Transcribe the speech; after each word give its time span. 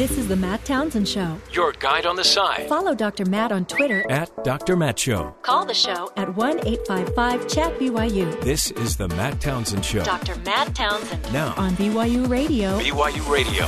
This 0.00 0.16
is 0.16 0.28
the 0.28 0.36
Matt 0.36 0.64
Townsend 0.64 1.06
Show. 1.06 1.36
Your 1.52 1.72
guide 1.72 2.06
on 2.06 2.16
the 2.16 2.24
side. 2.24 2.70
Follow 2.70 2.94
Dr. 2.94 3.26
Matt 3.26 3.52
on 3.52 3.66
Twitter. 3.66 4.10
At 4.10 4.30
Dr. 4.44 4.74
Matt 4.74 4.98
Show. 4.98 5.34
Call 5.42 5.66
the 5.66 5.74
show 5.74 6.10
at 6.16 6.34
1 6.36 6.66
855 6.66 7.46
Chat 7.46 7.78
BYU. 7.78 8.40
This 8.40 8.70
is 8.70 8.96
the 8.96 9.08
Matt 9.08 9.42
Townsend 9.42 9.84
Show. 9.84 10.02
Dr. 10.02 10.36
Matt 10.36 10.74
Townsend. 10.74 11.30
Now. 11.34 11.52
On 11.58 11.72
BYU 11.72 12.26
Radio. 12.30 12.78
BYU 12.78 13.30
Radio. 13.30 13.66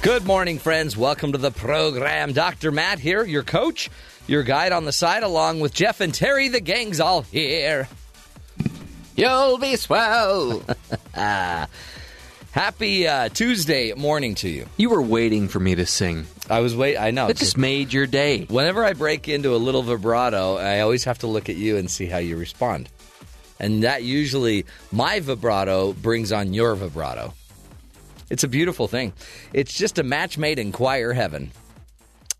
Good 0.00 0.24
morning, 0.24 0.58
friends. 0.58 0.96
Welcome 0.96 1.32
to 1.32 1.38
the 1.38 1.50
program. 1.50 2.32
Dr. 2.32 2.72
Matt 2.72 2.98
here, 3.00 3.22
your 3.22 3.42
coach, 3.42 3.90
your 4.26 4.44
guide 4.44 4.72
on 4.72 4.86
the 4.86 4.92
side, 4.92 5.24
along 5.24 5.60
with 5.60 5.74
Jeff 5.74 6.00
and 6.00 6.14
Terry. 6.14 6.48
The 6.48 6.60
gang's 6.60 7.00
all 7.00 7.20
here. 7.20 7.86
You'll 9.14 9.58
be 9.58 9.76
swell. 9.76 10.62
Ah. 11.16 11.68
Happy 12.54 13.08
uh, 13.08 13.28
Tuesday 13.30 13.92
morning 13.94 14.36
to 14.36 14.48
you. 14.48 14.66
You 14.76 14.90
were 14.90 15.02
waiting 15.02 15.48
for 15.48 15.58
me 15.58 15.74
to 15.74 15.86
sing. 15.86 16.24
I 16.48 16.60
was 16.60 16.76
wait. 16.76 16.96
I 16.96 17.10
know. 17.10 17.26
It 17.26 17.36
just 17.36 17.58
made 17.58 17.92
your 17.92 18.06
day. 18.06 18.44
Whenever 18.44 18.84
I 18.84 18.92
break 18.92 19.28
into 19.28 19.56
a 19.56 19.58
little 19.58 19.82
vibrato, 19.82 20.56
I 20.56 20.78
always 20.78 21.02
have 21.02 21.18
to 21.18 21.26
look 21.26 21.48
at 21.48 21.56
you 21.56 21.76
and 21.78 21.90
see 21.90 22.06
how 22.06 22.18
you 22.18 22.36
respond. 22.36 22.88
And 23.58 23.82
that 23.82 24.04
usually, 24.04 24.66
my 24.92 25.18
vibrato 25.18 25.94
brings 25.94 26.30
on 26.30 26.54
your 26.54 26.76
vibrato. 26.76 27.34
It's 28.30 28.44
a 28.44 28.48
beautiful 28.48 28.86
thing. 28.86 29.14
It's 29.52 29.74
just 29.74 29.98
a 29.98 30.04
match 30.04 30.38
made 30.38 30.60
in 30.60 30.70
choir 30.70 31.12
heaven. 31.12 31.50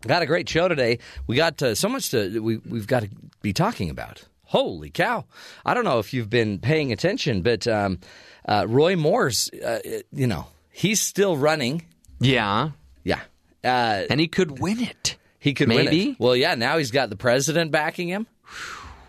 Got 0.07 0.21
a 0.21 0.25
great 0.25 0.47
show 0.47 0.69
today. 0.69 0.99
We 1.27 1.35
got 1.35 1.61
uh, 1.61 1.75
so 1.75 1.89
much 1.89 2.11
to 2.11 2.39
we 2.39 2.55
we've 2.59 2.87
got 2.87 3.03
to 3.03 3.09
be 3.41 3.51
talking 3.51 3.89
about. 3.89 4.23
Holy 4.45 4.91
cow! 4.91 5.25
I 5.65 5.73
don't 5.73 5.83
know 5.83 5.99
if 5.99 6.13
you've 6.13 6.29
been 6.29 6.59
paying 6.59 6.93
attention, 6.93 7.41
but 7.41 7.67
um, 7.67 7.99
uh, 8.47 8.65
Roy 8.67 8.95
Moore's, 8.95 9.49
uh, 9.51 9.79
you 10.11 10.27
know, 10.27 10.47
he's 10.71 11.01
still 11.01 11.35
running. 11.37 11.83
Yeah. 12.19 12.71
Yeah, 13.03 13.19
uh, 13.63 14.03
And 14.09 14.19
he 14.19 14.27
could 14.27 14.59
win 14.59 14.79
it. 14.81 15.17
he 15.39 15.53
could 15.53 15.67
win 15.69 15.85
Maybe. 15.85 16.11
it. 16.11 16.19
Well, 16.19 16.35
yeah. 16.35 16.55
Now 16.55 16.77
he's 16.77 16.91
got 16.91 17.09
the 17.09 17.15
president 17.15 17.71
backing 17.71 18.07
him. 18.07 18.25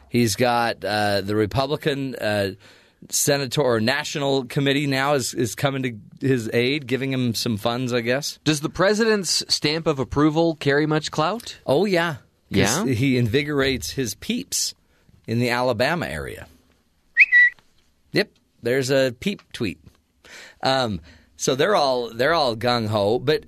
He's 0.08 0.36
got 0.36 0.84
uh, 0.84 1.20
the 1.22 1.34
Republican 1.34 2.14
uh, 2.14 2.52
senator 3.10 3.62
or 3.62 3.80
national 3.80 4.44
committee 4.46 4.86
now 4.86 5.14
is 5.14 5.34
is 5.34 5.54
coming 5.54 5.82
to 6.20 6.26
his 6.26 6.48
aid, 6.52 6.86
giving 6.86 7.12
him 7.12 7.34
some 7.34 7.56
funds, 7.56 7.92
I 7.92 8.00
guess. 8.00 8.38
Does 8.44 8.60
the 8.60 8.68
president's 8.70 9.42
stamp 9.48 9.86
of 9.86 9.98
approval 9.98 10.54
carry 10.56 10.86
much 10.86 11.10
clout? 11.10 11.58
Oh 11.66 11.84
yeah. 11.84 12.16
Yeah? 12.48 12.84
He 12.86 13.18
invigorates 13.18 13.90
his 13.90 14.14
peeps 14.14 14.74
in 15.26 15.38
the 15.40 15.50
Alabama 15.50 16.06
area. 16.06 16.46
There's 18.62 18.90
a 18.90 19.14
peep 19.18 19.42
tweet. 19.52 19.78
Um, 20.62 21.00
so 21.36 21.54
they're 21.54 21.76
all 21.76 22.10
they're 22.12 22.34
all 22.34 22.56
gung 22.56 22.88
ho, 22.88 23.18
but 23.18 23.44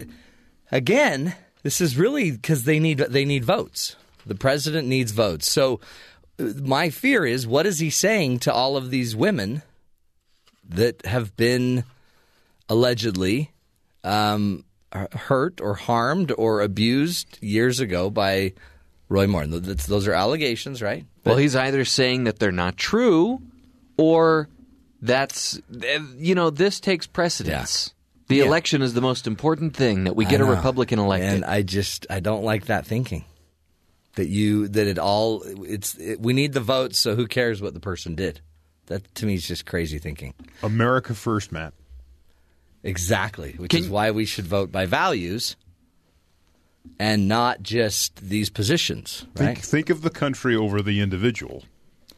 again, 0.70 1.34
this 1.62 1.81
is 1.81 1.97
really 1.97 2.31
because 2.31 2.64
they 2.64 2.78
need 2.78 2.98
they 2.98 3.25
need 3.25 3.45
votes. 3.45 3.97
The 4.27 4.34
president 4.34 4.86
needs 4.89 5.12
votes. 5.12 5.51
So 5.51 5.81
uh, 6.39 6.53
my 6.62 6.91
fear 6.91 7.25
is, 7.25 7.47
what 7.47 7.67
is 7.67 7.79
he 7.79 7.91
saying 7.91 8.41
to 8.41 8.53
all 8.53 8.77
of 8.77 8.91
these 8.91 9.17
women 9.17 9.62
that 10.69 11.05
have 11.06 11.34
been 11.36 11.84
allegedly 12.69 13.51
um, 14.05 14.64
hurt 14.92 15.61
or 15.61 15.75
harmed 15.75 16.33
or 16.36 16.61
abused 16.61 17.39
years 17.41 17.81
ago 17.81 18.11
by 18.11 18.53
Roy 19.09 19.27
Moore? 19.27 19.47
Those 19.47 20.06
are 20.06 20.12
allegations, 20.12 20.83
right? 20.83 21.06
Well, 21.25 21.39
he's 21.39 21.56
either 21.56 21.84
saying 21.84 22.25
that 22.25 22.39
they're 22.39 22.53
not 22.53 22.77
true 22.77 23.41
or 23.97 24.48
that's, 25.01 25.61
eh, 25.83 25.99
you 26.17 26.35
know, 26.35 26.51
this 26.51 26.81
takes 26.81 27.07
precedence. 27.07 27.93
The 28.29 28.37
Yeah. 28.37 28.45
election 28.45 28.83
is 28.83 28.93
the 28.95 29.01
most 29.01 29.27
important 29.27 29.75
thing 29.75 30.05
that 30.05 30.15
we 30.15 30.25
get 30.27 30.41
a. 30.41 30.45
Republican 30.45 30.99
elected. 30.99 31.31
And 31.33 31.45
I 31.45 31.63
just 31.63 32.07
I 32.11 32.21
don't 32.21 32.45
like 32.45 32.67
that 32.67 32.87
thinking. 32.87 33.25
That 34.17 34.29
you 34.29 34.69
that 34.69 34.87
it 34.87 34.99
all 34.99 35.43
it's 35.45 35.95
it, 35.97 36.21
we 36.21 36.33
need 36.33 36.53
the 36.53 36.61
votes, 36.61 36.99
so 36.99 37.14
who 37.14 37.27
cares 37.27 37.63
what 37.63 37.73
the 37.75 37.81
person 37.81 38.14
did? 38.14 38.41
That 38.87 39.14
to 39.17 39.27
me 39.27 39.35
is 39.35 39.47
just 39.47 39.64
crazy 39.64 39.98
thinking. 39.98 40.35
America 40.63 41.14
first, 41.14 41.53
Matt. 41.53 41.73
Exactly, 42.83 43.55
which 43.58 43.70
Can- 43.70 43.81
is 43.81 43.89
why 43.89 44.11
we 44.11 44.25
should 44.25 44.47
vote 44.47 44.70
by 44.73 44.87
values 44.87 45.57
and 46.98 47.29
not 47.29 47.63
just 47.63 48.17
these 48.17 48.51
positions, 48.51 49.25
right? 49.37 49.57
Think, 49.57 49.58
think 49.61 49.91
of 49.91 50.03
the 50.03 50.11
country 50.11 50.55
over 50.57 50.83
the 50.83 51.01
individual. 51.01 51.64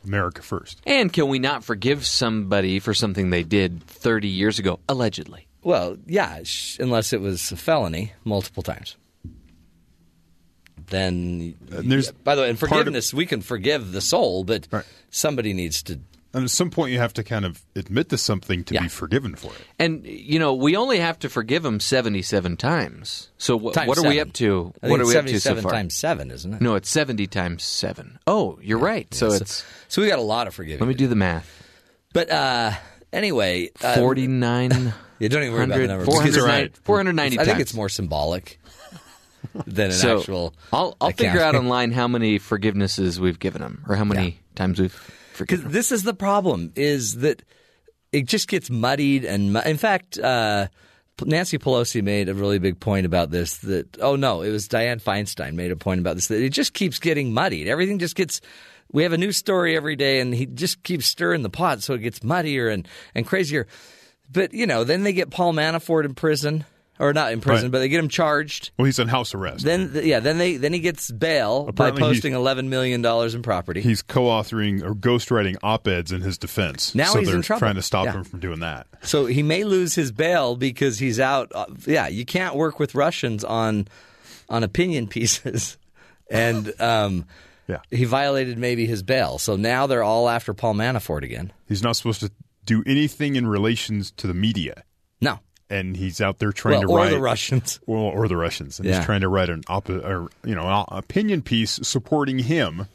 America 0.05 0.43
first. 0.43 0.81
and 0.87 1.13
can 1.13 1.29
we 1.29 1.39
not 1.39 1.63
forgive 1.65 2.07
somebody 2.07 2.79
for 2.79 2.95
something 2.95 3.31
they 3.31 3.43
did 3.43 3.83
30 3.85 4.29
years 4.29 4.59
ago, 4.59 4.81
allegedly? 4.89 5.47
Well, 5.63 5.97
yeah, 6.07 6.41
sh- 6.43 6.79
unless 6.79 7.13
it 7.13 7.21
was 7.21 7.53
a 7.53 7.57
felony 7.57 8.13
multiple 8.25 8.63
times. 8.63 8.97
Then 10.89 11.55
And 11.71 11.91
there's 11.93 12.11
by 12.11 12.35
the 12.35 12.43
way, 12.43 12.51
in 12.51 12.57
part 12.57 12.71
of- 12.73 12.79
forgiveness, 12.79 13.15
we 13.15 13.27
can 13.27 13.43
forgive 13.43 13.93
the 13.93 14.01
soul, 14.01 14.43
but 14.45 14.67
Right. 14.71 14.85
somebody 15.11 15.53
needs 15.53 15.83
to 15.85 16.01
And 16.33 16.45
at 16.45 16.51
some 16.51 16.71
point, 16.71 16.93
you 16.93 16.99
have 16.99 17.13
to 17.15 17.25
kind 17.25 17.45
of 17.45 17.61
admit 17.75 18.09
to 18.11 18.19
something 18.19 18.63
to 18.65 18.75
Yeah. 18.75 18.83
be 18.83 18.89
forgiven 18.89 19.35
for 19.35 19.49
it. 19.53 19.61
And 19.81 20.07
you 20.07 20.39
know, 20.39 20.55
we 20.55 20.77
only 20.77 21.01
have 21.01 21.19
to 21.21 21.29
forgive 21.29 21.65
him 21.65 21.81
seventy-seven 21.81 22.57
times. 22.57 23.31
So 23.37 23.59
wh- 23.59 23.73
Times 23.73 23.89
what 23.89 23.99
are 23.99 24.09
we 24.09 24.21
up 24.21 24.33
to? 24.35 24.73
I 24.83 24.87
think 24.87 24.91
What 24.93 25.01
are 25.01 25.03
it's 25.03 25.13
we 25.13 25.17
up 25.19 25.27
to 25.27 25.33
so 25.41 25.51
77 25.51 25.63
far? 25.65 25.73
times 25.73 25.97
seven, 25.97 26.31
isn't 26.31 26.55
it? 26.55 26.61
No, 26.61 26.77
it's 26.77 26.89
seventy 26.89 27.27
times 27.27 27.65
seven. 27.65 28.19
Oh, 28.29 28.59
you're 28.63 28.79
right. 28.79 29.13
So 29.13 29.33
it's. 29.33 29.65
So 29.89 30.03
we 30.03 30.09
got 30.09 30.21
a 30.21 30.23
lot 30.23 30.47
of 30.47 30.55
forgiving. 30.55 30.81
Let 30.81 30.89
me 30.89 30.95
do 30.95 31.09
the 31.09 31.17
math. 31.17 31.51
But 32.13 32.31
uh, 32.31 32.73
anyway, 33.13 33.71
uh, 33.83 33.97
Forty-nine. 33.97 34.95
Yeah, 35.21 35.29
don't 35.29 35.43
even 35.43 35.53
worry 35.55 35.65
about 35.65 35.77
the 35.79 35.87
number. 35.87 36.05
Four 36.07 36.23
hundred 36.23 36.45
right. 36.45 37.15
ninety. 37.15 37.39
I 37.39 37.45
think 37.45 37.55
times. 37.57 37.61
it's 37.63 37.75
more 37.75 37.91
symbolic 37.91 38.59
than 39.67 39.87
an 39.87 39.93
so 39.93 40.21
actual. 40.21 40.55
I'll, 40.73 40.97
I'll 40.99 41.11
figure 41.13 41.41
out 41.41 41.55
online 41.57 41.93
how 41.93 42.09
many 42.09 42.39
forgivenesses 42.39 43.19
we've 43.19 43.39
given 43.39 43.61
him, 43.61 43.85
or 43.87 43.97
how 43.97 44.05
many 44.05 44.41
times 44.55 44.81
we've 44.81 44.93
forgiven 44.93 45.20
Because 45.39 45.63
this 45.65 45.93
is 45.93 46.03
the 46.03 46.15
problem: 46.15 46.73
is 46.77 47.17
that 47.17 47.43
it 48.13 48.27
just 48.27 48.49
gets 48.49 48.71
muddied 48.71 49.25
and 49.25 49.57
in 49.59 49.77
fact, 49.77 50.19
uh, 50.19 50.69
Nancy 51.25 51.59
Pelosi 51.59 52.03
made 52.03 52.29
a 52.29 52.35
really 52.35 52.59
big 52.59 52.81
point 52.81 53.07
about 53.07 53.31
this. 53.31 53.59
That 53.59 53.99
oh 54.01 54.17
no, 54.17 54.43
it 54.43 54.51
was 54.51 54.69
Dianne 54.69 55.03
Feinstein 55.03 55.55
made 55.55 55.71
a 55.71 55.77
point 55.77 56.01
about 56.01 56.17
this. 56.17 56.29
That 56.29 56.43
it 56.43 56.51
just 56.51 56.73
keeps 56.73 56.99
getting 56.99 57.33
muddied. 57.33 57.69
Everything 57.69 57.99
just 57.99 58.17
gets. 58.17 58.41
We 58.93 59.05
have 59.05 59.13
a 59.13 59.19
new 59.19 59.33
story 59.33 59.77
every 59.77 59.97
day, 59.97 60.21
and 60.21 60.35
he 60.35 60.47
just 60.47 60.83
keeps 60.83 61.07
stirring 61.07 61.43
the 61.43 61.51
pot, 61.51 61.83
so 61.83 61.95
it 61.95 61.99
gets 61.99 62.23
muddier 62.23 62.69
and 62.69 62.89
and 63.15 63.27
crazier. 63.27 63.67
But 64.31 64.55
you 64.55 64.67
know, 64.67 64.85
then 64.85 65.03
they 65.03 65.13
get 65.13 65.31
Paul 65.31 65.53
Manafort 65.53 66.05
in 66.05 66.15
prison, 66.15 66.65
or 67.01 67.13
not 67.13 67.33
in 67.33 67.41
prison, 67.41 67.65
Right. 67.67 67.73
but 67.73 67.79
they 67.81 67.89
get 67.89 67.99
him 67.99 68.09
charged. 68.09 68.71
Well, 68.79 68.85
he's 68.85 69.01
on 69.01 69.09
house 69.09 69.35
arrest. 69.35 69.65
Then 69.65 69.91
yeah, 70.05 70.21
then 70.21 70.39
they 70.39 70.57
then 70.59 70.73
he 70.73 70.79
gets 70.81 71.11
bail 71.11 71.67
Apparently 71.69 72.01
by 72.03 72.07
posting 72.09 72.35
eleven 72.35 72.69
million 72.69 73.03
dollars 73.03 73.35
in 73.35 73.43
property. 73.43 73.81
he's 73.81 74.03
co-authoring 74.03 74.83
or 74.85 74.95
ghostwriting 74.95 75.57
op-eds 75.63 76.13
in 76.13 76.21
his 76.21 76.39
defense. 76.39 76.95
Now 76.95 77.07
so 77.13 77.19
he's 77.19 77.29
they're 77.29 77.37
in 77.37 77.43
trouble. 77.43 77.61
trying 77.61 77.75
to 77.77 77.83
stop 77.83 78.05
Yeah. 78.05 78.13
him 78.13 78.25
from 78.25 78.39
doing 78.41 78.61
that. 78.61 78.87
So 79.03 79.27
he 79.27 79.43
may 79.43 79.65
lose 79.65 79.95
his 79.95 80.13
bail 80.13 80.55
because 80.57 80.99
he's 80.99 81.19
out. 81.19 81.51
uh, 81.55 81.67
yeah, 81.87 82.07
you 82.07 82.25
can't 82.25 82.55
work 82.55 82.79
with 82.79 82.95
Russians 82.95 83.43
on 83.45 83.89
on 84.49 84.63
opinion 84.63 85.07
pieces, 85.17 85.79
and 86.31 86.73
um, 86.81 87.25
Yeah. 87.69 87.79
he 87.91 88.05
violated 88.05 88.59
maybe 88.59 88.85
his 88.87 89.03
bail. 89.03 89.39
So 89.39 89.57
now 89.57 89.87
they're 89.87 90.03
all 90.03 90.29
after 90.29 90.53
Paul 90.55 90.75
Manafort 90.75 91.23
again. 91.23 91.53
He's 91.69 91.83
not 91.83 91.97
supposed 91.97 92.21
to 92.21 92.31
do 92.67 92.83
anything 92.87 93.37
in 93.37 93.47
relations 93.47 94.11
to 94.19 94.27
the 94.27 94.35
media, 94.35 94.85
and 95.71 95.97
he's 95.97 96.21
out 96.21 96.39
there 96.39 96.53
trying 96.53 96.73
well, 96.73 96.83
to 96.83 96.89
or 96.89 96.97
write 96.99 97.11
the 97.11 97.21
Russians. 97.21 97.81
well, 97.87 98.01
or 98.03 98.29
the 98.29 98.37
Russians, 98.37 98.79
and 98.79 98.89
Yeah. 98.89 98.97
he's 98.97 99.05
trying 99.07 99.21
to 99.23 99.29
write 99.29 99.49
an 99.49 99.63
op- 99.69 99.89
or 99.89 100.29
you 100.45 100.55
know 100.55 100.67
an 100.67 100.85
opinion 100.89 101.43
piece 101.43 101.79
supporting 101.83 102.41
him 102.41 102.87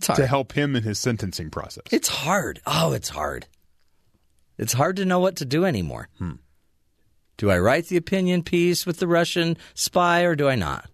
to 0.00 0.26
help 0.26 0.52
him 0.52 0.74
in 0.74 0.82
his 0.82 0.98
sentencing 0.98 1.50
process. 1.50 1.84
It's 1.90 2.08
hard. 2.08 2.60
Oh, 2.66 2.92
it's 2.92 3.10
hard. 3.10 3.46
It's 4.58 4.72
hard 4.72 4.96
to 4.96 5.04
know 5.04 5.18
what 5.18 5.36
to 5.36 5.44
do 5.44 5.64
anymore. 5.64 6.08
Hmm. 6.18 6.32
Do 7.36 7.50
I 7.50 7.58
write 7.58 7.86
the 7.88 7.96
opinion 7.96 8.42
piece 8.42 8.86
with 8.86 8.98
the 8.98 9.06
Russian 9.08 9.56
spy 9.74 10.22
or 10.22 10.34
do 10.36 10.48
I 10.48 10.54
not? 10.54 10.88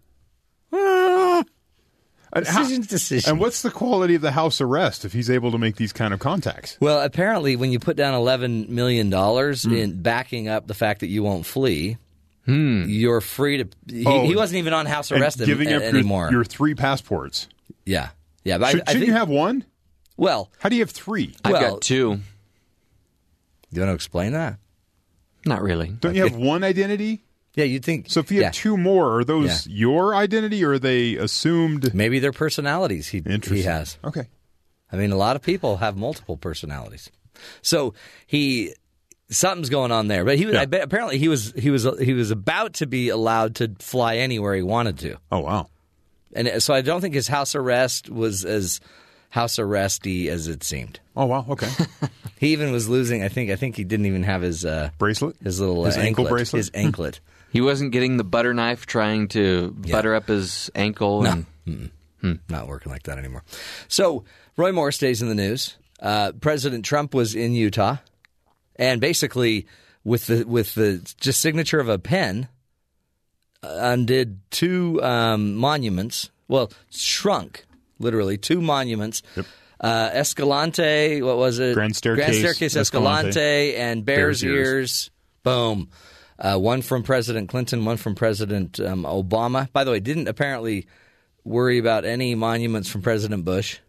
Uh, 2.33 2.39
And 2.41 2.47
how- 2.47 2.69
decision. 2.69 3.31
And 3.31 3.41
what's 3.41 3.63
the 3.63 3.71
quality 3.71 4.15
of 4.15 4.21
the 4.23 4.33
house 4.33 4.61
arrest 4.61 5.05
if 5.05 5.13
he's 5.13 5.31
able 5.31 5.51
to 5.53 5.59
make 5.59 5.77
these 5.77 5.93
kind 5.93 6.13
of 6.13 6.21
contacts? 6.21 6.77
Well, 6.81 7.01
apparently, 7.01 7.57
when 7.57 7.73
you 7.73 7.79
put 7.79 7.97
down 7.97 8.15
eleven 8.15 8.67
million 8.75 9.09
dollars 9.11 9.63
Hmm. 9.63 9.75
in 9.75 10.03
backing 10.03 10.47
up 10.49 10.67
the 10.67 10.75
fact 10.75 11.01
that 11.01 11.09
you 11.09 11.23
won't 11.23 11.47
flee, 11.47 11.97
you're 12.47 13.21
free 13.21 13.59
to. 13.59 13.69
He, 13.91 14.05
Oh, 14.07 14.25
he 14.27 14.35
wasn't 14.37 14.59
even 14.59 14.73
on 14.73 14.87
house 14.87 15.11
And 15.11 15.21
arrest 15.21 15.39
giving 15.45 15.69
a- 15.69 15.77
up 15.77 15.83
your- 15.83 15.89
anymore. 15.91 16.29
Your, 16.31 16.45
three 16.45 16.75
passports. 16.75 17.47
yeah, 17.87 18.11
yeah. 18.45 18.59
But 18.59 18.71
Should, 18.71 18.81
I, 18.81 18.93
shouldn't 18.93 18.99
think, 19.01 19.07
you 19.07 19.13
have 19.15 19.29
one? 19.29 19.65
Well, 20.17 20.51
How 20.59 20.69
do 20.69 20.77
you 20.77 20.83
have 20.83 20.91
three? 20.91 21.35
I've 21.45 21.53
well- 21.53 21.73
got 21.75 21.81
two. 21.83 22.21
you 23.71 23.81
want 23.81 23.91
to 23.91 23.95
explain 23.95 24.33
that? 24.33 24.57
Not 25.47 25.63
really. 25.63 25.89
Don't 25.89 26.15
you 26.15 26.23
have 26.25 26.37
one 26.37 26.65
identity? 26.65 27.23
Yeah, 27.59 27.65
you'd 27.65 27.85
think. 27.85 28.07
So 28.09 28.21
if 28.21 28.31
you 28.31 28.39
yeah, 28.41 28.47
have 28.47 28.55
two 28.55 28.77
more, 28.77 29.19
are 29.19 29.25
those 29.25 29.67
Yeah. 29.67 29.75
your 29.77 30.15
identity 30.15 30.65
or 30.65 30.73
are 30.73 30.79
they 30.79 31.17
assumed? 31.17 31.93
maybe 31.95 32.19
they're 32.21 32.33
personalities. 32.33 33.09
He 33.09 33.23
he 33.45 33.63
has. 33.63 33.99
Okay. 34.05 34.29
I 34.91 34.97
mean, 34.97 35.13
a 35.13 35.17
lot 35.17 35.37
of 35.37 35.43
people 35.43 35.77
have 35.79 35.97
multiple 35.97 36.37
personalities. 36.37 37.11
So 37.63 37.95
he 38.27 38.73
something's 39.31 39.69
going 39.71 39.93
on 39.93 40.09
there. 40.09 40.25
But 40.25 40.39
he 40.39 40.47
was 40.47 40.55
Yeah. 40.55 40.63
I 40.63 40.67
bet, 40.67 40.83
apparently 40.83 41.19
he 41.19 41.29
was 41.29 41.53
he 41.59 41.71
was 41.71 41.87
he 42.01 42.15
was 42.15 42.31
about 42.31 42.75
to 42.75 42.87
be 42.87 43.09
allowed 43.11 43.57
to 43.57 43.75
fly 43.81 44.17
anywhere 44.17 44.55
he 44.55 44.63
wanted 44.63 44.99
to, 45.01 45.17
Oh 45.31 45.41
wow. 45.41 45.69
and 46.35 46.63
so 46.63 46.73
I 46.75 46.81
don't 46.81 47.01
think 47.01 47.15
his 47.15 47.29
house 47.29 47.55
arrest 47.55 48.09
was 48.09 48.45
as 48.45 48.81
house 49.31 49.57
arresty 49.57 50.29
as 50.29 50.49
it 50.49 50.63
seemed. 50.65 51.01
Oh 51.17 51.27
wow. 51.27 51.45
Okay. 51.51 51.69
He 52.41 52.53
even 52.53 52.71
was 52.71 52.89
losing. 52.89 53.25
I 53.25 53.29
think 53.29 53.51
I 53.51 53.57
think 53.57 53.75
he 53.75 53.83
didn't 53.83 54.07
even 54.07 54.23
have 54.23 54.43
his 54.43 54.65
uh, 54.65 54.91
Bracelet. 54.97 55.35
his 55.43 55.59
little 55.59 55.85
His 55.87 55.97
uh, 55.97 56.01
ankle 56.03 56.23
anklet, 56.27 56.31
bracelet? 56.39 56.59
his 56.61 56.71
anklet. 56.73 57.19
He 57.51 57.61
wasn't 57.61 57.93
getting 57.93 58.17
the 58.17 58.25
butter 58.25 58.53
knife 58.53 58.87
trying 58.87 59.29
to 59.29 59.71
butter 59.71 60.15
up 60.15 60.29
his 60.29 60.71
ankle. 60.75 61.23
No. 61.23 61.45
And, 61.67 61.91
Not 62.49 62.69
working 62.69 62.91
like 62.93 63.05
that 63.05 63.19
anymore. 63.19 63.45
So 63.89 64.25
Roy 64.57 64.73
Moore 64.73 64.93
stays 64.93 65.23
in 65.23 65.29
the 65.29 65.35
news. 65.35 65.77
Uh, 66.01 66.33
President 66.33 66.85
Trump 66.85 67.15
was 67.15 67.35
in 67.35 67.53
Utah, 67.53 67.97
and 68.77 69.01
basically 69.01 69.67
with 70.05 70.27
the 70.27 70.45
with 70.45 70.75
the 70.75 70.99
just 71.21 71.41
signature 71.41 71.81
of 71.81 71.89
a 71.89 71.99
pen, 71.99 72.49
uh, 73.63 73.69
undid 73.81 74.39
two 74.51 75.03
um, 75.03 75.55
monuments. 75.55 76.31
Well, 76.49 76.73
shrunk 76.91 77.65
literally 77.99 78.39
two 78.39 78.61
monuments. 78.61 79.23
Uh, 79.81 80.11
Escalante, 80.13 81.23
what 81.23 81.37
was 81.37 81.59
it? 81.59 81.75
Grand 81.75 81.95
Staircase, 81.95 82.25
Grand 82.25 82.37
Staircase, 82.37 82.77
Escalante, 82.77 83.29
Escalante, 83.29 83.77
and 83.77 84.05
Bears, 84.05 84.43
Bears 84.43 84.45
Ears. 84.45 84.67
Ears. 84.67 85.11
Boom. 85.45 85.89
Uh, 86.39 86.57
one 86.57 86.83
from 86.83 87.03
President 87.03 87.49
Clinton, 87.49 87.85
one 87.85 87.97
from 87.97 88.15
President 88.15 88.79
um, 88.79 89.03
Obama. 89.03 89.71
By 89.73 89.83
the 89.83 89.91
way, 89.91 89.99
didn't 89.99 90.29
apparently 90.29 90.87
worry 91.45 91.79
about 91.79 92.05
any 92.05 92.35
monuments 92.35 92.89
from 92.89 93.03
President 93.03 93.45
Bush, 93.45 93.81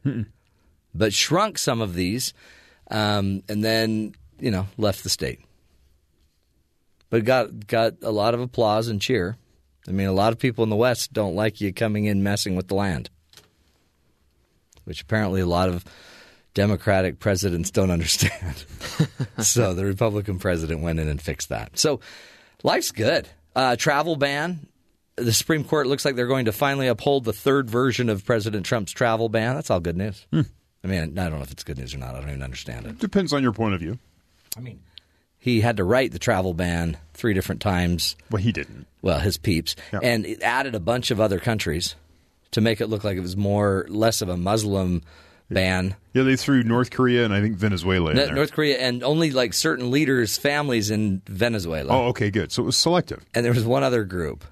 but 0.95 1.13
shrunk 1.13 1.59
some 1.59 1.81
of 1.81 1.93
these, 1.93 2.33
um, 2.89 3.43
and 3.47 3.63
then 3.63 4.15
you 4.39 4.49
know 4.49 4.65
left 4.77 5.03
the 5.03 5.09
state. 5.09 5.41
But 7.11 7.23
got 7.23 7.67
got 7.67 7.95
a 8.01 8.11
lot 8.11 8.33
of 8.33 8.39
applause 8.39 8.87
and 8.87 8.99
cheer. 8.99 9.37
I 9.87 9.91
mean, 9.91 10.07
a 10.07 10.13
lot 10.13 10.33
of 10.33 10.39
people 10.39 10.63
in 10.63 10.69
the 10.69 10.75
West 10.75 11.13
don't 11.13 11.35
like 11.35 11.61
you 11.61 11.71
coming 11.71 12.05
in 12.05 12.23
messing 12.23 12.55
with 12.55 12.67
the 12.67 12.75
land, 12.75 13.09
which 14.85 15.01
apparently 15.01 15.41
a 15.41 15.47
lot 15.47 15.69
of 15.69 15.85
Democratic 16.55 17.19
presidents 17.19 17.69
don't 17.69 17.91
understand. 17.91 18.63
so 19.39 19.73
the 19.75 19.85
Republican 19.85 20.39
president 20.39 20.81
went 20.81 20.99
in 20.99 21.07
and 21.07 21.21
fixed 21.21 21.49
that. 21.49 21.77
So 21.77 21.99
life's 22.63 22.91
good. 22.91 23.27
Uh, 23.55 23.75
travel 23.75 24.15
ban. 24.15 24.67
The 25.15 25.33
Supreme 25.33 25.63
Court 25.65 25.87
looks 25.87 26.05
like 26.05 26.15
they're 26.15 26.27
going 26.27 26.45
to 26.45 26.51
finally 26.53 26.87
uphold 26.87 27.25
the 27.25 27.33
third 27.33 27.69
version 27.69 28.07
of 28.09 28.25
President 28.25 28.65
Trump's 28.65 28.91
travel 28.93 29.27
ban. 29.27 29.55
That's 29.55 29.69
all 29.69 29.81
good 29.81 29.97
news. 29.97 30.25
I 30.33 30.87
mean, 30.87 31.19
I 31.19 31.29
don't 31.29 31.37
know 31.39 31.43
if 31.43 31.51
it's 31.51 31.63
good 31.65 31.77
news 31.77 31.93
or 31.93 31.97
not. 31.97 32.15
I 32.15 32.19
don't 32.21 32.29
even 32.29 32.43
understand 32.43 32.85
it. 32.85 32.99
Depends 32.99 33.33
on 33.33 33.43
your 33.43 33.51
point 33.51 33.73
of 33.73 33.81
view. 33.81 33.99
I 34.55 34.61
mean, 34.61 34.79
he 35.37 35.59
had 35.59 35.75
to 35.77 35.83
write 35.83 36.13
the 36.13 36.19
travel 36.19 36.53
ban 36.53 36.95
three 37.13 37.33
different 37.33 37.59
times. 37.61 38.15
Well, 38.31 38.41
he 38.41 38.53
didn't. 38.53 38.87
Well, 39.01 39.19
his 39.19 39.37
peeps, 39.37 39.75
Yeah. 39.91 39.99
and 40.03 40.25
it 40.25 40.41
added 40.41 40.73
a 40.75 40.79
bunch 40.79 41.11
of 41.11 41.19
other 41.19 41.39
countries 41.39 41.95
to 42.51 42.61
make 42.61 42.79
it 42.79 42.87
look 42.87 43.03
like 43.03 43.17
it 43.17 43.21
was 43.21 43.35
more 43.37 43.85
less 43.89 44.21
of 44.21 44.29
a 44.29 44.37
Muslim 44.37 45.01
ban. 45.49 45.95
Yeah, 46.13 46.23
they 46.23 46.35
threw 46.35 46.63
North 46.63 46.91
Korea 46.91 47.25
and 47.25 47.33
I 47.33 47.41
think 47.41 47.55
Venezuela 47.55 48.11
in 48.11 48.17
No- 48.17 48.25
there. 48.25 48.35
North 48.35 48.51
Korea 48.51 48.77
and 48.77 49.03
only 49.03 49.31
like 49.31 49.53
certain 49.53 49.91
leaders' 49.91 50.37
families 50.37 50.89
in 50.91 51.21
Venezuela. 51.27 51.91
oh, 51.93 52.07
okay, 52.09 52.29
good. 52.31 52.51
So 52.51 52.63
it 52.63 52.65
was 52.65 52.77
selective. 52.77 53.23
And 53.33 53.45
there 53.45 53.53
was 53.53 53.65
one 53.65 53.83
other 53.83 54.03
group 54.03 54.43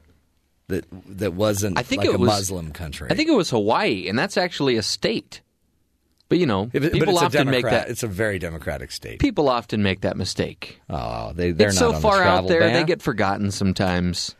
that 0.68 0.86
that 1.18 1.34
wasn't 1.34 1.78
I 1.78 1.84
think 1.84 2.02
like 2.02 2.10
it 2.10 2.16
a 2.16 2.18
was- 2.18 2.28
Muslim 2.28 2.72
country. 2.72 3.08
I 3.12 3.16
think 3.16 3.30
it 3.30 3.34
was 3.36 3.50
Hawaii, 3.52 4.08
and 4.08 4.18
that's 4.20 4.38
actually 4.38 4.76
a 4.78 4.84
state. 4.84 5.42
But 6.30 6.40
you 6.40 6.46
know, 6.46 6.64
Yeah, 6.74 6.82
but- 6.82 6.82
but 6.82 6.92
people 6.92 7.14
it's 7.14 7.22
a 7.22 7.26
often 7.28 7.46
make 7.50 7.62
Democrat- 7.64 7.86
that. 7.86 7.92
It's 7.92 8.04
a 8.04 8.08
very 8.08 8.38
democratic 8.38 8.92
state. 8.92 9.20
People 9.20 9.48
often 9.48 9.82
make 9.82 10.02
that 10.02 10.18
mistake. 10.18 10.80
Oh, 10.90 11.32
they 11.34 11.52
they're 11.52 11.70
it's 11.70 11.80
not 11.80 11.92
so 11.92 11.96
on 11.96 12.02
far 12.02 12.18
the 12.18 12.24
out 12.26 12.48
there, 12.50 12.60
ban. 12.60 12.74
they 12.74 12.84
get 12.84 13.02
forgotten 13.02 13.50
sometimes. 13.52 14.36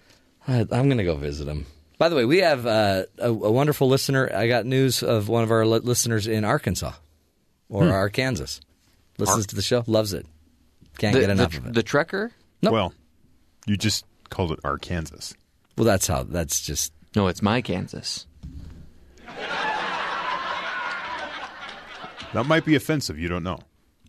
I- 0.50 0.68
I'm 0.72 0.88
going 0.90 0.98
to 0.98 1.06
go 1.06 1.16
visit 1.16 1.46
them. 1.46 1.66
By 1.98 2.10
the 2.10 2.16
way, 2.16 2.26
we 2.26 2.40
have 2.40 2.66
uh, 2.66 3.04
a, 3.18 3.30
a 3.30 3.52
wonderful 3.52 3.88
listener. 3.88 4.30
I 4.34 4.48
got 4.48 4.66
news 4.66 5.02
of 5.02 5.30
one 5.30 5.44
of 5.44 5.52
our 5.52 5.66
li- 5.66 5.80
listeners 5.80 6.28
in 6.28 6.44
Arkansas 6.46 6.94
or 7.70 7.86
Hmm. 7.86 7.92
Arkansas. 7.92 8.60
Listens 9.18 9.48
to 9.48 9.56
the 9.56 9.64
show, 9.64 9.84
loves 9.88 10.14
it. 10.14 10.26
Can't 11.00 11.14
The, 11.16 11.22
get 11.22 11.30
enough 11.32 11.52
the, 11.54 11.58
of 11.58 11.68
it. 11.68 11.74
the 11.74 11.82
trucker? 11.84 12.32
Nope. 12.62 12.74
Well, 12.74 12.94
you 13.66 13.78
just 13.78 14.06
called 14.30 14.52
it 14.52 14.60
Arkansas. 14.64 15.34
well, 15.78 15.86
that's 15.86 16.06
how. 16.08 16.24
That's 16.24 16.62
just. 16.62 16.94
No, 17.16 17.28
it's 17.28 17.42
my 17.42 17.62
Kansas. 17.62 18.28
That 22.34 22.46
might 22.46 22.66
be 22.66 22.76
offensive. 22.76 23.18
You 23.18 23.30
don't 23.30 23.44
know. 23.44 23.60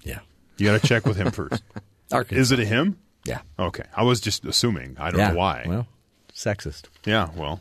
Yeah. 0.02 0.18
You 0.58 0.66
got 0.66 0.80
to 0.80 0.86
check 0.86 1.06
with 1.06 1.16
him 1.16 1.30
first. 1.30 1.62
Arkansas. 2.12 2.40
Is 2.40 2.52
it 2.52 2.58
a 2.60 2.64
him? 2.64 2.98
Yeah. 3.24 3.40
Okay. 3.58 3.84
I 3.96 4.02
was 4.02 4.20
just 4.20 4.44
assuming. 4.44 4.96
I 4.98 5.10
don't 5.10 5.20
yeah. 5.20 5.30
know 5.30 5.36
why. 5.38 5.64
Well, 5.66 5.86
sexist. 6.34 6.84
yeah, 7.04 7.28
well, 7.36 7.60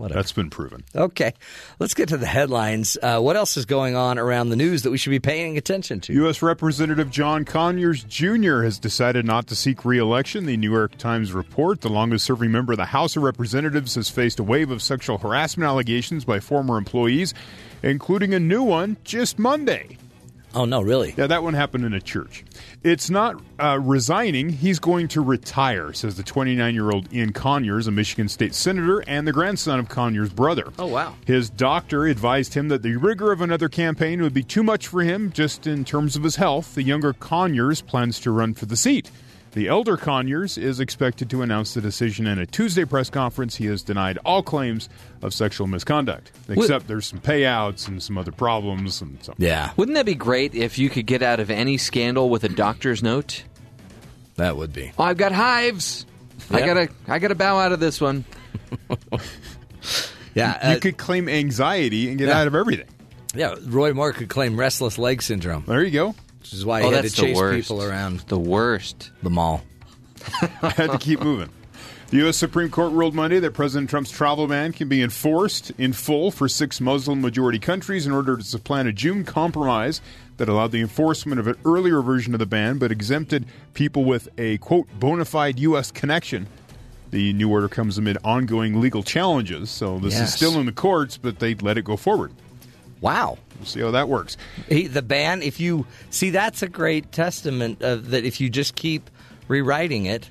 Whatever. 0.00 0.18
that's 0.18 0.32
been 0.32 0.50
proven. 0.50 0.82
Okay, 0.96 1.34
let's 1.78 1.94
get 1.94 2.08
to 2.08 2.16
the 2.16 2.26
headlines. 2.26 2.96
Uh, 3.02 3.20
what 3.20 3.36
else 3.36 3.56
is 3.56 3.66
going 3.66 3.94
on 3.96 4.18
around 4.18 4.48
the 4.48 4.56
news 4.56 4.82
that 4.82 4.90
we 4.90 4.98
should 4.98 5.10
be 5.10 5.20
paying 5.20 5.56
attention 5.58 6.00
to? 6.00 6.12
U.S. 6.14 6.42
Representative 6.42 7.10
John 7.10 7.44
Conyers 7.44 8.02
Jr. 8.04 8.62
has 8.62 8.78
decided 8.78 9.24
not 9.24 9.46
to 9.48 9.56
seek 9.56 9.84
re-election. 9.84 10.46
The 10.46 10.56
New 10.56 10.72
York 10.72 10.96
Times 10.98 11.32
report: 11.32 11.82
the 11.82 11.88
longest-serving 11.90 12.50
member 12.50 12.72
of 12.72 12.78
the 12.78 12.86
House 12.86 13.16
of 13.16 13.22
Representatives 13.22 13.94
has 13.94 14.08
faced 14.08 14.38
a 14.40 14.42
wave 14.42 14.70
of 14.70 14.82
sexual 14.82 15.18
harassment 15.18 15.68
allegations 15.68 16.24
by 16.24 16.40
former 16.40 16.78
employees, 16.78 17.34
including 17.82 18.32
a 18.34 18.40
new 18.40 18.62
one 18.62 18.96
just 19.04 19.38
Monday. 19.38 19.98
oh 20.54 20.64
no, 20.64 20.80
really? 20.80 21.14
Yeah, 21.16 21.26
that 21.26 21.42
one 21.42 21.54
happened 21.54 21.84
in 21.84 21.92
a 21.92 22.00
church. 22.00 22.44
It's 22.82 23.10
not 23.10 23.42
uh, 23.58 23.78
resigning. 23.78 24.48
He's 24.48 24.78
going 24.78 25.08
to 25.08 25.20
retire, 25.20 25.92
says 25.92 26.16
the 26.16 26.22
29 26.22 26.74
year 26.74 26.90
old 26.90 27.12
Ian 27.12 27.34
Conyers, 27.34 27.86
a 27.86 27.90
Michigan 27.90 28.26
state 28.26 28.54
senator 28.54 29.04
and 29.06 29.28
the 29.28 29.32
grandson 29.32 29.78
of 29.78 29.90
Conyers' 29.90 30.30
brother. 30.30 30.72
Oh, 30.78 30.86
wow. 30.86 31.14
His 31.26 31.50
doctor 31.50 32.06
advised 32.06 32.54
him 32.54 32.68
that 32.68 32.82
the 32.82 32.96
rigor 32.96 33.32
of 33.32 33.42
another 33.42 33.68
campaign 33.68 34.22
would 34.22 34.32
be 34.32 34.42
too 34.42 34.62
much 34.62 34.88
for 34.88 35.02
him 35.02 35.30
just 35.30 35.66
in 35.66 35.84
terms 35.84 36.16
of 36.16 36.22
his 36.22 36.36
health. 36.36 36.74
The 36.74 36.82
younger 36.82 37.12
Conyers 37.12 37.82
plans 37.82 38.18
to 38.20 38.30
run 38.30 38.54
for 38.54 38.64
the 38.64 38.76
seat. 38.76 39.10
The 39.52 39.66
elder 39.66 39.96
Conyers 39.96 40.56
is 40.56 40.78
expected 40.78 41.28
to 41.30 41.42
announce 41.42 41.74
the 41.74 41.80
decision 41.80 42.26
in 42.28 42.38
a 42.38 42.46
Tuesday 42.46 42.84
press 42.84 43.10
conference. 43.10 43.56
He 43.56 43.66
has 43.66 43.82
denied 43.82 44.16
all 44.24 44.44
claims 44.44 44.88
of 45.22 45.34
sexual 45.34 45.66
misconduct, 45.66 46.30
except 46.48 46.86
there's 46.86 47.06
some 47.06 47.18
payouts 47.20 47.88
and 47.88 48.00
some 48.00 48.16
other 48.16 48.30
problems 48.30 49.02
and 49.02 49.18
so. 49.24 49.34
Yeah, 49.38 49.72
Wouldn't 49.76 49.96
that 49.96 50.06
be 50.06 50.14
great 50.14 50.54
if 50.54 50.78
you 50.78 50.88
could 50.88 51.06
get 51.06 51.22
out 51.22 51.40
of 51.40 51.50
any 51.50 51.78
scandal 51.78 52.30
with 52.30 52.44
a 52.44 52.48
doctor's 52.48 53.02
note? 53.02 53.42
that 54.36 54.56
would 54.56 54.72
be. 54.72 54.92
Oh, 54.98 55.02
I've 55.04 55.16
got 55.18 55.32
hives. 55.32 56.06
I 56.50 56.60
gotta, 56.60 56.88
I 57.08 57.18
gotta 57.18 57.34
bow 57.34 57.58
out 57.58 57.72
of 57.72 57.80
this 57.80 58.00
one. 58.00 58.24
Yeah, 60.34 60.70
You 60.70 60.76
uh, 60.76 60.80
could 60.80 60.96
claim 60.96 61.28
anxiety 61.28 62.08
and 62.08 62.16
get 62.16 62.28
Yeah. 62.28 62.38
out 62.40 62.46
of 62.46 62.54
everything. 62.54 62.86
yeah. 63.34 63.56
Roy 63.66 63.92
Moore 63.92 64.12
could 64.12 64.28
claim 64.28 64.56
restless 64.58 64.96
leg 64.96 65.22
syndrome, 65.22 65.64
There 65.66 65.82
you 65.82 65.90
go. 65.90 66.14
Which 66.50 66.58
is 66.58 66.66
why 66.66 66.82
oh, 66.82 66.88
he 66.88 66.94
had 66.96 67.04
that's 67.04 67.14
to 67.14 67.20
the 67.20 67.26
chase 67.28 67.36
worst. 67.36 67.68
people 67.68 67.82
around 67.84 68.20
The 68.20 68.38
worst. 68.38 69.12
the 69.22 69.30
mall. 69.30 69.62
I 70.62 70.70
had 70.70 70.90
to 70.90 70.98
keep 70.98 71.20
moving. 71.20 71.48
The 72.08 72.16
U.S. 72.18 72.36
Supreme 72.36 72.70
Court 72.70 72.92
ruled 72.92 73.14
Monday 73.14 73.38
that 73.38 73.52
President 73.52 73.88
Trump's 73.88 74.10
travel 74.10 74.48
ban 74.48 74.72
can 74.72 74.88
be 74.88 75.00
enforced 75.00 75.70
in 75.78 75.92
full 75.92 76.32
for 76.32 76.48
six 76.48 76.80
Muslim 76.80 77.20
majority 77.20 77.60
countries 77.60 78.04
in 78.04 78.10
order 78.12 78.36
to 78.36 78.42
supplant 78.42 78.88
a 78.88 78.92
June 78.92 79.24
compromise 79.24 80.00
that 80.38 80.48
allowed 80.48 80.72
the 80.72 80.80
enforcement 80.80 81.38
of 81.38 81.46
an 81.46 81.54
earlier 81.64 82.02
version 82.02 82.34
of 82.34 82.40
the 82.40 82.46
ban 82.46 82.78
but 82.78 82.90
exempted 82.90 83.46
people 83.74 84.04
with 84.04 84.28
a, 84.38 84.58
quote, 84.58 84.88
bona 84.98 85.24
fide 85.24 85.60
U.S. 85.60 85.92
connection. 85.92 86.48
The 87.12 87.32
new 87.32 87.48
order 87.48 87.68
comes 87.68 87.96
amid 87.96 88.18
ongoing 88.24 88.80
legal 88.80 89.04
challenges, 89.04 89.70
so 89.70 90.00
this 90.00 90.14
Yes. 90.14 90.28
is 90.30 90.34
still 90.34 90.58
in 90.58 90.66
the 90.66 90.72
courts, 90.72 91.16
but 91.16 91.38
they 91.38 91.54
let 91.54 91.78
it 91.78 91.82
go 91.84 91.96
forward. 91.96 92.32
Wow. 93.00 93.38
We'll 93.58 93.66
see 93.66 93.80
how 93.80 93.90
that 93.92 94.08
works. 94.08 94.36
He, 94.68 94.86
the 94.86 95.02
ban, 95.02 95.42
if 95.42 95.60
you 95.60 95.86
see, 96.10 96.30
that's 96.30 96.62
a 96.62 96.68
great 96.68 97.12
testament 97.12 97.82
of 97.82 98.10
that. 98.10 98.24
If 98.24 98.40
you 98.40 98.48
just 98.50 98.74
keep 98.74 99.10
rewriting 99.48 100.06
it, 100.06 100.30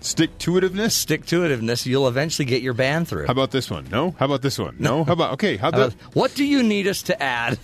Stick 0.00 0.38
to 0.38 0.52
itiveness. 0.52 0.92
stick 0.92 1.26
to 1.26 1.40
itiveness, 1.40 1.84
you'll 1.84 2.06
eventually 2.06 2.46
get 2.46 2.62
your 2.62 2.72
ban 2.72 3.04
through. 3.04 3.26
How 3.26 3.32
about 3.32 3.50
this 3.50 3.68
one? 3.68 3.88
No. 3.90 4.12
How 4.18 4.26
about 4.26 4.42
this 4.42 4.56
one? 4.58 4.76
No. 4.78 5.02
How 5.02 5.12
about 5.14 5.32
okay? 5.34 5.56
How 5.56 5.70
How 5.72 5.76
about 5.76 5.94
about- 5.94 6.14
what 6.14 6.34
do 6.36 6.44
you 6.44 6.62
need 6.62 6.86
us 6.86 7.02
to 7.02 7.20
add 7.20 7.58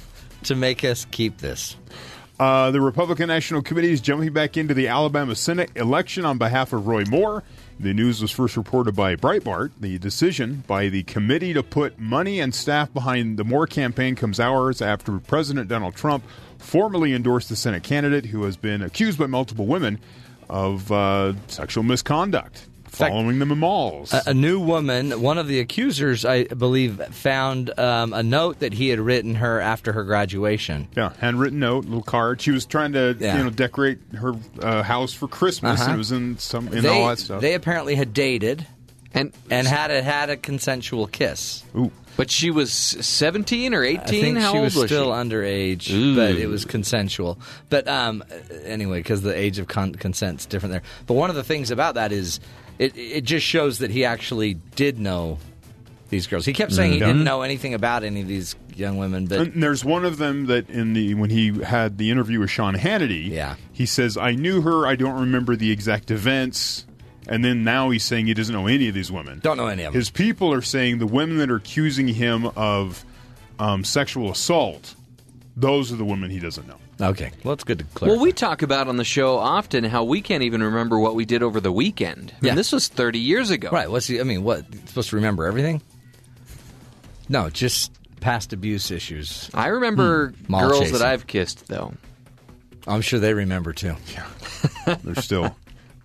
to 0.45 0.57
make 0.57 0.83
us 0.85 1.07
keep 1.13 1.39
this? 1.39 1.77
Uh, 2.41 2.73
the 2.73 2.81
Republican 2.81 3.29
National 3.29 3.63
Committee 3.63 3.93
is 3.93 4.01
jumping 4.01 4.33
back 4.33 4.57
into 4.57 4.75
the 4.75 4.89
Alabama 4.89 5.37
Senate 5.37 5.71
election 5.77 6.25
on 6.25 6.37
behalf 6.37 6.73
of 6.73 6.89
Roy 6.89 7.05
Moore. 7.09 7.45
The 7.81 7.93
news 7.93 8.23
was 8.23 8.31
first 8.31 8.57
reported 8.57 8.95
by 8.95 9.17
Breitbart. 9.17 9.73
The 9.81 9.99
decision 9.99 10.63
by 10.67 10.89
the 10.89 11.03
committee 11.03 11.53
to 11.55 11.63
put 11.63 11.99
money 11.99 12.41
and 12.41 12.55
staff 12.55 12.93
behind 12.95 13.37
the 13.37 13.45
Moore 13.45 13.67
campaign 13.67 14.15
comes 14.15 14.39
hours 14.39 14.81
after 14.81 15.19
President 15.19 15.69
Donald 15.69 15.97
Trump 15.97 16.25
formally 16.57 17.13
endorsed 17.13 17.49
the 17.49 17.57
Senate 17.57 17.83
candidate 17.83 18.27
who 18.27 18.45
has 18.45 18.57
been 18.57 18.81
accused 18.81 19.19
by 19.19 19.27
multiple 19.27 19.67
women 19.67 19.99
of 20.49 20.91
uh, 20.93 21.33
sexual 21.49 21.83
misconduct. 21.83 22.69
Following 22.97 23.39
them 23.39 23.51
in 23.53 23.59
malls. 23.59 24.13
A, 24.13 24.23
a 24.29 24.35
new 24.35 24.59
woman, 24.61 25.21
one 25.21 25.39
of 25.39 25.47
the 25.49 25.61
accusers, 25.61 26.25
I 26.25 26.45
believe, 26.45 27.01
found 27.15 27.77
um, 27.79 28.13
a 28.13 28.23
note 28.23 28.61
that 28.61 28.73
he 28.73 28.89
had 28.89 29.01
written 29.01 29.37
her 29.37 29.61
after 29.61 29.93
her 29.93 30.05
graduation. 30.05 30.89
yeah, 30.97 31.13
handwritten 31.19 31.59
note, 31.59 31.85
little 31.85 32.03
card. 32.03 32.41
She 32.41 32.51
was 32.51 32.67
trying 32.67 32.93
to 32.93 33.17
Yeah. 33.19 33.39
you 33.39 33.45
know 33.45 33.51
decorate 33.51 33.99
her 34.17 34.35
uh, 34.61 34.83
house 34.83 35.13
for 35.13 35.29
Christmas, 35.29 35.81
Uh-huh. 35.81 35.91
and 35.91 35.95
it 35.97 35.99
was 35.99 36.13
in 36.13 36.39
some 36.39 36.69
in 36.69 36.83
they, 36.83 36.89
all 36.89 37.09
that 37.09 37.19
stuff. 37.19 37.41
they 37.41 37.55
apparently 37.55 37.95
had 37.95 38.13
dated 38.15 38.67
And 39.13 39.33
and 39.51 39.67
had 39.67 39.91
a, 39.91 40.03
had 40.03 40.31
a 40.31 40.37
consensual 40.37 41.07
kiss. 41.07 41.63
Ooh. 41.77 41.91
but 42.17 42.31
she 42.31 42.51
was 42.51 42.73
17 42.73 43.75
or 43.75 43.83
18. 43.85 44.01
I 44.01 44.07
think 44.07 44.39
How 44.39 44.53
she 44.53 44.59
old 44.59 44.65
was 44.65 44.77
was 44.77 44.85
still 44.87 45.07
she? 45.07 45.11
underage, 45.29 45.91
Ooh. 45.93 46.15
but 46.17 46.37
it 46.37 46.47
was 46.49 46.65
consensual. 46.65 47.39
But 47.71 47.87
um, 47.89 48.23
anyway, 48.65 48.99
because 49.01 49.23
the 49.23 49.37
age 49.37 49.59
of 49.59 49.67
con- 49.69 49.95
consent's 49.95 50.47
different 50.47 50.73
there. 50.73 50.83
But 51.07 51.15
one 51.15 51.31
of 51.31 51.37
the 51.37 51.45
things 51.45 51.71
about 51.71 51.95
that 51.97 52.13
is 52.13 52.41
it 52.79 52.97
it 52.97 53.25
just 53.25 53.47
shows 53.47 53.79
that 53.79 53.91
he 53.91 54.05
actually 54.05 54.55
did 54.77 54.99
know 54.99 55.39
these 56.11 56.27
girls. 56.27 56.45
He 56.45 56.53
kept 56.53 56.73
saying 56.73 56.93
he 56.93 56.99
didn't 56.99 57.25
know 57.25 57.43
anything 57.43 57.75
about 57.75 58.05
any 58.05 58.21
of 58.21 58.29
these 58.29 58.55
young 58.77 58.99
women, 58.99 59.27
but 59.27 59.41
And 59.41 59.63
there's 59.63 59.85
one 59.85 60.05
of 60.05 60.19
them 60.19 60.47
that 60.47 60.69
in 60.71 60.93
the 60.93 61.15
when 61.15 61.31
he 61.31 61.51
had 61.63 61.99
the 61.99 62.11
interview 62.11 62.41
with 62.41 62.51
Sean 62.51 62.75
Hannity, 62.75 63.31
Yeah. 63.31 63.57
he 63.73 63.87
says, 63.87 64.17
"I 64.17 64.33
knew 64.33 64.61
her. 64.63 64.87
I 64.87 64.97
don't 64.97 65.19
remember 65.21 65.57
the 65.57 65.71
exact 65.71 66.11
events." 66.11 66.85
And 67.27 67.43
then 67.43 67.65
now 67.65 67.89
he's 67.89 68.05
saying 68.05 68.27
he 68.27 68.35
doesn't 68.35 68.55
know 68.55 68.67
any 68.67 68.87
of 68.89 68.95
these 68.95 69.11
women. 69.11 69.41
don't 69.43 69.57
know 69.57 69.69
any 69.69 69.83
of 69.85 69.93
them. 69.95 69.99
His 69.99 70.11
people 70.11 70.53
are 70.53 70.61
saying 70.61 70.99
the 70.99 71.07
women 71.07 71.39
that 71.39 71.51
are 71.51 71.57
accusing 71.57 72.07
him 72.09 72.47
of 72.55 73.03
um, 73.59 73.83
sexual 73.83 74.31
assault, 74.31 74.95
those 75.57 75.91
are 75.91 75.97
the 75.97 76.05
women 76.05 76.31
he 76.31 76.39
doesn't 76.39 76.69
know. 76.69 76.77
Okay, 77.01 77.31
well, 77.43 77.55
it's 77.55 77.65
good 77.65 77.79
to 77.81 77.85
clarify. 77.85 78.15
Well, 78.17 78.23
we 78.25 78.33
talk 78.33 78.63
about 78.63 78.89
on 78.89 78.97
the 78.97 79.05
show 79.05 79.37
often 79.39 79.85
how 79.85 80.05
we 80.05 80.21
can't 80.21 80.43
even 80.43 80.63
remember 80.63 80.99
what 80.99 81.15
we 81.15 81.25
did 81.25 81.43
over 81.43 81.61
the 81.61 81.73
weekend. 81.73 82.33
I 82.33 82.35
mean, 82.41 82.49
Yeah. 82.51 82.55
this 82.55 82.73
was 82.73 82.89
30 82.89 83.19
years 83.19 83.51
ago. 83.51 83.71
right? 83.73 83.91
What's 83.91 84.07
the? 84.07 84.21
I 84.21 84.25
mean, 84.25 84.43
what 84.45 84.65
supposed 84.89 85.11
to 85.11 85.17
remember 85.17 85.45
everything? 85.47 85.83
No, 87.29 87.49
just 87.51 87.93
past 88.21 88.53
abuse 88.53 88.91
issues. 88.91 89.51
I 89.55 89.69
remember 89.69 90.29
Hmm. 90.31 90.53
Mall 90.53 90.69
girls 90.69 90.81
chasing. 90.81 90.99
that 90.99 91.07
I've 91.07 91.27
kissed, 91.27 91.67
though. 91.69 91.95
I'm 92.87 93.01
sure 93.01 93.19
they 93.19 93.33
remember 93.35 93.73
too. 93.73 93.97
Yeah. 94.15 94.97
They're 95.03 95.15
still 95.23 95.57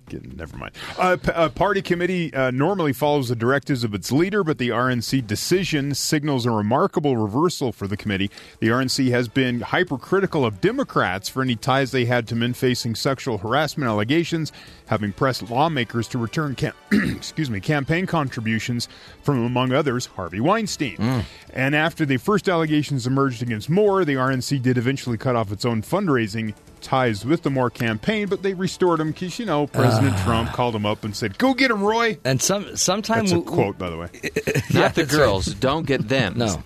getting. 0.09 0.35
Never 0.35 0.57
mind. 0.57 0.73
Uh, 0.97 1.17
p- 1.17 1.31
a 1.33 1.49
party 1.49 1.81
committee 1.81 2.33
uh, 2.33 2.51
normally 2.51 2.93
follows 2.93 3.29
the 3.29 3.35
directives 3.35 3.83
of 3.83 3.93
its 3.93 4.11
leader, 4.11 4.43
but 4.43 4.57
the 4.57 4.69
RNC 4.69 5.25
decision 5.27 5.93
signals 5.95 6.45
a 6.45 6.51
remarkable 6.51 7.17
reversal 7.17 7.71
for 7.71 7.87
the 7.87 7.95
committee. 7.97 8.29
The 8.59 8.67
RNC 8.67 9.11
has 9.11 9.27
been 9.27 9.61
hypercritical 9.61 10.45
of 10.45 10.61
Democrats 10.61 11.29
for 11.29 11.41
any 11.41 11.55
ties 11.55 11.91
they 11.91 12.05
had 12.05 12.27
to 12.27 12.35
men 12.35 12.53
facing 12.53 12.95
sexual 12.95 13.37
harassment 13.37 13.87
allegations, 13.87 14.51
having 14.87 15.13
pressed 15.13 15.49
lawmakers 15.49 16.07
to 16.09 16.17
return 16.17 16.55
cam- 16.55 16.73
excuse 16.91 17.49
me 17.49 17.59
campaign 17.59 18.05
contributions 18.05 18.87
from, 19.23 19.45
among 19.45 19.71
others, 19.71 20.07
Harvey 20.07 20.39
Weinstein. 20.39 21.23
And 21.53 21.75
after 21.75 22.05
the 22.05 22.17
first 22.17 22.49
allegations 22.49 23.05
emerged 23.07 23.41
against 23.41 23.69
Moore, 23.69 24.03
the 24.05 24.15
RNC 24.15 24.61
did 24.61 24.77
eventually 24.77 25.17
cut 25.17 25.35
off 25.35 25.51
its 25.51 25.65
own 25.65 25.81
fundraising 25.81 26.53
ties 26.81 27.25
with 27.25 27.43
the 27.43 27.49
Moore 27.49 27.69
campaign, 27.69 28.27
but 28.27 28.43
they 28.43 28.53
restored 28.53 28.99
him 28.99 29.11
because 29.11 29.39
you 29.39 29.45
know 29.45 29.67
President 29.67 30.13
ah. 30.15 30.23
Trump 30.25 30.51
called 30.51 30.75
him 30.75 30.85
up 30.85 31.03
and 31.03 31.15
said, 31.15 31.37
"Go 31.37 31.53
get 31.53 31.71
him, 31.71 31.83
Roy." 31.83 32.17
And 32.23 32.41
some 32.41 32.75
sometimes 32.75 33.31
That's 33.31 33.43
a 33.43 33.45
quote, 33.45 33.77
by 33.77 33.89
the 33.89 33.97
way. 33.97 34.09
Not 34.73 34.95
the 34.95 35.03
that's 35.03 35.15
girls. 35.15 35.45
Don't 35.45 35.85
get 35.85 36.07
them. 36.07 36.37
No. 36.37 36.63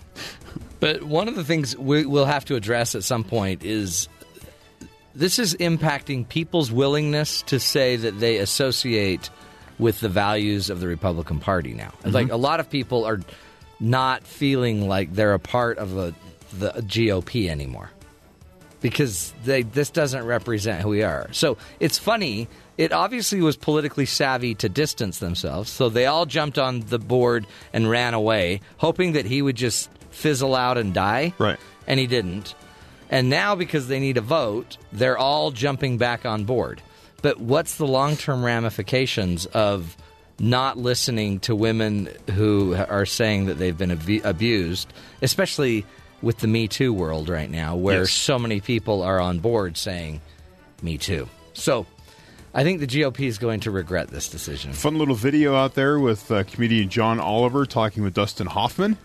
But 0.79 1.03
one 1.03 1.27
of 1.27 1.35
the 1.35 1.43
things 1.45 1.77
we, 1.77 2.05
we'll 2.05 2.25
have 2.25 2.45
to 2.45 2.55
address 2.55 2.93
at 2.93 3.03
some 3.03 3.23
point 3.23 3.63
is 3.63 4.09
this 5.15 5.39
is 5.39 5.55
impacting 5.55 6.27
people's 6.27 6.71
willingness 6.71 7.41
to 7.43 7.59
say 7.59 7.95
that 7.95 8.19
they 8.19 8.37
associate 8.37 9.29
with 9.79 9.99
the 10.01 10.09
values 10.09 10.69
of 10.69 10.79
the 10.79 10.87
Republican 10.87 11.39
Party 11.39 11.73
now. 11.73 11.93
Mm-hmm. 12.03 12.11
Like 12.11 12.31
a 12.31 12.35
lot 12.35 12.59
of 12.59 12.69
people 12.69 13.05
are 13.05 13.21
not 13.79 14.23
feeling 14.23 14.87
like 14.87 15.13
they're 15.13 15.33
a 15.33 15.39
part 15.39 15.77
of 15.77 15.97
a, 15.97 16.13
the 16.57 16.71
GOP 16.71 17.49
anymore 17.49 17.89
because 18.83 19.33
they 19.45 19.63
this 19.63 19.89
doesn't 19.89 20.25
represent 20.25 20.81
who 20.81 20.89
we 20.89 21.01
are. 21.01 21.29
So 21.31 21.57
it's 21.79 21.97
funny. 21.97 22.49
It 22.77 22.91
obviously 22.91 23.41
was 23.41 23.55
politically 23.55 24.05
savvy 24.05 24.55
to 24.55 24.67
distance 24.67 25.19
themselves. 25.19 25.71
So 25.71 25.89
they 25.89 26.05
all 26.05 26.25
jumped 26.25 26.59
on 26.59 26.81
the 26.81 26.99
board 26.99 27.47
and 27.71 27.89
ran 27.89 28.13
away, 28.13 28.59
hoping 28.77 29.13
that 29.13 29.25
he 29.25 29.41
would 29.41 29.55
just 29.55 29.89
fizzle 30.11 30.53
out 30.53 30.77
and 30.77 30.93
die. 30.93 31.33
Right. 31.39 31.57
And 31.87 31.99
he 31.99 32.07
didn't. 32.07 32.55
And 33.09 33.29
now 33.29 33.55
because 33.55 33.87
they 33.87 33.99
need 33.99 34.17
a 34.17 34.21
vote, 34.21 34.77
they're 34.91 35.17
all 35.17 35.51
jumping 35.51 35.97
back 35.97 36.25
on 36.25 36.43
board. 36.43 36.81
But 37.21 37.39
what's 37.39 37.77
the 37.77 37.87
long-term 37.87 38.43
ramifications 38.43 39.45
of 39.45 39.95
not 40.39 40.77
listening 40.77 41.39
to 41.41 41.55
women 41.55 42.09
who 42.33 42.75
are 42.75 43.05
saying 43.05 43.45
that 43.45 43.59
they've 43.59 43.77
been 43.77 43.91
abu- 43.91 44.21
abused, 44.25 44.91
especially 45.21 45.85
with 46.23 46.39
the 46.39 46.47
Me 46.47 46.67
Too 46.67 46.91
world 46.91 47.29
right 47.29 47.49
now, 47.51 47.75
where 47.75 47.99
Yes. 47.99 48.11
so 48.11 48.39
many 48.39 48.59
people 48.61 49.03
are 49.03 49.19
on 49.19 49.37
board 49.39 49.77
saying 49.77 50.21
Me 50.81 50.97
Too. 50.97 51.27
So 51.53 51.85
I 52.53 52.63
think 52.63 52.79
the 52.79 52.87
GOP 52.87 53.27
is 53.27 53.37
going 53.37 53.59
to 53.61 53.71
regret 53.71 54.07
this 54.07 54.29
decision. 54.29 54.73
Fun 54.73 54.97
little 54.97 55.15
video 55.15 55.53
out 55.55 55.75
there 55.75 55.99
with 55.99 56.31
uh, 56.31 56.43
comedian 56.45 56.89
John 56.89 57.19
Oliver 57.19 57.65
talking 57.65 58.01
with 58.03 58.13
Dustin 58.15 58.47
Hoffman. 58.47 58.97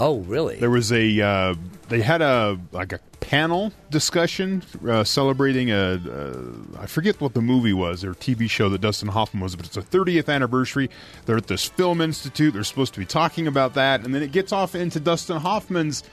Oh, 0.00 0.18
really? 0.20 0.56
There 0.60 0.70
was 0.70 0.92
a 0.92 1.20
uh, 1.20 1.54
they 1.88 2.00
had 2.02 2.22
a 2.22 2.58
like 2.70 2.92
a 2.92 3.00
panel 3.20 3.72
discussion 3.90 4.62
uh, 4.88 5.02
celebrating 5.02 5.72
a 5.72 5.94
uh, 6.08 6.80
I 6.80 6.86
forget 6.86 7.20
what 7.20 7.34
the 7.34 7.40
movie 7.42 7.72
was 7.72 8.04
or 8.04 8.14
TV 8.14 8.48
show 8.48 8.68
that 8.68 8.80
Dustin 8.80 9.08
Hoffman 9.08 9.42
was, 9.42 9.56
but 9.56 9.66
it's 9.66 9.76
a 9.76 9.82
30th 9.82 10.32
anniversary. 10.32 10.88
They're 11.26 11.36
at 11.36 11.48
this 11.48 11.64
film 11.64 12.00
institute. 12.00 12.54
They're 12.54 12.62
supposed 12.62 12.94
to 12.94 13.00
be 13.00 13.06
talking 13.06 13.48
about 13.48 13.74
that, 13.74 14.04
and 14.04 14.14
then 14.14 14.22
it 14.22 14.30
gets 14.30 14.52
off 14.52 14.74
into 14.76 15.00
Dustin 15.00 15.38
Hoffman's. 15.38 16.04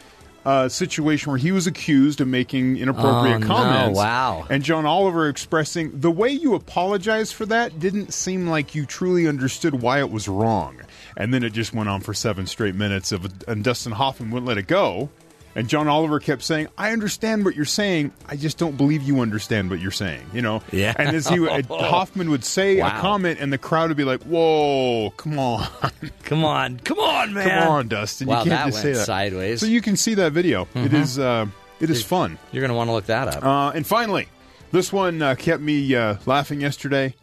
Uh, 0.46 0.70
situation 0.70 1.32
where 1.32 1.40
he 1.40 1.52
was 1.52 1.66
accused 1.66 2.22
of 2.22 2.28
making 2.28 2.78
inappropriate 2.78 3.38
Oh, 3.38 3.40
no. 3.40 3.48
comments. 3.48 3.98
Wow. 3.98 4.46
And 4.48 4.62
John 4.64 4.86
Oliver 4.86 5.28
expressing 5.28 6.00
the 6.00 6.12
way 6.12 6.30
you 6.30 6.54
apologized 6.54 7.34
for 7.34 7.48
that 7.48 7.80
didn't 7.80 8.14
seem 8.14 8.46
like 8.48 8.76
you 8.76 8.86
truly 8.86 9.28
understood 9.28 9.82
why 9.82 9.98
it 10.00 10.12
was 10.12 10.28
wrong. 10.28 10.78
And 11.18 11.34
then 11.34 11.42
it 11.44 11.52
just 11.54 11.74
went 11.74 11.90
on 11.90 12.02
for 12.02 12.14
seven 12.14 12.46
straight 12.46 12.76
minutes 12.76 13.12
of, 13.12 13.26
and 13.48 13.64
Dustin 13.64 13.94
Hoffman 13.94 14.30
wouldn't 14.30 14.48
let 14.48 14.60
it 14.60 14.68
go. 14.68 15.10
And 15.58 15.70
John 15.70 15.88
Oliver 15.88 16.20
kept 16.20 16.42
saying, 16.44 16.68
"I 16.78 16.92
understand 16.92 17.46
what 17.46 17.56
you're 17.56 17.64
saying. 17.64 18.12
I 18.28 18.36
just 18.36 18.58
don't 18.58 18.76
believe 18.76 19.04
you 19.04 19.22
understand 19.22 19.70
what 19.70 19.80
you're 19.80 19.90
saying." 19.92 20.22
You 20.34 20.42
know. 20.42 20.62
Yeah. 20.72 20.94
And 21.00 21.16
as 21.16 21.28
he 21.30 21.40
would- 21.40 21.66
Hoffman 21.70 22.30
would 22.30 22.44
say 22.44 22.82
Wow. 22.82 22.88
a 22.88 23.00
comment, 23.00 23.40
and 23.40 23.54
the 23.54 23.58
crowd 23.58 23.88
would 23.88 23.96
be 23.96 24.04
like, 24.04 24.22
"Whoa, 24.24 25.12
come 25.16 25.40
on, 25.40 25.66
Come 26.24 26.44
on, 26.44 26.80
come 26.82 27.00
on, 27.00 27.34
man! 27.34 27.48
come 27.48 27.68
on, 27.70 27.88
Dustin! 27.88 28.28
Wow, 28.28 28.44
you 28.44 28.50
can't 28.52 28.66
that 28.66 28.72
just 28.72 28.82
say 28.82 28.92
that." 28.94 29.06
sideways. 29.06 29.62
So 29.62 29.66
you 29.68 29.80
can 29.82 29.96
see 29.96 30.16
that 30.16 30.34
video. 30.34 30.68
It 30.76 30.94
is 30.94 31.18
uh, 31.18 31.46
it 31.80 31.90
is 31.90 32.04
fun. 32.04 32.38
You're 32.52 32.62
going 32.62 32.72
to 32.72 32.76
want 32.76 32.90
to 32.90 32.94
look 32.94 33.06
that 33.06 33.30
up. 33.30 33.44
Uh, 33.44 33.72
and 33.74 33.88
finally, 33.88 34.28
this 34.74 34.92
one 34.92 35.22
uh, 35.22 35.36
kept 35.36 35.62
me 35.62 35.96
uh, 35.96 36.16
laughing 36.26 36.60
yesterday. 36.60 37.16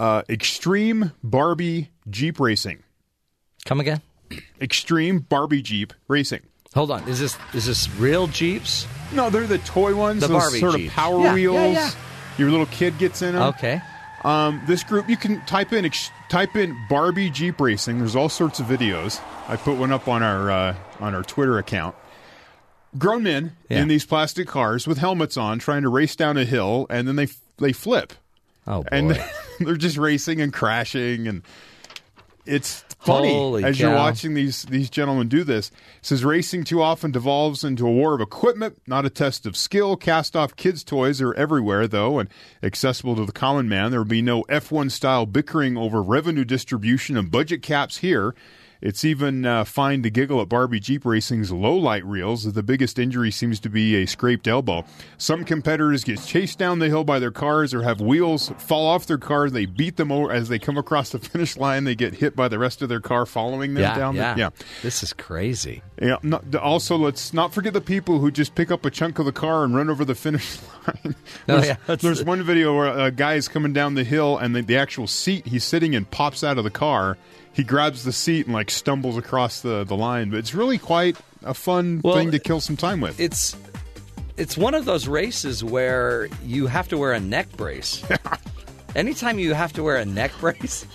Uh, 0.00 0.22
extreme 0.28 1.12
Barbie 1.22 1.90
Jeep 2.10 2.40
racing. 2.40 2.82
Come 3.64 3.78
again? 3.80 4.00
Extreme 4.60 5.20
Barbie 5.28 5.62
Jeep 5.62 5.92
racing. 6.08 6.40
Hold 6.74 6.90
on. 6.90 7.08
Is 7.08 7.18
this 7.18 7.36
is 7.54 7.66
this 7.66 7.88
real 7.94 8.26
Jeeps? 8.26 8.86
No, 9.12 9.30
they're 9.30 9.46
the 9.46 9.58
toy 9.58 9.94
ones. 9.94 10.20
The 10.20 10.28
those 10.28 10.42
Barbie 10.42 10.60
sort 10.60 10.76
Jeeps. 10.76 10.88
of 10.90 10.94
power 10.96 11.18
Yeah, 11.20 11.24
yeah, 11.26 11.34
wheels. 11.34 11.74
yeah. 11.74 11.90
Your 12.36 12.50
little 12.50 12.66
kid 12.66 12.98
gets 12.98 13.22
in 13.22 13.34
them. 13.34 13.42
Okay. 13.54 13.80
Um, 14.24 14.60
this 14.66 14.82
group, 14.84 15.08
you 15.08 15.16
can 15.16 15.40
type 15.46 15.72
in 15.72 15.84
ex- 15.84 16.10
type 16.28 16.56
in 16.56 16.76
Barbie 16.88 17.30
Jeep 17.30 17.60
racing. 17.60 17.98
There's 17.98 18.16
all 18.16 18.28
sorts 18.28 18.58
of 18.60 18.66
videos. 18.66 19.20
I 19.48 19.56
put 19.56 19.76
one 19.78 19.92
up 19.92 20.08
on 20.08 20.22
our 20.22 20.50
uh, 20.50 20.76
on 21.00 21.14
our 21.14 21.22
Twitter 21.22 21.58
account. 21.58 21.94
Grown 22.96 23.22
men 23.22 23.56
Yeah. 23.68 23.82
in 23.82 23.88
these 23.88 24.04
plastic 24.06 24.48
cars 24.48 24.86
with 24.86 24.98
helmets 24.98 25.36
on, 25.36 25.58
trying 25.58 25.82
to 25.82 25.88
race 25.88 26.16
down 26.16 26.36
a 26.36 26.44
hill, 26.44 26.86
and 26.90 27.06
then 27.08 27.16
they 27.16 27.28
they 27.58 27.72
flip. 27.72 28.12
Oh 28.66 28.82
boy. 28.82 28.88
and 28.92 29.24
they're 29.60 29.76
just 29.76 29.96
racing 29.96 30.40
and 30.40 30.52
crashing 30.52 31.26
and 31.28 31.42
it's 32.44 32.84
funny 32.98 33.32
Holy 33.32 33.64
as 33.64 33.78
you're 33.78 33.94
watching 33.94 34.34
these 34.34 34.62
these 34.64 34.90
gentlemen 34.90 35.28
do 35.28 35.44
this. 35.44 35.68
It 35.68 35.74
says 36.02 36.24
racing 36.24 36.64
too 36.64 36.82
often 36.82 37.10
devolves 37.10 37.64
into 37.64 37.86
a 37.86 37.92
war 37.92 38.14
of 38.14 38.20
equipment, 38.20 38.80
not 38.86 39.06
a 39.06 39.10
test 39.10 39.46
of 39.46 39.56
skill. 39.56 39.96
Cast 39.96 40.36
off 40.36 40.56
kids' 40.56 40.84
toys 40.84 41.20
are 41.20 41.34
everywhere 41.34 41.86
though, 41.86 42.18
and 42.18 42.28
accessible 42.62 43.16
to 43.16 43.24
the 43.24 43.32
common 43.32 43.68
man. 43.68 43.90
There 43.90 44.00
will 44.00 44.04
be 44.04 44.22
no 44.22 44.42
F1 44.44 44.90
style 44.90 45.26
bickering 45.26 45.76
over 45.76 46.02
revenue 46.02 46.44
distribution 46.44 47.16
and 47.16 47.30
budget 47.30 47.62
caps 47.62 47.98
here. 47.98 48.34
It's 48.80 49.04
even 49.04 49.44
uh, 49.44 49.64
fine 49.64 50.02
to 50.04 50.10
giggle 50.10 50.40
at 50.40 50.48
Barbie 50.48 50.78
Jeep 50.78 51.04
Racing's 51.04 51.50
low 51.50 51.74
light 51.74 52.04
reels. 52.04 52.44
The 52.52 52.62
biggest 52.62 52.98
injury 52.98 53.30
seems 53.32 53.58
to 53.60 53.68
be 53.68 53.96
a 53.96 54.06
scraped 54.06 54.46
elbow. 54.46 54.84
Some 55.16 55.44
competitors 55.44 56.04
get 56.04 56.20
chased 56.22 56.58
down 56.58 56.78
the 56.78 56.86
hill 56.88 57.02
by 57.02 57.18
their 57.18 57.32
cars 57.32 57.74
or 57.74 57.82
have 57.82 58.00
wheels 58.00 58.52
fall 58.58 58.86
off 58.86 59.06
their 59.06 59.18
car. 59.18 59.50
They 59.50 59.66
beat 59.66 59.96
them 59.96 60.12
over 60.12 60.30
as 60.30 60.48
they 60.48 60.58
come 60.60 60.78
across 60.78 61.10
the 61.10 61.18
finish 61.18 61.56
line. 61.56 61.84
They 61.84 61.96
get 61.96 62.14
hit 62.14 62.36
by 62.36 62.46
the 62.48 62.58
rest 62.58 62.80
of 62.80 62.88
their 62.88 63.00
car 63.00 63.26
following 63.26 63.74
them 63.74 63.82
yeah, 63.82 63.96
down. 63.96 64.14
yeah. 64.14 64.34
The, 64.34 64.40
yeah. 64.40 64.50
This 64.82 65.02
is 65.02 65.12
crazy. 65.12 65.82
Yeah. 66.00 66.18
Not, 66.22 66.54
also, 66.54 66.96
let's 66.96 67.32
not 67.32 67.52
forget 67.52 67.72
the 67.72 67.80
people 67.80 68.20
who 68.20 68.30
just 68.30 68.54
pick 68.54 68.70
up 68.70 68.84
a 68.84 68.90
chunk 68.90 69.18
of 69.18 69.24
the 69.26 69.32
car 69.32 69.64
and 69.64 69.74
run 69.74 69.90
over 69.90 70.04
the 70.04 70.14
finish 70.14 70.58
Oh, 70.86 71.12
There's, 71.46 71.66
yeah, 71.66 71.76
that's 71.86 72.02
there's 72.02 72.18
the- 72.20 72.24
one 72.24 72.42
video 72.42 72.76
where 72.76 72.86
a 72.98 73.10
guy 73.10 73.34
is 73.34 73.48
coming 73.48 73.72
down 73.72 73.94
the 73.94 74.04
hill 74.04 74.38
and 74.38 74.54
the, 74.54 74.62
the 74.62 74.76
actual 74.76 75.06
seat 75.06 75.46
he's 75.46 75.64
sitting 75.64 75.94
in 75.94 76.04
pops 76.04 76.42
out 76.44 76.56
of 76.58 76.64
the 76.64 76.70
car. 76.70 77.18
He 77.52 77.64
grabs 77.64 78.04
the 78.04 78.12
seat 78.12 78.46
and 78.46 78.54
like 78.54 78.70
stumbles 78.70 79.16
across 79.16 79.60
the, 79.60 79.84
the 79.84 79.96
line. 79.96 80.30
But 80.30 80.38
it's 80.38 80.54
really 80.54 80.78
quite 80.78 81.16
a 81.42 81.54
fun 81.54 82.00
Well, 82.04 82.14
thing 82.14 82.30
to 82.30 82.38
kill 82.38 82.60
some 82.60 82.76
time 82.76 83.00
with. 83.00 83.18
It's 83.18 83.56
it's 84.36 84.56
one 84.56 84.74
of 84.74 84.84
those 84.84 85.08
races 85.08 85.64
where 85.64 86.28
you 86.44 86.68
have 86.68 86.88
to 86.88 86.98
wear 86.98 87.12
a 87.12 87.20
neck 87.20 87.50
brace. 87.56 88.04
Anytime 88.94 89.38
you 89.38 89.52
have 89.52 89.72
to 89.74 89.82
wear 89.82 89.96
a 89.96 90.04
neck 90.04 90.32
brace, 90.38 90.86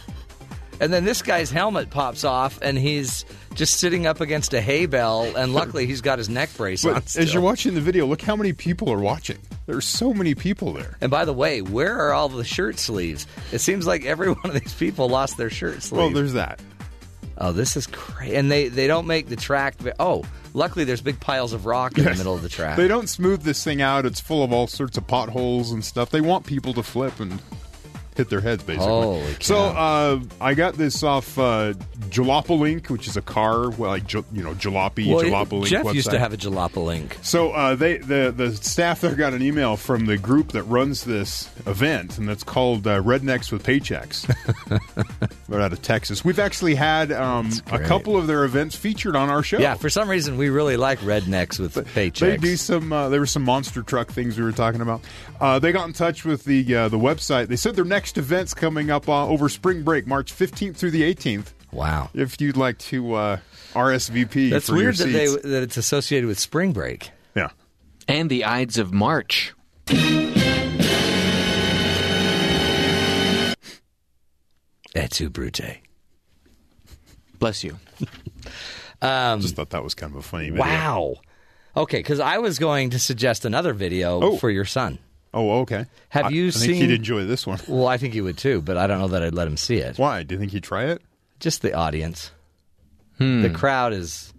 and 0.83 0.91
then 0.93 1.05
this 1.05 1.21
guy's 1.21 1.49
helmet 1.49 1.89
pops 1.89 2.23
off 2.23 2.59
and 2.61 2.77
he's 2.77 3.23
just 3.55 3.79
sitting 3.79 4.05
up 4.05 4.19
against 4.19 4.53
a 4.53 4.59
hay 4.61 4.85
bale, 4.85 5.31
and 5.37 5.53
luckily 5.55 5.85
he's 5.85 6.01
got 6.01 6.17
his 6.17 6.27
neck 6.29 6.49
brace 6.57 6.83
on. 6.85 7.05
Still. 7.05 7.23
as 7.23 7.33
you're 7.33 7.41
watching 7.43 7.73
the 7.73 7.81
video, 7.81 8.05
look 8.05 8.21
how 8.21 8.35
many 8.35 8.51
people 8.53 8.91
are 8.91 8.99
watching. 8.99 9.37
There's 9.65 9.85
so 9.87 10.13
many 10.13 10.35
people 10.35 10.73
there. 10.73 10.97
and 10.99 11.09
by 11.09 11.23
the 11.25 11.33
way, 11.33 11.61
where 11.61 11.97
are 11.97 12.11
all 12.13 12.27
the 12.29 12.43
shirt 12.43 12.79
sleeves? 12.79 13.25
It 13.51 13.59
seems 13.59 13.87
like 13.87 14.05
every 14.05 14.27
one 14.33 14.45
of 14.45 14.53
these 14.53 14.73
people 14.73 15.07
lost 15.07 15.37
their 15.37 15.49
shirt 15.49 15.81
sleeve. 15.83 15.97
Well, 15.99 16.09
there's 16.09 16.33
that. 16.33 16.59
oh, 17.37 17.51
this 17.53 17.77
is 17.77 17.87
crazy. 17.87 18.35
And 18.35 18.51
they, 18.51 18.67
they 18.67 18.87
don't 18.87 19.07
make 19.07 19.29
the 19.29 19.35
track. 19.37 19.75
Oh, 19.99 20.23
luckily 20.53 20.83
there's 20.83 21.01
big 21.01 21.19
piles 21.19 21.53
of 21.53 21.65
rock 21.65 21.97
in 21.97 22.03
the 22.03 22.11
middle 22.11 22.35
of 22.35 22.41
the 22.41 22.49
track. 22.49 22.75
They 22.75 22.87
don't 22.87 23.07
smooth 23.07 23.43
this 23.43 23.63
thing 23.63 23.81
out. 23.81 24.05
It's 24.05 24.19
full 24.19 24.43
of 24.43 24.51
all 24.51 24.67
sorts 24.67 24.97
of 24.97 25.07
potholes 25.07 25.71
and 25.71 25.83
stuff. 25.85 26.09
They 26.09 26.21
want 26.21 26.45
people 26.45 26.73
to 26.73 26.83
flip 26.83 27.19
and 27.19 27.39
hit 28.15 28.29
their 28.29 28.41
heads, 28.41 28.63
basically. 28.63 28.87
So 29.41 29.57
uh, 29.57 30.19
I 30.39 30.53
got 30.53 30.75
this 30.75 31.03
off 31.03 31.37
uh, 31.37 31.73
Jalopalink, 32.09 32.89
which 32.89 33.07
is 33.07 33.17
a 33.17 33.21
car, 33.21 33.69
well, 33.71 33.91
like 33.91 34.11
you 34.13 34.23
know 34.31 34.53
Jalopy, 34.53 35.11
well, 35.13 35.23
Jalopalink. 35.23 35.65
Jeff 35.65 35.93
used 35.93 36.11
to 36.11 36.19
have 36.19 36.33
a 36.33 36.37
jalapa 36.37 36.83
link. 36.83 37.17
So 37.21 37.51
uh, 37.51 37.75
they 37.75 37.97
the 37.97 38.33
the 38.35 38.55
staff 38.55 39.01
there 39.01 39.15
got 39.15 39.33
an 39.33 39.41
email 39.41 39.77
from 39.77 40.05
the 40.05 40.17
group 40.17 40.51
that 40.51 40.63
runs 40.63 41.03
this 41.03 41.49
event, 41.65 42.17
and 42.17 42.27
that's 42.27 42.43
called 42.43 42.85
uh, 42.87 43.01
Rednecks 43.01 43.51
with 43.51 43.63
Paychecks. 43.63 44.27
They're 45.49 45.61
out 45.61 45.73
of 45.73 45.81
Texas. 45.81 46.23
We've 46.23 46.39
actually 46.39 46.75
had 46.75 47.11
um, 47.11 47.51
a 47.71 47.79
couple 47.79 48.17
of 48.17 48.27
their 48.27 48.43
events 48.43 48.75
featured 48.75 49.15
on 49.15 49.29
our 49.29 49.43
show. 49.43 49.59
Yeah, 49.59 49.75
for 49.75 49.89
some 49.89 50.09
reason 50.09 50.37
we 50.37 50.49
really 50.49 50.77
like 50.77 50.99
rednecks 50.99 51.59
with 51.59 51.75
paychecks. 51.75 52.19
They 52.19 52.37
do 52.37 52.57
some. 52.57 52.91
Uh, 52.91 53.09
there 53.09 53.19
were 53.19 53.25
some 53.25 53.43
monster 53.43 53.81
truck 53.81 54.11
things 54.11 54.37
we 54.37 54.43
were 54.43 54.51
talking 54.51 54.81
about. 54.81 55.01
Uh, 55.39 55.59
they 55.59 55.71
got 55.71 55.87
in 55.87 55.93
touch 55.93 56.25
with 56.25 56.43
the 56.45 56.75
uh, 56.75 56.89
the 56.89 56.99
website. 56.99 57.47
They 57.47 57.55
said 57.55 57.75
their 57.75 57.85
next 57.85 58.02
event's 58.17 58.53
coming 58.53 58.91
up 58.91 59.07
uh, 59.09 59.27
over 59.27 59.49
spring 59.49 59.83
break, 59.83 60.05
March 60.07 60.31
fifteenth 60.31 60.77
through 60.77 60.91
the 60.91 61.03
eighteenth. 61.03 61.53
Wow. 61.71 62.09
If 62.13 62.39
you'd 62.39 62.57
like 62.57 62.77
to 62.79 63.13
uh, 63.15 63.37
RSVP, 63.73 64.49
That's 64.51 64.67
for 64.67 64.73
your 64.75 64.83
weird 64.91 64.95
that 64.97 65.05
they 65.07 65.25
that 65.27 65.63
it's 65.63 65.77
associated 65.77 66.27
with 66.27 66.39
spring 66.39 66.71
break. 66.73 67.11
yeah. 67.35 67.49
And 68.07 68.29
the 68.29 68.43
Ides 68.45 68.77
of 68.77 68.91
March. 68.93 69.53
Et 74.95 75.09
tu 75.09 75.29
brute. 75.29 75.79
Bless 77.39 77.63
you. 77.63 77.77
Just 79.01 79.55
thought 79.55 79.71
that 79.71 79.83
was 79.83 79.95
kind 79.95 80.11
of 80.13 80.17
a 80.17 80.21
funny 80.21 80.49
video. 80.49 80.63
Wow. 80.63 81.15
Okay, 81.75 81.97
because 81.99 82.19
I 82.19 82.37
was 82.37 82.59
going 82.59 82.91
to 82.91 82.99
suggest 82.99 83.43
another 83.45 83.73
video 83.73 84.21
Oh. 84.21 84.37
for 84.37 84.49
your 84.49 84.65
son. 84.65 84.99
Oh, 85.33 85.61
okay. 85.61 85.85
Have 86.09 86.25
I- 86.25 86.29
you 86.29 86.47
I 86.47 86.51
think 86.51 86.63
seen- 86.63 86.75
he'd 86.75 86.91
enjoy 86.91 87.25
this 87.25 87.47
one. 87.47 87.59
Well, 87.67 87.87
I 87.87 87.97
think 87.97 88.13
he 88.13 88.21
would 88.21 88.37
too, 88.37 88.61
but 88.61 88.77
I 88.77 88.85
don't 88.87 88.99
know 88.99 89.07
that 89.09 89.23
I'd 89.23 89.33
let 89.33 89.47
him 89.47 89.57
see 89.57 89.77
it. 89.77 89.97
Why? 89.97 90.23
Do 90.23 90.35
you 90.35 90.39
think 90.39 90.51
he'd 90.51 90.63
try 90.63 90.85
it? 90.85 91.01
Just 91.39 91.61
the 91.61 91.73
audience. 91.73 92.31
The 93.19 93.49
crowd 93.53 93.93
is. 93.93 94.33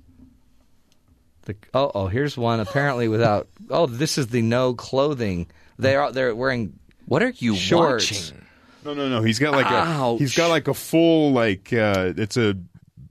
The 1.42 1.56
oh 1.74 1.90
oh 1.94 2.06
here's 2.06 2.36
one 2.38 2.60
apparently 2.60 3.06
without 3.08 3.48
oh 3.70 3.86
this 3.86 4.16
is 4.16 4.28
the 4.28 4.40
no 4.40 4.72
clothing 4.74 5.46
they 5.78 5.94
are 5.94 6.10
they're 6.10 6.34
wearing 6.34 6.78
What 7.06 7.22
are 7.22 7.32
you 7.36 7.54
Shorts. 7.54 8.10
watching? 8.10 8.40
No, 8.84 8.94
no, 8.94 9.08
no. 9.10 9.22
He's 9.22 9.38
got 9.38 9.52
like 9.52 9.66
a 9.66 9.74
Ouch. 9.74 10.18
he's 10.20 10.34
got 10.34 10.48
like 10.48 10.68
a 10.68 10.74
full 10.74 11.32
like 11.32 11.70
uh 11.72 12.12
it's 12.16 12.36
a 12.38 12.56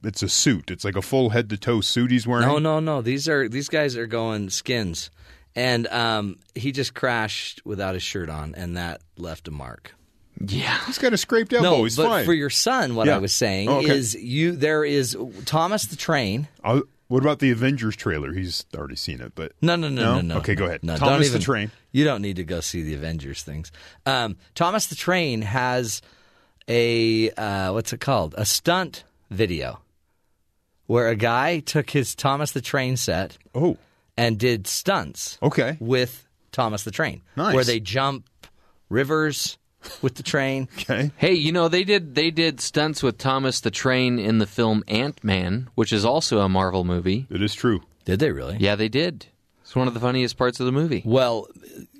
it's 0.03 0.21
a 0.23 0.29
suit. 0.29 0.69
It's 0.71 0.83
like 0.83 0.95
a 0.95 1.01
full 1.01 1.29
head 1.29 1.49
to 1.51 1.57
toe 1.57 1.81
suit 1.81 2.09
he's 2.11 2.25
wearing. 2.27 2.47
no 2.47 2.57
no 2.59 2.79
no 2.79 3.01
these 3.03 3.27
are 3.29 3.47
these 3.47 3.69
guys 3.69 3.95
are 3.97 4.07
going 4.07 4.49
skins 4.49 5.09
and 5.55 5.87
um 5.87 6.37
he 6.55 6.71
just 6.71 6.93
crashed 6.93 7.61
without 7.65 7.93
his 7.93 8.03
shirt 8.03 8.29
on 8.29 8.55
and 8.55 8.77
that 8.77 9.01
left 9.17 9.47
a 9.47 9.51
mark. 9.51 9.93
Yeah. 10.45 10.77
He's 10.87 10.97
got 10.97 11.13
a 11.13 11.17
scraped 11.17 11.53
elbow. 11.53 11.69
No, 11.77 11.83
he's 11.83 11.95
but 11.95 12.07
fine. 12.07 12.25
for 12.25 12.33
your 12.33 12.49
son, 12.49 12.95
what 12.95 13.07
Yeah. 13.07 13.15
I 13.15 13.19
was 13.19 13.31
saying 13.33 13.69
Oh, 13.69 13.77
okay. 13.77 13.95
is 13.95 14.15
you 14.15 14.53
there 14.53 14.83
is 14.83 15.15
Thomas 15.45 15.85
the 15.85 15.95
Train. 15.95 16.47
I'll- 16.63 16.83
what 17.09 17.21
about 17.21 17.37
the 17.39 17.51
Avengers 17.51 17.95
trailer? 17.95 18.33
He's 18.33 18.65
already 18.75 18.95
seen 18.95 19.21
it, 19.21 19.33
but 19.35 19.51
No, 19.61 19.75
no, 19.75 19.89
no, 19.89 20.01
No? 20.01 20.15
no, 20.15 20.21
no. 20.21 20.37
Okay, 20.37 20.55
go 20.55 20.65
ahead. 20.65 20.83
No, 20.83 20.97
Thomas 20.97 21.27
don't 21.29 21.37
the 21.39 21.45
Train. 21.45 21.69
You 21.91 22.05
don't 22.05 22.23
need 22.23 22.37
to 22.37 22.43
go 22.43 22.59
see 22.59 22.81
the 22.81 22.95
Avengers 22.95 23.43
things. 23.43 23.71
Um, 24.07 24.37
Thomas 24.55 24.87
the 24.87 24.95
Train 24.95 25.43
has 25.43 26.01
a 26.67 27.29
uh, 27.31 27.71
what's 27.73 27.93
it 27.93 27.99
called? 27.99 28.33
A 28.37 28.45
stunt 28.45 29.03
video 29.29 29.81
where 30.87 31.09
a 31.09 31.15
guy 31.15 31.59
took 31.59 31.91
his 31.91 32.15
Thomas 32.15 32.51
the 32.51 32.61
Train 32.61 32.97
set 32.97 33.37
oh, 33.53 33.77
and 34.17 34.37
did 34.37 34.67
stunts 34.67 35.37
okay. 35.41 35.77
with 35.79 36.27
Thomas 36.51 36.83
the 36.83 36.91
Train, 36.91 37.21
Nice. 37.35 37.53
where 37.55 37.63
they 37.63 37.79
jump 37.79 38.29
rivers 38.89 39.57
with 40.01 40.15
the 40.15 40.23
train. 40.23 40.67
Okay. 40.79 41.11
Hey, 41.17 41.33
you 41.33 41.51
know 41.51 41.67
they 41.67 41.83
did 41.83 42.15
they 42.15 42.31
did 42.31 42.59
stunts 42.61 43.01
with 43.03 43.17
Thomas 43.17 43.59
the 43.59 43.71
Train 43.71 44.19
in 44.19 44.37
the 44.39 44.45
film 44.47 44.83
Ant 44.87 45.23
Man, 45.23 45.69
which 45.75 45.91
is 45.93 46.05
also 46.05 46.39
a 46.39 46.49
Marvel 46.49 46.83
movie. 46.83 47.25
It 47.29 47.41
is 47.41 47.53
true. 47.55 47.81
Did 48.05 48.19
they 48.19 48.31
really? 48.31 48.57
Yeah, 48.59 48.75
they 48.75 48.89
did. 48.89 49.25
It's 49.61 49.75
one 49.75 49.87
of 49.87 49.93
the 49.93 49.99
funniest 49.99 50.37
parts 50.37 50.59
of 50.59 50.65
the 50.65 50.71
movie. 50.71 51.01
Well, 51.05 51.47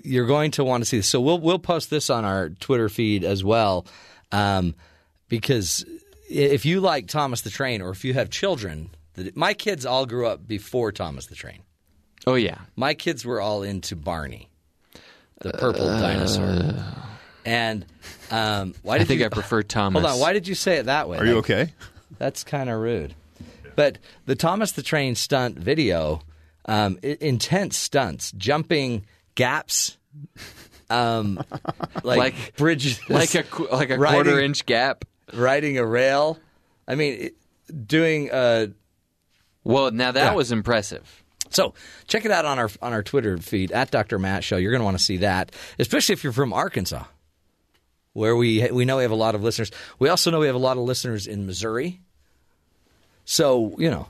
you're 0.03 0.27
going 0.27 0.51
to 0.51 0.63
want 0.63 0.83
to 0.83 0.85
see 0.85 0.97
this. 0.97 1.07
So 1.07 1.21
we'll 1.21 1.39
we'll 1.39 1.59
post 1.59 1.89
this 1.89 2.09
on 2.09 2.25
our 2.25 2.49
Twitter 2.49 2.89
feed 2.89 3.23
as 3.23 3.43
well, 3.43 3.85
um, 4.31 4.75
because 5.29 5.85
if 6.29 6.65
you 6.65 6.81
like 6.81 7.07
Thomas 7.07 7.41
the 7.41 7.49
Train, 7.49 7.81
or 7.81 7.89
if 7.89 8.03
you 8.05 8.13
have 8.13 8.29
children, 8.29 8.89
that- 9.13 9.35
my 9.35 9.53
kids 9.53 9.85
all 9.85 10.05
grew 10.05 10.27
up 10.27 10.47
before 10.47 10.91
Thomas 10.91 11.25
the 11.27 11.35
Train. 11.35 11.63
Oh 12.25 12.35
yeah. 12.35 12.59
My 12.75 12.93
kids 12.93 13.25
were 13.25 13.41
all 13.41 13.63
into 13.63 13.95
Barney, 13.95 14.49
the 15.41 15.51
purple 15.51 15.85
dinosaur. 15.85 16.73
And 17.45 17.85
um, 18.31 18.73
why 18.83 18.95
I 18.95 18.97
did 18.99 19.07
think 19.07 19.19
you, 19.19 19.25
I 19.25 19.29
prefer 19.29 19.63
Thomas. 19.63 20.01
Hold 20.03 20.13
on, 20.13 20.19
why 20.19 20.31
did 20.33 20.47
you 20.47 20.55
say 20.55 20.77
it 20.77 20.85
that 20.85 21.09
way? 21.09 21.17
Are 21.17 21.25
you 21.25 21.35
Like, 21.35 21.49
okay? 21.49 21.73
That's 22.17 22.43
kind 22.45 22.69
of 22.69 22.79
rude. 22.79 23.13
But 23.75 23.97
the 24.25 24.35
Thomas 24.35 24.71
the 24.71 24.83
Train 24.83 25.15
stunt 25.15 25.57
video, 25.59 26.21
um, 26.65 26.99
intense 27.01 27.75
stunts, 27.75 28.31
jumping 28.37 29.05
gaps, 29.35 29.97
um, 30.89 31.43
like, 32.03 32.17
Like- 32.19 32.55
bridges, 32.55 32.99
like 33.09 33.35
a 33.35 33.43
like 33.71 33.89
a 33.89 33.97
Riding- 33.97 34.23
quarter 34.23 34.39
inch 34.39 34.65
gap. 34.65 35.03
riding 35.33 35.77
a 35.77 35.85
rail. 35.85 36.39
I 36.87 36.95
mean, 36.95 37.31
doing. 37.85 38.31
Uh, 38.31 38.67
Well, 39.65 39.91
now 39.91 40.11
that 40.11 40.31
Yeah. 40.31 40.33
was 40.35 40.51
impressive. 40.51 41.22
So 41.53 41.73
check 42.07 42.25
it 42.25 42.31
out 42.31 42.45
on 42.45 42.59
our 42.59 42.69
on 42.81 42.93
our 42.93 43.03
Twitter 43.03 43.37
feed 43.37 43.71
at 43.71 43.91
Dr. 43.91 44.19
Matt 44.19 44.43
Show. 44.43 44.57
You're 44.57 44.71
going 44.71 44.81
to 44.81 44.85
want 44.85 44.97
to 44.97 45.03
see 45.03 45.17
that, 45.17 45.51
especially 45.79 46.13
if 46.13 46.23
you're 46.23 46.33
from 46.33 46.51
Arkansas, 46.53 47.03
where 48.13 48.35
we 48.35 48.69
we 48.71 48.85
know 48.85 48.97
we 48.97 49.03
have 49.03 49.11
a 49.11 49.15
lot 49.15 49.35
of 49.35 49.43
listeners. 49.43 49.71
We 49.99 50.09
also 50.09 50.31
know 50.31 50.39
we 50.39 50.47
have 50.47 50.55
a 50.55 50.59
lot 50.59 50.77
of 50.77 50.83
listeners 50.83 51.27
in 51.27 51.45
Missouri. 51.45 52.01
So 53.25 53.75
you 53.77 53.89
know, 53.89 54.07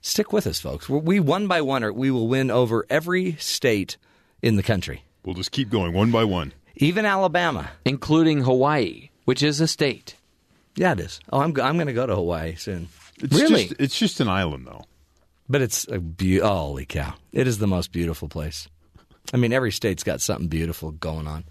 stick 0.00 0.32
with 0.32 0.46
us, 0.46 0.60
folks. 0.60 0.88
We 0.88 0.98
we 0.98 1.20
one 1.20 1.46
by 1.46 1.60
one, 1.60 1.84
or 1.84 1.92
we 1.92 2.10
will 2.10 2.28
win 2.28 2.50
over 2.50 2.86
every 2.90 3.34
state 3.36 3.96
in 4.42 4.56
the 4.56 4.62
country, 4.62 5.04
We'll 5.24 5.34
just 5.34 5.52
keep 5.52 5.68
going 5.68 5.92
one 5.92 6.10
by 6.10 6.24
one. 6.24 6.54
even 6.76 7.04
Alabama. 7.04 7.70
Including 7.84 8.42
Hawaii, 8.42 9.10
which 9.26 9.42
is 9.42 9.60
a 9.60 9.68
state. 9.68 10.16
Yeah, 10.76 10.92
it 10.92 11.00
is. 11.00 11.20
Oh, 11.30 11.40
I'm 11.40 11.48
I'm 11.60 11.76
going 11.76 11.88
to 11.88 11.92
go 11.92 12.06
to 12.06 12.14
Hawaii 12.14 12.54
soon. 12.54 12.88
It's 13.22 13.38
Really? 13.38 13.66
Just, 13.66 13.80
it's 13.80 13.98
just 13.98 14.20
an 14.20 14.28
island, 14.28 14.66
though. 14.66 14.84
But 15.50 15.62
it's 15.62 15.84
a 15.88 15.98
be- 15.98 16.38
holy 16.38 16.86
cow! 16.86 17.14
It 17.32 17.48
is 17.48 17.58
the 17.58 17.66
most 17.66 17.90
beautiful 17.90 18.28
place. 18.28 18.68
I 19.34 19.36
mean, 19.36 19.52
every 19.52 19.72
state's 19.72 20.04
got 20.04 20.20
something 20.20 20.46
beautiful 20.46 20.92
going 20.92 21.26
on. 21.26 21.44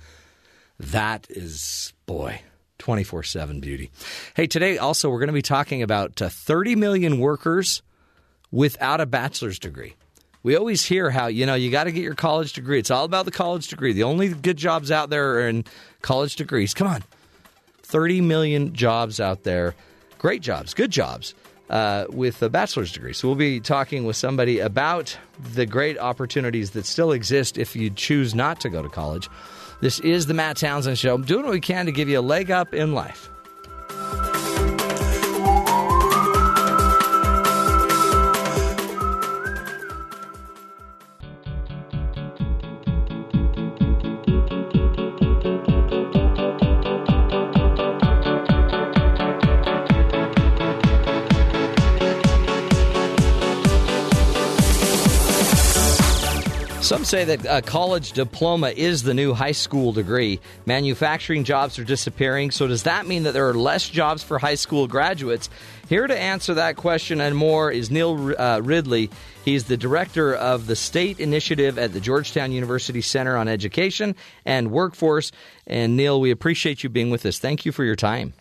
That 0.80 1.28
is, 1.30 1.92
boy, 2.06 2.42
twenty 2.78 3.04
four 3.04 3.24
seven 3.24 3.60
beauty. 3.60 3.92
Hey, 4.36 4.48
today 4.48 4.78
also 4.78 5.10
we're 5.10 5.20
going 5.20 5.28
to 5.28 5.34
be 5.34 5.42
talking 5.42 5.84
about 5.84 6.22
uh, 6.22 6.30
thirty 6.30 6.78
million 6.78 7.20
workers 7.20 7.82
without 8.52 9.02
a 9.02 9.06
bachelor's 9.06 9.60
degree. 9.60 9.96
We 10.44 10.56
always 10.56 10.86
hear 10.86 11.10
how 11.10 11.28
you 11.28 11.46
know 11.46 11.56
you 11.56 11.70
got 11.70 11.84
to 11.84 11.92
get 11.92 12.02
your 12.02 12.16
college 12.16 12.54
degree. 12.54 12.80
It's 12.80 12.92
all 12.92 13.04
about 13.04 13.26
the 13.26 13.32
college 13.32 13.68
degree. 13.68 13.92
The 13.92 14.04
only 14.04 14.30
good 14.30 14.56
jobs 14.56 14.92
out 14.92 15.10
there 15.10 15.32
are 15.34 15.50
in 15.50 15.66
college 16.02 16.38
degrees. 16.38 16.74
Come 16.74 16.88
on, 16.88 17.04
30 17.82 18.22
million 18.22 18.74
jobs 18.74 19.20
out 19.20 19.44
there. 19.44 19.76
Great 20.20 20.42
jobs, 20.42 20.74
good 20.74 20.92
jobs 20.92 21.34
uh, 21.70 22.06
with 22.10 22.42
a 22.42 22.50
bachelor's 22.50 22.92
degree. 22.92 23.14
So 23.14 23.28
we'll 23.28 23.36
be 23.36 23.60
talking 23.60 24.06
with 24.06 24.16
somebody 24.16 24.60
about 24.60 25.18
the 25.54 25.66
great 25.66 25.98
opportunities 25.98 26.72
that 26.72 26.86
still 26.86 27.12
exist 27.12 27.58
if 27.58 27.76
you 27.76 27.90
choose 27.90 28.34
not 28.34 28.60
to 28.62 28.70
go 28.70 28.82
to 28.82 28.90
college. 28.90 29.30
This 29.82 30.00
is 30.00 30.26
the 30.26 30.34
Matt 30.34 30.58
Townsend 30.58 30.98
Show. 30.98 31.16
I'm 31.16 31.24
doing 31.24 31.44
what 31.44 31.52
we 31.52 31.62
can 31.62 31.86
to 31.86 31.92
give 31.92 32.10
you 32.10 32.20
a 32.20 32.22
leg 32.22 32.52
up 32.52 32.74
in 32.74 32.94
life. 32.94 33.30
Some 57.00 57.06
say 57.06 57.24
that 57.24 57.46
a 57.46 57.62
college 57.62 58.12
diploma 58.12 58.72
is 58.72 59.04
the 59.04 59.14
new 59.14 59.34
high 59.34 59.54
school 59.54 59.94
degree. 59.94 60.42
Manufacturing 60.66 61.46
jobs 61.46 61.80
are 61.80 61.86
disappearing, 61.86 62.52
so 62.52 62.68
does 62.68 62.84
that 62.84 63.08
mean 63.08 63.24
that 63.24 63.32
there 63.32 63.48
are 63.48 63.54
less 63.54 63.88
jobs 63.88 64.22
for 64.22 64.38
high 64.38 64.56
school 64.56 64.86
graduates? 64.86 65.50
Here 65.88 66.06
to 66.06 66.20
answer 66.20 66.56
that 66.56 66.76
question 66.76 67.22
and 67.22 67.38
more 67.38 67.72
is 67.72 67.90
Neil 67.90 68.36
uh, 68.38 68.60
Ridley. 68.62 69.10
He's 69.46 69.64
the 69.64 69.78
director 69.78 70.36
of 70.36 70.68
the 70.68 70.76
state 70.76 71.22
initiative 71.22 71.80
at 71.80 71.94
the 71.94 72.02
Georgetown 72.02 72.52
University 72.52 73.00
Center 73.00 73.38
on 73.38 73.48
Education 73.48 74.14
and 74.44 74.70
Workforce. 74.70 75.32
And 75.66 75.96
Neil, 75.96 76.20
we 76.20 76.32
appreciate 76.32 76.84
you 76.84 76.90
being 76.90 77.12
with 77.12 77.26
us. 77.26 77.40
Thank 77.40 77.66
you 77.66 77.72
for 77.72 77.86
your 77.86 77.96
time. 77.96 78.34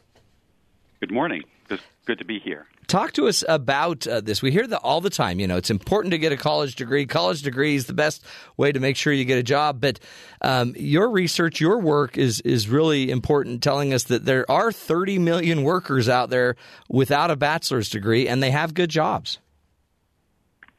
Good 0.98 1.12
morning. 1.12 1.44
Good 1.68 2.18
to 2.18 2.24
be 2.24 2.40
here. 2.40 2.66
Talk 2.88 3.12
to 3.12 3.28
us 3.28 3.44
about 3.46 4.06
uh, 4.06 4.22
this. 4.22 4.40
We 4.40 4.50
hear 4.50 4.66
that 4.66 4.78
all 4.78 5.02
the 5.02 5.10
time. 5.10 5.40
You 5.40 5.46
know, 5.46 5.58
it's 5.58 5.68
important 5.68 6.12
to 6.12 6.18
get 6.18 6.32
a 6.32 6.38
college 6.38 6.74
degree. 6.74 7.04
College 7.04 7.42
degree 7.42 7.74
is 7.74 7.84
the 7.84 7.92
best 7.92 8.24
way 8.56 8.72
to 8.72 8.80
make 8.80 8.96
sure 8.96 9.12
you 9.12 9.26
get 9.26 9.38
a 9.38 9.42
job. 9.42 9.78
But 9.78 10.00
um, 10.40 10.72
your 10.74 11.10
research, 11.10 11.60
your 11.60 11.78
work 11.80 12.16
is 12.16 12.40
is 12.40 12.66
really 12.66 13.10
important, 13.10 13.62
telling 13.62 13.92
us 13.92 14.04
that 14.04 14.24
there 14.24 14.50
are 14.50 14.72
30 14.72 15.18
million 15.18 15.64
workers 15.64 16.08
out 16.08 16.30
there 16.30 16.56
without 16.88 17.30
a 17.30 17.36
bachelor's 17.36 17.90
degree, 17.90 18.26
and 18.26 18.42
they 18.42 18.50
have 18.52 18.72
good 18.72 18.88
jobs. 18.88 19.38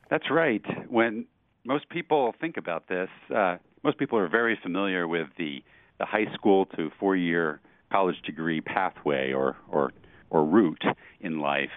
That's 0.09 0.31
right. 0.31 0.65
When 0.89 1.27
most 1.63 1.89
people 1.89 2.33
think 2.41 2.57
about 2.57 2.87
this, 2.87 3.09
uh, 3.33 3.57
most 3.83 3.99
people 3.99 4.17
are 4.17 4.27
very 4.27 4.57
familiar 4.63 5.07
with 5.07 5.27
the 5.37 5.63
the 5.99 6.05
high 6.05 6.33
school 6.33 6.65
to 6.75 6.89
four 6.99 7.15
year 7.15 7.61
college 7.91 8.19
degree 8.25 8.61
pathway 8.61 9.31
or 9.31 9.57
or 9.69 9.91
or 10.31 10.43
route 10.43 10.83
in 11.21 11.39
life 11.39 11.69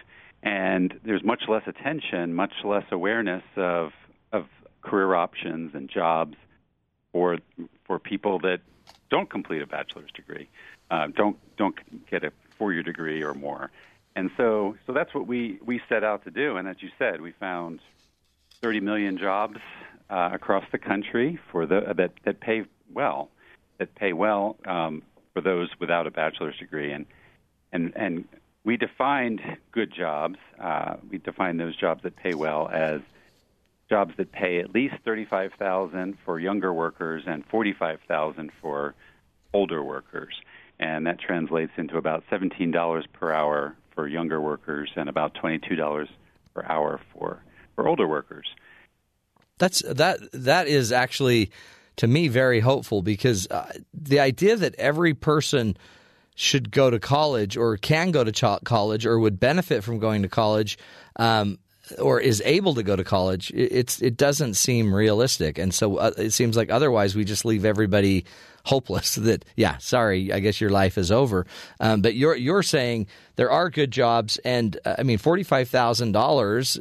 and 0.42 0.98
there's 1.04 1.22
much 1.22 1.44
less 1.48 1.62
attention, 1.66 2.34
much 2.34 2.52
less 2.64 2.84
awareness 2.90 3.44
of 3.56 3.92
of 4.32 4.46
career 4.82 5.14
options 5.14 5.74
and 5.74 5.88
jobs 5.88 6.36
for 7.12 7.38
for 7.84 7.98
people 7.98 8.38
that 8.40 8.60
don't 9.10 9.30
complete 9.30 9.62
a 9.62 9.66
bachelor's 9.66 10.10
degree, 10.12 10.48
uh, 10.90 11.08
don't 11.14 11.36
don't 11.56 11.76
get 12.10 12.24
a 12.24 12.32
four 12.58 12.72
year 12.72 12.82
degree 12.82 13.22
or 13.22 13.34
more, 13.34 13.70
and 14.16 14.30
so 14.36 14.76
so 14.86 14.92
that's 14.92 15.14
what 15.14 15.26
we 15.26 15.58
we 15.64 15.80
set 15.88 16.02
out 16.02 16.24
to 16.24 16.30
do. 16.30 16.56
And 16.56 16.66
as 16.66 16.76
you 16.80 16.90
said, 16.98 17.20
we 17.20 17.32
found 17.32 17.80
30 18.62 18.80
million 18.80 19.18
jobs 19.18 19.58
uh, 20.10 20.30
across 20.32 20.64
the 20.72 20.78
country 20.78 21.38
for 21.50 21.66
the 21.66 21.94
that 21.96 22.12
that 22.24 22.40
pay 22.40 22.64
well, 22.92 23.30
that 23.78 23.94
pay 23.94 24.12
well 24.12 24.56
um, 24.66 25.02
for 25.34 25.40
those 25.40 25.68
without 25.78 26.06
a 26.06 26.10
bachelor's 26.10 26.56
degree, 26.58 26.92
and 26.92 27.06
and 27.72 27.92
and 27.94 28.24
we 28.64 28.76
defined 28.76 29.40
good 29.72 29.92
jobs. 29.92 30.38
Uh, 30.60 30.96
we 31.10 31.18
defined 31.18 31.58
those 31.58 31.76
jobs 31.76 32.02
that 32.04 32.16
pay 32.16 32.34
well 32.34 32.68
as 32.68 33.00
jobs 33.88 34.14
that 34.16 34.32
pay 34.32 34.60
at 34.60 34.72
least 34.72 34.94
thirty-five 35.04 35.52
thousand 35.58 36.16
for 36.24 36.38
younger 36.38 36.72
workers 36.72 37.24
and 37.26 37.44
forty-five 37.46 38.00
thousand 38.08 38.50
for 38.60 38.94
older 39.52 39.82
workers, 39.82 40.34
and 40.78 41.06
that 41.06 41.18
translates 41.20 41.72
into 41.76 41.96
about 41.96 42.24
seventeen 42.30 42.70
dollars 42.70 43.04
per 43.12 43.32
hour 43.32 43.76
for 43.94 44.08
younger 44.08 44.40
workers 44.40 44.90
and 44.96 45.08
about 45.08 45.34
twenty-two 45.34 45.76
dollars 45.76 46.08
per 46.54 46.64
hour 46.68 47.00
for 47.12 47.42
for 47.74 47.88
older 47.88 48.06
workers. 48.08 48.46
That's 49.58 49.80
that. 49.80 50.20
That 50.32 50.68
is 50.68 50.92
actually 50.92 51.50
to 51.96 52.06
me 52.06 52.28
very 52.28 52.60
hopeful 52.60 53.02
because 53.02 53.46
uh, 53.50 53.72
the 53.92 54.20
idea 54.20 54.56
that 54.56 54.74
every 54.76 55.14
person 55.14 55.76
should 56.34 56.70
go 56.70 56.90
to 56.90 56.98
college 56.98 57.56
or 57.56 57.76
can 57.76 58.10
go 58.10 58.24
to 58.24 58.32
ch- 58.32 58.64
college 58.64 59.06
or 59.06 59.18
would 59.18 59.38
benefit 59.38 59.84
from 59.84 59.98
going 59.98 60.22
to 60.22 60.28
college 60.28 60.78
um, 61.16 61.58
or 61.98 62.20
is 62.20 62.42
able 62.44 62.74
to 62.74 62.82
go 62.82 62.96
to 62.96 63.04
college, 63.04 63.50
it's 63.54 64.00
it 64.00 64.16
doesn't 64.16 64.54
seem 64.54 64.94
realistic, 64.94 65.58
and 65.58 65.74
so 65.74 65.96
uh, 65.96 66.12
it 66.16 66.30
seems 66.30 66.56
like 66.56 66.70
otherwise 66.70 67.14
we 67.14 67.24
just 67.24 67.44
leave 67.44 67.64
everybody 67.64 68.24
hopeless. 68.64 69.16
That 69.22 69.44
yeah, 69.56 69.78
sorry, 69.78 70.32
I 70.32 70.40
guess 70.40 70.60
your 70.60 70.70
life 70.70 70.96
is 70.96 71.10
over. 71.10 71.46
Um, 71.80 72.02
but 72.02 72.14
you're 72.14 72.36
you're 72.36 72.62
saying 72.62 73.08
there 73.36 73.50
are 73.50 73.68
good 73.68 73.90
jobs, 73.90 74.38
and 74.44 74.78
uh, 74.84 74.96
I 74.98 75.02
mean 75.02 75.18
forty 75.18 75.42
five 75.42 75.68
thousand 75.68 76.12
dollars 76.12 76.78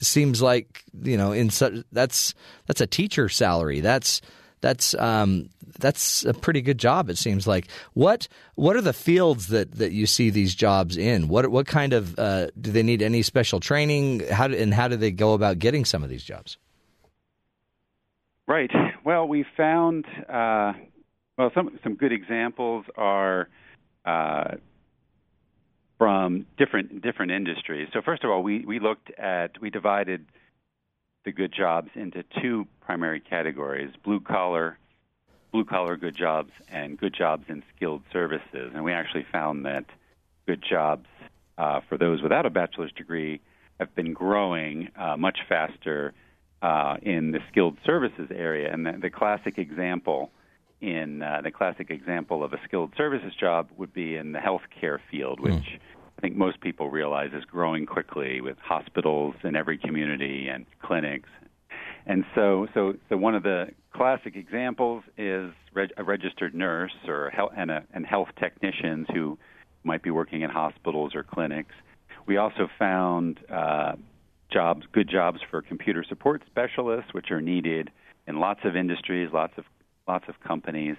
seems 0.00 0.42
like 0.42 0.82
you 1.02 1.16
know 1.16 1.32
in 1.32 1.50
such 1.50 1.74
that's 1.92 2.34
that's 2.66 2.80
a 2.80 2.86
teacher 2.86 3.28
salary. 3.28 3.80
That's 3.80 4.20
that's 4.62 4.94
um, 4.94 5.50
that's 5.78 6.24
a 6.24 6.32
pretty 6.32 6.62
good 6.62 6.78
job. 6.78 7.10
It 7.10 7.18
seems 7.18 7.46
like. 7.46 7.68
What 7.92 8.28
what 8.54 8.76
are 8.76 8.80
the 8.80 8.92
fields 8.94 9.48
that, 9.48 9.72
that 9.72 9.92
you 9.92 10.06
see 10.06 10.30
these 10.30 10.54
jobs 10.54 10.96
in? 10.96 11.28
What 11.28 11.48
what 11.48 11.66
kind 11.66 11.92
of 11.92 12.18
uh, 12.18 12.46
do 12.58 12.72
they 12.72 12.82
need 12.82 13.02
any 13.02 13.20
special 13.22 13.60
training? 13.60 14.20
How 14.30 14.48
do, 14.48 14.56
and 14.56 14.72
how 14.72 14.88
do 14.88 14.96
they 14.96 15.10
go 15.10 15.34
about 15.34 15.58
getting 15.58 15.84
some 15.84 16.02
of 16.02 16.08
these 16.08 16.24
jobs? 16.24 16.56
Right. 18.46 18.70
Well, 19.04 19.28
we 19.28 19.44
found 19.56 20.06
uh, 20.28 20.72
well 21.36 21.50
some 21.54 21.78
some 21.82 21.96
good 21.96 22.12
examples 22.12 22.86
are. 22.96 23.48
Uh, 24.04 24.56
from 25.98 26.46
different 26.58 27.00
different 27.00 27.30
industries. 27.30 27.88
So 27.92 28.02
first 28.04 28.24
of 28.24 28.30
all, 28.30 28.42
we, 28.42 28.64
we 28.64 28.80
looked 28.80 29.12
at 29.16 29.60
we 29.60 29.70
divided 29.70 30.26
the 31.24 31.32
good 31.32 31.52
jobs 31.52 31.90
into 31.94 32.24
two 32.40 32.66
primary 32.80 33.20
categories: 33.20 33.90
blue 34.04 34.20
collar 34.20 34.78
blue 35.52 35.64
collar 35.64 35.96
good 35.96 36.16
jobs 36.16 36.50
and 36.70 36.98
good 36.98 37.14
jobs 37.14 37.44
in 37.48 37.62
skilled 37.76 38.02
services. 38.12 38.72
And 38.74 38.82
we 38.82 38.92
actually 38.92 39.26
found 39.30 39.66
that 39.66 39.84
good 40.46 40.62
jobs 40.68 41.06
uh, 41.58 41.80
for 41.88 41.98
those 41.98 42.22
without 42.22 42.46
a 42.46 42.50
bachelor's 42.50 42.92
degree 42.92 43.40
have 43.78 43.94
been 43.94 44.14
growing 44.14 44.88
uh, 44.96 45.16
much 45.16 45.40
faster 45.48 46.14
uh, 46.62 46.96
in 47.02 47.32
the 47.32 47.40
skilled 47.50 47.76
services 47.84 48.30
area. 48.34 48.72
And 48.72 48.86
the, 48.86 48.92
the 49.02 49.10
classic 49.10 49.58
example 49.58 50.30
in 50.80 51.22
uh, 51.22 51.40
the 51.44 51.50
classic 51.50 51.90
example 51.90 52.42
of 52.42 52.52
a 52.52 52.60
skilled 52.64 52.92
services 52.96 53.32
job 53.38 53.68
would 53.76 53.92
be 53.92 54.16
in 54.16 54.32
the 54.32 54.38
healthcare 54.38 54.98
field, 55.10 55.38
which 55.38 55.52
mm. 55.52 55.78
Think 56.22 56.36
most 56.36 56.60
people 56.62 56.88
realize 56.88 57.32
is 57.34 57.44
growing 57.44 57.84
quickly 57.84 58.40
with 58.40 58.56
hospitals 58.62 59.34
in 59.44 59.54
every 59.56 59.76
community 59.76 60.48
and 60.48 60.64
clinics 60.80 61.28
and 62.06 62.24
so, 62.34 62.66
so, 62.74 62.94
so 63.08 63.16
one 63.16 63.34
of 63.34 63.42
the 63.42 63.68
classic 63.92 64.34
examples 64.34 65.04
is 65.16 65.52
reg- 65.72 65.92
a 65.96 66.02
registered 66.02 66.54
nurse 66.54 66.92
or 67.06 67.32
and, 67.56 67.70
a, 67.70 67.84
and 67.92 68.04
health 68.04 68.28
technicians 68.38 69.06
who 69.12 69.38
might 69.84 70.02
be 70.02 70.10
working 70.10 70.42
in 70.42 70.50
hospitals 70.50 71.14
or 71.14 71.22
clinics. 71.22 71.74
We 72.26 72.36
also 72.36 72.68
found 72.78 73.40
uh, 73.50 73.92
jobs, 74.50 74.86
good 74.92 75.08
jobs 75.08 75.40
for 75.50 75.62
computer 75.62 76.04
support 76.08 76.42
specialists, 76.46 77.12
which 77.12 77.30
are 77.30 77.40
needed 77.40 77.90
in 78.26 78.38
lots 78.38 78.60
of 78.64 78.76
industries, 78.76 79.30
lots 79.32 79.54
of 79.56 79.64
lots 80.08 80.24
of 80.28 80.40
companies. 80.40 80.96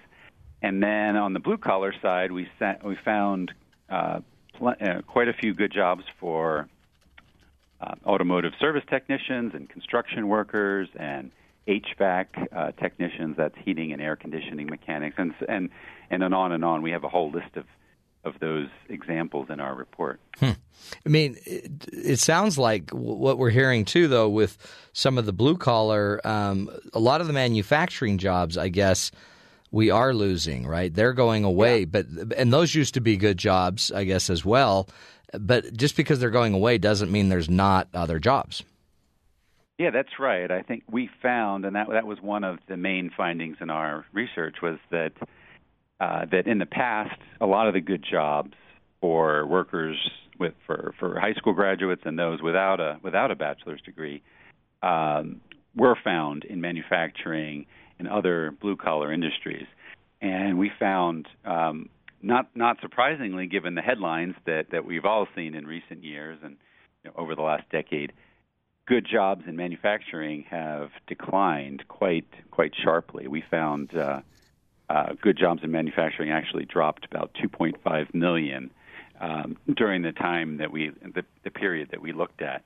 And 0.62 0.82
then 0.82 1.16
on 1.16 1.34
the 1.34 1.40
blue 1.40 1.58
collar 1.58 1.94
side, 2.00 2.32
we 2.32 2.48
sa- 2.58 2.76
we 2.82 2.96
found 3.04 3.52
uh, 3.90 4.20
pl- 4.58 4.74
uh, 4.80 5.02
quite 5.06 5.28
a 5.28 5.32
few 5.32 5.54
good 5.54 5.72
jobs 5.72 6.04
for 6.18 6.68
uh, 7.80 7.94
automotive 8.06 8.52
service 8.60 8.84
technicians 8.88 9.54
and 9.54 9.68
construction 9.68 10.28
workers 10.28 10.88
and 10.96 11.30
HVAC 11.68 12.26
uh, 12.54 12.72
technicians. 12.72 13.36
That's 13.36 13.54
heating 13.64 13.92
and 13.92 14.00
air 14.00 14.16
conditioning 14.16 14.66
mechanics, 14.66 15.16
and 15.18 15.34
and 15.48 15.70
and 16.10 16.34
on 16.34 16.52
and 16.52 16.64
on. 16.64 16.82
We 16.82 16.90
have 16.90 17.04
a 17.04 17.08
whole 17.08 17.30
list 17.30 17.56
of 17.56 17.64
of 18.24 18.38
those 18.40 18.68
examples 18.88 19.48
in 19.50 19.60
our 19.60 19.74
report. 19.74 20.18
Hmm. 20.38 20.50
I 21.04 21.08
mean, 21.08 21.36
it, 21.44 21.70
it, 21.92 22.18
sounds 22.18 22.58
like 22.58 22.90
what 22.90 23.38
we're 23.38 23.50
hearing 23.50 23.84
too, 23.84 24.08
though, 24.08 24.28
with 24.28 24.56
some 24.92 25.18
of 25.18 25.26
the 25.26 25.32
blue 25.32 25.56
collar, 25.56 26.20
um, 26.24 26.70
a 26.92 26.98
lot 26.98 27.20
of 27.20 27.26
the 27.26 27.32
manufacturing 27.32 28.18
jobs, 28.18 28.56
I 28.56 28.68
guess. 28.68 29.10
We 29.74 29.90
are 29.90 30.14
losing, 30.14 30.66
right? 30.66 30.92
They're 30.92 31.12
going 31.12 31.44
away, 31.44 31.80
yeah. 31.80 31.84
but 31.86 32.06
and 32.36 32.52
those 32.52 32.74
used 32.74 32.94
to 32.94 33.00
be 33.00 33.16
good 33.16 33.38
jobs, 33.38 33.90
I 33.92 34.04
guess, 34.04 34.30
as 34.30 34.44
well 34.44 34.88
but 35.38 35.76
just 35.76 35.96
because 35.96 36.20
they're 36.20 36.30
going 36.30 36.54
away 36.54 36.78
doesn't 36.78 37.10
mean 37.10 37.28
there's 37.28 37.50
not 37.50 37.88
other 37.94 38.18
jobs. 38.18 38.62
Yeah, 39.78 39.90
that's 39.90 40.20
right. 40.20 40.50
I 40.50 40.62
think 40.62 40.84
we 40.88 41.10
found, 41.20 41.64
and 41.64 41.74
that 41.74 41.88
that 41.90 42.06
was 42.06 42.20
one 42.20 42.44
of 42.44 42.58
the 42.68 42.76
main 42.76 43.10
findings 43.16 43.56
in 43.60 43.70
our 43.70 44.04
research, 44.12 44.56
was 44.62 44.78
that 44.90 45.12
uh, 46.00 46.26
that 46.30 46.46
in 46.46 46.58
the 46.58 46.66
past, 46.66 47.18
a 47.40 47.46
lot 47.46 47.66
of 47.66 47.74
the 47.74 47.80
good 47.80 48.04
jobs 48.08 48.54
for 49.00 49.46
workers 49.46 49.96
with 50.38 50.54
for, 50.66 50.94
for 50.98 51.18
high 51.18 51.34
school 51.34 51.54
graduates 51.54 52.02
and 52.04 52.18
those 52.18 52.40
without 52.40 52.78
a 52.78 52.98
without 53.02 53.32
a 53.32 53.34
bachelor's 53.34 53.80
degree 53.82 54.22
um, 54.82 55.40
were 55.74 55.96
found 56.04 56.44
in 56.44 56.60
manufacturing 56.60 57.66
and 57.98 58.08
other 58.08 58.50
blue 58.50 58.76
collar 58.76 59.12
industries. 59.12 59.66
And 60.20 60.58
we 60.58 60.70
found 60.78 61.28
um, 61.44 61.88
not 62.22 62.48
not 62.54 62.78
surprisingly, 62.80 63.46
given 63.46 63.74
the 63.74 63.82
headlines 63.82 64.34
that 64.46 64.70
that 64.70 64.84
we've 64.84 65.04
all 65.04 65.26
seen 65.34 65.54
in 65.54 65.66
recent 65.66 66.02
years 66.02 66.38
and 66.42 66.56
you 67.04 67.10
know, 67.10 67.16
over 67.16 67.34
the 67.34 67.42
last 67.42 67.68
decade, 67.70 68.12
good 68.86 69.06
jobs 69.10 69.44
in 69.46 69.56
manufacturing 69.56 70.44
have 70.50 70.90
declined 71.06 71.84
quite 71.88 72.26
quite 72.50 72.72
sharply. 72.82 73.28
We 73.28 73.42
found 73.50 73.94
uh, 73.96 74.20
uh, 74.88 75.14
good 75.20 75.36
jobs 75.38 75.62
in 75.62 75.70
manufacturing 75.70 76.30
actually 76.30 76.64
dropped 76.64 77.04
about 77.04 77.32
2.5 77.42 78.14
million 78.14 78.70
um, 79.20 79.56
during 79.74 80.02
the 80.02 80.12
time 80.12 80.58
that 80.58 80.70
we 80.70 80.90
the, 80.90 81.24
the 81.44 81.50
period 81.50 81.88
that 81.90 82.00
we 82.00 82.12
looked 82.12 82.42
at, 82.42 82.64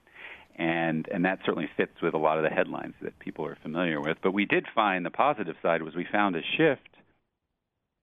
and 0.58 1.08
and 1.12 1.24
that 1.24 1.38
certainly 1.46 1.70
fits 1.76 2.02
with 2.02 2.14
a 2.14 2.18
lot 2.18 2.36
of 2.36 2.44
the 2.44 2.50
headlines 2.50 2.94
that 3.00 3.18
people 3.20 3.46
are 3.46 3.56
familiar 3.62 4.00
with. 4.00 4.18
But 4.22 4.32
we 4.32 4.44
did 4.44 4.66
find 4.74 5.06
the 5.06 5.10
positive 5.10 5.56
side 5.62 5.82
was 5.82 5.94
we 5.94 6.06
found 6.10 6.36
a 6.36 6.42
shift 6.56 6.82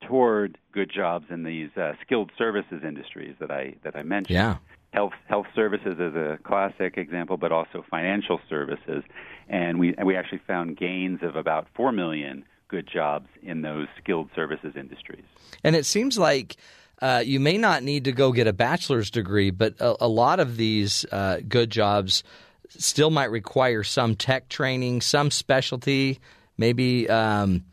toward 0.07 0.57
good 0.71 0.91
jobs 0.93 1.25
in 1.29 1.43
these 1.43 1.69
uh, 1.77 1.93
skilled 2.01 2.31
services 2.37 2.81
industries 2.83 3.35
that 3.39 3.51
I 3.51 3.75
that 3.83 3.95
I 3.95 4.03
mentioned. 4.03 4.35
Yeah. 4.35 4.57
Health 4.91 5.13
health 5.27 5.47
services 5.53 5.95
is 5.99 6.15
a 6.15 6.39
classic 6.43 6.97
example, 6.97 7.35
but 7.35 7.51
also 7.51 7.83
financial 7.91 8.39
services, 8.49 9.03
and 9.49 9.77
we 9.77 9.93
we 10.03 10.15
actually 10.15 10.41
found 10.47 10.77
gains 10.77 11.19
of 11.21 11.35
about 11.35 11.67
four 11.75 11.91
million 11.91 12.45
good 12.69 12.87
jobs 12.91 13.27
in 13.43 13.61
those 13.61 13.87
skilled 14.01 14.29
services 14.33 14.73
industries. 14.77 15.25
And 15.63 15.75
it 15.75 15.85
seems 15.85 16.17
like 16.17 16.55
uh, 17.01 17.21
you 17.25 17.41
may 17.41 17.57
not 17.57 17.83
need 17.83 18.05
to 18.05 18.13
go 18.13 18.31
get 18.31 18.47
a 18.47 18.53
bachelor's 18.53 19.11
degree, 19.11 19.51
but 19.51 19.75
a, 19.79 20.05
a 20.05 20.07
lot 20.07 20.39
of 20.39 20.55
these 20.55 21.05
uh, 21.11 21.39
good 21.47 21.69
jobs 21.69 22.23
still 22.69 23.09
might 23.09 23.31
require 23.31 23.83
some 23.83 24.15
tech 24.15 24.49
training, 24.49 25.01
some 25.01 25.31
specialty, 25.31 26.19
maybe 26.57 27.09
um, 27.09 27.63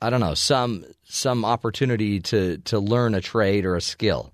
I 0.00 0.10
don't 0.10 0.20
know, 0.20 0.34
some 0.34 0.84
some 1.04 1.44
opportunity 1.44 2.20
to 2.20 2.58
to 2.58 2.78
learn 2.78 3.14
a 3.14 3.20
trade 3.20 3.64
or 3.64 3.76
a 3.76 3.80
skill. 3.80 4.32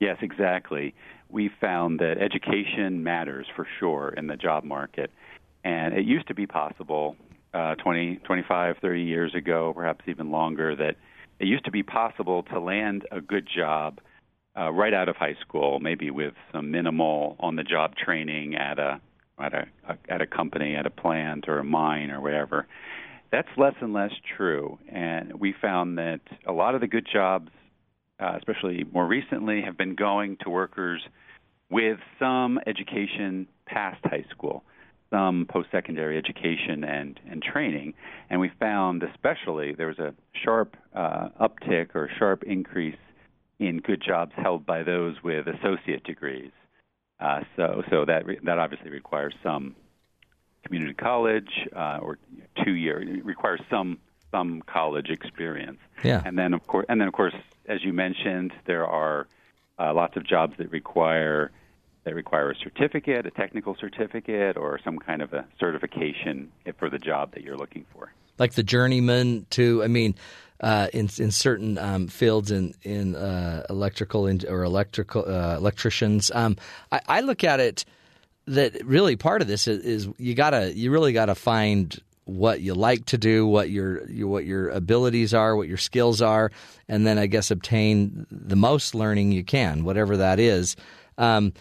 Yes, 0.00 0.18
exactly. 0.20 0.94
We 1.28 1.50
found 1.60 2.00
that 2.00 2.18
education 2.18 3.02
matters 3.02 3.46
for 3.54 3.66
sure 3.78 4.10
in 4.16 4.26
the 4.26 4.36
job 4.36 4.64
market. 4.64 5.10
And 5.64 5.94
it 5.94 6.04
used 6.04 6.28
to 6.28 6.34
be 6.34 6.46
possible 6.46 7.16
uh, 7.54 7.74
20, 7.76 8.16
25, 8.16 8.76
30 8.80 9.02
years 9.02 9.34
ago, 9.34 9.72
perhaps 9.74 10.04
even 10.06 10.30
longer, 10.30 10.76
that 10.76 10.96
it 11.40 11.46
used 11.46 11.64
to 11.64 11.70
be 11.70 11.82
possible 11.82 12.42
to 12.44 12.60
land 12.60 13.06
a 13.10 13.20
good 13.20 13.48
job 13.48 14.00
uh, 14.58 14.72
right 14.72 14.94
out 14.94 15.08
of 15.08 15.16
high 15.16 15.36
school, 15.40 15.80
maybe 15.80 16.10
with 16.10 16.34
some 16.52 16.70
minimal 16.70 17.36
on-the-job 17.40 17.94
training 17.96 18.54
at 18.54 18.78
a 18.78 19.00
at 19.38 19.52
a, 19.52 19.66
a 19.88 19.98
at 20.08 20.20
a 20.22 20.26
company, 20.26 20.74
at 20.74 20.86
a 20.86 20.90
plant 20.90 21.44
or 21.48 21.58
a 21.58 21.64
mine 21.64 22.10
or 22.10 22.20
whatever. 22.20 22.66
That's 23.30 23.48
less 23.56 23.74
and 23.80 23.92
less 23.92 24.12
true, 24.36 24.78
and 24.90 25.38
we 25.38 25.54
found 25.60 25.98
that 25.98 26.20
a 26.46 26.52
lot 26.52 26.74
of 26.74 26.80
the 26.80 26.86
good 26.86 27.06
jobs, 27.12 27.50
uh, 28.20 28.34
especially 28.38 28.84
more 28.92 29.06
recently, 29.06 29.62
have 29.62 29.76
been 29.76 29.94
going 29.94 30.38
to 30.42 30.50
workers 30.50 31.02
with 31.70 31.98
some 32.18 32.58
education 32.66 33.46
past 33.66 34.00
high 34.04 34.24
school 34.30 34.62
some 35.10 35.46
post-secondary 35.48 36.18
education 36.18 36.82
and, 36.84 37.20
and 37.30 37.42
training, 37.42 37.94
and 38.28 38.40
we 38.40 38.50
found 38.58 39.02
especially 39.02 39.72
there 39.72 39.86
was 39.86 39.98
a 39.98 40.12
sharp 40.44 40.76
uh, 40.94 41.28
uptick 41.40 41.94
or 41.94 42.10
sharp 42.18 42.42
increase 42.42 42.96
in 43.58 43.78
good 43.78 44.02
jobs 44.02 44.32
held 44.36 44.66
by 44.66 44.82
those 44.82 45.22
with 45.22 45.46
associate 45.46 46.04
degrees. 46.04 46.52
Uh, 47.18 47.40
so, 47.56 47.82
so 47.90 48.04
that 48.04 48.26
re- 48.26 48.38
that 48.44 48.58
obviously 48.58 48.90
requires 48.90 49.34
some 49.42 49.74
community 50.64 50.94
college 50.94 51.48
uh, 51.74 51.98
or 52.02 52.18
two 52.64 52.72
year 52.72 53.00
it 53.00 53.24
requires 53.24 53.60
some 53.70 53.98
some 54.30 54.62
college 54.66 55.08
experience. 55.08 55.78
Yeah. 56.04 56.22
And 56.24 56.38
then 56.38 56.52
of 56.52 56.66
course, 56.66 56.86
and 56.88 57.00
then 57.00 57.08
of 57.08 57.14
course, 57.14 57.34
as 57.66 57.82
you 57.82 57.92
mentioned, 57.92 58.52
there 58.66 58.86
are 58.86 59.26
uh, 59.78 59.94
lots 59.94 60.16
of 60.16 60.26
jobs 60.26 60.54
that 60.58 60.70
require 60.70 61.50
that 62.04 62.14
require 62.14 62.50
a 62.50 62.56
certificate, 62.56 63.26
a 63.26 63.30
technical 63.30 63.76
certificate, 63.80 64.56
or 64.56 64.78
some 64.84 64.98
kind 64.98 65.22
of 65.22 65.32
a 65.32 65.44
certification 65.58 66.52
for 66.78 66.88
the 66.88 66.98
job 66.98 67.32
that 67.32 67.42
you're 67.42 67.56
looking 67.56 67.84
for. 67.92 68.12
Like 68.38 68.52
the 68.52 68.62
journeyman, 68.62 69.46
to 69.50 69.82
I 69.82 69.88
mean, 69.88 70.14
uh, 70.60 70.88
in 70.92 71.08
in 71.18 71.30
certain 71.30 71.78
um, 71.78 72.08
fields 72.08 72.50
in 72.50 72.74
in 72.82 73.14
uh, 73.14 73.64
electrical 73.68 74.26
in, 74.26 74.40
or 74.48 74.64
electrical 74.64 75.24
uh, 75.26 75.56
electricians, 75.56 76.30
um, 76.34 76.56
I, 76.90 77.00
I, 77.08 77.20
look 77.20 77.44
at 77.44 77.60
it 77.60 77.84
that 78.46 78.84
really 78.86 79.16
part 79.16 79.42
of 79.42 79.48
this 79.48 79.66
is, 79.66 79.84
is 79.84 80.08
you 80.18 80.34
gotta 80.34 80.72
you 80.76 80.90
really 80.90 81.12
gotta 81.12 81.34
find 81.34 82.00
what 82.26 82.60
you 82.60 82.74
like 82.74 83.06
to 83.06 83.18
do, 83.18 83.46
what 83.46 83.70
your, 83.70 84.08
your 84.08 84.28
what 84.28 84.44
your 84.44 84.68
abilities 84.70 85.32
are, 85.32 85.56
what 85.56 85.68
your 85.68 85.76
skills 85.76 86.20
are, 86.20 86.50
and 86.88 87.06
then 87.06 87.18
I 87.18 87.26
guess 87.26 87.50
obtain 87.50 88.26
the 88.30 88.56
most 88.56 88.94
learning 88.94 89.32
you 89.32 89.44
can, 89.44 89.84
whatever 89.84 90.16
that 90.18 90.38
is. 90.40 90.76
Um, 91.18 91.52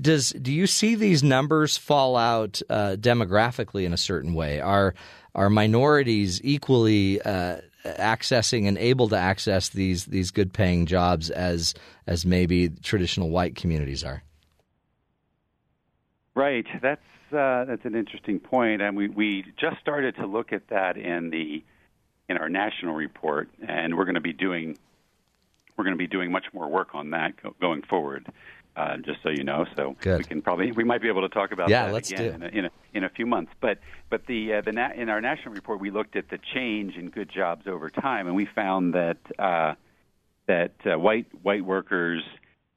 does 0.00 0.30
do 0.30 0.52
you 0.52 0.66
see 0.66 0.94
these 0.94 1.22
numbers 1.22 1.76
fall 1.76 2.16
out 2.16 2.62
uh, 2.70 2.96
demographically 2.98 3.84
in 3.84 3.92
a 3.92 3.98
certain 3.98 4.34
way? 4.34 4.60
Are 4.60 4.94
are 5.34 5.50
minorities 5.50 6.40
equally 6.44 7.20
uh, 7.20 7.58
accessing 7.84 8.66
and 8.66 8.78
able 8.78 9.08
to 9.08 9.16
access 9.16 9.68
these 9.68 10.06
these 10.06 10.30
good 10.30 10.52
paying 10.52 10.86
jobs 10.86 11.30
as 11.30 11.74
as 12.06 12.24
maybe 12.24 12.68
traditional 12.68 13.30
white 13.30 13.56
communities 13.56 14.04
are? 14.04 14.22
Right. 16.34 16.66
That's 16.82 17.00
uh, 17.32 17.64
that's 17.64 17.84
an 17.84 17.94
interesting 17.94 18.40
point, 18.40 18.82
and 18.82 18.96
we 18.96 19.08
we 19.08 19.44
just 19.56 19.78
started 19.80 20.16
to 20.16 20.26
look 20.26 20.52
at 20.52 20.68
that 20.68 20.96
in 20.96 21.30
the 21.30 21.62
in 22.28 22.38
our 22.38 22.48
national 22.48 22.94
report, 22.94 23.48
and 23.66 23.96
we're 23.96 24.04
going 24.04 24.14
to 24.14 24.20
be 24.20 24.32
doing 24.32 24.78
we're 25.76 25.84
going 25.84 25.96
to 25.96 25.98
be 25.98 26.06
doing 26.06 26.30
much 26.30 26.46
more 26.52 26.68
work 26.68 26.94
on 26.94 27.10
that 27.10 27.40
go, 27.42 27.54
going 27.60 27.82
forward 27.82 28.26
uh, 28.76 28.96
just 28.98 29.22
so 29.22 29.30
you 29.30 29.44
know. 29.44 29.66
So 29.76 29.96
Good. 30.00 30.18
we 30.18 30.24
can 30.24 30.42
probably 30.42 30.72
we 30.72 30.84
might 30.84 31.02
be 31.02 31.08
able 31.08 31.22
to 31.22 31.28
talk 31.28 31.52
about 31.52 31.68
yeah, 31.68 31.86
that 31.86 31.94
let's 31.94 32.10
again 32.10 32.40
do. 32.40 32.46
in 32.46 32.54
a, 32.54 32.58
in 32.58 32.64
a, 32.64 32.70
in 32.94 33.04
a 33.04 33.08
few 33.08 33.26
months. 33.26 33.52
But 33.60 33.78
but 34.10 34.26
the 34.26 34.54
uh, 34.54 34.60
the 34.62 34.72
na- 34.72 34.92
in 34.94 35.08
our 35.08 35.20
national 35.20 35.54
report 35.54 35.80
we 35.80 35.90
looked 35.90 36.16
at 36.16 36.30
the 36.30 36.38
change 36.54 36.96
in 36.96 37.10
good 37.10 37.30
jobs 37.34 37.66
over 37.66 37.90
time, 37.90 38.26
and 38.26 38.36
we 38.36 38.46
found 38.54 38.94
that 38.94 39.18
uh, 39.38 39.74
that 40.46 40.74
uh, 40.84 40.98
white 40.98 41.26
white 41.42 41.64
workers 41.64 42.22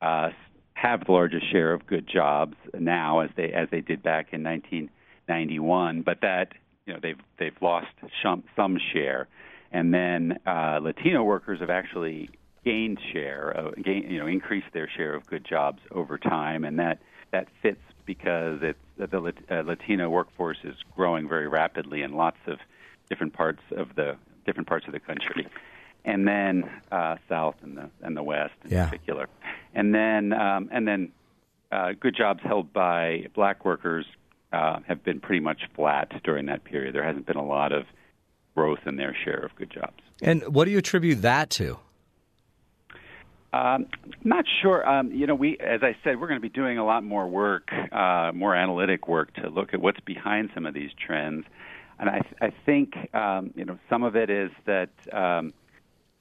uh, 0.02 0.30
have 0.74 1.06
the 1.06 1.12
largest 1.12 1.52
share 1.52 1.74
of 1.74 1.86
good 1.88 2.08
jobs 2.08 2.56
now 2.78 3.20
as 3.20 3.30
they 3.36 3.52
as 3.52 3.68
they 3.72 3.82
did 3.82 4.04
back 4.04 4.28
in 4.32 4.44
1991, 4.44 6.02
but 6.04 6.22
that 6.22 6.54
you 6.86 6.94
know 6.94 7.00
they've 7.02 7.20
they've 7.40 7.58
lost 7.62 7.88
some, 8.24 8.44
some 8.56 8.78
share, 8.94 9.28
and 9.72 9.94
then 9.94 10.38
uh, 10.46 10.80
Latino 10.82 11.24
workers 11.24 11.60
have 11.60 11.70
actually 11.70 12.30
gained 12.68 13.00
share, 13.14 13.58
uh, 13.58 13.72
gain, 13.82 14.12
you 14.12 14.20
know, 14.20 14.28
increased 14.28 14.68
their 14.74 14.90
share 14.90 15.14
of 15.14 15.26
good 15.26 15.46
jobs 15.46 15.80
over 15.92 16.18
time, 16.18 16.66
and 16.66 16.78
that 16.80 17.00
that 17.32 17.48
fits 17.62 17.80
because 18.06 18.60
it, 18.62 18.76
the 18.98 19.34
uh, 19.50 19.64
Latino 19.64 20.10
workforce 20.10 20.58
is 20.66 20.76
growing 20.94 21.30
very 21.30 21.48
rapidly 21.48 22.02
in 22.02 22.14
lots 22.14 22.38
of 22.46 22.60
different 23.10 23.32
parts 23.32 23.62
of 23.72 23.96
the 23.96 24.18
different 24.46 24.68
parts 24.68 24.86
of 24.86 24.92
the 24.92 25.00
country, 25.00 25.48
and 26.04 26.28
then 26.28 26.70
uh, 26.92 27.16
South 27.30 27.56
and 27.62 27.78
the 27.78 27.90
and 28.02 28.18
the 28.18 28.24
West 28.24 28.54
in 28.66 28.72
yeah. 28.72 28.86
particular, 28.86 29.30
and 29.74 29.96
then 29.96 30.34
um, 30.34 30.68
and 30.70 30.86
then 30.86 31.14
uh, 31.72 31.94
good 31.98 32.18
jobs 32.18 32.42
held 32.44 32.74
by 32.74 33.28
black 33.34 33.64
workers 33.64 34.06
uh, 34.52 34.80
have 34.86 35.06
been 35.06 35.22
pretty 35.22 35.40
much 35.40 35.62
flat 35.74 36.12
during 36.26 36.48
that 36.48 36.66
period. 36.66 36.94
There 36.94 37.04
hasn't 37.04 37.28
been 37.28 37.38
a 37.38 37.46
lot 37.46 37.72
of 37.72 37.86
growth 38.56 38.80
in 38.86 38.98
their 38.98 39.16
share 39.24 39.40
of 39.40 39.56
good 39.56 39.72
jobs. 39.72 40.02
And 40.22 40.54
what 40.54 40.66
do 40.66 40.72
you 40.72 40.80
attribute 40.80 41.22
that 41.22 41.50
to? 41.52 41.80
Um, 43.54 43.88
not 44.24 44.46
sure. 44.62 44.88
Um, 44.88 45.12
you 45.12 45.26
know, 45.26 45.36
we, 45.36 45.58
as 45.60 45.82
I 45.82 45.96
said, 46.04 46.20
we're 46.20 46.28
going 46.28 46.40
to 46.40 46.48
be 46.48 46.50
doing 46.50 46.78
a 46.78 46.86
lot 46.86 47.04
more 47.04 47.28
work, 47.28 47.70
uh, 47.92 48.32
more 48.34 48.54
analytic 48.56 49.08
work 49.08 49.34
to 49.36 49.50
look 49.50 49.74
at 49.74 49.82
what's 49.82 50.00
behind 50.02 50.50
some 50.54 50.66
of 50.66 50.74
these 50.74 50.92
trends. 51.06 51.46
And 52.00 52.10
I, 52.10 52.22
I 52.42 52.54
think, 52.66 52.94
um, 53.16 53.52
you 53.56 53.66
know, 53.66 53.80
some 53.90 54.04
of 54.04 54.16
it 54.16 54.30
is 54.30 54.52
that 54.66 54.90
um, 55.12 55.54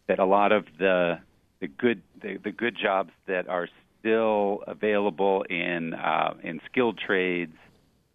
that 0.08 0.18
a 0.18 0.24
lot 0.24 0.52
of 0.52 0.64
the 0.78 1.18
the 1.60 1.68
good 1.68 2.02
the, 2.22 2.38
the 2.42 2.52
good 2.52 2.76
jobs 2.80 3.10
that 3.26 3.48
are 3.48 3.68
still 3.98 4.62
available 4.66 5.44
in 5.50 5.94
uh, 5.94 6.34
in 6.42 6.60
skilled 6.70 6.98
trades 6.98 7.56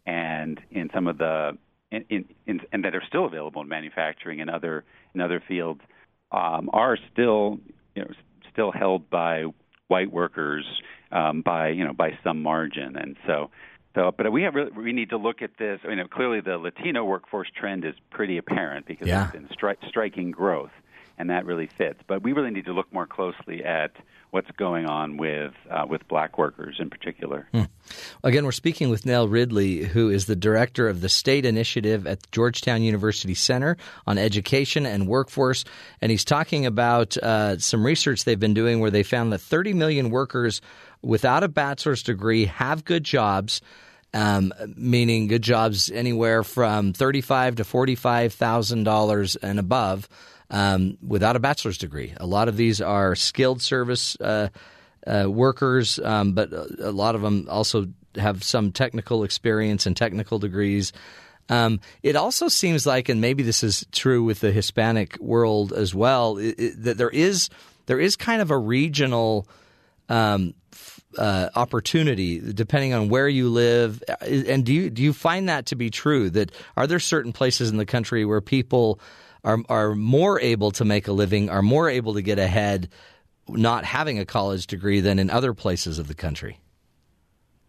and 0.05 0.59
in 0.71 0.89
some 0.93 1.07
of 1.07 1.17
the 1.17 1.57
in, 1.91 2.05
in, 2.09 2.25
in, 2.47 2.61
and 2.71 2.85
that 2.85 2.95
are 2.95 3.03
still 3.07 3.25
available 3.25 3.61
in 3.61 3.67
manufacturing 3.67 4.41
and 4.41 4.49
other 4.49 4.83
in 5.13 5.21
other 5.21 5.43
fields 5.45 5.81
um, 6.31 6.69
are 6.73 6.97
still 7.11 7.59
you 7.95 8.03
know 8.03 8.11
still 8.51 8.71
held 8.71 9.09
by 9.09 9.45
white 9.87 10.11
workers 10.11 10.65
um, 11.11 11.41
by 11.41 11.69
you 11.69 11.83
know 11.83 11.93
by 11.93 12.17
some 12.23 12.41
margin, 12.41 12.95
and 12.95 13.17
so. 13.25 13.49
So, 13.93 14.09
but 14.17 14.31
we 14.31 14.43
have 14.43 14.55
really, 14.55 14.71
we 14.71 14.93
need 14.93 15.09
to 15.09 15.17
look 15.17 15.41
at 15.41 15.57
this. 15.59 15.81
I 15.83 15.93
mean, 15.93 16.07
clearly 16.07 16.39
the 16.39 16.57
Latino 16.57 17.03
workforce 17.03 17.49
trend 17.53 17.83
is 17.83 17.93
pretty 18.09 18.37
apparent 18.37 18.85
because 18.85 19.05
yeah. 19.05 19.29
there's 19.33 19.43
been 19.43 19.49
stri- 19.53 19.85
striking 19.89 20.31
growth, 20.31 20.71
and 21.17 21.29
that 21.29 21.45
really 21.45 21.69
fits. 21.77 21.99
But 22.07 22.23
we 22.23 22.33
really 22.33 22.51
need 22.51 22.65
to 22.65 22.73
look 22.73 22.91
more 22.93 23.05
closely 23.05 23.63
at 23.63 23.91
what's 24.31 24.49
going 24.51 24.85
on 24.85 25.17
with 25.17 25.53
uh, 25.69 25.85
with 25.87 26.07
black 26.07 26.37
workers 26.37 26.77
in 26.79 26.89
particular. 26.89 27.47
Hmm. 27.51 27.63
Again, 28.23 28.45
we're 28.45 28.51
speaking 28.51 28.89
with 28.89 29.05
Neil 29.05 29.27
Ridley, 29.27 29.83
who 29.83 30.09
is 30.09 30.25
the 30.25 30.35
director 30.35 30.87
of 30.87 31.01
the 31.01 31.09
state 31.09 31.45
initiative 31.45 32.07
at 32.07 32.31
Georgetown 32.31 32.81
University 32.81 33.35
Center 33.35 33.77
on 34.07 34.17
Education 34.17 34.85
and 34.85 35.07
Workforce, 35.07 35.65
and 36.01 36.09
he's 36.11 36.25
talking 36.25 36.65
about 36.65 37.17
uh, 37.17 37.59
some 37.59 37.85
research 37.85 38.23
they've 38.23 38.39
been 38.39 38.53
doing 38.53 38.79
where 38.79 38.91
they 38.91 39.03
found 39.03 39.31
that 39.33 39.41
30 39.41 39.73
million 39.73 40.09
workers 40.09 40.61
without 41.01 41.43
a 41.43 41.47
bachelor's 41.47 42.03
degree 42.03 42.45
have 42.45 42.85
good 42.85 43.03
jobs. 43.03 43.61
Um, 44.13 44.53
meaning 44.75 45.27
good 45.27 45.41
jobs 45.41 45.89
anywhere 45.89 46.43
from 46.43 46.91
thirty-five 46.91 47.55
to 47.55 47.63
forty-five 47.63 48.33
thousand 48.33 48.83
dollars 48.83 49.37
and 49.37 49.57
above, 49.57 50.09
um, 50.51 50.97
without 51.05 51.35
a 51.35 51.39
bachelor's 51.39 51.77
degree. 51.77 52.13
A 52.17 52.25
lot 52.25 52.47
of 52.47 52.57
these 52.57 52.81
are 52.81 53.15
skilled 53.15 53.61
service 53.61 54.19
uh, 54.19 54.49
uh, 55.07 55.25
workers, 55.27 55.97
um, 55.99 56.33
but 56.33 56.51
a 56.51 56.91
lot 56.91 57.15
of 57.15 57.21
them 57.21 57.47
also 57.49 57.87
have 58.15 58.43
some 58.43 58.71
technical 58.71 59.23
experience 59.23 59.85
and 59.85 59.95
technical 59.95 60.37
degrees. 60.37 60.91
Um, 61.49 61.79
it 62.03 62.15
also 62.15 62.49
seems 62.49 62.85
like, 62.85 63.09
and 63.09 63.21
maybe 63.21 63.43
this 63.43 63.63
is 63.63 63.85
true 63.91 64.23
with 64.23 64.41
the 64.41 64.51
Hispanic 64.51 65.17
world 65.19 65.73
as 65.73 65.95
well, 65.95 66.37
i 66.37 66.53
i 66.57 66.71
that 66.77 66.97
there 66.97 67.09
is 67.09 67.49
there 67.87 67.99
is 67.99 68.15
kind 68.15 68.41
of 68.41 68.51
a 68.51 68.57
regional 68.57 69.47
um, 70.07 70.53
uh, 71.17 71.49
opportunity 71.55 72.39
depending 72.39 72.93
on 72.93 73.09
where 73.09 73.27
you 73.27 73.49
live. 73.49 74.03
And 74.21 74.65
do 74.65 74.73
you 74.73 74.89
do 74.89 75.01
you 75.01 75.13
find 75.13 75.49
that 75.49 75.67
to 75.67 75.75
be 75.75 75.89
true? 75.89 76.29
That 76.29 76.51
are 76.77 76.87
there 76.87 76.99
certain 76.99 77.33
places 77.33 77.69
in 77.69 77.77
the 77.77 77.85
country 77.85 78.23
where 78.23 78.41
people 78.41 78.99
are 79.43 79.59
are 79.69 79.95
more 79.95 80.39
able 80.39 80.71
to 80.71 80.85
make 80.85 81.07
a 81.07 81.11
living, 81.11 81.49
are 81.49 81.61
more 81.61 81.89
able 81.89 82.13
to 82.13 82.21
get 82.21 82.39
ahead, 82.39 82.89
not 83.47 83.85
having 83.85 84.19
a 84.19 84.25
college 84.25 84.67
degree 84.67 84.99
than 84.99 85.19
in 85.19 85.29
other 85.29 85.53
places 85.53 85.99
of 85.99 86.07
the 86.07 86.13
country? 86.13 86.59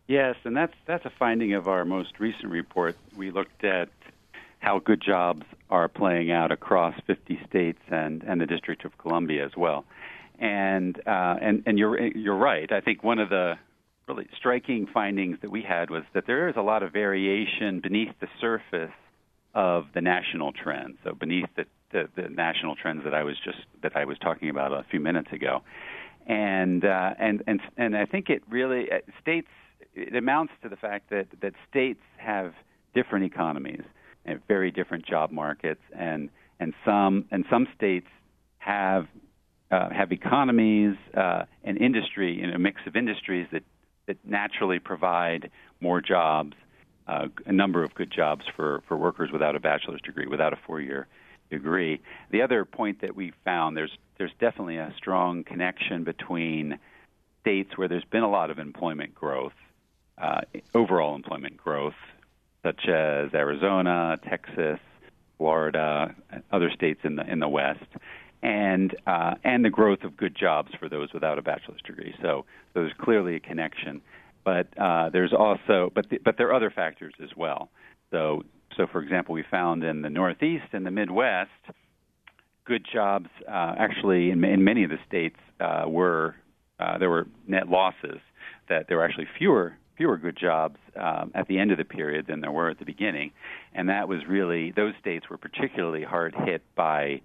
Yes, 0.08 0.37
and 0.44 0.56
that's 0.56 0.74
that's 0.87 1.04
a 1.04 1.12
finding 1.18 1.54
of 1.54 1.68
our 1.68 1.85
most 1.85 2.18
recent 2.18 2.50
report. 2.50 2.96
We 3.16 3.30
looked 3.30 3.64
at 3.64 3.88
how 4.58 4.78
good 4.78 5.02
jobs 5.04 5.44
are 5.70 5.88
playing 5.88 6.30
out 6.30 6.52
across 6.52 6.94
50 7.06 7.40
states 7.48 7.80
and, 7.90 8.22
and 8.22 8.40
the 8.40 8.46
District 8.46 8.85
of 8.85 8.96
Columbia 8.96 9.44
as 9.44 9.56
well. 9.56 9.85
And 10.38 10.98
uh, 11.06 11.37
and 11.40 11.62
and 11.66 11.78
you're 11.78 12.00
you're 12.00 12.37
right. 12.37 12.70
I 12.70 12.80
think 12.80 13.02
one 13.02 13.18
of 13.18 13.28
the 13.28 13.54
really 14.08 14.26
striking 14.37 14.87
findings 14.92 15.38
that 15.42 15.50
we 15.50 15.62
had 15.62 15.88
was 15.88 16.02
that 16.14 16.26
there 16.26 16.48
is 16.48 16.56
a 16.56 16.62
lot 16.62 16.82
of 16.82 16.92
variation 16.92 17.80
beneath 17.80 18.12
the 18.20 18.28
surface 18.40 18.92
of 19.55 19.87
the 19.95 20.01
national 20.01 20.53
trends. 20.53 20.97
So 21.05 21.15
beneath 21.15 21.49
the, 21.57 21.65
the, 21.93 22.09
the 22.17 22.29
national 22.29 22.77
trends 22.77 23.05
that 23.05 23.15
I 23.15 23.23
was 23.23 23.37
just 23.45 23.59
that 23.83 23.97
I 23.97 24.05
was 24.05 24.19
talking 24.19 24.49
about 24.49 24.73
a 24.73 24.85
few 24.91 25.01
minutes 25.01 25.33
ago, 25.33 25.62
and 26.27 26.85
uh, 26.85 27.15
and 27.19 27.43
and 27.47 27.61
and 27.77 27.97
I 27.97 28.07
think 28.07 28.31
it 28.31 28.43
really 28.49 28.91
uh, 28.91 28.99
states 29.21 29.49
it 29.95 30.17
amounts 30.17 30.53
to 30.62 30.69
the 30.69 30.77
fact 30.77 31.11
that 31.11 31.27
that 31.41 31.53
states 31.69 32.01
have 32.17 32.55
different 32.95 33.25
economies 33.25 33.83
and 34.25 34.41
very 34.49 34.71
different 34.71 35.05
job 35.07 35.31
markets, 35.31 35.83
and 35.97 36.31
and 36.61 36.73
some 36.85 37.27
and 37.31 37.45
some 37.51 37.67
states 37.77 38.07
have 38.59 39.07
uh, 39.71 39.91
have 39.91 40.12
economies 40.12 40.97
uh, 41.17 41.45
and 41.65 41.79
industry 41.79 42.43
in 42.43 42.51
a 42.51 42.59
mix 42.59 42.81
of 42.87 42.97
industries 42.97 43.47
that 43.53 43.62
that 44.07 44.17
naturally 44.25 44.79
provide 44.79 45.51
more 45.81 46.01
jobs, 46.01 46.55
uh, 47.07 47.29
a 47.47 47.53
number 47.53 47.83
of 47.85 47.95
good 47.95 48.11
jobs 48.11 48.45
for 48.57 48.83
for 48.88 48.97
workers 48.97 49.31
without 49.33 49.57
a 49.57 49.61
bachelor's 49.61 50.01
degree, 50.03 50.27
without 50.27 50.53
a 50.53 50.59
four-year 50.67 51.07
degree. 51.51 52.01
The 52.31 52.43
other 52.43 52.65
point 52.65 53.01
that 53.03 53.15
we 53.15 53.33
found 53.45 53.77
there's 53.77 53.97
there's 54.19 54.33
definitely 54.41 54.77
a 54.77 54.93
strong 54.97 55.45
connection 55.45 56.05
between 56.05 56.79
states 57.41 57.77
where 57.77 57.88
there's 57.88 58.05
been 58.05 58.23
a 58.23 58.31
lot 58.31 58.51
of 58.51 58.59
employment 58.59 59.15
growth, 59.15 59.53
uh, 60.19 60.43
overall 60.75 61.15
employment 61.15 61.57
growth, 61.57 61.95
such 62.62 62.88
as 62.88 63.35
Arizona, 63.35 64.19
Texas, 64.29 64.79
Florida, 65.38 66.15
other 66.53 66.71
states 66.71 67.01
in 67.03 67.17
the 67.17 67.31
in 67.31 67.41
the 67.41 67.49
West, 67.49 67.85
and 68.43 68.95
uh, 69.07 69.35
and 69.43 69.65
the 69.65 69.71
growth 69.71 70.05
of 70.05 70.17
good 70.17 70.37
jobs 70.37 70.73
for 70.79 70.88
those 70.88 71.12
without 71.12 71.38
a 71.38 71.43
bachelor's 71.43 71.83
degree. 71.83 72.15
So 72.23 72.45
there's 72.75 72.93
clearly 72.99 73.37
a 73.37 73.41
connection, 73.41 74.01
but 74.44 74.66
uh, 74.78 75.11
there's 75.11 75.33
also 75.33 75.90
but 75.94 76.09
the, 76.11 76.18
but 76.24 76.37
there 76.37 76.48
are 76.48 76.55
other 76.55 76.70
factors 76.70 77.14
as 77.22 77.31
well. 77.37 77.70
So 78.11 78.44
so 78.76 78.87
for 78.87 79.02
example, 79.02 79.35
we 79.35 79.44
found 79.50 79.85
in 79.85 80.02
the 80.02 80.11
Northeast 80.11 80.66
and 80.72 80.87
the 80.87 80.90
Midwest, 80.90 81.50
good 82.64 82.87
jobs 82.90 83.28
uh, 83.48 83.74
actually 83.78 84.31
in, 84.31 84.42
in 84.44 84.64
many 84.64 84.85
of 84.85 84.90
the 84.90 84.98
states 85.07 85.38
uh, 85.61 85.85
were 85.87 86.35
uh, 86.78 86.98
there 86.98 87.11
were 87.11 87.26
net 87.46 87.68
losses 87.68 88.20
that 88.68 88.87
there 88.88 88.98
were 88.98 89.05
actually 89.05 89.28
fewer 89.38 89.76
fewer 89.96 90.16
good 90.16 90.37
jobs 90.37 90.78
um, 90.96 91.31
at 91.35 91.46
the 91.48 91.59
end 91.59 91.70
of 91.70 91.78
the 91.78 91.85
period 91.85 92.26
than 92.26 92.40
there 92.40 92.50
were 92.50 92.70
at 92.70 92.78
the 92.78 92.85
beginning, 92.85 93.31
and 93.74 93.88
that 93.88 94.09
was 94.09 94.20
really 94.26 94.72
those 94.72 94.94
states 95.00 95.28
were 95.28 95.38
particularly 95.38 96.02
hard 96.02 96.35
hit 96.46 96.62
by 96.74 97.20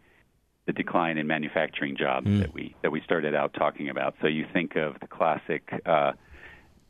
the 0.65 0.73
decline 0.73 1.17
in 1.17 1.25
manufacturing 1.25 1.95
jobs 1.95 2.27
that 2.39 2.53
we 2.53 2.75
that 2.83 2.91
we 2.91 3.01
started 3.01 3.33
out 3.33 3.53
talking 3.53 3.89
about. 3.89 4.15
So 4.21 4.27
you 4.27 4.45
think 4.53 4.75
of 4.75 4.99
the 4.99 5.07
classic. 5.07 5.69
Uh, 5.85 6.13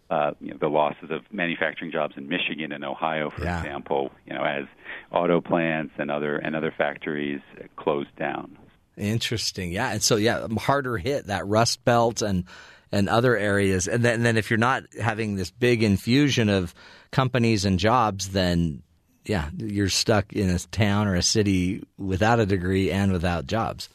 uh, 0.09 0.31
you 0.39 0.51
know, 0.51 0.57
the 0.59 0.67
losses 0.69 1.09
of 1.11 1.21
manufacturing 1.31 1.91
jobs 1.91 2.15
in 2.17 2.27
Michigan 2.29 2.71
and 2.71 2.83
Ohio, 2.83 3.29
for 3.29 3.43
Yeah. 3.43 3.59
example, 3.59 4.11
you 4.25 4.33
know, 4.33 4.43
as 4.43 4.65
auto 5.11 5.41
plants 5.41 5.93
and 5.97 6.09
other 6.09 6.37
and 6.37 6.55
other 6.55 6.73
factories 6.77 7.41
closed 7.75 8.15
down. 8.17 8.57
Interesting, 8.95 9.71
yeah, 9.71 9.91
and 9.91 10.01
so 10.01 10.15
yeah, 10.15 10.47
harder 10.59 10.97
hit 10.97 11.27
that 11.27 11.45
Rust 11.47 11.83
Belt 11.85 12.21
and 12.21 12.45
and 12.91 13.09
other 13.09 13.35
areas, 13.37 13.87
and 13.87 14.03
then, 14.03 14.15
and 14.15 14.25
then 14.25 14.37
if 14.37 14.49
you're 14.49 14.57
not 14.57 14.83
having 14.99 15.35
this 15.35 15.51
big 15.51 15.83
infusion 15.83 16.47
of 16.47 16.73
companies 17.11 17.65
and 17.65 17.77
jobs, 17.77 18.29
then 18.29 18.81
yeah, 19.25 19.49
you're 19.57 19.89
stuck 19.89 20.31
in 20.31 20.49
a 20.49 20.57
town 20.57 21.05
or 21.07 21.15
a 21.15 21.21
city 21.21 21.83
without 21.97 22.39
a 22.39 22.45
degree 22.45 22.89
and 22.89 23.11
without 23.11 23.45
jobs. 23.45 23.89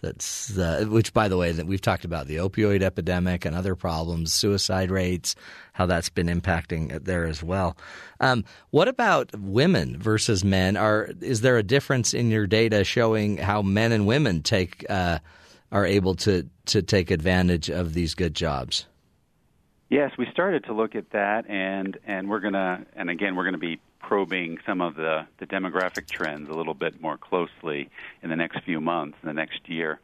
That's 0.00 0.56
uh, 0.56 0.86
which, 0.88 1.12
by 1.12 1.28
the 1.28 1.36
way, 1.36 1.52
that 1.52 1.66
we've 1.66 1.80
talked 1.80 2.04
about 2.04 2.26
the 2.26 2.36
opioid 2.36 2.82
epidemic 2.82 3.44
and 3.44 3.54
other 3.54 3.74
problems, 3.74 4.32
suicide 4.32 4.90
rates, 4.90 5.36
how 5.74 5.86
that's 5.86 6.08
been 6.08 6.28
impacting 6.28 7.04
there 7.04 7.26
as 7.26 7.42
well. 7.42 7.76
Um, 8.20 8.44
what 8.70 8.88
about 8.88 9.38
women 9.38 9.98
versus 9.98 10.42
men? 10.42 10.76
Are 10.76 11.10
is 11.20 11.42
there 11.42 11.58
a 11.58 11.62
difference 11.62 12.14
in 12.14 12.30
your 12.30 12.46
data 12.46 12.82
showing 12.84 13.36
how 13.36 13.62
men 13.62 13.92
and 13.92 14.06
women 14.06 14.42
take 14.42 14.86
uh, 14.88 15.18
are 15.70 15.84
able 15.84 16.14
to 16.16 16.48
to 16.66 16.82
take 16.82 17.10
advantage 17.10 17.68
of 17.68 17.92
these 17.92 18.14
good 18.14 18.34
jobs? 18.34 18.86
Yes, 19.90 20.12
we 20.16 20.26
started 20.32 20.64
to 20.64 20.72
look 20.72 20.94
at 20.94 21.10
that, 21.10 21.50
and 21.50 21.98
and 22.06 22.30
we're 22.30 22.40
gonna, 22.40 22.86
and 22.94 23.10
again, 23.10 23.34
we're 23.36 23.44
gonna 23.44 23.58
be 23.58 23.80
probing 24.00 24.58
some 24.66 24.80
of 24.80 24.96
the 24.96 25.26
the 25.38 25.46
demographic 25.46 26.08
trends 26.08 26.48
a 26.48 26.52
little 26.52 26.74
bit 26.74 27.00
more 27.00 27.16
closely 27.16 27.88
in 28.22 28.30
the 28.30 28.36
next 28.36 28.62
few 28.64 28.80
months, 28.80 29.16
in 29.22 29.26
the 29.28 29.34
next 29.34 29.68
year. 29.68 30.00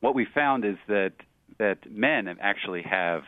What 0.00 0.14
we 0.14 0.24
found 0.24 0.64
is 0.64 0.76
that 0.88 1.12
that 1.58 1.90
men 1.90 2.36
actually 2.40 2.82
have 2.82 3.22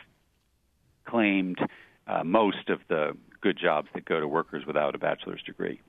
claimed 1.05 1.59
uh, 2.07 2.25
most 2.25 2.69
of 2.69 2.81
the 2.89 3.17
good 3.41 3.59
jobs 3.59 3.89
that 3.95 4.05
go 4.05 4.21
to 4.21 4.27
workers 4.27 4.67
without 4.67 4.95
a 4.95 4.99
bachelor's 4.99 5.43
degree. 5.43 5.81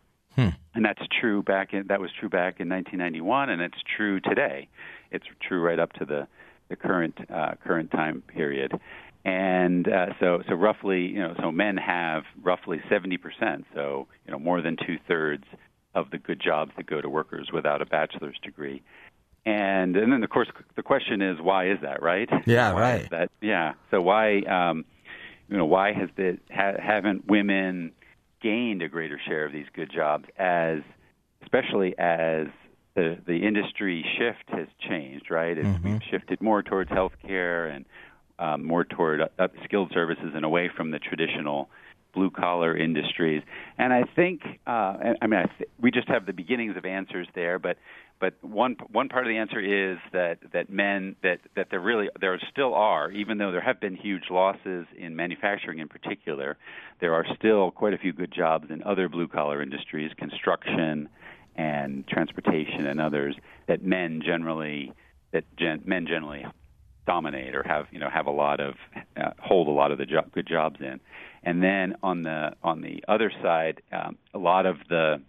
And 0.76 0.86
that's 0.86 1.02
true 1.20 1.42
back 1.42 1.74
in 1.74 1.88
that 1.88 2.00
was 2.00 2.12
true 2.18 2.30
back 2.30 2.60
in 2.60 2.70
1991, 2.70 3.50
and 3.50 3.62
it's 3.62 3.82
true 3.98 4.20
today. 4.20 4.70
It's 5.12 5.26
true 5.42 5.62
right 5.62 5.80
up 5.80 5.94
to 5.94 6.06
the 6.06 6.28
the 6.70 6.76
current 6.76 7.18
uh, 7.34 7.56
current 7.64 7.92
time 7.92 8.22
period. 8.22 8.80
And 9.26 9.88
uh, 9.88 10.08
so 10.20 10.42
so 10.48 10.56
roughly 10.56 11.02
you 11.02 11.20
know 11.20 11.36
so 11.40 11.52
men 11.52 11.78
have 11.78 12.24
roughly 12.42 12.82
70 12.90 13.18
percent, 13.18 13.66
so 13.74 14.08
you 14.26 14.32
know 14.32 14.40
more 14.40 14.62
than 14.62 14.78
two 14.78 14.98
thirds 15.08 15.44
of 15.96 16.10
the 16.12 16.18
good 16.18 16.42
jobs 16.42 16.72
that 16.78 16.86
go 16.86 17.02
to 17.02 17.10
workers 17.10 17.50
without 17.52 17.82
a 17.82 17.86
bachelor's 17.86 18.38
degree. 18.44 18.82
And 19.46 19.96
and 19.96 20.12
then 20.12 20.24
of 20.24 20.30
course 20.30 20.48
the 20.76 20.84
question 20.84 21.22
is 21.22 21.40
why 21.42 21.70
is 21.70 21.80
that 21.82 22.02
right? 22.02 22.30
Yeah, 22.46 22.74
Why 22.74 22.82
right. 22.82 23.10
That 23.10 23.32
yeah. 23.42 23.74
So 23.92 24.02
why 24.02 24.40
um, 24.42 24.86
you 25.50 25.58
know 25.58 25.66
why 25.66 25.94
has 25.94 26.10
the 26.16 26.38
ha, 26.52 26.74
haven't 26.80 27.28
women 27.28 27.92
gained 28.42 28.82
a 28.82 28.88
greater 28.88 29.20
share 29.28 29.46
of 29.46 29.52
these 29.52 29.68
good 29.74 29.92
jobs 29.94 30.26
as 30.38 30.80
especially 31.42 31.98
as 31.98 32.48
the 32.96 33.18
the 33.26 33.46
industry 33.46 34.06
shift 34.18 34.44
has 34.50 34.68
changed 34.88 35.30
right 35.30 35.58
It's, 35.58 35.84
we've 35.84 36.02
shifted 36.10 36.42
more 36.42 36.62
towards 36.64 36.90
healthcare 36.90 37.74
and 37.74 37.86
um, 38.40 38.66
more 38.66 38.84
toward 38.84 39.22
skilled 39.64 39.92
services 39.94 40.32
and 40.34 40.46
away 40.46 40.70
from 40.76 40.92
the 40.92 41.00
traditional 41.00 41.70
blue 42.14 42.32
collar 42.32 42.76
industries. 42.76 43.44
And 43.78 43.94
I 43.94 44.04
think 44.16 44.42
uh, 44.66 45.14
I 45.22 45.28
mean 45.28 45.42
I 45.42 45.46
th- 45.58 45.70
we 45.80 45.92
just 45.92 46.08
have 46.08 46.26
the 46.26 46.34
beginnings 46.34 46.76
of 46.76 46.86
answers 46.86 47.28
there 47.36 47.60
but 47.60 47.78
but 48.20 48.34
one 48.42 48.76
one 48.92 49.10
part 49.10 49.26
of 49.26 49.30
the 49.30 49.38
answer 49.38 49.60
is 49.60 49.98
that 50.12 50.40
that 50.54 50.70
men 50.70 51.16
that 51.24 51.40
that 51.56 51.68
there 51.70 51.80
really 51.80 52.10
there 52.20 52.40
still 52.52 52.74
are 52.74 53.12
even 53.12 53.38
though 53.38 53.52
there 53.52 53.62
have 53.62 53.80
been 53.80 53.96
huge 53.96 54.24
losses 54.30 54.88
in 54.98 55.16
manufacturing 55.16 55.80
in 55.80 55.88
particular 55.88 56.58
there 57.00 57.14
are 57.14 57.26
still 57.38 57.72
quite 57.72 57.94
a 57.94 57.98
few 57.98 58.14
good 58.14 58.32
jobs 58.32 58.72
in 58.72 58.84
other 58.84 59.08
blue 59.08 59.28
collar 59.28 59.62
industries 59.62 60.12
construction 60.18 61.10
and 61.56 62.08
transportation 62.08 62.88
and 62.88 63.00
others 63.00 63.36
that 63.68 63.84
men 63.84 64.22
generally 64.26 64.92
that 65.32 65.44
gen, 65.58 65.82
men 65.86 66.08
generally 66.08 66.46
dominate 67.10 67.56
or 67.56 67.64
have 67.64 67.88
you 67.92 68.00
know 68.00 68.10
have 68.10 68.28
a 68.28 68.32
lot 68.46 68.60
of 68.60 68.76
uh, 69.18 69.32
hold 69.40 69.68
a 69.68 69.72
lot 69.72 69.92
of 69.92 69.98
the 69.98 70.06
jo- 70.06 70.30
good 70.32 70.48
jobs 70.48 70.80
in. 70.80 71.00
And 71.42 71.64
then 71.64 71.96
on 72.04 72.22
the 72.22 72.54
on 72.64 72.82
the 72.82 73.04
other 73.08 73.32
side 73.42 73.82
um, 73.92 74.18
a 74.34 74.38
lot 74.38 74.68
of 74.68 74.78
the 74.90 75.20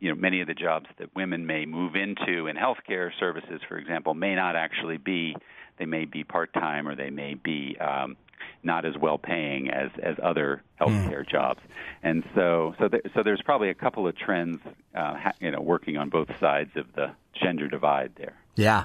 you 0.00 0.08
know 0.08 0.16
many 0.16 0.40
of 0.40 0.48
the 0.48 0.54
jobs 0.54 0.86
that 0.98 1.14
women 1.14 1.46
may 1.46 1.64
move 1.64 1.94
into 1.94 2.48
in 2.48 2.56
healthcare 2.56 3.10
services, 3.20 3.60
for 3.68 3.78
example, 3.78 4.14
may 4.14 4.34
not 4.34 4.56
actually 4.56 4.96
be 4.98 5.36
they 5.78 5.86
may 5.86 6.06
be 6.06 6.24
part 6.24 6.52
time 6.52 6.88
or 6.88 6.96
they 6.96 7.10
may 7.10 7.34
be 7.34 7.76
um, 7.78 8.16
not 8.64 8.84
as 8.84 8.96
well 9.00 9.18
paying 9.18 9.70
as 9.70 9.90
as 10.02 10.16
other 10.22 10.62
healthcare 10.80 11.28
jobs, 11.28 11.60
and 12.02 12.24
so 12.34 12.74
so 12.78 12.88
th- 12.88 13.04
so 13.14 13.22
there's 13.22 13.42
probably 13.42 13.70
a 13.70 13.74
couple 13.74 14.08
of 14.08 14.16
trends 14.16 14.58
uh, 14.94 15.14
ha- 15.14 15.32
you 15.40 15.52
know 15.52 15.60
working 15.60 15.96
on 15.96 16.08
both 16.08 16.28
sides 16.40 16.72
of 16.76 16.86
the 16.94 17.12
gender 17.40 17.68
divide 17.68 18.12
there. 18.16 18.36
Yeah, 18.56 18.84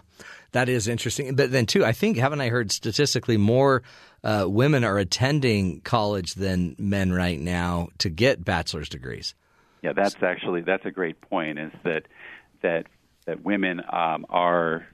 that 0.52 0.70
is 0.70 0.88
interesting. 0.88 1.36
But 1.36 1.52
then, 1.52 1.66
too, 1.66 1.84
I 1.84 1.92
think, 1.94 2.18
haven't 2.18 2.42
I 2.42 2.50
heard 2.50 2.72
statistically 2.72 3.38
more 3.38 3.84
uh, 4.24 4.46
women 4.48 4.84
are 4.84 4.98
attending 4.98 5.82
college 5.82 6.36
than 6.36 6.76
men 6.78 7.12
right 7.12 7.40
now 7.40 7.90
to 8.00 8.10
get 8.10 8.44
bachelor's 8.46 8.90
degrees? 8.90 9.34
Yeah, 9.82 9.94
that's 9.94 10.22
actually 10.22 10.62
that's 10.62 10.86
a 10.86 10.92
great 10.92 11.20
point. 11.22 11.58
Is 11.58 11.72
that 11.84 12.08
that 12.62 12.86
that 13.26 13.44
women 13.44 13.82
um, 13.92 14.26
are 14.30 14.86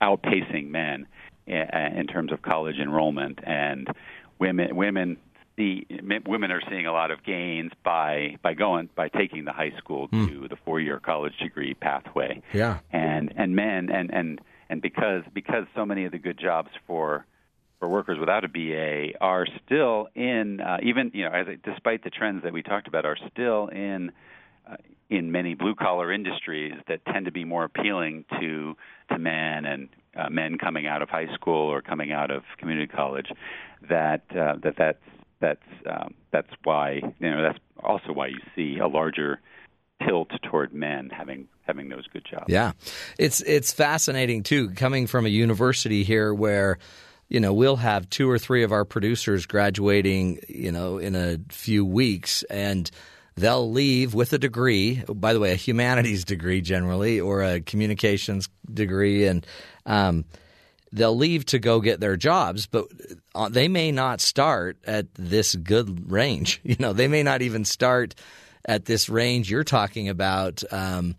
outpacing 0.00 0.68
men 0.68 1.06
in, 1.46 1.66
in 1.96 2.06
terms 2.06 2.30
of 2.30 2.42
college 2.42 2.76
enrollment, 2.76 3.40
and 3.42 3.88
women 4.38 4.76
women 4.76 5.16
see 5.56 5.86
women 6.26 6.50
are 6.50 6.62
seeing 6.68 6.86
a 6.86 6.92
lot 6.92 7.10
of 7.10 7.24
gains 7.24 7.72
by 7.84 8.36
by 8.42 8.54
going 8.54 8.88
by 8.94 9.08
taking 9.08 9.44
the 9.44 9.52
high 9.52 9.72
school 9.78 10.08
to 10.08 10.48
the 10.48 10.56
four 10.64 10.80
year 10.80 11.00
college 11.00 11.36
degree 11.38 11.74
pathway. 11.74 12.42
Yeah. 12.52 12.78
and 12.92 13.32
and 13.36 13.54
men 13.54 13.90
and 13.90 14.12
and 14.12 14.40
and 14.68 14.82
because 14.82 15.22
because 15.32 15.66
so 15.74 15.84
many 15.84 16.04
of 16.04 16.12
the 16.12 16.18
good 16.18 16.38
jobs 16.38 16.70
for 16.86 17.26
for 17.78 17.88
workers 17.88 18.18
without 18.18 18.44
a 18.44 18.48
BA 18.48 19.18
are 19.20 19.46
still 19.64 20.08
in 20.14 20.60
uh, 20.60 20.78
even 20.82 21.10
you 21.14 21.24
know 21.24 21.30
as 21.30 21.46
despite 21.64 22.04
the 22.04 22.10
trends 22.10 22.42
that 22.42 22.52
we 22.52 22.62
talked 22.62 22.88
about 22.88 23.04
are 23.04 23.18
still 23.30 23.68
in 23.68 24.12
uh, 24.70 24.76
in 25.10 25.30
many 25.30 25.54
blue 25.54 25.74
collar 25.74 26.12
industries 26.12 26.74
that 26.88 27.04
tend 27.06 27.26
to 27.26 27.32
be 27.32 27.44
more 27.44 27.64
appealing 27.64 28.24
to 28.40 28.76
to 29.10 29.18
men 29.18 29.64
and 29.64 29.88
uh, 30.16 30.30
men 30.30 30.56
coming 30.58 30.86
out 30.86 31.02
of 31.02 31.08
high 31.08 31.32
school 31.34 31.70
or 31.70 31.82
coming 31.82 32.12
out 32.12 32.30
of 32.30 32.42
community 32.58 32.86
college 32.86 33.30
that 33.88 34.22
uh, 34.30 34.54
that 34.62 34.74
that's 34.78 34.98
that's 35.44 35.86
um, 35.86 36.14
that's 36.30 36.50
why 36.64 37.00
you 37.20 37.30
know 37.30 37.42
that's 37.42 37.58
also 37.82 38.12
why 38.12 38.28
you 38.28 38.40
see 38.56 38.78
a 38.78 38.88
larger 38.88 39.40
tilt 40.06 40.30
toward 40.42 40.72
men 40.72 41.10
having 41.10 41.48
having 41.62 41.88
those 41.88 42.06
good 42.06 42.24
jobs. 42.24 42.46
Yeah, 42.48 42.72
it's 43.18 43.40
it's 43.42 43.72
fascinating 43.72 44.42
too. 44.42 44.70
Coming 44.70 45.06
from 45.06 45.26
a 45.26 45.28
university 45.28 46.02
here 46.02 46.32
where 46.32 46.78
you 47.28 47.40
know 47.40 47.52
we'll 47.52 47.76
have 47.76 48.08
two 48.08 48.30
or 48.30 48.38
three 48.38 48.62
of 48.62 48.72
our 48.72 48.84
producers 48.84 49.44
graduating, 49.44 50.40
you 50.48 50.72
know, 50.72 50.98
in 50.98 51.14
a 51.14 51.38
few 51.50 51.84
weeks, 51.84 52.42
and 52.44 52.90
they'll 53.34 53.70
leave 53.70 54.14
with 54.14 54.32
a 54.32 54.38
degree. 54.38 55.02
By 55.08 55.34
the 55.34 55.40
way, 55.40 55.52
a 55.52 55.56
humanities 55.56 56.24
degree 56.24 56.62
generally, 56.62 57.20
or 57.20 57.42
a 57.42 57.60
communications 57.60 58.48
degree, 58.72 59.26
and 59.26 59.46
um, 59.84 60.24
they'll 60.94 61.16
leave 61.16 61.44
to 61.46 61.58
go 61.58 61.80
get 61.80 62.00
their 62.00 62.16
jobs, 62.16 62.66
but 62.66 62.86
uh, 63.34 63.48
they 63.48 63.68
may 63.68 63.92
not 63.92 64.20
start 64.20 64.78
at 64.86 65.12
this 65.14 65.54
good 65.54 66.10
range. 66.10 66.60
You 66.74 66.76
know, 66.78 66.92
they 66.92 67.08
may 67.08 67.22
not 67.22 67.42
even 67.42 67.64
start 67.64 68.14
at 68.64 68.86
this 68.86 69.08
range 69.08 69.50
you're 69.50 69.64
talking 69.64 70.08
about 70.08 70.62
um, 70.72 71.14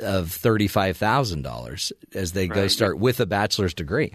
of 0.00 0.30
thirty-five 0.30 0.96
thousand 0.96 1.42
dollars 1.42 1.92
as 2.14 2.32
they 2.32 2.46
go 2.46 2.68
start 2.68 2.98
with 2.98 3.20
a 3.20 3.26
bachelor's 3.26 3.74
degree. 3.74 4.14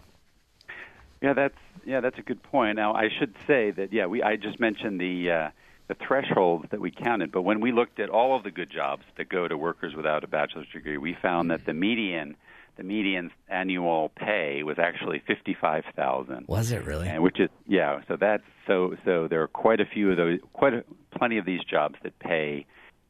Yeah, 1.22 1.34
that's 1.34 1.58
yeah, 1.86 2.00
that's 2.00 2.18
a 2.18 2.22
good 2.22 2.42
point. 2.42 2.78
Now, 2.78 2.94
I 2.94 3.10
should 3.10 3.36
say 3.46 3.72
that 3.72 3.92
yeah, 3.92 4.06
we 4.06 4.24
I 4.24 4.38
just 4.38 4.60
mentioned 4.60 5.00
the 5.00 5.32
uh, 5.32 5.50
the 5.88 5.96
thresholds 5.96 6.70
that 6.72 6.80
we 6.80 6.92
counted, 6.92 7.32
but 7.32 7.42
when 7.42 7.60
we 7.60 7.72
looked 7.72 8.00
at 8.00 8.10
all 8.10 8.36
of 8.36 8.44
the 8.44 8.52
good 8.52 8.70
jobs 8.70 9.04
that 9.18 9.30
go 9.30 9.48
to 9.48 9.58
workers 9.58 9.94
without 9.96 10.24
a 10.24 10.28
bachelor's 10.28 10.70
degree, 10.70 10.98
we 10.98 11.14
found 11.14 11.52
that 11.52 11.66
the 11.66 11.74
median 11.74 12.36
the 12.80 12.86
median 12.86 13.30
annual 13.50 14.10
pay 14.16 14.64
was 14.64 14.80
actually 14.80 15.22
fifty 15.28 15.54
five 15.60 15.84
thousand. 15.98 16.46
Was 16.48 16.72
it 16.72 16.86
really? 16.86 17.10
And 17.10 17.22
which 17.22 17.38
is 17.40 17.50
yeah, 17.68 18.00
so 18.08 18.16
that's 18.16 18.44
so 18.66 18.96
so 19.04 19.28
there 19.28 19.42
are 19.44 19.50
quite 19.50 19.82
a 19.82 19.86
few 19.86 20.10
of 20.12 20.18
those, 20.18 20.40
quite 20.54 20.74
a, 20.74 20.84
plenty 21.16 21.38
of 21.38 21.46
these 21.46 21.60
jobs 21.70 21.96
that 22.04 22.18
pay 22.20 22.66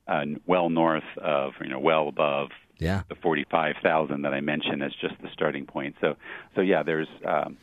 uh, 0.08 0.26
well 0.48 0.70
north 0.72 1.04
of 1.22 1.54
you 1.62 1.70
know 1.70 1.80
well 1.80 2.08
above 2.08 2.50
Yeah. 2.80 3.04
the 3.10 3.16
forty 3.16 3.46
five 3.52 3.76
thousand 3.84 4.24
that 4.24 4.34
I 4.34 4.42
mentioned 4.42 4.82
as 4.82 4.92
just 5.00 5.14
the 5.22 5.30
starting 5.32 5.68
point. 5.68 5.96
So 6.02 6.16
so 6.56 6.62
yeah, 6.62 6.82
there's 6.82 7.08
um, 7.24 7.58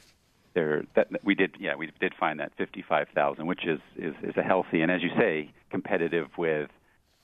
there 0.55 0.85
that 0.95 1.09
we 1.25 1.35
did 1.35 1.57
yeah 1.59 1.75
we 1.75 1.91
did 1.99 2.13
find 2.21 2.39
that 2.39 2.53
fifty 2.57 2.85
five 2.89 3.09
thousand, 3.17 3.49
which 3.49 3.67
is, 3.67 3.81
is 3.97 4.15
is 4.23 4.37
a 4.37 4.43
healthy 4.45 4.81
and 4.81 4.93
as 4.93 5.03
you 5.03 5.11
say 5.19 5.51
competitive 5.71 6.29
with 6.39 6.71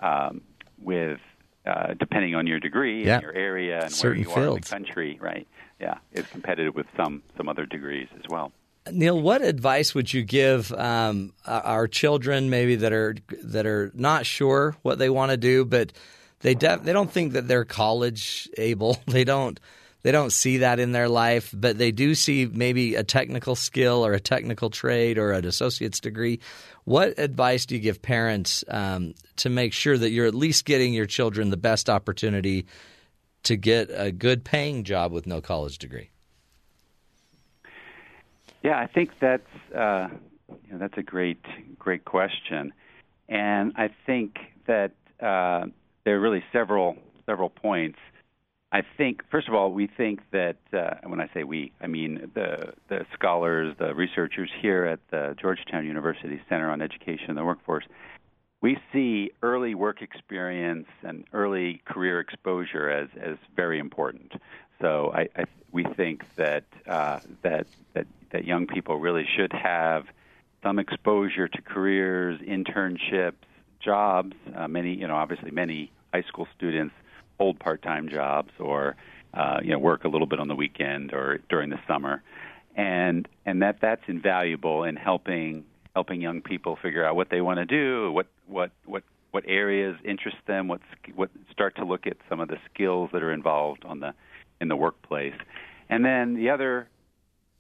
um, 0.01 0.41
with 0.83 1.21
uh, 1.67 1.95
depending 1.95 2.35
on 2.35 2.47
your 2.47 2.59
degree 2.61 3.05
Yeah. 3.05 3.15
and 3.15 3.23
your 3.23 3.35
area 3.35 3.83
and 3.85 3.93
Certain 3.93 4.25
where 4.25 4.37
you 4.39 4.43
are 4.43 4.49
in 4.57 4.61
the 4.61 4.69
country, 4.69 5.19
right? 5.21 5.47
Yeah, 5.81 5.99
is 6.13 6.27
competitive 6.27 6.75
with 6.75 6.87
some 6.97 7.23
some 7.37 7.49
other 7.49 7.67
degrees 7.67 8.09
as 8.17 8.23
well. 8.29 8.53
Neil, 8.91 9.21
what 9.21 9.43
advice 9.43 9.95
would 9.95 10.13
you 10.13 10.23
give 10.25 10.73
um, 10.73 11.33
our 11.47 11.87
children, 11.87 12.51
maybe 12.51 12.75
that 12.77 12.93
are 12.93 13.15
that 13.45 13.67
are 13.67 13.91
not 13.95 14.27
sure 14.27 14.77
what 14.83 14.99
they 14.99 15.09
want 15.11 15.31
to 15.31 15.37
do, 15.37 15.65
but 15.65 15.93
they 16.41 16.55
def- 16.55 16.83
they 16.83 16.93
don't 16.93 17.11
think 17.11 17.33
that 17.35 17.47
they're 17.49 17.65
college 17.65 18.49
able. 18.59 18.99
They 19.07 19.25
don't 19.25 19.59
they 20.03 20.13
don't 20.13 20.33
see 20.33 20.59
that 20.59 20.79
in 20.79 20.93
their 20.93 21.09
life, 21.09 21.55
but 21.57 21.79
they 21.79 21.93
do 21.93 22.15
see 22.15 22.47
maybe 22.47 22.95
a 22.95 23.05
technical 23.05 23.55
skill 23.55 24.05
or 24.05 24.13
a 24.13 24.21
technical 24.21 24.71
trade 24.71 25.19
or 25.19 25.33
an 25.33 25.45
associate's 25.45 26.01
degree. 26.01 26.41
What 26.85 27.19
advice 27.19 27.67
do 27.67 27.77
you 27.77 27.81
give 27.81 28.03
parents 28.03 28.65
um, 28.69 29.15
to 29.37 29.49
make 29.49 29.73
sure 29.73 29.97
that 29.97 30.11
you're 30.11 30.27
at 30.27 30.35
least 30.35 30.65
getting 30.65 30.93
your 30.93 31.07
children 31.07 31.51
the 31.51 31.57
best 31.57 31.89
opportunity 31.89 32.67
to 33.45 33.57
get 33.57 33.91
a 33.93 34.11
good 34.11 34.45
paying 34.45 34.85
job 34.85 35.13
with 35.13 35.27
no 35.27 35.41
college 35.41 35.79
degree? 35.79 36.11
Yeah, 38.63 38.79
I 38.79 38.87
think 38.87 39.11
that's 39.21 39.43
uh, 39.75 40.09
you 40.49 40.73
know, 40.73 40.79
that's 40.79 40.97
a 40.97 41.03
great 41.03 41.45
great 41.79 42.05
question, 42.05 42.73
and 43.29 43.73
I 43.77 43.91
think 44.07 44.39
that 44.67 44.93
uh, 45.21 45.67
there 46.05 46.17
are 46.17 46.21
really 46.21 46.45
several 46.53 46.97
several 47.27 47.51
points. 47.51 47.99
I 48.73 48.83
think 48.97 49.23
first 49.31 49.49
of 49.49 49.55
all, 49.55 49.71
we 49.71 49.87
think 49.87 50.21
that 50.31 50.57
uh, 50.73 50.95
when 51.05 51.21
I 51.21 51.29
say 51.35 51.45
we, 51.45 51.73
I 51.81 51.87
mean 51.87 52.31
the 52.35 52.73
the 52.89 53.05
scholars, 53.13 53.77
the 53.79 53.95
researchers 53.95 54.51
here 54.61 54.87
at 54.87 55.01
the 55.11 55.37
Georgetown 55.39 55.87
University 55.87 56.41
Center 56.49 56.71
on 56.71 56.81
Education 56.81 57.27
and 57.29 57.39
the 57.39 57.45
Workforce. 57.45 57.85
We 58.63 58.79
see 58.93 59.33
early 59.43 59.75
work 59.75 60.01
experience 60.01 60.87
and 61.03 61.25
early 61.33 61.83
career 61.85 62.21
exposure 62.21 62.89
as, 62.89 63.09
as 63.21 63.37
very 63.57 63.81
important. 63.81 64.33
So 64.81 65.13
I, 65.13 65.29
I 65.37 65.45
we 65.71 65.85
think 65.85 66.25
that 66.37 66.65
uh, 66.87 67.21
that 67.43 67.67
that 67.93 68.07
that 68.31 68.45
young 68.47 68.67
people 68.67 68.99
really 68.99 69.29
should 69.37 69.53
have 69.53 70.07
some 70.63 70.79
exposure 70.79 71.47
to 71.47 71.61
careers, 71.61 72.41
internships, 72.41 73.35
jobs. 73.81 74.35
Uh, 74.55 74.67
many, 74.67 74.95
you 74.95 75.07
know, 75.07 75.17
obviously 75.17 75.51
many 75.51 75.93
high 76.15 76.23
school 76.23 76.49
students 76.57 76.95
hold 77.39 77.59
part-time 77.59 78.09
jobs 78.09 78.51
or 78.59 78.97
uh, 79.35 79.59
you 79.63 79.71
know 79.71 79.79
work 79.79 80.05
a 80.05 80.09
little 80.09 80.27
bit 80.27 80.39
on 80.41 80.49
the 80.49 80.55
weekend 80.55 81.13
or 81.13 81.41
during 81.49 81.71
the 81.71 81.79
summer, 81.87 82.23
and 82.77 83.29
and 83.47 83.63
that 83.63 83.79
that's 83.81 84.03
invaluable 84.09 84.85
in 84.85 84.97
helping 84.97 85.65
helping 85.95 86.21
young 86.21 86.41
people 86.41 86.77
figure 86.83 87.05
out 87.05 87.17
what 87.17 87.29
they 87.31 87.41
want 87.41 87.59
to 87.59 87.67
do, 87.67 88.13
what 88.13 88.27
what 88.47 88.71
what 88.85 89.03
what 89.31 89.45
areas 89.47 89.97
interest 90.05 90.37
them, 90.47 90.69
what 90.69 90.81
what 91.15 91.31
start 91.51 91.75
to 91.77 91.85
look 91.85 92.07
at 92.07 92.17
some 92.29 92.41
of 92.41 92.49
the 92.49 92.59
skills 92.73 93.11
that 93.13 93.23
are 93.23 93.33
involved 93.33 93.85
on 93.85 94.01
the 94.01 94.15
in 94.61 94.69
the 94.69 94.77
workplace, 94.77 95.35
and 95.89 96.05
then 96.05 96.35
the 96.35 96.51
other 96.51 96.89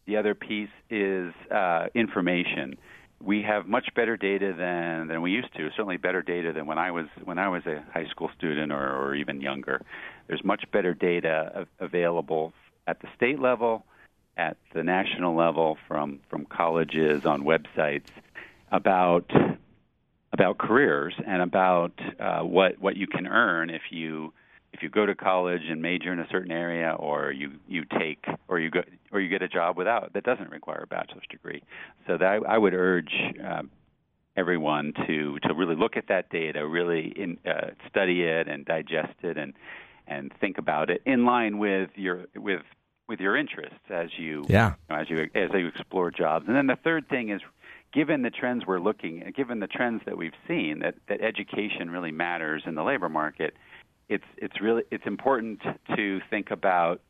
the 0.06 0.16
other 0.16 0.34
piece 0.34 0.70
is 0.90 1.32
uh, 1.50 1.86
information. 1.94 2.76
We 3.24 3.42
have 3.42 3.66
much 3.66 3.88
better 3.94 4.16
data 4.16 4.52
than, 4.56 5.08
than 5.08 5.22
we 5.22 5.30
used 5.30 5.54
to. 5.56 5.70
Certainly, 5.70 5.98
better 5.98 6.22
data 6.22 6.52
than 6.52 6.66
when 6.66 6.78
I 6.78 6.90
was 6.90 7.06
when 7.24 7.38
I 7.38 7.48
was 7.48 7.64
a 7.66 7.84
high 7.92 8.06
school 8.06 8.30
student 8.36 8.72
or, 8.72 8.96
or 8.96 9.14
even 9.14 9.40
younger. 9.40 9.80
There's 10.26 10.44
much 10.44 10.64
better 10.72 10.92
data 10.94 11.66
available 11.78 12.52
at 12.86 13.00
the 13.00 13.08
state 13.16 13.38
level, 13.38 13.84
at 14.36 14.56
the 14.74 14.82
national 14.82 15.36
level, 15.36 15.78
from 15.86 16.20
from 16.28 16.46
colleges 16.46 17.24
on 17.24 17.44
websites 17.44 18.08
about 18.72 19.30
about 20.32 20.58
careers 20.58 21.14
and 21.24 21.42
about 21.42 21.92
uh, 22.18 22.40
what 22.40 22.80
what 22.80 22.96
you 22.96 23.06
can 23.06 23.26
earn 23.26 23.70
if 23.70 23.82
you 23.90 24.32
if 24.72 24.82
you 24.82 24.88
go 24.88 25.06
to 25.06 25.14
college 25.14 25.62
and 25.68 25.82
major 25.82 26.12
in 26.12 26.18
a 26.18 26.26
certain 26.30 26.52
area, 26.52 26.94
or 26.98 27.30
you 27.32 27.52
you 27.68 27.84
take 27.98 28.24
or 28.48 28.58
you 28.58 28.70
go 28.70 28.82
or 29.12 29.20
you 29.20 29.28
get 29.28 29.42
a 29.42 29.48
job 29.48 29.76
without 29.76 30.12
that 30.14 30.24
doesn't 30.24 30.50
require 30.50 30.82
a 30.84 30.86
bachelor's 30.86 31.24
degree. 31.30 31.62
So 32.06 32.18
that 32.18 32.26
I, 32.26 32.36
I 32.54 32.58
would 32.58 32.74
urge 32.74 33.12
um, 33.44 33.70
everyone 34.36 34.92
to 35.06 35.38
to 35.40 35.54
really 35.54 35.76
look 35.76 35.96
at 35.96 36.08
that 36.08 36.30
data, 36.30 36.66
really 36.66 37.12
in, 37.16 37.38
uh, 37.46 37.70
study 37.88 38.22
it 38.22 38.48
and 38.48 38.64
digest 38.64 39.14
it, 39.22 39.36
and 39.36 39.52
and 40.06 40.32
think 40.40 40.58
about 40.58 40.90
it 40.90 41.02
in 41.06 41.24
line 41.24 41.58
with 41.58 41.90
your 41.94 42.26
with 42.34 42.62
with 43.08 43.20
your 43.20 43.36
interests 43.36 43.90
as 43.90 44.08
you 44.16 44.44
Yeah. 44.48 44.74
as 44.88 45.10
you 45.10 45.28
as 45.34 45.50
you 45.52 45.66
explore 45.68 46.10
jobs. 46.10 46.46
And 46.48 46.56
then 46.56 46.66
the 46.66 46.78
third 46.82 47.08
thing 47.08 47.28
is 47.28 47.42
given 47.92 48.22
the 48.22 48.30
trends 48.30 48.64
we're 48.66 48.80
looking 48.80 49.30
given 49.36 49.60
the 49.60 49.66
trends 49.66 50.00
that 50.06 50.16
we've 50.16 50.32
seen 50.48 50.78
that, 50.78 50.94
that 51.08 51.20
education 51.20 51.90
really 51.90 52.10
matters 52.10 52.62
in 52.64 52.74
the 52.74 52.82
labor 52.82 53.10
market, 53.10 53.54
it's 54.08 54.24
it's 54.36 54.60
really 54.60 54.82
it's 54.90 55.06
important 55.06 55.60
to 55.96 56.20
think 56.30 56.50
about 56.50 57.00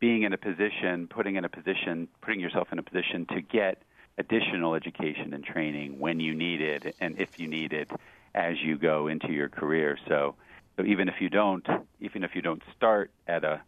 being 0.00 0.22
in 0.22 0.32
a 0.32 0.38
position, 0.38 1.06
putting 1.08 1.36
in 1.36 1.44
a 1.44 1.48
position, 1.48 2.08
putting 2.22 2.40
yourself 2.40 2.68
in 2.72 2.78
a 2.78 2.82
position 2.82 3.26
to 3.26 3.42
get 3.42 3.82
additional 4.18 4.74
education 4.74 5.32
and 5.34 5.44
training 5.44 5.98
when 5.98 6.20
you 6.20 6.34
need 6.34 6.60
it 6.60 6.96
and 7.00 7.18
if 7.18 7.38
you 7.38 7.46
need 7.46 7.72
it 7.72 7.90
as 8.34 8.60
you 8.62 8.78
go 8.78 9.08
into 9.08 9.32
your 9.32 9.48
career. 9.48 9.98
So, 10.08 10.34
so 10.76 10.84
even 10.84 11.08
if 11.08 11.14
you 11.20 11.28
don't, 11.28 11.66
even 12.00 12.24
if 12.24 12.34
you 12.34 12.42
don't 12.42 12.62
start 12.76 13.10
at 13.26 13.44
a 13.44 13.60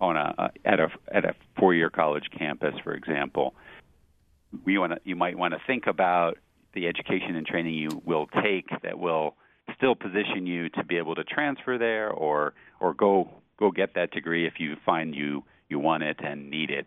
on 0.00 0.16
a 0.16 0.50
at 0.64 0.80
a 0.80 0.88
at 1.12 1.24
a 1.24 1.34
four 1.58 1.74
year 1.74 1.90
college 1.90 2.28
campus, 2.36 2.74
for 2.82 2.94
example, 2.94 3.54
you 4.66 4.80
want 4.80 4.92
to 4.92 5.00
you 5.04 5.16
might 5.16 5.38
want 5.38 5.54
to 5.54 5.60
think 5.66 5.86
about 5.86 6.38
the 6.74 6.86
education 6.86 7.36
and 7.36 7.46
training 7.46 7.74
you 7.74 8.02
will 8.04 8.26
take 8.42 8.68
that 8.82 8.98
will 8.98 9.34
still 9.76 9.94
position 9.94 10.46
you 10.46 10.68
to 10.70 10.84
be 10.84 10.96
able 10.96 11.14
to 11.14 11.24
transfer 11.24 11.78
there 11.78 12.10
or 12.10 12.54
or 12.80 12.94
go 12.94 13.28
go 13.58 13.70
get 13.70 13.94
that 13.94 14.10
degree 14.10 14.46
if 14.46 14.54
you 14.58 14.76
find 14.84 15.14
you 15.14 15.44
you 15.68 15.78
want 15.78 16.02
it 16.02 16.18
and 16.22 16.50
need 16.50 16.70
it 16.70 16.86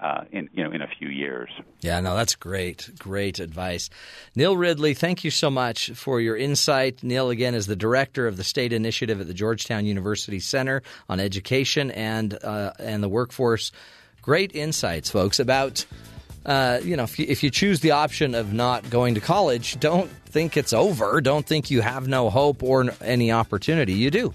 uh, 0.00 0.24
in 0.32 0.48
you 0.52 0.64
know 0.64 0.70
in 0.70 0.82
a 0.82 0.88
few 0.98 1.08
years. 1.08 1.50
Yeah, 1.80 2.00
no, 2.00 2.16
that's 2.16 2.34
great, 2.34 2.90
great 2.98 3.38
advice. 3.38 3.90
Neil 4.34 4.56
Ridley, 4.56 4.94
thank 4.94 5.24
you 5.24 5.30
so 5.30 5.50
much 5.50 5.90
for 5.90 6.20
your 6.20 6.36
insight. 6.36 7.02
Neil, 7.02 7.30
again, 7.30 7.54
is 7.54 7.66
the 7.66 7.76
director 7.76 8.26
of 8.26 8.36
the 8.36 8.44
state 8.44 8.72
initiative 8.72 9.20
at 9.20 9.26
the 9.26 9.34
Georgetown 9.34 9.84
University 9.84 10.40
Center 10.40 10.82
on 11.08 11.20
Education 11.20 11.90
and 11.90 12.38
uh, 12.42 12.72
and 12.78 13.02
the 13.02 13.08
Workforce. 13.08 13.72
Great 14.22 14.54
insights, 14.54 15.10
folks, 15.10 15.38
about. 15.38 15.84
Uh, 16.44 16.80
you 16.82 16.96
know, 16.96 17.04
if 17.04 17.18
you, 17.18 17.26
if 17.28 17.42
you 17.42 17.50
choose 17.50 17.80
the 17.80 17.90
option 17.90 18.34
of 18.34 18.52
not 18.52 18.88
going 18.88 19.14
to 19.14 19.20
college, 19.20 19.78
don't 19.78 20.10
think 20.26 20.56
it's 20.56 20.72
over. 20.72 21.20
Don't 21.20 21.46
think 21.46 21.70
you 21.70 21.80
have 21.82 22.08
no 22.08 22.30
hope 22.30 22.62
or 22.62 22.90
any 23.02 23.30
opportunity. 23.30 23.92
You 23.92 24.10
do. 24.10 24.34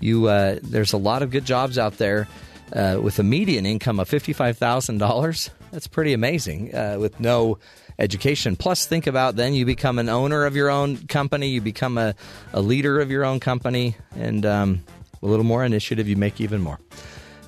You 0.00 0.28
uh, 0.28 0.58
there's 0.62 0.92
a 0.92 0.98
lot 0.98 1.22
of 1.22 1.30
good 1.30 1.44
jobs 1.44 1.78
out 1.78 1.98
there 1.98 2.28
uh, 2.72 2.98
with 3.02 3.18
a 3.18 3.22
median 3.22 3.66
income 3.66 3.98
of 4.00 4.08
$55,000. 4.08 5.50
That's 5.70 5.86
pretty 5.86 6.12
amazing 6.12 6.74
uh, 6.74 6.96
with 6.98 7.18
no 7.18 7.58
education. 7.98 8.56
Plus, 8.56 8.86
think 8.86 9.06
about 9.06 9.36
then 9.36 9.54
you 9.54 9.64
become 9.64 9.98
an 9.98 10.08
owner 10.08 10.44
of 10.44 10.56
your 10.56 10.70
own 10.70 11.06
company, 11.06 11.48
you 11.48 11.60
become 11.60 11.98
a, 11.98 12.14
a 12.52 12.60
leader 12.60 13.00
of 13.00 13.10
your 13.10 13.24
own 13.24 13.40
company, 13.40 13.96
and 14.16 14.44
um, 14.44 14.84
a 15.22 15.26
little 15.26 15.44
more 15.44 15.64
initiative, 15.64 16.08
you 16.08 16.16
make 16.16 16.40
even 16.40 16.60
more. 16.60 16.78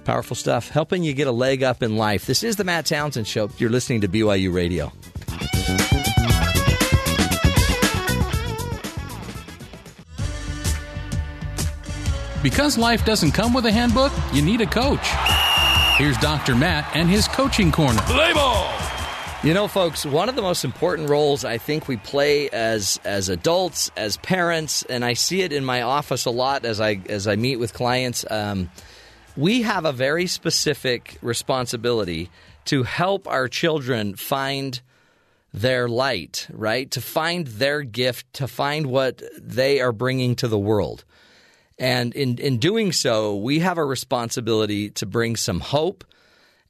Powerful 0.07 0.37
stuff, 0.37 0.69
helping 0.69 1.03
you 1.03 1.13
get 1.15 1.27
a 1.27 1.33
leg 1.33 1.65
up 1.65 1.83
in 1.83 1.97
life. 1.97 2.27
This 2.27 2.45
is 2.45 2.55
the 2.55 2.63
Matt 2.63 2.87
Townsend 2.87 3.27
Show. 3.27 3.51
You're 3.59 3.71
listening 3.71 4.03
to 4.03 4.09
BYU 4.09 4.55
Radio. 4.55 4.93
Because 12.41 12.79
life 12.79 13.05
doesn't 13.05 13.33
come 13.33 13.53
with 13.53 13.67
a 13.67 13.73
handbook, 13.73 14.13
you 14.33 14.43
need 14.43 14.61
a 14.61 14.67
coach. 14.67 15.05
Here's 15.97 16.17
Dr. 16.19 16.55
Matt 16.55 16.89
and 16.95 17.11
his 17.11 17.27
coaching 17.27 17.73
corner. 17.73 18.01
Play 18.03 18.33
ball! 18.33 18.73
You 19.43 19.55
know, 19.55 19.67
folks, 19.67 20.07
one 20.07 20.29
of 20.29 20.37
the 20.37 20.43
most 20.43 20.65
important 20.65 21.11
roles 21.11 21.45
I 21.45 21.59
think 21.59 21.89
we 21.89 21.97
play 21.97 22.49
as 22.51 23.01
as 23.05 23.29
adults, 23.29 23.91
as 23.97 24.19
parents, 24.19 24.85
and 24.85 25.05
I 25.05 25.15
see 25.15 25.43
it 25.43 25.53
in 25.53 25.65
my 25.65 25.83
office 25.83 26.27
a 26.27 26.31
lot 26.31 26.65
as 26.65 26.81
I 26.81 27.01
as 27.09 27.27
I 27.27 27.35
meet 27.35 27.57
with 27.57 27.75
clients. 27.75 28.25
Um, 28.31 28.71
we 29.37 29.63
have 29.63 29.85
a 29.85 29.93
very 29.93 30.27
specific 30.27 31.19
responsibility 31.21 32.31
to 32.67 32.83
help 32.83 33.29
our 33.29 33.49
children 33.49 34.17
find 34.17 34.81
their 35.53 35.89
light, 35.89 36.47
right? 36.53 36.91
To 36.91 37.01
find 37.01 37.47
their 37.47 37.83
gift, 37.83 38.33
to 38.35 38.49
find 38.49 38.87
what 38.87 39.23
they 39.41 39.81
are 39.81 39.93
bringing 39.93 40.37
to 40.37 40.49
the 40.49 40.59
world. 40.59 41.05
And 41.79 42.15
in, 42.15 42.39
in 42.39 42.59
doing 42.59 42.93
so, 42.93 43.37
we 43.37 43.61
have 43.61 43.79
a 43.79 43.85
responsibility 43.85 44.91
to 44.91 45.07
bring 45.07 45.37
some 45.37 45.61
hope, 45.61 46.05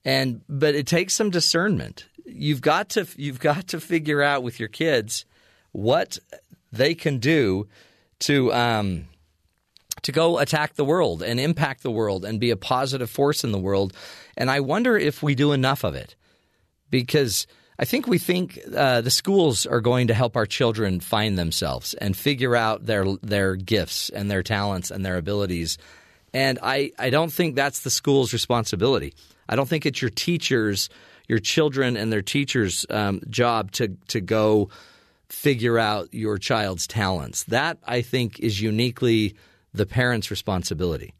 and 0.04 0.40
but 0.48 0.74
it 0.74 0.86
takes 0.86 1.14
some 1.14 1.30
discernment. 1.30 2.06
You've 2.24 2.60
got 2.60 2.88
to 2.90 3.06
you've 3.16 3.38
got 3.38 3.68
to 3.68 3.80
figure 3.80 4.22
out 4.22 4.42
with 4.42 4.58
your 4.58 4.68
kids 4.68 5.24
what 5.72 6.18
they 6.72 6.94
can 6.94 7.18
do 7.18 7.68
to 8.20 8.52
um, 8.52 9.06
to 10.02 10.12
go 10.12 10.38
attack 10.38 10.74
the 10.74 10.84
world 10.84 11.22
and 11.22 11.40
impact 11.40 11.82
the 11.82 11.90
world 11.90 12.24
and 12.24 12.40
be 12.40 12.50
a 12.50 12.56
positive 12.56 13.10
force 13.10 13.44
in 13.44 13.52
the 13.52 13.58
world. 13.58 13.92
And 14.36 14.50
I 14.50 14.60
wonder 14.60 14.96
if 14.96 15.22
we 15.22 15.34
do 15.34 15.52
enough 15.52 15.84
of 15.84 15.94
it 15.94 16.14
because 16.90 17.46
I 17.78 17.84
think 17.84 18.06
we 18.06 18.18
think 18.18 18.58
uh, 18.74 19.02
the 19.02 19.10
schools 19.10 19.66
are 19.66 19.80
going 19.80 20.06
to 20.06 20.14
help 20.14 20.36
our 20.36 20.46
children 20.46 21.00
find 21.00 21.38
themselves 21.38 21.94
and 21.94 22.16
figure 22.16 22.56
out 22.56 22.86
their 22.86 23.04
their 23.22 23.54
gifts 23.54 24.08
and 24.08 24.30
their 24.30 24.42
talents 24.42 24.90
and 24.90 25.04
their 25.04 25.18
abilities. 25.18 25.76
And 26.32 26.58
I, 26.62 26.92
I 26.98 27.10
don't 27.10 27.32
think 27.32 27.54
that's 27.54 27.80
the 27.80 27.90
school's 27.90 28.32
responsibility. 28.32 29.14
I 29.48 29.56
don't 29.56 29.68
think 29.68 29.86
it's 29.86 30.02
your 30.02 30.10
teachers, 30.10 30.88
your 31.28 31.38
children 31.38 31.96
and 31.96 32.12
their 32.12 32.22
teachers' 32.22 32.86
um, 32.88 33.20
job 33.28 33.72
to 33.72 33.88
to 34.08 34.20
go 34.20 34.70
figure 35.28 35.78
out 35.78 36.08
your 36.12 36.38
child's 36.38 36.86
talents. 36.86 37.44
That 37.44 37.78
I 37.84 38.00
think 38.00 38.40
is 38.40 38.60
uniquely 38.60 39.34
the 39.76 39.86
parent's 39.86 40.30
responsibility. 40.30 41.14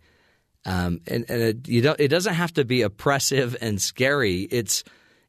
Um, 0.65 1.01
and 1.07 1.25
and 1.29 1.43
it, 1.43 1.69
you 1.69 1.81
don't, 1.81 2.01
it 2.01 2.09
doesn't 2.09 2.35
have 2.35 2.53
to 2.55 2.65
be 2.65 2.83
oppressive 2.83 3.57
and 3.61 3.81
scary. 3.81 4.43
It's 4.51 4.83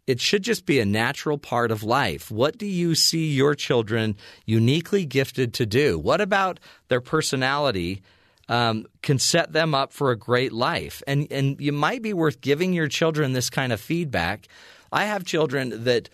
it 0.08 0.20
should 0.20 0.42
just 0.42 0.66
be 0.66 0.80
a 0.80 0.86
natural 0.86 1.38
part 1.38 1.70
of 1.70 1.84
life. 1.84 2.32
What 2.32 2.58
do 2.58 2.66
you 2.66 2.96
see 2.96 3.28
your 3.34 3.54
children 3.54 4.16
uniquely 4.46 5.06
gifted 5.06 5.54
to 5.56 5.66
do? 5.66 6.00
What 6.00 6.22
about 6.22 6.60
their 6.88 7.02
personality 7.02 8.02
um, 8.48 8.86
can 9.02 9.20
set 9.20 9.52
them 9.52 9.76
up 9.76 9.92
for 9.92 10.10
a 10.10 10.18
great 10.18 10.54
life? 10.54 11.04
And 11.06 11.28
and 11.32 11.62
you 11.62 11.72
might 11.72 12.02
be 12.02 12.14
worth 12.14 12.42
giving 12.42 12.74
your 12.74 12.88
children 12.88 13.34
this 13.34 13.52
kind 13.52 13.72
of 13.72 13.80
feedback. 13.80 14.48
I 14.92 15.06
have 15.06 15.24
children 15.24 15.84
that 15.84 16.10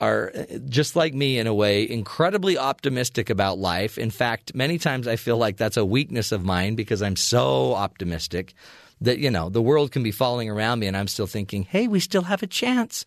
are 0.00 0.32
just 0.68 0.96
like 0.96 1.12
me 1.12 1.38
in 1.38 1.46
a 1.46 1.54
way, 1.54 1.88
incredibly 1.88 2.56
optimistic 2.56 3.28
about 3.28 3.58
life. 3.58 3.98
In 3.98 4.10
fact, 4.10 4.54
many 4.54 4.78
times 4.78 5.06
I 5.06 5.16
feel 5.16 5.36
like 5.36 5.58
that's 5.58 5.76
a 5.76 5.84
weakness 5.84 6.32
of 6.32 6.44
mine 6.44 6.74
because 6.74 7.02
I'm 7.02 7.16
so 7.16 7.74
optimistic 7.74 8.54
that 9.02 9.18
you 9.18 9.30
know 9.30 9.48
the 9.48 9.62
world 9.62 9.92
can 9.92 10.02
be 10.02 10.10
falling 10.10 10.48
around 10.48 10.78
me 10.78 10.86
and 10.86 10.96
I'm 10.96 11.08
still 11.08 11.26
thinking, 11.26 11.64
"Hey, 11.64 11.88
we 11.88 12.00
still 12.00 12.22
have 12.22 12.42
a 12.42 12.46
chance." 12.46 13.04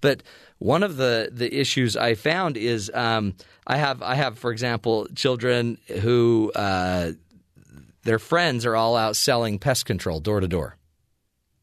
But 0.00 0.22
one 0.58 0.82
of 0.82 0.96
the, 0.96 1.30
the 1.32 1.52
issues 1.52 1.96
I 1.96 2.14
found 2.14 2.56
is 2.56 2.90
um, 2.94 3.34
I 3.66 3.76
have 3.76 4.02
I 4.02 4.14
have 4.14 4.38
for 4.38 4.50
example 4.50 5.06
children 5.14 5.78
who 6.00 6.52
uh, 6.54 7.12
their 8.02 8.18
friends 8.18 8.64
are 8.64 8.76
all 8.76 8.96
out 8.96 9.16
selling 9.16 9.58
pest 9.58 9.86
control 9.86 10.20
door 10.20 10.40
to 10.40 10.48
door. 10.48 10.76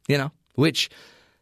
You 0.07 0.17
know, 0.17 0.31
which 0.55 0.89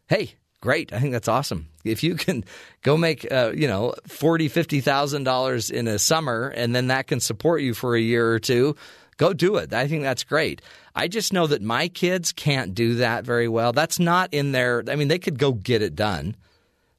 hey, 0.08 0.34
great! 0.64 0.94
I 0.94 0.98
think 0.98 1.12
that's 1.12 1.28
awesome. 1.28 1.68
If 1.84 2.02
you 2.02 2.14
can 2.14 2.42
go 2.82 2.96
make 2.96 3.30
uh, 3.30 3.52
you 3.54 3.68
know 3.68 3.94
forty 4.06 4.48
fifty 4.48 4.80
thousand 4.80 5.24
dollars 5.24 5.70
in 5.70 5.86
a 5.86 5.98
summer, 5.98 6.48
and 6.48 6.74
then 6.74 6.86
that 6.86 7.06
can 7.06 7.20
support 7.20 7.60
you 7.60 7.74
for 7.74 7.94
a 7.94 8.00
year 8.00 8.32
or 8.32 8.38
two, 8.38 8.74
go 9.18 9.34
do 9.34 9.56
it. 9.56 9.74
I 9.74 9.86
think 9.86 10.02
that's 10.02 10.24
great. 10.24 10.62
I 10.94 11.06
just 11.08 11.34
know 11.34 11.46
that 11.46 11.60
my 11.60 11.88
kids 11.88 12.32
can't 12.32 12.74
do 12.74 12.94
that 12.94 13.24
very 13.24 13.48
well. 13.48 13.72
That's 13.72 13.98
not 13.98 14.32
in 14.32 14.52
their. 14.52 14.82
I 14.88 14.96
mean, 14.96 15.08
they 15.08 15.18
could 15.18 15.38
go 15.38 15.52
get 15.52 15.82
it 15.82 15.94
done 15.94 16.34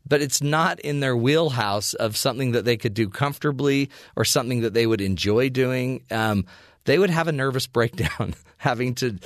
but 0.08 0.22
it's 0.22 0.44
not 0.44 0.80
in 0.82 1.00
their 1.00 1.18
wheelhouse 1.18 1.96
of 1.96 2.16
something 2.16 2.52
that 2.52 2.64
they 2.64 2.78
could 2.78 2.94
do 2.94 3.10
comfortably 3.10 3.90
or 4.16 4.24
something 4.24 4.62
that 4.62 4.76
they 4.76 4.86
would 4.86 5.02
enjoy 5.02 5.50
doing. 5.50 6.04
Um, 6.12 6.46
they 6.86 7.00
would 7.00 7.10
have 7.10 7.28
a 7.28 7.32
nervous 7.32 7.68
breakdown 7.78 8.36
having 8.58 8.96
to 8.96 9.18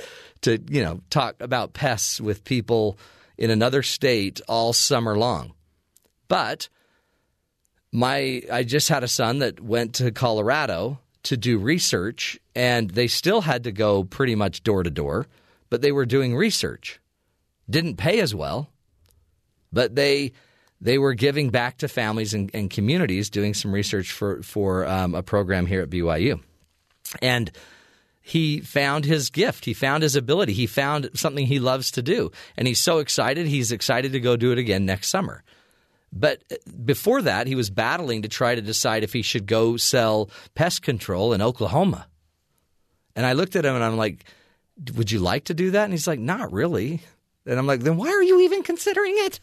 to 0.42 0.58
you 0.68 0.82
know 0.82 1.00
talk 1.10 1.36
about 1.40 1.74
pests 1.74 2.20
with 2.20 2.44
people 2.44 2.98
in 3.40 3.50
another 3.50 3.82
state 3.82 4.40
all 4.46 4.72
summer 4.72 5.16
long. 5.18 5.54
But 6.28 6.68
my 7.90 8.42
I 8.52 8.62
just 8.62 8.88
had 8.88 9.02
a 9.02 9.08
son 9.08 9.40
that 9.40 9.58
went 9.58 9.94
to 9.96 10.12
Colorado 10.12 11.00
to 11.24 11.36
do 11.36 11.58
research 11.58 12.38
and 12.54 12.90
they 12.90 13.08
still 13.08 13.40
had 13.40 13.64
to 13.64 13.72
go 13.72 14.04
pretty 14.04 14.34
much 14.34 14.62
door 14.62 14.82
to 14.82 14.90
door, 14.90 15.26
but 15.70 15.82
they 15.82 15.90
were 15.90 16.06
doing 16.06 16.36
research. 16.36 17.00
Didn't 17.68 17.96
pay 17.96 18.20
as 18.20 18.34
well, 18.34 18.68
but 19.72 19.96
they 19.96 20.32
they 20.80 20.98
were 20.98 21.14
giving 21.14 21.50
back 21.50 21.78
to 21.78 21.88
families 21.88 22.32
and, 22.32 22.50
and 22.54 22.70
communities, 22.70 23.30
doing 23.30 23.54
some 23.54 23.72
research 23.72 24.12
for 24.12 24.42
for 24.42 24.86
um, 24.86 25.14
a 25.14 25.22
program 25.22 25.66
here 25.66 25.80
at 25.82 25.90
BYU, 25.90 26.40
and 27.22 27.50
he 28.30 28.60
found 28.60 29.04
his 29.04 29.28
gift. 29.28 29.64
He 29.64 29.74
found 29.74 30.04
his 30.04 30.14
ability. 30.14 30.52
He 30.52 30.68
found 30.68 31.10
something 31.14 31.46
he 31.46 31.58
loves 31.58 31.90
to 31.92 32.02
do, 32.02 32.30
and 32.56 32.68
he's 32.68 32.78
so 32.78 32.98
excited. 32.98 33.48
He's 33.48 33.72
excited 33.72 34.12
to 34.12 34.20
go 34.20 34.36
do 34.36 34.52
it 34.52 34.58
again 34.58 34.86
next 34.86 35.08
summer. 35.08 35.42
But 36.12 36.44
uh, 36.48 36.54
before 36.84 37.22
that, 37.22 37.48
he 37.48 37.56
was 37.56 37.70
battling 37.70 38.22
to 38.22 38.28
try 38.28 38.54
to 38.54 38.62
decide 38.62 39.02
if 39.02 39.12
he 39.12 39.22
should 39.22 39.46
go 39.46 39.76
sell 39.76 40.30
pest 40.54 40.82
control 40.82 41.32
in 41.32 41.42
Oklahoma. 41.42 42.06
And 43.16 43.26
I 43.26 43.32
looked 43.32 43.56
at 43.56 43.64
him 43.64 43.74
and 43.74 43.82
I'm 43.82 43.96
like, 43.96 44.24
"Would 44.94 45.10
you 45.10 45.18
like 45.18 45.46
to 45.46 45.54
do 45.54 45.72
that?" 45.72 45.82
And 45.82 45.92
he's 45.92 46.06
like, 46.06 46.20
"Not 46.20 46.52
really." 46.52 47.00
And 47.46 47.58
I'm 47.58 47.66
like, 47.66 47.80
"Then 47.80 47.96
why 47.96 48.10
are 48.10 48.22
you 48.22 48.42
even 48.42 48.62
considering 48.62 49.14
it?" 49.16 49.40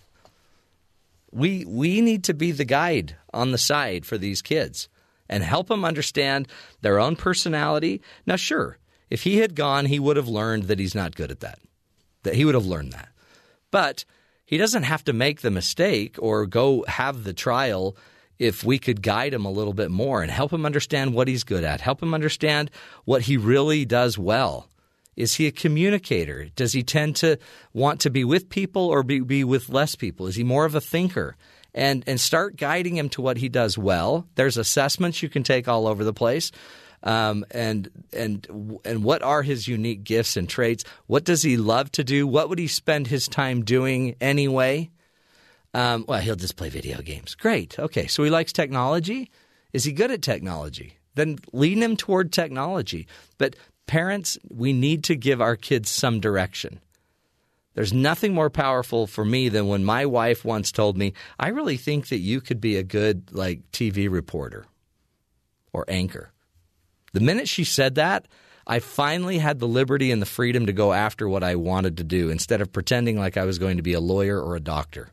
We 1.30 1.66
we 1.66 2.00
need 2.00 2.24
to 2.24 2.34
be 2.34 2.54
the 2.54 2.64
guide 2.64 3.18
on 3.34 3.52
the 3.52 3.58
side 3.58 4.06
for 4.06 4.18
these 4.18 4.42
kids 4.42 4.88
and 5.30 5.44
help 5.44 5.68
them 5.68 5.86
understand 5.86 6.48
their 6.82 7.00
own 7.00 7.16
personality. 7.16 8.02
Now, 8.26 8.36
sure, 8.36 8.78
if 9.10 9.24
he 9.24 9.38
had 9.38 9.56
gone, 9.56 9.86
he 9.86 10.00
would 10.00 10.18
have 10.18 10.28
learned 10.28 10.64
that 10.64 10.80
he's 10.80 10.96
not 10.96 11.16
good 11.16 11.32
at 11.32 11.40
that. 11.42 11.60
That 12.24 12.36
he 12.36 12.46
would 12.46 12.56
have 12.56 12.66
learned 12.66 12.94
that. 12.94 13.10
But 13.72 14.06
he 14.46 14.58
doesn't 14.58 14.84
have 14.84 15.04
to 15.06 15.14
make 15.14 15.42
the 15.42 15.52
mistake 15.52 16.16
or 16.20 16.46
go 16.46 16.86
have 16.88 17.24
the 17.24 17.34
trial 17.34 17.98
if 18.40 18.64
we 18.64 18.78
could 18.78 19.02
guide 19.02 19.34
him 19.34 19.46
a 19.46 19.52
little 19.52 19.74
bit 19.74 19.92
more 19.92 20.22
and 20.22 20.32
help 20.32 20.54
him 20.54 20.66
understand 20.66 21.14
what 21.14 21.28
he's 21.28 21.44
good 21.44 21.64
at, 21.64 21.82
help 21.82 22.02
him 22.02 22.14
understand 22.14 22.70
what 23.04 23.24
he 23.24 23.36
really 23.36 23.84
does 23.84 24.18
well 24.18 24.70
Is 25.18 25.36
he 25.36 25.48
a 25.48 25.52
communicator? 25.52 26.50
Does 26.56 26.74
he 26.74 26.84
tend 26.84 27.16
to 27.18 27.40
want 27.74 28.00
to 28.02 28.12
be 28.12 28.24
with 28.24 28.50
people 28.50 28.84
or 28.84 29.02
be, 29.02 29.20
be 29.20 29.44
with 29.44 29.68
less 29.68 29.96
people? 29.96 30.28
Is 30.28 30.36
he 30.36 30.44
more 30.44 30.66
of 30.66 30.76
a 30.76 30.82
thinker? 30.82 31.36
And 31.78 32.04
and 32.08 32.20
start 32.20 32.58
guiding 32.58 32.98
him 32.98 33.08
to 33.10 33.22
what 33.22 33.38
he 33.38 33.50
does 33.50 33.78
well. 33.78 34.28
There's 34.34 34.58
assessments 34.58 35.22
you 35.22 35.30
can 35.30 35.44
take 35.44 35.68
all 35.68 35.86
over 35.86 36.04
the 36.04 36.12
place. 36.12 36.52
Um, 37.04 37.46
and 37.52 37.90
and 38.12 38.80
and 38.84 39.04
what 39.04 39.22
are 39.22 39.44
his 39.44 39.68
unique 39.68 40.04
gifts 40.04 40.38
and 40.38 40.50
traits? 40.50 40.84
What 41.06 41.24
does 41.24 41.44
he 41.44 41.56
love 41.56 41.92
to 41.92 42.04
do? 42.04 42.26
What 42.26 42.50
would 42.50 42.58
he 42.58 42.68
spend 42.68 43.06
his 43.06 43.28
time 43.28 43.64
doing 43.64 44.16
anyway? 44.20 44.90
Um, 45.76 46.06
well, 46.08 46.20
he'll 46.20 46.36
just 46.36 46.56
play 46.56 46.70
video 46.70 47.00
games. 47.04 47.36
Great. 47.36 47.78
Okay, 47.78 48.08
so 48.08 48.24
he 48.24 48.32
likes 48.32 48.52
technology. 48.52 49.30
Is 49.72 49.84
he 49.84 49.92
good 49.92 50.10
at 50.10 50.24
technology? 50.24 50.98
Then 51.14 51.38
lean 51.54 51.84
him 51.84 51.96
toward 51.96 52.34
technology. 52.34 53.06
But 53.38 53.56
parents, 53.86 54.40
we 54.50 54.74
need 54.74 55.04
to 55.04 55.16
give 55.16 55.42
our 55.42 55.56
kids 55.56 55.92
some 55.92 56.20
direction. 56.20 56.80
There's 57.78 57.94
nothing 57.94 58.34
more 58.34 58.50
powerful 58.50 59.06
for 59.06 59.24
me 59.24 59.50
than 59.50 59.68
when 59.68 59.86
my 59.86 60.08
wife 60.08 60.44
once 60.44 60.72
told 60.72 60.98
me, 60.98 61.14
"I 61.40 61.50
really 61.50 61.78
think 61.78 62.08
that 62.08 62.18
you 62.18 62.42
could 62.42 62.60
be 62.60 62.76
a 62.76 62.82
good 62.82 63.32
like 63.32 63.72
TV 63.72 64.08
reporter 64.08 64.66
or 65.72 65.86
anchor." 65.88 66.32
The 67.14 67.20
minute 67.20 67.48
she 67.48 67.64
said 67.64 67.94
that, 67.94 68.28
I 68.66 68.80
finally 68.80 69.38
had 69.38 69.60
the 69.60 69.68
liberty 69.68 70.10
and 70.10 70.20
the 70.20 70.26
freedom 70.26 70.66
to 70.66 70.74
go 70.74 70.92
after 70.92 71.30
what 71.30 71.44
I 71.44 71.54
wanted 71.54 71.98
to 71.98 72.04
do 72.04 72.32
instead 72.32 72.62
of 72.62 72.74
pretending 72.74 73.20
like 73.20 73.38
I 73.38 73.46
was 73.46 73.60
going 73.60 73.78
to 73.78 73.84
be 73.84 73.94
a 73.94 74.00
lawyer 74.00 74.42
or 74.42 74.56
a 74.56 74.60
doctor. 74.60 75.12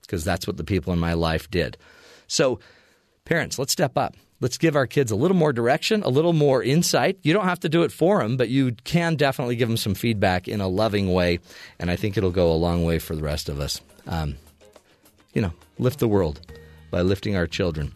Because 0.00 0.24
that's 0.24 0.46
what 0.46 0.56
the 0.56 0.64
people 0.64 0.94
in 0.94 0.98
my 0.98 1.12
life 1.12 1.50
did. 1.50 1.76
So, 2.26 2.58
parents, 3.26 3.58
let's 3.58 3.72
step 3.72 3.98
up. 3.98 4.16
Let's 4.40 4.58
give 4.58 4.76
our 4.76 4.86
kids 4.86 5.10
a 5.10 5.16
little 5.16 5.36
more 5.36 5.52
direction, 5.52 6.02
a 6.02 6.10
little 6.10 6.34
more 6.34 6.62
insight. 6.62 7.18
You 7.22 7.32
don't 7.32 7.46
have 7.46 7.60
to 7.60 7.68
do 7.68 7.82
it 7.84 7.92
for 7.92 8.18
them, 8.18 8.36
but 8.36 8.50
you 8.50 8.72
can 8.84 9.16
definitely 9.16 9.56
give 9.56 9.68
them 9.68 9.78
some 9.78 9.94
feedback 9.94 10.46
in 10.46 10.60
a 10.60 10.68
loving 10.68 11.12
way. 11.12 11.38
And 11.78 11.90
I 11.90 11.96
think 11.96 12.16
it'll 12.16 12.30
go 12.30 12.52
a 12.52 12.54
long 12.54 12.84
way 12.84 12.98
for 12.98 13.16
the 13.16 13.22
rest 13.22 13.48
of 13.48 13.60
us. 13.60 13.80
Um, 14.06 14.36
you 15.32 15.40
know, 15.40 15.52
lift 15.78 16.00
the 16.00 16.08
world 16.08 16.40
by 16.90 17.00
lifting 17.00 17.34
our 17.34 17.46
children. 17.46 17.92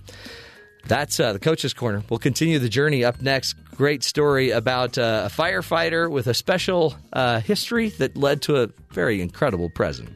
That's 0.86 1.20
uh, 1.20 1.34
the 1.34 1.38
Coach's 1.38 1.74
Corner. 1.74 2.02
We'll 2.08 2.18
continue 2.18 2.58
the 2.58 2.68
journey 2.70 3.04
up 3.04 3.20
next. 3.20 3.54
Great 3.76 4.02
story 4.02 4.50
about 4.50 4.96
uh, 4.96 5.28
a 5.30 5.30
firefighter 5.30 6.10
with 6.10 6.26
a 6.26 6.34
special 6.34 6.96
uh, 7.12 7.40
history 7.40 7.90
that 7.90 8.16
led 8.16 8.42
to 8.42 8.62
a 8.62 8.68
very 8.90 9.20
incredible 9.20 9.68
present. 9.68 10.08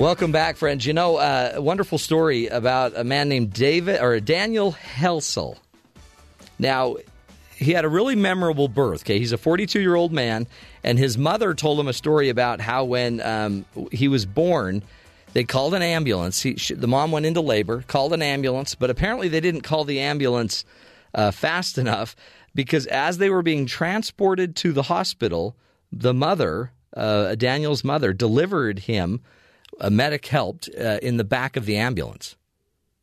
Welcome 0.00 0.32
back, 0.32 0.56
friends. 0.56 0.86
You 0.86 0.94
know, 0.94 1.16
uh, 1.16 1.52
a 1.56 1.60
wonderful 1.60 1.98
story 1.98 2.46
about 2.46 2.96
a 2.96 3.04
man 3.04 3.28
named 3.28 3.52
David 3.52 4.00
or 4.00 4.18
Daniel 4.18 4.70
Helsel. 4.70 5.58
Now, 6.58 6.96
he 7.54 7.72
had 7.72 7.84
a 7.84 7.88
really 7.90 8.16
memorable 8.16 8.66
birth. 8.66 9.02
Okay, 9.02 9.18
he's 9.18 9.32
a 9.32 9.36
42 9.36 9.78
year 9.78 9.94
old 9.94 10.10
man, 10.10 10.46
and 10.82 10.98
his 10.98 11.18
mother 11.18 11.52
told 11.52 11.78
him 11.78 11.86
a 11.86 11.92
story 11.92 12.30
about 12.30 12.62
how 12.62 12.84
when 12.84 13.20
um, 13.20 13.66
he 13.92 14.08
was 14.08 14.24
born, 14.24 14.82
they 15.34 15.44
called 15.44 15.74
an 15.74 15.82
ambulance. 15.82 16.40
He, 16.40 16.56
she, 16.56 16.72
the 16.72 16.88
mom 16.88 17.12
went 17.12 17.26
into 17.26 17.42
labor, 17.42 17.84
called 17.86 18.14
an 18.14 18.22
ambulance, 18.22 18.74
but 18.74 18.88
apparently 18.88 19.28
they 19.28 19.40
didn't 19.40 19.64
call 19.64 19.84
the 19.84 20.00
ambulance 20.00 20.64
uh, 21.14 21.30
fast 21.30 21.76
enough 21.76 22.16
because 22.54 22.86
as 22.86 23.18
they 23.18 23.28
were 23.28 23.42
being 23.42 23.66
transported 23.66 24.56
to 24.56 24.72
the 24.72 24.84
hospital, 24.84 25.56
the 25.92 26.14
mother, 26.14 26.72
uh, 26.96 27.34
Daniel's 27.34 27.84
mother, 27.84 28.14
delivered 28.14 28.78
him. 28.78 29.20
A 29.80 29.90
medic 29.90 30.26
helped 30.26 30.68
uh, 30.78 30.98
in 31.02 31.16
the 31.16 31.24
back 31.24 31.56
of 31.56 31.66
the 31.66 31.76
ambulance. 31.76 32.36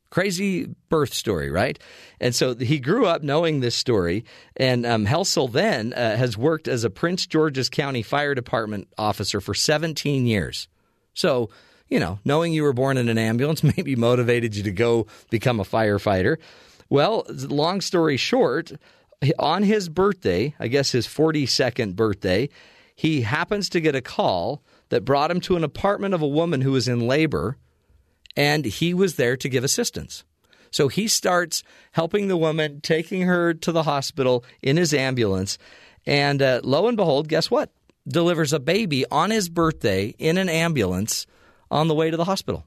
Crazy 0.10 0.74
birth 0.90 1.14
story, 1.14 1.52
right? 1.52 1.78
And 2.22 2.34
so 2.34 2.56
he 2.56 2.80
grew 2.80 3.06
up 3.06 3.24
knowing 3.24 3.60
this 3.60 3.76
story. 3.76 4.24
And 4.56 4.86
um, 4.86 5.06
Helsel 5.06 5.50
then 5.50 5.94
uh, 5.94 6.16
has 6.16 6.38
worked 6.38 6.68
as 6.68 6.84
a 6.84 6.90
Prince 6.90 7.28
George's 7.28 7.70
County 7.70 8.04
Fire 8.04 8.34
Department 8.34 8.88
officer 8.98 9.42
for 9.42 9.54
17 9.54 10.26
years. 10.26 10.70
So, 11.14 11.50
you 11.90 12.00
know, 12.00 12.20
knowing 12.24 12.54
you 12.54 12.64
were 12.64 12.74
born 12.74 12.98
in 12.98 13.10
an 13.10 13.18
ambulance 13.18 13.64
maybe 13.78 13.96
motivated 13.96 14.56
you 14.56 14.64
to 14.64 14.72
go 14.72 15.08
become 15.30 15.60
a 15.60 15.66
firefighter. 15.66 16.38
Well, 16.90 17.26
long 17.30 17.82
story 17.82 18.16
short, 18.16 18.72
on 19.40 19.64
his 19.64 19.90
birthday, 19.90 20.56
I 20.60 20.68
guess 20.68 20.92
his 20.92 21.08
42nd 21.08 21.96
birthday, 21.96 22.50
he 22.96 23.22
happens 23.22 23.70
to 23.70 23.82
get 23.82 23.96
a 23.96 24.02
call 24.02 24.64
that 24.90 25.06
brought 25.06 25.32
him 25.32 25.42
to 25.42 25.56
an 25.56 25.64
apartment 25.64 26.14
of 26.14 26.22
a 26.22 26.28
woman 26.28 26.62
who 26.62 26.72
was 26.72 26.88
in 26.88 27.08
labor, 27.08 27.58
and 28.36 28.66
he 28.66 28.94
was 28.94 29.16
there 29.16 29.38
to 29.38 29.50
give 29.50 29.64
assistance. 29.64 30.24
So 30.72 30.88
he 30.88 31.08
starts 31.08 31.64
helping 31.94 32.28
the 32.28 32.38
woman, 32.38 32.82
taking 32.82 33.22
her 33.22 33.54
to 33.54 33.72
the 33.72 33.84
hospital 33.84 34.44
in 34.62 34.78
his 34.78 34.94
ambulance, 34.94 35.58
and 36.06 36.42
uh, 36.42 36.62
lo 36.64 36.88
and 36.88 36.98
behold, 36.98 37.28
guess 37.28 37.52
what? 37.52 37.72
Delivers 38.08 38.54
a 38.54 38.60
baby 38.60 39.06
on 39.12 39.32
his 39.32 39.50
birthday 39.50 40.16
in 40.18 40.38
an 40.38 40.50
ambulance 40.50 41.28
on 41.70 41.88
the 41.88 41.96
way 41.96 42.10
to 42.10 42.18
the 42.18 42.26
hospital. 42.26 42.66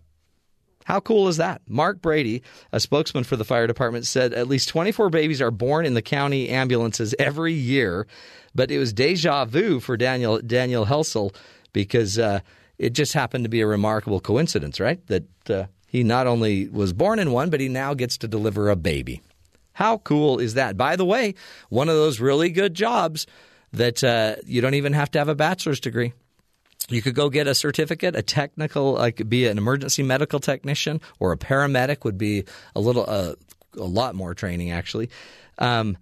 How 0.85 1.01
cool 1.01 1.29
is 1.29 1.37
that? 1.37 1.63
Mark 1.69 2.03
Brady, 2.03 2.43
a 2.73 2.81
spokesman 2.81 3.25
for 3.25 3.37
the 3.37 3.45
fire 3.45 3.67
department, 3.67 4.07
said 4.07 4.35
at 4.35 4.49
least 4.49 4.69
24 4.71 5.11
babies 5.11 5.41
are 5.41 5.51
born 5.51 5.87
in 5.87 5.95
the 5.95 6.03
county 6.03 6.49
ambulances 6.49 7.15
every 7.19 7.53
year, 7.53 8.07
but 8.55 8.71
it 8.71 8.79
was 8.79 8.93
deja 8.93 9.45
vu 9.45 9.79
for 9.79 9.97
Daniel 9.97 10.41
Daniel 10.41 10.87
Helsel 10.87 11.33
because 11.73 12.19
uh, 12.19 12.41
it 12.79 12.91
just 12.91 13.13
happened 13.13 13.45
to 13.45 13.51
be 13.51 13.61
a 13.61 13.67
remarkable 13.67 14.21
coincidence, 14.21 14.81
right? 14.81 15.05
That 15.07 15.51
uh, 15.51 15.65
he 15.87 16.03
not 16.03 16.27
only 16.27 16.69
was 16.69 16.93
born 16.93 17.19
in 17.19 17.33
one, 17.33 17.51
but 17.51 17.61
he 17.61 17.69
now 17.69 17.95
gets 17.95 18.17
to 18.19 18.29
deliver 18.29 18.71
a 18.71 18.77
baby. 18.77 19.23
How 19.73 19.99
cool 19.99 20.39
is 20.39 20.55
that? 20.55 20.77
By 20.77 20.97
the 20.97 21.05
way, 21.05 21.35
one 21.69 21.89
of 21.89 21.95
those 21.95 22.21
really 22.21 22.51
good 22.51 22.75
jobs 22.75 23.27
that 23.73 24.03
uh, 24.03 24.37
you 24.45 24.61
don't 24.61 24.75
even 24.75 24.93
have 24.93 25.11
to 25.13 25.19
have 25.19 25.29
a 25.29 25.35
bachelor's 25.35 25.81
degree. 25.81 26.13
You 26.89 27.03
could 27.03 27.15
go 27.15 27.29
get 27.29 27.47
a 27.47 27.55
certificate, 27.55 28.17
a 28.17 28.23
technical, 28.23 28.95
like 28.95 29.29
be 29.29 29.47
an 29.47 29.59
emergency 29.59 30.03
medical 30.03 30.41
technician 30.41 31.01
or 31.21 31.33
a 31.33 31.37
paramedic 31.37 32.05
would 32.05 32.19
be 32.19 32.45
a 32.75 32.81
little, 32.81 33.05
uh, 33.09 33.35
a 33.77 33.85
lot 33.85 34.15
more 34.15 34.35
training 34.35 34.71
actually. 34.73 35.09
Um, 35.59 35.97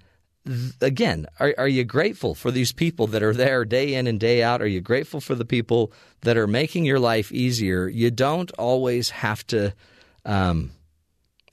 again, 0.81 1.27
are, 1.39 1.55
are 1.59 1.69
you 1.69 1.85
grateful 1.85 2.35
for 2.35 2.51
these 2.51 2.73
people 2.73 3.07
that 3.09 3.23
are 3.23 3.35
there 3.35 3.65
day 3.65 3.95
in 3.95 4.07
and 4.07 4.19
day 4.19 4.43
out? 4.43 4.63
Are 4.63 4.67
you 4.67 4.81
grateful 4.81 5.21
for 5.21 5.35
the 5.35 5.45
people 5.45 5.93
that 6.23 6.37
are 6.37 6.47
making 6.47 6.85
your 6.85 6.99
life 6.99 7.33
easier? 7.33 7.89
You 7.89 8.11
don't 8.11 8.51
always 8.53 9.11
have 9.11 9.47
to. 9.49 9.75
Um, 10.25 10.73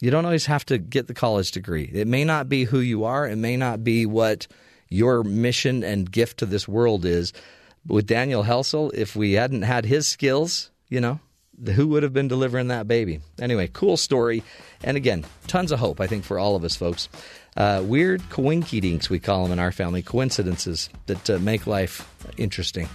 you 0.01 0.11
don't 0.11 0.25
always 0.25 0.45
have 0.47 0.65
to 0.65 0.77
get 0.77 1.07
the 1.07 1.13
college 1.13 1.51
degree. 1.51 1.89
It 1.93 2.07
may 2.07 2.25
not 2.25 2.49
be 2.49 2.65
who 2.65 2.79
you 2.79 3.05
are. 3.05 3.27
It 3.27 3.37
may 3.37 3.55
not 3.55 3.83
be 3.83 4.05
what 4.05 4.47
your 4.89 5.23
mission 5.23 5.83
and 5.83 6.11
gift 6.11 6.39
to 6.39 6.45
this 6.45 6.67
world 6.67 7.05
is. 7.05 7.33
With 7.87 8.07
Daniel 8.07 8.43
Helsel, 8.43 8.91
if 8.91 9.15
we 9.15 9.33
hadn't 9.33 9.61
had 9.61 9.85
his 9.85 10.07
skills, 10.07 10.71
you 10.89 10.99
know, 10.99 11.19
who 11.75 11.87
would 11.87 12.03
have 12.03 12.13
been 12.13 12.27
delivering 12.27 12.67
that 12.67 12.87
baby? 12.87 13.21
Anyway, 13.39 13.69
cool 13.71 13.95
story. 13.95 14.43
And 14.83 14.97
again, 14.97 15.25
tons 15.47 15.71
of 15.71 15.79
hope, 15.79 16.01
I 16.01 16.07
think, 16.07 16.25
for 16.25 16.37
all 16.37 16.55
of 16.55 16.63
us 16.63 16.75
folks. 16.75 17.07
Uh, 17.57 17.81
weird 17.85 18.21
coinkydinks, 18.23 19.09
we 19.09 19.19
call 19.19 19.43
them 19.43 19.53
in 19.53 19.59
our 19.59 19.71
family, 19.71 20.01
coincidences 20.01 20.89
that 21.05 21.29
uh, 21.29 21.39
make 21.39 21.65
life 21.65 22.11
interesting. 22.37 22.89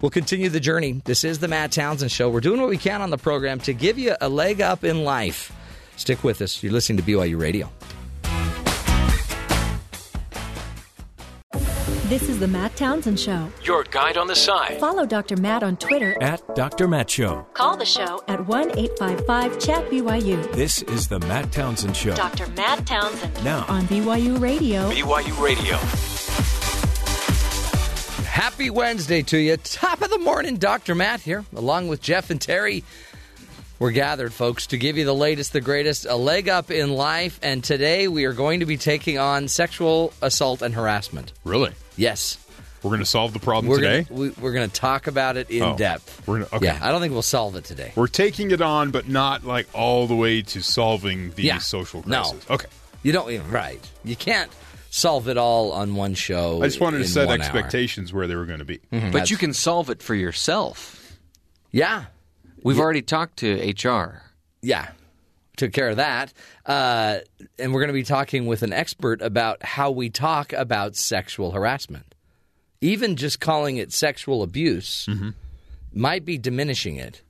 We'll 0.00 0.10
continue 0.10 0.48
the 0.48 0.60
journey. 0.60 1.02
This 1.04 1.24
is 1.24 1.40
the 1.40 1.48
Matt 1.48 1.72
Townsend 1.72 2.12
Show. 2.12 2.30
We're 2.30 2.40
doing 2.40 2.60
what 2.60 2.70
we 2.70 2.78
can 2.78 3.02
on 3.02 3.10
the 3.10 3.18
program 3.18 3.58
to 3.60 3.74
give 3.74 3.98
you 3.98 4.14
a 4.20 4.28
leg 4.28 4.60
up 4.60 4.84
in 4.84 5.04
life. 5.04 5.52
Stick 5.96 6.22
with 6.22 6.40
us. 6.40 6.62
You're 6.62 6.72
listening 6.72 6.98
to 6.98 7.02
BYU 7.04 7.38
Radio. 7.38 7.70
This 12.08 12.28
is 12.28 12.38
the 12.38 12.48
Matt 12.48 12.74
Townsend 12.76 13.20
Show. 13.20 13.50
Your 13.62 13.84
guide 13.84 14.16
on 14.16 14.28
the 14.28 14.34
side 14.36 14.80
Follow 14.80 15.04
Dr. 15.04 15.36
Matt 15.36 15.62
on 15.62 15.76
Twitter. 15.76 16.16
at 16.22 16.42
Dr. 16.54 16.88
Matt 16.88 17.10
Show. 17.10 17.46
Call 17.52 17.76
the 17.76 17.84
show 17.84 18.22
at 18.28 18.46
1 18.46 18.78
855 18.78 19.58
Chat 19.58 19.90
BYU. 19.90 20.52
This 20.52 20.82
is 20.82 21.08
the 21.08 21.18
Matt 21.20 21.52
Townsend 21.52 21.96
Show. 21.96 22.14
Dr. 22.14 22.46
Matt 22.48 22.86
Townsend 22.86 23.44
Now, 23.44 23.66
on 23.68 23.82
BYU 23.88 24.40
Radio. 24.40 24.90
BYU 24.90 25.42
Radio. 25.42 25.76
Happy 28.24 28.70
Wednesday 28.70 29.22
to 29.22 29.36
you. 29.38 29.56
Top 29.58 30.00
of 30.00 30.10
the 30.10 30.18
morning, 30.18 30.56
Dr. 30.56 30.94
Matt 30.94 31.20
here, 31.20 31.44
along 31.54 31.88
with 31.88 32.00
Jeff 32.00 32.30
and 32.30 32.40
Terry. 32.40 32.84
We're 33.78 33.92
gathered, 33.92 34.32
folks, 34.32 34.66
to 34.68 34.76
give 34.76 34.96
you 34.98 35.04
the 35.04 35.14
latest, 35.14 35.52
the 35.52 35.60
greatest, 35.60 36.04
a 36.04 36.16
leg 36.16 36.48
up 36.48 36.70
in 36.70 36.92
life. 36.92 37.38
And 37.42 37.62
today 37.62 38.08
we 38.08 38.24
are 38.24 38.32
going 38.32 38.60
to 38.60 38.66
be 38.66 38.76
taking 38.76 39.18
on 39.18 39.46
sexual 39.46 40.12
assault 40.20 40.62
and 40.62 40.74
harassment. 40.74 41.32
Really? 41.44 41.70
Yes. 41.96 42.38
We're 42.82 42.90
going 42.90 43.00
to 43.00 43.06
solve 43.06 43.32
the 43.32 43.38
problem 43.38 43.68
We're 43.70 43.76
today? 43.78 44.02
Gonna, 44.02 44.20
we, 44.20 44.30
we're 44.30 44.52
going 44.52 44.68
to 44.68 44.74
talk 44.74 45.06
about 45.06 45.36
it 45.36 45.48
in 45.50 45.62
Oh, 45.62 45.76
depth. 45.76 46.26
we're 46.26 46.40
gonna- 46.40 46.56
okay. 46.56 46.66
Yeah, 46.66 46.78
I 46.82 46.90
don't 46.90 47.00
think 47.00 47.12
we'll 47.12 47.22
solve 47.22 47.54
it 47.54 47.64
today. 47.64 47.92
We're 47.94 48.06
taking 48.08 48.50
it 48.50 48.60
on, 48.60 48.90
but 48.90 49.08
not 49.08 49.44
like 49.44 49.68
all 49.74 50.08
the 50.08 50.16
way 50.16 50.42
to 50.42 50.60
solving 50.60 51.30
the 51.32 51.42
Yeah. 51.44 51.58
social 51.58 52.02
No. 52.06 52.34
Okay. 52.50 52.66
You 53.04 53.12
don't 53.12 53.30
even 53.30 53.48
right. 53.50 53.80
You 54.04 54.16
can't 54.16 54.50
solve 54.90 55.28
it 55.28 55.36
all 55.38 55.70
on 55.70 55.94
one 55.94 56.14
show. 56.14 56.62
I 56.62 56.66
just 56.66 56.80
wanted 56.80 56.98
to 56.98 57.04
set 57.08 57.26
one 57.28 57.40
hour. 57.40 57.46
Mm-hmm. 57.48 57.56
expectations 57.56 58.12
where 58.12 58.26
they 58.26 58.34
were 58.34 58.46
going 58.46 58.58
to 58.58 58.64
be. 58.64 58.80
But 58.90 59.30
you 59.30 59.36
can 59.36 59.52
solve 59.54 59.88
it 59.88 60.02
for 60.02 60.16
yourself. 60.16 61.16
Yeah, 61.70 62.06
We've 62.62 62.78
already 62.78 63.02
talked 63.02 63.38
to 63.38 63.54
HR. 63.72 64.22
yeah, 64.62 64.88
took 65.56 65.72
care 65.72 65.88
of 65.90 65.96
that. 65.96 66.32
Uh, 66.66 67.18
and 67.58 67.72
we're 67.72 67.80
going 67.80 67.88
to 67.88 67.92
be 67.94 68.02
talking 68.04 68.46
with 68.46 68.62
an 68.62 68.72
expert 68.72 69.22
about 69.22 69.62
how 69.64 69.90
we 69.90 70.10
talk 70.10 70.52
about 70.52 70.96
sexual 70.96 71.50
harassment. 71.52 72.14
Even 72.80 73.16
just 73.16 73.40
calling 73.40 73.76
it 73.76 73.92
sexual 73.92 74.42
abuse 74.42 75.06
Mm-hmm. 75.08 75.30
might 75.92 76.24
be 76.24 76.38
diminishing 76.38 76.96
it. 76.96 77.22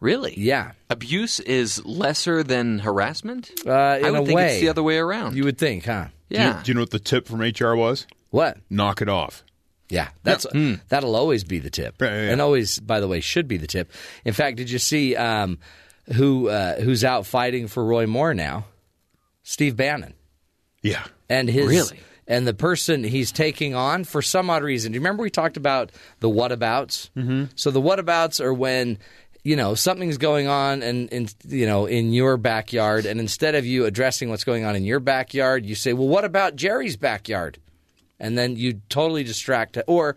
Really? 0.00 0.32
Yeah, 0.38 0.72
Abuse 0.88 1.40
is 1.40 1.84
lesser 1.84 2.42
than 2.42 2.78
harassment? 2.78 3.50
uh, 3.66 3.98
in 4.00 4.04
I 4.06 4.10
would 4.12 4.22
a 4.22 4.24
think 4.26 4.36
way, 4.36 4.52
it's 4.52 4.60
the 4.62 4.70
other 4.70 4.82
way 4.82 4.96
around. 4.96 5.36
You 5.36 5.44
would 5.44 5.58
think, 5.58 5.84
huh? 5.84 6.06
Do 6.30 6.36
you- 6.36 6.42
yeah. 6.42 6.60
do 6.64 6.70
you 6.70 6.74
know 6.74 6.80
what 6.80 6.90
the 6.90 6.98
tip 6.98 7.26
from 7.26 7.40
HR 7.42 7.74
was? 7.76 8.06
What? 8.30 8.56
Knock 8.70 9.02
it 9.02 9.10
off. 9.10 9.44
Yeah, 9.90 10.08
that's 10.22 10.46
that'll 10.88 11.16
always 11.16 11.44
be 11.44 11.58
the 11.58 11.70
tip, 11.70 11.96
Yeah, 12.00 12.08
yeah, 12.08 12.22
yeah. 12.26 12.30
and 12.32 12.40
always, 12.40 12.78
by 12.78 13.00
the 13.00 13.08
way, 13.08 13.20
should 13.20 13.48
be 13.48 13.56
the 13.56 13.66
tip. 13.66 13.90
In 14.24 14.32
fact, 14.32 14.56
did 14.56 14.70
you 14.70 14.78
see 14.78 15.16
um, 15.16 15.58
who 16.14 16.48
uh, 16.48 16.80
who's 16.80 17.04
out 17.04 17.26
fighting 17.26 17.66
for 17.68 17.84
Roy 17.84 18.06
Moore 18.06 18.32
now? 18.34 18.66
Steve 19.42 19.76
Bannon 19.76 20.14
Yeah. 20.82 21.02
and 21.28 21.48
his 21.48 21.66
Really? 21.66 22.00
and 22.28 22.46
the 22.46 22.54
person 22.54 23.02
he's 23.02 23.32
taking 23.32 23.74
on 23.74 24.04
for 24.04 24.22
some 24.22 24.48
odd 24.50 24.62
reason. 24.62 24.92
Do 24.92 24.96
you 24.96 25.00
remember 25.00 25.22
we 25.24 25.30
talked 25.30 25.56
about 25.56 25.90
the 26.20 26.28
whatabouts? 26.28 27.10
Mm-hmm. 27.16 27.44
So 27.56 27.70
the 27.72 27.80
whatabouts 27.80 28.40
are 28.40 28.54
when 28.54 28.98
you 29.42 29.56
know 29.56 29.74
something's 29.74 30.18
going 30.18 30.46
on 30.46 30.82
and 30.82 31.08
in 31.10 31.26
you 31.48 31.66
know 31.66 31.86
in 31.86 32.12
your 32.12 32.36
backyard, 32.36 33.06
and 33.06 33.18
instead 33.18 33.54
of 33.56 33.66
you 33.66 33.86
addressing 33.86 34.28
what's 34.28 34.44
going 34.44 34.64
on 34.64 34.76
in 34.76 34.84
your 34.84 35.00
backyard, 35.00 35.66
you 35.66 35.74
say, 35.74 35.92
"Well, 35.94 36.06
what 36.08 36.24
about 36.24 36.54
Jerry's 36.54 36.96
backyard?" 36.96 37.58
And 38.20 38.36
then 38.38 38.54
you 38.56 38.80
totally 38.88 39.24
distract, 39.24 39.78
or 39.86 40.14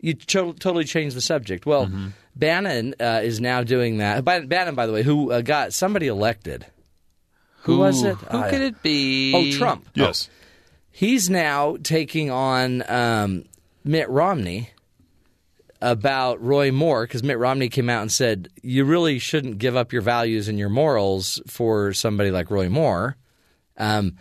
you 0.00 0.14
to- 0.14 0.54
totally 0.54 0.84
change 0.84 1.14
the 1.14 1.20
subject. 1.20 1.66
Well, 1.66 1.90
Bannon 2.36 2.94
uh, 3.00 3.20
is 3.22 3.40
now 3.40 3.62
doing 3.64 3.98
that. 3.98 4.24
By- 4.24 4.40
Bannon, 4.40 4.74
by 4.74 4.86
the 4.86 4.92
way, 4.92 5.02
who 5.02 5.32
uh, 5.32 5.40
got 5.42 5.72
somebody 5.72 6.06
elected. 6.06 6.64
Who, 7.64 7.78
was 7.78 8.02
it? 8.02 8.16
Who 8.16 8.38
Uh, 8.38 8.48
could 8.50 8.62
it 8.62 8.82
be? 8.82 9.34
Oh, 9.34 9.58
Trump. 9.58 9.86
Yes. 9.94 10.30
He's 10.90 11.28
now 11.28 11.76
taking 11.82 12.30
on 12.30 12.82
um, 12.90 13.44
Mitt 13.84 14.08
Romney 14.08 14.70
about 15.82 16.42
Roy 16.42 16.70
Moore 16.72 17.04
because 17.06 17.22
Mitt 17.22 17.38
Romney 17.38 17.68
came 17.68 17.88
out 17.88 18.02
and 18.02 18.12
said 18.12 18.48
you 18.62 18.84
really 18.84 19.18
shouldn't 19.18 19.58
give 19.58 19.76
up 19.76 19.92
your 19.92 20.02
values 20.02 20.48
and 20.48 20.58
your 20.58 20.68
morals 20.68 21.40
for 21.46 21.92
somebody 21.92 22.30
like 22.30 22.50
Roy 22.50 22.68
Moore. 22.68 23.16
Um, 23.78 24.16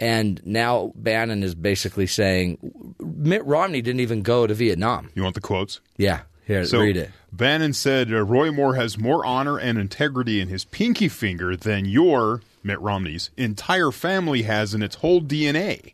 and 0.00 0.40
now 0.44 0.92
Bannon 0.94 1.42
is 1.42 1.54
basically 1.54 2.06
saying 2.06 2.94
Mitt 3.00 3.44
Romney 3.44 3.82
didn't 3.82 4.00
even 4.00 4.22
go 4.22 4.46
to 4.46 4.54
Vietnam. 4.54 5.10
You 5.14 5.22
want 5.22 5.34
the 5.34 5.40
quotes? 5.40 5.80
Yeah, 5.96 6.20
here, 6.46 6.64
So 6.64 6.80
read 6.80 6.96
it. 6.96 7.10
Bannon 7.32 7.72
said 7.72 8.12
uh, 8.12 8.22
Roy 8.24 8.50
Moore 8.50 8.74
has 8.76 8.98
more 8.98 9.24
honor 9.24 9.58
and 9.58 9.78
integrity 9.78 10.40
in 10.40 10.48
his 10.48 10.64
pinky 10.64 11.08
finger 11.08 11.56
than 11.56 11.84
your 11.84 12.42
Mitt 12.62 12.80
Romney's 12.80 13.30
entire 13.36 13.90
family 13.90 14.42
has 14.42 14.74
in 14.74 14.82
its 14.82 14.96
whole 14.96 15.20
DNA. 15.20 15.92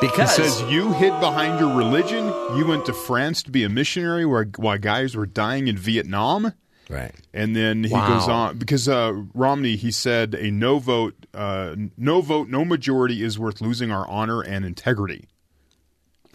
He 0.00 0.06
Because 0.08 0.34
says 0.36 0.60
you 0.70 0.92
hid 0.92 1.18
behind 1.20 1.58
your 1.58 1.74
religion. 1.74 2.26
You 2.56 2.66
went 2.66 2.84
to 2.86 2.92
France 2.92 3.42
to 3.44 3.50
be 3.50 3.64
a 3.64 3.68
missionary 3.68 4.26
where 4.26 4.44
while 4.56 4.76
guys 4.78 5.16
were 5.16 5.26
dying 5.26 5.68
in 5.68 5.78
Vietnam. 5.78 6.52
Right. 6.88 7.14
And 7.34 7.54
then 7.56 7.84
he 7.84 7.92
Wow. 7.92 8.08
goes 8.18 8.28
on 8.28 8.58
because 8.58 8.88
uh, 8.88 9.12
Romney 9.34 9.76
he 9.76 9.90
said 9.90 10.34
a 10.34 10.50
no 10.50 10.78
vote, 10.78 11.14
uh, 11.34 11.74
no 11.96 12.20
vote, 12.20 12.48
no 12.48 12.64
majority 12.64 13.22
is 13.22 13.38
worth 13.38 13.60
losing 13.60 13.90
our 13.90 14.06
honor 14.08 14.40
and 14.42 14.64
integrity. 14.64 15.26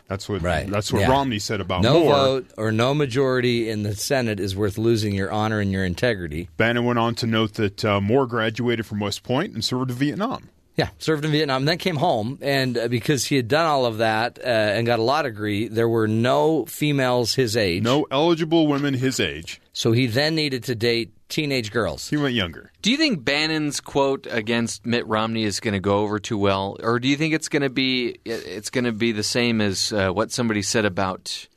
That's 0.08 0.28
what 0.28 0.42
Right. 0.42 0.70
that's 0.70 0.92
what 0.92 1.02
Yeah. 1.04 1.10
Romney 1.12 1.40
said 1.40 1.62
about 1.62 1.84
No 1.84 2.02
Moore. 2.02 2.14
vote 2.16 2.52
or 2.58 2.72
no 2.74 2.94
majority 2.94 3.70
in 3.70 3.84
the 3.84 3.96
Senate 3.96 4.42
is 4.42 4.56
worth 4.58 4.78
losing 4.78 5.16
your 5.16 5.32
honor 5.32 5.60
and 5.62 5.72
your 5.72 5.86
integrity. 5.86 6.50
Bannon 6.58 6.84
went 6.84 7.00
on 7.00 7.16
to 7.16 7.28
note 7.28 7.54
that 7.54 7.86
uh, 7.86 8.02
Moore 8.02 8.28
graduated 8.28 8.86
from 8.86 9.00
West 9.00 9.24
Point 9.24 9.54
and 9.54 9.64
served 9.64 9.90
in 9.90 9.96
Vietnam. 9.96 10.50
Yeah, 10.82 10.90
served 10.98 11.24
in 11.26 11.32
Vietnam, 11.32 11.66
then 11.66 11.78
came 11.78 11.98
home, 11.98 12.40
and 12.42 12.76
uh, 12.76 12.88
because 12.88 13.26
he 13.26 13.36
had 13.36 13.48
done 13.48 13.68
all 13.68 13.86
of 13.86 14.00
that 14.00 14.40
uh, 14.40 14.48
and 14.48 14.88
got 14.88 14.98
a 14.98 15.04
law 15.04 15.22
degree, 15.22 15.68
there 15.68 15.88
were 15.88 16.08
no 16.08 16.66
females 16.66 17.36
his 17.36 17.56
age. 17.56 17.84
No 17.84 18.08
eligible 18.10 18.66
women 18.66 18.96
his 18.96 19.20
age. 19.20 19.62
So 19.74 19.92
he 19.92 20.08
then 20.08 20.34
needed 20.34 20.64
to 20.64 20.74
date 20.74 21.12
teenage 21.30 21.70
girls. 21.70 22.10
He 22.10 22.18
went 22.18 22.34
younger. 22.34 22.72
Do 22.82 22.90
you 22.90 22.98
think 22.98 23.24
Bannon's 23.24 23.80
quote 23.80 24.26
against 24.28 24.84
Mitt 24.84 25.06
Romney 25.06 25.44
is 25.44 25.60
going 25.60 25.76
to 25.76 25.80
go 25.80 26.00
over 26.00 26.18
too 26.18 26.40
well, 26.40 26.78
or 26.82 27.00
do 27.00 27.08
you 27.08 27.16
think 27.16 27.36
it's 27.36 27.48
going 27.48 27.62
to 27.62 27.70
be 27.70 28.18
it's 28.26 28.72
going 28.72 28.86
to 28.86 28.92
be 28.92 29.12
the 29.12 29.22
same 29.22 29.62
as 29.62 29.94
uh, 29.94 30.10
what 30.10 30.32
somebody 30.32 30.64
said 30.64 30.86
about 30.86 31.48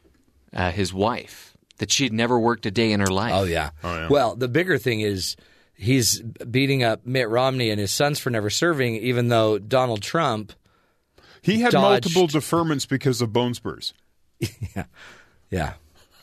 uh, 0.53 0.70
his 0.70 0.93
wife 0.93 1.57
that 1.79 1.91
she'd 1.91 2.12
never 2.12 2.39
worked 2.39 2.66
a 2.66 2.70
day 2.70 2.93
in 2.93 3.01
her 3.01 3.07
life? 3.07 3.33
Oh 3.35 3.45
yeah. 3.45 3.70
Oh, 3.83 3.95
yeah. 3.95 4.09
Well, 4.11 4.37
the 4.37 4.49
bigger 4.49 4.77
thing 4.77 5.01
is 5.01 5.35
he's 5.85 6.20
beating 6.20 6.82
up 6.82 7.07
Mitt 7.07 7.28
Romney 7.28 7.70
and 7.70 7.78
his 7.78 7.93
sons 7.93 8.18
for 8.18 8.30
never 8.30 8.51
serving, 8.51 8.97
even 8.97 9.28
though 9.28 9.59
Donald 9.59 10.03
Trump. 10.03 10.53
He 11.43 11.61
had 11.61 11.72
Dodged. 11.72 12.07
multiple 12.14 12.28
deferments 12.41 12.89
because 12.89 13.20
of 13.20 13.32
bone 13.32 13.55
spurs. 13.55 13.93
Yeah. 14.74 14.85
Yeah, 15.51 15.74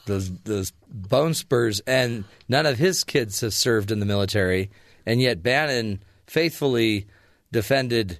those 0.07 0.29
those 0.41 0.73
bone 0.89 1.33
spurs, 1.33 1.79
and 1.87 2.25
none 2.49 2.65
of 2.65 2.77
his 2.77 3.03
kids 3.05 3.39
have 3.41 3.53
served 3.53 3.91
in 3.91 3.99
the 3.99 4.05
military, 4.05 4.69
and 5.05 5.21
yet 5.21 5.41
Bannon 5.41 6.03
faithfully 6.27 7.05
defended 7.51 8.19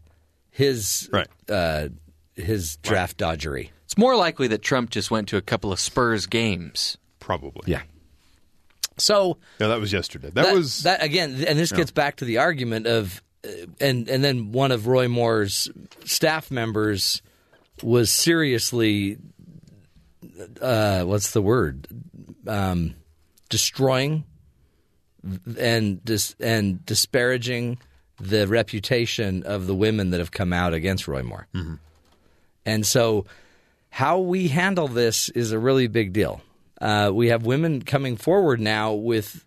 his 0.52 1.10
Right. 1.12 1.28
uh, 1.50 1.90
his 2.36 2.78
draft 2.78 3.18
dodgery. 3.18 3.72
It's 3.86 3.98
more 3.98 4.16
likely 4.16 4.48
that 4.50 4.62
Trump 4.62 4.90
just 4.92 5.12
went 5.12 5.28
to 5.30 5.38
a 5.38 5.42
couple 5.42 5.74
of 5.74 5.80
Spurs 5.80 6.28
games. 6.28 6.98
Probably. 7.20 7.64
Yeah. 7.72 7.82
So 9.02 9.38
Yeah, 9.60 9.68
that 9.68 9.80
was 9.80 9.92
yesterday. 9.92 10.30
That, 10.30 10.54
was 10.54 10.84
that 10.84 11.04
again, 11.04 11.44
and 11.48 11.58
this 11.58 11.72
gets 11.72 11.92
back 11.92 12.18
to 12.18 12.26
the 12.26 12.38
argument 12.38 12.88
of, 12.88 13.22
uh, 13.46 13.50
and 13.80 14.08
and 14.08 14.24
then 14.24 14.52
one 14.52 14.72
of 14.72 14.88
Roy 14.88 15.08
Moore's 15.08 15.70
staff 16.06 16.52
members 16.52 17.22
was 17.82 18.12
seriously, 18.12 19.18
uh, 20.62 21.04
what's 21.04 21.32
the 21.32 21.42
word, 21.42 21.88
um, 22.48 22.96
destroying 23.50 24.24
and 25.58 26.04
dis- 26.06 26.36
and 26.40 26.86
disparaging 26.86 27.80
the 28.20 28.48
reputation 28.48 29.44
of 29.44 29.66
the 29.68 29.76
women 29.76 30.12
that 30.12 30.20
have 30.20 30.32
come 30.32 30.54
out 30.54 30.74
against 30.74 31.08
Roy 31.08 31.24
Moore, 31.24 31.48
and 32.66 32.86
so 32.86 33.26
how 33.90 34.20
we 34.20 34.48
handle 34.48 34.88
this 34.88 35.30
is 35.30 35.52
a 35.52 35.60
really 35.60 35.88
big 35.88 36.14
deal. 36.14 36.42
Uh, 36.82 37.12
we 37.14 37.28
have 37.28 37.46
women 37.46 37.82
coming 37.84 38.18
forward 38.18 38.60
now 38.60 38.92
with 38.94 39.46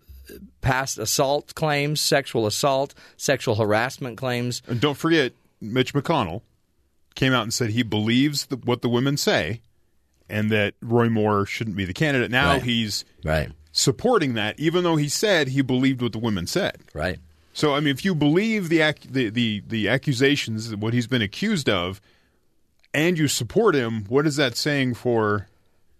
past 0.61 0.97
assault 0.97 1.53
claims, 1.53 2.01
sexual 2.01 2.47
assault, 2.47 2.95
sexual 3.17 3.55
harassment 3.55 4.17
claims. 4.17 4.61
And 4.67 4.79
don't 4.81 4.97
forget, 4.97 5.33
Mitch 5.61 5.93
McConnell 5.93 6.41
came 7.13 7.33
out 7.33 7.43
and 7.43 7.53
said 7.53 7.69
he 7.71 7.83
believes 7.83 8.47
the, 8.47 8.55
what 8.55 8.81
the 8.81 8.89
women 8.89 9.17
say 9.17 9.61
and 10.29 10.49
that 10.51 10.73
Roy 10.81 11.09
Moore 11.09 11.45
shouldn't 11.45 11.75
be 11.75 11.85
the 11.85 11.93
candidate. 11.93 12.31
Now 12.31 12.53
Right. 12.53 12.63
he's 12.63 13.05
Right. 13.23 13.51
supporting 13.71 14.33
that, 14.35 14.59
even 14.59 14.83
though 14.83 14.95
he 14.95 15.07
said 15.09 15.49
he 15.49 15.61
believed 15.61 16.01
what 16.01 16.13
the 16.13 16.17
women 16.19 16.47
said. 16.47 16.77
Right. 16.93 17.19
So, 17.53 17.73
I 17.75 17.79
mean, 17.79 17.89
if 17.93 18.03
you 18.03 18.15
believe 18.15 18.69
the 18.69 18.81
ac- 18.81 19.07
the, 19.09 19.29
the, 19.29 19.61
the 19.67 19.87
accusations, 19.87 20.75
what 20.75 20.93
he's 20.93 21.07
been 21.07 21.21
accused 21.21 21.69
of, 21.69 22.01
and 22.93 23.17
you 23.19 23.27
support 23.27 23.75
him, 23.75 24.05
what 24.05 24.25
is 24.25 24.35
that 24.37 24.57
saying 24.57 24.95
for 24.95 25.47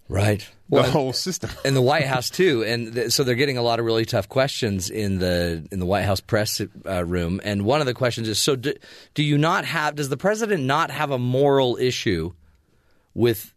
Right. 0.08 0.48
the 0.70 0.84
whole 0.84 1.14
system? 1.14 1.50
and 1.66 1.76
the 1.76 1.82
White 1.82 2.06
House 2.06 2.30
too, 2.30 2.64
and 2.64 2.94
th- 2.94 3.12
so 3.12 3.24
they're 3.24 3.36
getting 3.36 3.58
a 3.58 3.64
lot 3.64 3.80
of 3.80 3.86
really 3.86 4.06
tough 4.06 4.30
questions 4.30 4.90
in 4.90 5.18
the 5.18 5.68
in 5.72 5.80
the 5.80 5.86
White 5.86 6.06
House 6.06 6.22
press 6.22 6.62
uh, 6.86 7.04
room. 7.04 7.42
And 7.44 7.66
one 7.66 7.80
of 7.80 7.88
the 7.88 7.94
questions 7.94 8.28
is: 8.28 8.38
So, 8.38 8.56
do, 8.56 8.74
do 9.16 9.24
you 9.24 9.38
not 9.38 9.66
have? 9.66 9.96
Does 9.96 10.10
the 10.10 10.18
president 10.18 10.64
not 10.64 10.92
have 10.92 11.10
a 11.10 11.18
moral 11.18 11.78
issue 11.78 12.34
with 13.16 13.54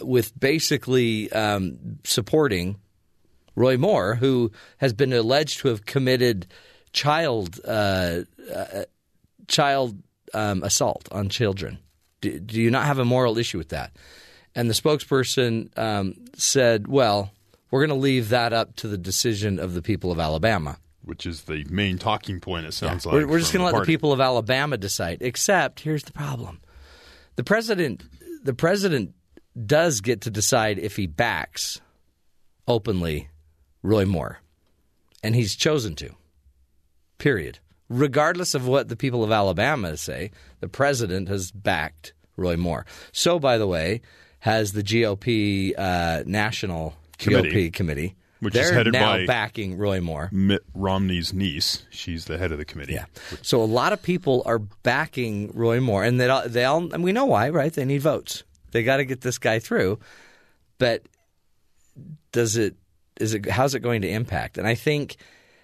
with 0.00 0.38
basically 0.38 1.32
um, 1.32 1.98
supporting 2.04 2.76
Roy 3.54 3.76
Moore, 3.78 4.14
who 4.14 4.52
has 4.78 4.92
been 4.92 5.12
alleged 5.12 5.60
to 5.60 5.68
have 5.68 5.86
committed 5.86 6.46
child 6.92 7.60
uh, 7.66 8.20
uh, 8.54 8.84
child 9.46 9.96
um, 10.34 10.62
assault 10.62 11.08
on 11.12 11.30
children? 11.30 11.78
Do, 12.20 12.38
do 12.38 12.60
you 12.60 12.70
not 12.70 12.84
have 12.84 12.98
a 12.98 13.04
moral 13.04 13.38
issue 13.38 13.58
with 13.58 13.70
that? 13.70 13.92
And 14.54 14.68
the 14.68 14.74
spokesperson 14.74 15.76
um, 15.78 16.14
said, 16.36 16.88
"Well, 16.88 17.32
we're 17.70 17.86
going 17.86 17.96
to 17.96 18.02
leave 18.02 18.30
that 18.30 18.52
up 18.52 18.76
to 18.76 18.88
the 18.88 18.98
decision 18.98 19.58
of 19.58 19.74
the 19.74 19.82
people 19.82 20.10
of 20.10 20.18
Alabama. 20.18 20.78
Which 21.02 21.26
is 21.26 21.42
the 21.42 21.64
main 21.70 21.96
talking 21.98 22.40
point, 22.40 22.66
it 22.66 22.72
sounds 22.72 23.06
like. 23.06 23.14
we're, 23.14 23.26
we're 23.26 23.38
just 23.38 23.52
going 23.52 23.66
to 23.66 23.72
let 23.72 23.80
the 23.80 23.86
people 23.86 24.12
of 24.12 24.20
Alabama 24.20 24.76
decide. 24.76 25.18
Except, 25.22 25.80
here's 25.80 26.02
the 26.04 26.12
problem: 26.12 26.60
the 27.36 27.44
president, 27.44 28.04
the 28.42 28.54
president 28.54 29.14
does 29.66 30.00
get 30.00 30.20
to 30.22 30.30
decide 30.30 30.78
if 30.78 30.96
he 30.96 31.06
backs 31.06 31.80
openly 32.66 33.28
Roy 33.82 34.04
Moore, 34.04 34.40
and 35.22 35.34
he's 35.34 35.54
chosen 35.56 35.94
to. 35.96 36.10
Period. 37.18 37.58
regardless 37.88 38.54
of 38.54 38.66
what 38.66 38.88
the 38.88 38.96
people 38.96 39.24
of 39.24 39.32
Alabama 39.32 39.96
say, 39.96 40.30
the 40.60 40.68
president 40.68 41.28
has 41.28 41.50
backed 41.50 42.12
Roy 42.36 42.56
Moore. 42.56 42.86
So, 43.12 43.38
by 43.38 43.58
the 43.58 43.66
way, 43.66 44.02
has 44.40 44.72
the 44.72 44.82
GOP 44.82 45.72
uh, 45.78 46.22
national 46.26 46.94
Committee. 47.18 47.50
GOP 47.70 47.72
committee, 47.72 48.14
Which 48.40 48.54
is 48.54 48.68
They're 48.68 48.74
headed 48.76 48.92
now 48.92 49.16
by- 49.16 49.26
backing 49.26 49.76
Roy 49.76 50.00
Moore. 50.00 50.28
Mitt 50.32 50.62
Romney's 50.74 51.32
niece. 51.32 51.82
She's 51.90 52.26
the 52.26 52.38
head 52.38 52.52
of 52.52 52.58
the 52.58 52.64
committee. 52.64 52.94
Yeah. 52.94 53.06
So 53.42 53.60
a 53.60 53.66
lot 53.66 53.92
of 53.92 54.00
people 54.02 54.42
are 54.46 54.58
backing 54.60 55.50
Roy 55.54 55.80
Moore, 55.80 56.04
and 56.04 56.20
they 56.20 56.28
all, 56.28 56.48
they 56.48 56.64
all 56.64 56.92
and 56.92 57.02
we 57.02 57.10
know 57.12 57.26
why, 57.26 57.48
right? 57.50 57.72
They 57.72 57.84
need 57.84 58.02
votes. 58.02 58.44
They 58.70 58.82
got 58.84 58.98
to 58.98 59.04
get 59.04 59.22
this 59.22 59.38
guy 59.38 59.58
through. 59.58 59.98
But 60.78 61.02
does 62.32 62.56
it 62.56 62.76
is 63.20 63.34
it 63.34 63.48
how's 63.50 63.74
it 63.74 63.80
going 63.80 64.02
to 64.02 64.08
impact? 64.08 64.58
And 64.58 64.66
I 64.68 64.76
think 64.76 65.16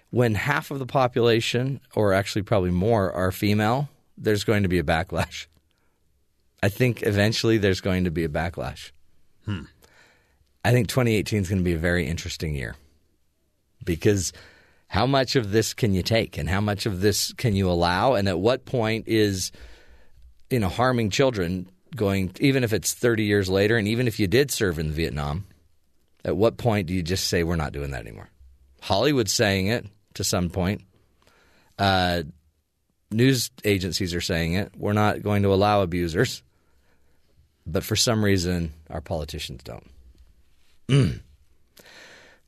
when 0.09 0.35
half 0.35 0.71
of 0.71 0.79
the 0.79 0.85
population, 0.85 1.79
or 1.95 2.11
actually 2.13 2.41
probably 2.43 2.71
more, 2.71 3.11
are 3.13 3.31
female, 3.31 3.87
there's 4.17 4.43
going 4.43 4.63
to 4.63 4.69
be 4.69 4.79
a 4.79 4.83
backlash. 4.83 5.45
I 6.63 6.69
think 6.69 7.03
eventually 7.03 7.57
there's 7.57 7.81
going 7.81 8.05
to 8.05 8.11
be 8.11 8.23
a 8.23 8.29
backlash. 8.29 8.91
I 10.63 10.71
think 10.71 10.87
2018 10.87 11.41
is 11.41 11.49
going 11.49 11.59
to 11.59 11.63
be 11.63 11.73
a 11.73 11.77
very 11.77 12.07
interesting 12.07 12.55
year. 12.55 12.75
Because 13.83 14.33
how 14.87 15.05
much 15.05 15.35
of 15.35 15.51
this 15.51 15.73
can 15.73 15.93
you 15.93 16.01
take 16.01 16.37
and 16.37 16.49
how 16.49 16.61
much 16.61 16.85
of 16.85 17.01
this 17.01 17.33
can 17.33 17.55
you 17.55 17.69
allow? 17.69 18.15
And 18.15 18.27
at 18.27 18.39
what 18.39 18.65
point 18.65 19.07
is 19.07 19.51
you 20.49 20.59
know 20.59 20.69
harming 20.69 21.09
children 21.09 21.69
going 21.95 22.31
even 22.39 22.63
if 22.63 22.73
it's 22.73 22.93
30 22.93 23.23
years 23.23 23.49
later 23.49 23.77
and 23.77 23.87
even 23.87 24.07
if 24.07 24.19
you 24.19 24.27
did 24.27 24.51
serve 24.51 24.79
in 24.79 24.91
Vietnam 24.91 25.45
at 26.23 26.35
what 26.35 26.57
point 26.57 26.87
do 26.87 26.93
you 26.93 27.01
just 27.01 27.27
say 27.27 27.43
we're 27.43 27.55
not 27.55 27.73
doing 27.73 27.91
that 27.91 28.01
anymore 28.01 28.29
Hollywood's 28.81 29.33
saying 29.33 29.67
it 29.67 29.85
to 30.13 30.23
some 30.23 30.49
point. 30.49 30.81
Uh, 31.79 32.23
news 33.11 33.49
agencies 33.63 34.13
are 34.13 34.21
saying 34.21 34.53
it. 34.53 34.71
We're 34.77 34.93
not 34.93 35.23
going 35.23 35.43
to 35.43 35.53
allow 35.53 35.81
abusers 35.81 36.43
but 37.65 37.83
for 37.83 37.95
some 37.95 38.23
reason 38.23 38.73
our 38.89 39.01
politicians 39.01 39.63
don't 39.63 39.89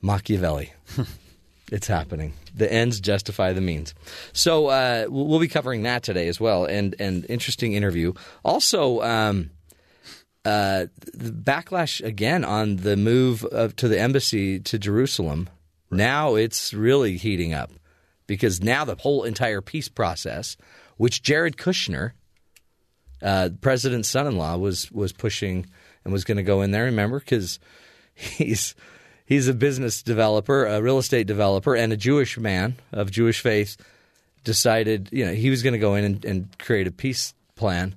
Machiavelli. 0.01 0.73
it's 1.71 1.87
happening. 1.87 2.33
The 2.55 2.71
ends 2.71 2.99
justify 2.99 3.53
the 3.53 3.61
means. 3.61 3.93
So 4.33 4.67
uh, 4.67 5.05
we'll 5.09 5.39
be 5.39 5.47
covering 5.47 5.83
that 5.83 6.03
today 6.03 6.27
as 6.27 6.39
well, 6.39 6.65
and 6.65 6.95
and 6.99 7.25
interesting 7.29 7.73
interview. 7.73 8.13
Also, 8.43 9.01
um, 9.01 9.51
uh, 10.45 10.87
the 11.13 11.31
backlash 11.31 12.03
again 12.03 12.43
on 12.43 12.77
the 12.77 12.95
move 12.95 13.43
of, 13.45 13.75
to 13.77 13.87
the 13.87 13.99
embassy 13.99 14.59
to 14.61 14.79
Jerusalem. 14.79 15.49
Now 15.89 16.35
it's 16.35 16.73
really 16.73 17.17
heating 17.17 17.53
up 17.53 17.71
because 18.27 18.61
now 18.61 18.85
the 18.85 18.95
whole 18.95 19.23
entire 19.23 19.61
peace 19.61 19.87
process, 19.87 20.57
which 20.97 21.23
Jared 21.23 21.57
Kushner, 21.57 22.11
uh, 23.21 23.49
the 23.49 23.57
president's 23.57 24.09
son-in-law, 24.09 24.57
was 24.57 24.91
was 24.91 25.13
pushing 25.13 25.65
and 26.03 26.13
was 26.13 26.23
going 26.23 26.37
to 26.37 26.43
go 26.43 26.61
in 26.61 26.71
there. 26.71 26.85
Remember, 26.85 27.19
because 27.19 27.59
he's 28.13 28.75
he's 29.25 29.47
a 29.47 29.53
business 29.53 30.01
developer, 30.03 30.65
a 30.65 30.81
real 30.81 30.97
estate 30.97 31.27
developer, 31.27 31.75
and 31.75 31.93
a 31.93 31.97
Jewish 31.97 32.37
man 32.37 32.75
of 32.91 33.11
Jewish 33.11 33.41
faith. 33.41 33.77
Decided, 34.43 35.09
you 35.11 35.25
know, 35.25 35.33
he 35.33 35.49
was 35.49 35.61
going 35.61 35.73
to 35.73 35.79
go 35.79 35.95
in 35.95 36.05
and, 36.05 36.23
and 36.23 36.57
create 36.57 36.87
a 36.87 36.91
peace 36.91 37.33
plan 37.55 37.95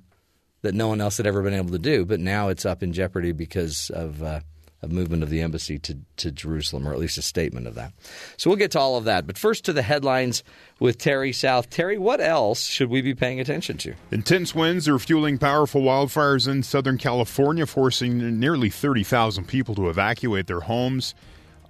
that 0.63 0.73
no 0.73 0.89
one 0.89 0.99
else 0.99 1.15
had 1.15 1.25
ever 1.25 1.41
been 1.41 1.53
able 1.53 1.69
to 1.69 1.79
do. 1.79 2.03
But 2.03 2.19
now 2.19 2.49
it's 2.49 2.65
up 2.65 2.83
in 2.83 2.91
jeopardy 2.91 3.31
because 3.31 3.89
of 3.89 4.21
uh, 4.21 4.41
a 4.83 4.87
movement 4.87 5.21
of 5.21 5.29
the 5.29 5.41
embassy 5.41 5.77
to, 5.77 5.97
to 6.17 6.31
Jerusalem, 6.31 6.87
or 6.87 6.93
at 6.93 6.99
least 6.99 7.17
a 7.17 7.21
statement 7.21 7.67
of 7.67 7.75
that. 7.75 7.93
So 8.37 8.49
we'll 8.49 8.57
get 8.57 8.71
to 8.71 8.79
all 8.79 8.97
of 8.97 9.03
that. 9.03 9.27
But 9.27 9.37
first 9.37 9.63
to 9.65 9.73
the 9.73 9.83
headlines 9.83 10.43
with 10.79 10.97
Terry 10.97 11.31
South. 11.31 11.69
Terry, 11.69 11.97
what 11.97 12.19
else 12.19 12.63
should 12.63 12.89
we 12.89 13.01
be 13.01 13.13
paying 13.13 13.39
attention 13.39 13.77
to? 13.79 13.93
Intense 14.09 14.55
winds 14.55 14.87
are 14.87 14.97
fueling 14.97 15.37
powerful 15.37 15.81
wildfires 15.81 16.47
in 16.47 16.63
Southern 16.63 16.97
California, 16.97 17.67
forcing 17.67 18.39
nearly 18.39 18.69
30,000 18.69 19.47
people 19.47 19.75
to 19.75 19.89
evacuate 19.89 20.47
their 20.47 20.61
homes. 20.61 21.13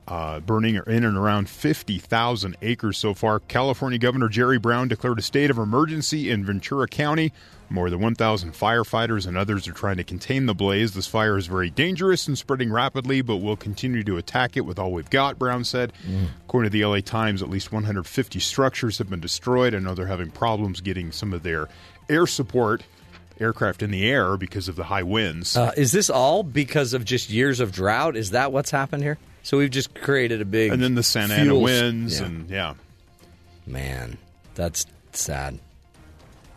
Uh, 0.07 0.39
burning 0.39 0.75
in 0.87 1.05
and 1.05 1.15
around 1.15 1.47
50,000 1.47 2.57
acres 2.63 2.97
so 2.97 3.13
far. 3.13 3.39
California 3.39 3.99
Governor 3.99 4.29
Jerry 4.29 4.57
Brown 4.57 4.87
declared 4.87 5.19
a 5.19 5.21
state 5.21 5.51
of 5.51 5.57
emergency 5.57 6.29
in 6.29 6.43
Ventura 6.43 6.87
County. 6.87 7.31
More 7.71 7.89
than 7.89 8.01
1,000 8.01 8.51
firefighters 8.53 9.25
and 9.25 9.37
others 9.37 9.65
are 9.65 9.71
trying 9.71 9.95
to 9.95 10.03
contain 10.03 10.45
the 10.45 10.53
blaze. 10.53 10.93
This 10.93 11.07
fire 11.07 11.37
is 11.37 11.47
very 11.47 11.69
dangerous 11.69 12.27
and 12.27 12.37
spreading 12.37 12.69
rapidly, 12.69 13.21
but 13.21 13.37
we'll 13.37 13.55
continue 13.55 14.03
to 14.03 14.17
attack 14.17 14.57
it 14.57 14.65
with 14.65 14.77
all 14.77 14.91
we've 14.91 15.09
got, 15.09 15.39
Brown 15.39 15.63
said. 15.63 15.93
According 16.45 16.69
to 16.69 16.77
the 16.77 16.83
LA 16.85 16.99
Times, 16.99 17.41
at 17.41 17.49
least 17.49 17.71
150 17.71 18.39
structures 18.41 18.97
have 18.97 19.09
been 19.09 19.21
destroyed. 19.21 19.73
I 19.73 19.79
know 19.79 19.95
they're 19.95 20.05
having 20.07 20.31
problems 20.31 20.81
getting 20.81 21.13
some 21.13 21.31
of 21.31 21.43
their 21.43 21.69
air 22.09 22.27
support 22.27 22.83
aircraft 23.39 23.81
in 23.81 23.89
the 23.89 24.05
air 24.07 24.35
because 24.35 24.67
of 24.67 24.75
the 24.75 24.83
high 24.83 25.03
winds. 25.03 25.55
Uh, 25.55 25.71
is 25.77 25.93
this 25.93 26.09
all 26.09 26.43
because 26.43 26.93
of 26.93 27.05
just 27.05 27.29
years 27.29 27.61
of 27.61 27.71
drought? 27.71 28.17
Is 28.17 28.31
that 28.31 28.51
what's 28.51 28.69
happened 28.69 29.01
here? 29.01 29.17
So 29.43 29.57
we've 29.57 29.71
just 29.71 29.95
created 29.95 30.41
a 30.41 30.45
big 30.45 30.73
and 30.73 30.83
then 30.83 30.95
the 30.95 31.03
Santa 31.03 31.35
Ana 31.35 31.57
winds, 31.57 32.19
Yeah. 32.19 32.25
and 32.25 32.49
yeah. 32.49 32.73
man, 33.65 34.17
that's 34.55 34.85
sad. 35.13 35.57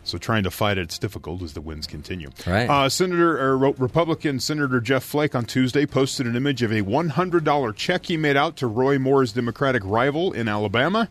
So 0.05 0.17
trying 0.17 0.43
to 0.43 0.51
fight 0.51 0.77
it's 0.77 0.97
difficult 0.97 1.41
as 1.41 1.53
the 1.53 1.61
winds 1.61 1.87
continue. 1.87 2.29
Right. 2.47 2.69
Uh, 2.69 2.89
Senator 2.89 3.39
or 3.39 3.57
Republican 3.57 4.39
Senator 4.39 4.79
Jeff 4.79 5.03
Flake 5.03 5.35
on 5.35 5.45
Tuesday 5.45 5.85
posted 5.85 6.27
an 6.27 6.35
image 6.35 6.61
of 6.61 6.71
a 6.71 6.81
$100 6.81 7.75
check 7.75 8.05
he 8.05 8.15
made 8.15 8.37
out 8.37 8.55
to 8.57 8.67
Roy 8.67 8.97
Moore's 8.99 9.33
Democratic 9.33 9.81
rival 9.83 10.31
in 10.31 10.47
Alabama. 10.47 11.09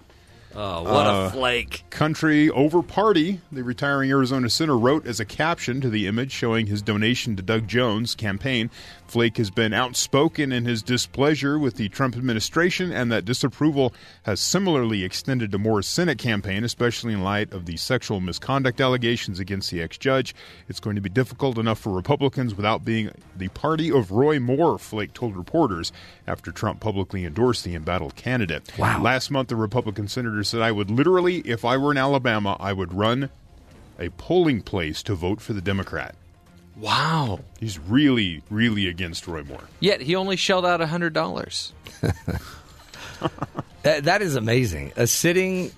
Oh, 0.57 0.85
what 0.85 1.07
a 1.07 1.31
flake! 1.31 1.83
Country 1.91 2.49
over 2.51 2.81
party, 2.81 3.41
the 3.51 3.65
retiring 3.65 4.11
Arizona 4.11 4.49
senator 4.49 4.79
wrote 4.79 5.05
as 5.05 5.19
a 5.19 5.25
caption 5.25 5.81
to 5.81 5.91
the 5.91 6.07
image 6.07 6.31
showing 6.31 6.67
his 6.67 6.81
donation 6.81 7.35
to 7.35 7.43
Doug 7.43 7.67
Jones' 7.67 8.15
campaign. 8.15 8.71
Flake 9.07 9.37
has 9.37 9.51
been 9.51 9.73
outspoken 9.73 10.51
in 10.51 10.65
his 10.65 10.83
displeasure 10.83 11.59
with 11.59 11.77
the 11.77 11.89
Trump 11.89 12.17
administration, 12.17 12.91
and 12.91 13.13
that 13.13 13.25
disapproval 13.25 13.95
has 14.25 14.41
similarly 14.41 15.05
extended 15.05 15.53
to 15.53 15.59
Moore's 15.59 15.87
Senate 15.87 16.19
campaign, 16.19 16.65
especially 16.65 17.13
in 17.13 17.23
light 17.23 17.53
of 17.53 17.67
the 17.67 17.77
sexual 17.77 18.21
misconduct 18.21 18.81
allegations 18.81 19.39
against 19.39 19.71
the 19.71 19.83
ex 19.83 19.99
judge. 19.99 20.35
It's 20.69 20.81
going 20.81 20.97
to 20.97 21.03
be 21.03 21.11
difficult 21.11 21.59
enough 21.59 21.79
for 21.79 21.93
Republicans 21.93 22.55
without 22.55 22.85
being 22.85 23.11
the 23.37 23.49
party 23.49 23.93
of 23.93 24.11
Roy 24.11 24.41
Moore, 24.41 24.79
Flake 24.79 25.13
told 25.13 25.37
reporters 25.37 25.93
after 26.27 26.51
Trump 26.51 26.81
publicly 26.81 27.25
endorsed 27.25 27.65
the 27.65 27.75
embattled 27.75 28.17
candidate. 28.17 28.77
Wow. 28.79 29.03
Last 29.03 29.31
month, 29.31 29.49
the 29.49 29.57
Republican 29.57 30.09
senator 30.09 30.43
said, 30.43 30.61
I 30.61 30.73
would 30.73 30.91
literally, 30.91 31.39
if 31.41 31.65
I 31.65 31.77
were 31.77 31.93
in 31.93 31.99
Alabama, 31.99 32.57
I 32.59 32.73
would 32.73 32.93
run 32.93 33.31
a 33.99 34.09
polling 34.11 34.63
place 34.63 35.03
to 35.05 35.15
vote 35.15 35.41
for 35.41 35.53
the 35.53 35.61
Democrat. 35.61 36.15
Wow. 36.77 37.41
He's 37.61 37.79
really, 37.79 38.43
really 38.51 38.89
against 38.89 39.27
Roy 39.29 39.43
Moore. 39.45 39.63
Yet 39.81 40.01
he 40.01 40.17
only 40.17 40.37
shelled 40.37 40.67
out 40.67 40.81
$100. 40.81 41.73
That, 43.83 44.05
that 44.05 44.23
is 44.23 44.35
amazing. 44.35 44.93
A 44.97 45.07
sitting 45.07 45.71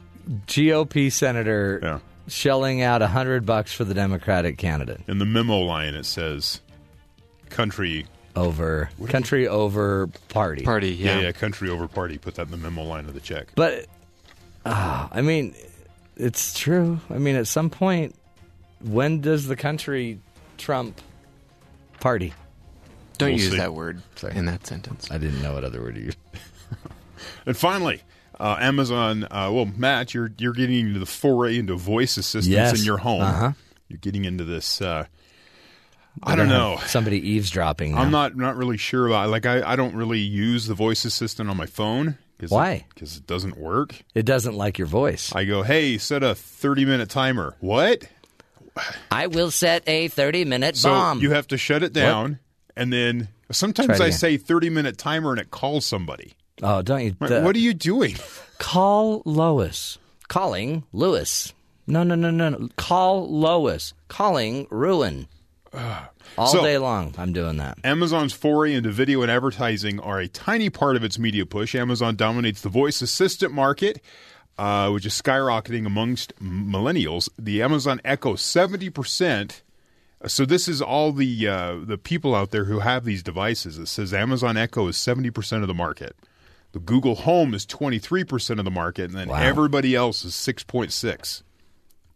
GOP 0.46 1.10
senator 1.10 1.80
Yeah. 1.82 1.98
shelling 2.28 2.80
out 2.82 3.02
a 3.02 3.08
hundred 3.08 3.44
bucks 3.44 3.72
for 3.72 3.82
the 3.84 3.94
Democratic 3.94 4.58
candidate 4.58 5.00
In 5.08 5.18
the 5.18 5.24
memo 5.24 5.58
line, 5.58 5.94
it 5.94 6.06
says, 6.06 6.60
country. 7.50 8.06
over 8.36 8.90
country 9.08 9.48
over 9.48 10.06
party. 10.28 10.62
Party, 10.62 10.90
Yeah. 10.90 11.16
yeah. 11.16 11.20
yeah, 11.22 11.32
country 11.32 11.68
over 11.68 11.88
party. 11.88 12.16
Put 12.16 12.36
that 12.36 12.42
in 12.46 12.52
the 12.52 12.56
memo 12.56 12.84
line 12.84 13.06
of 13.06 13.14
the 13.14 13.20
check. 13.20 13.48
But 13.56 13.86
ah, 14.64 15.08
I 15.10 15.20
mean, 15.22 15.54
it's 16.16 16.56
true. 16.56 17.00
I 17.10 17.18
mean, 17.18 17.34
at 17.34 17.48
some 17.48 17.70
point, 17.70 18.14
when 18.84 19.20
does 19.20 19.48
the 19.48 19.56
country 19.56 20.20
trump 20.58 21.00
party? 22.00 22.32
Don't 23.18 23.30
We'll 23.30 23.38
use 23.38 23.50
see. 23.52 23.56
that 23.56 23.72
word 23.74 24.02
Sorry. 24.16 24.34
in 24.36 24.44
that 24.46 24.66
sentence. 24.66 25.10
I 25.10 25.18
didn't 25.18 25.40
know 25.42 25.54
what 25.54 25.64
other 25.64 25.80
word 25.80 25.94
to 25.96 26.00
use. 26.02 26.16
And 27.46 27.56
finally, 27.56 28.02
uh, 28.38 28.56
Amazon. 28.60 29.24
Uh, 29.24 29.50
well, 29.52 29.64
Matt, 29.64 30.12
you're 30.14 30.30
you're 30.38 30.52
getting 30.52 30.80
into 30.88 30.98
the 31.00 31.06
foray 31.06 31.56
into 31.58 31.74
voice 31.76 32.16
assistants 32.18 32.48
Yes. 32.48 32.78
in 32.78 32.84
your 32.84 32.98
home. 32.98 33.22
Uh-huh. 33.22 33.52
You're 33.88 33.98
getting 33.98 34.24
into 34.26 34.44
this. 34.44 34.82
Uh, 34.82 35.06
I 36.22 36.34
don't 36.36 36.48
know. 36.48 36.78
Somebody 36.86 37.18
eavesdropping. 37.30 37.96
I'm 37.96 38.10
not 38.10 38.36
not 38.36 38.56
really 38.56 38.76
sure 38.76 39.06
about. 39.06 39.30
Like, 39.30 39.46
I, 39.46 39.62
I 39.72 39.76
don't 39.76 39.94
really 39.94 40.18
use 40.18 40.66
the 40.66 40.74
voice 40.74 41.04
assistant 41.04 41.48
on 41.48 41.56
my 41.56 41.66
phone. 41.66 42.18
Cause 42.38 42.50
Why? 42.50 42.84
Because 42.92 43.16
it 43.16 43.26
doesn't 43.26 43.56
work. 43.56 43.94
It 44.14 44.26
doesn't 44.26 44.54
like 44.54 44.76
your 44.76 44.86
voice. 44.88 45.34
I 45.34 45.44
go, 45.46 45.62
hey, 45.62 45.96
set 45.96 46.22
a 46.22 46.34
30 46.34 46.84
minute 46.84 47.08
timer. 47.08 47.56
What? 47.60 48.04
I 49.10 49.26
will 49.28 49.50
set 49.50 49.82
a 49.88 50.08
thirty-minute 50.08 50.78
bomb. 50.82 51.18
So 51.18 51.22
you 51.22 51.30
have 51.30 51.46
to 51.48 51.56
shut 51.58 51.82
it 51.82 51.92
down, 51.92 52.38
and 52.76 52.92
then 52.92 53.28
sometimes 53.50 54.00
I 54.00 54.10
say 54.10 54.36
30 54.36 54.70
minute 54.70 54.98
timer 54.98 55.30
and 55.32 55.40
it 55.40 55.50
calls 55.50 55.86
somebody. 55.86 56.34
oh, 56.62 56.82
don't 56.82 57.04
you? 57.04 57.14
What 57.18 57.54
are 57.56 57.58
you 57.58 57.74
doing? 57.74 58.16
Call 58.58 59.22
Lois. 59.24 59.98
Calling 60.28 60.82
Lewis. 60.92 61.52
No, 61.86 62.02
no, 62.02 62.14
no, 62.16 62.30
no, 62.30 62.48
no. 62.48 62.68
Call 62.76 63.28
Lois. 63.30 63.92
Calling 64.08 64.66
Ruin. 64.70 65.28
Ah. 65.72 66.10
All 66.36 66.48
So- 66.48 66.62
day 66.64 66.76
long, 66.78 67.14
I'm 67.16 67.32
doing 67.32 67.58
that. 67.58 67.78
Amazon's 67.84 68.32
foray 68.32 68.74
into 68.74 68.90
video 68.90 69.22
and 69.22 69.30
advertising 69.30 70.00
are 70.00 70.18
a 70.18 70.26
tiny 70.28 70.68
part 70.70 70.96
of 70.96 71.04
its 71.04 71.18
media 71.18 71.46
push. 71.46 71.74
Amazon 71.74 72.16
dominates 72.16 72.60
the 72.60 72.68
voice 72.68 73.00
assistant 73.00 73.52
market. 73.52 74.00
Uh, 74.58 74.90
which 74.90 75.06
is 75.06 75.12
skyrocketing 75.20 75.86
amongst 75.86 76.34
millennials. 76.40 77.28
The 77.38 77.62
Amazon 77.62 78.00
Echo, 78.04 78.34
70%. 78.34 79.62
So 80.26 80.44
this 80.46 80.66
is 80.66 80.80
all 80.80 81.12
the 81.12 81.46
uh, 81.46 81.76
the 81.84 81.98
people 81.98 82.34
out 82.34 82.50
there 82.50 82.64
who 82.64 82.80
have 82.80 83.04
these 83.04 83.22
devices. 83.22 83.78
It 83.78 83.86
says 83.86 84.14
Amazon 84.14 84.56
Echo 84.56 84.88
is 84.88 84.96
70% 84.96 85.60
of 85.62 85.68
the 85.68 85.74
market. 85.74 86.16
The 86.72 86.78
Google 86.80 87.14
Home 87.16 87.54
is 87.54 87.64
23% 87.66 88.58
of 88.58 88.64
the 88.64 88.70
market, 88.70 89.04
and 89.10 89.14
then 89.14 89.28
Wow. 89.28 89.36
everybody 89.42 89.94
else 89.94 90.24
is 90.24 90.34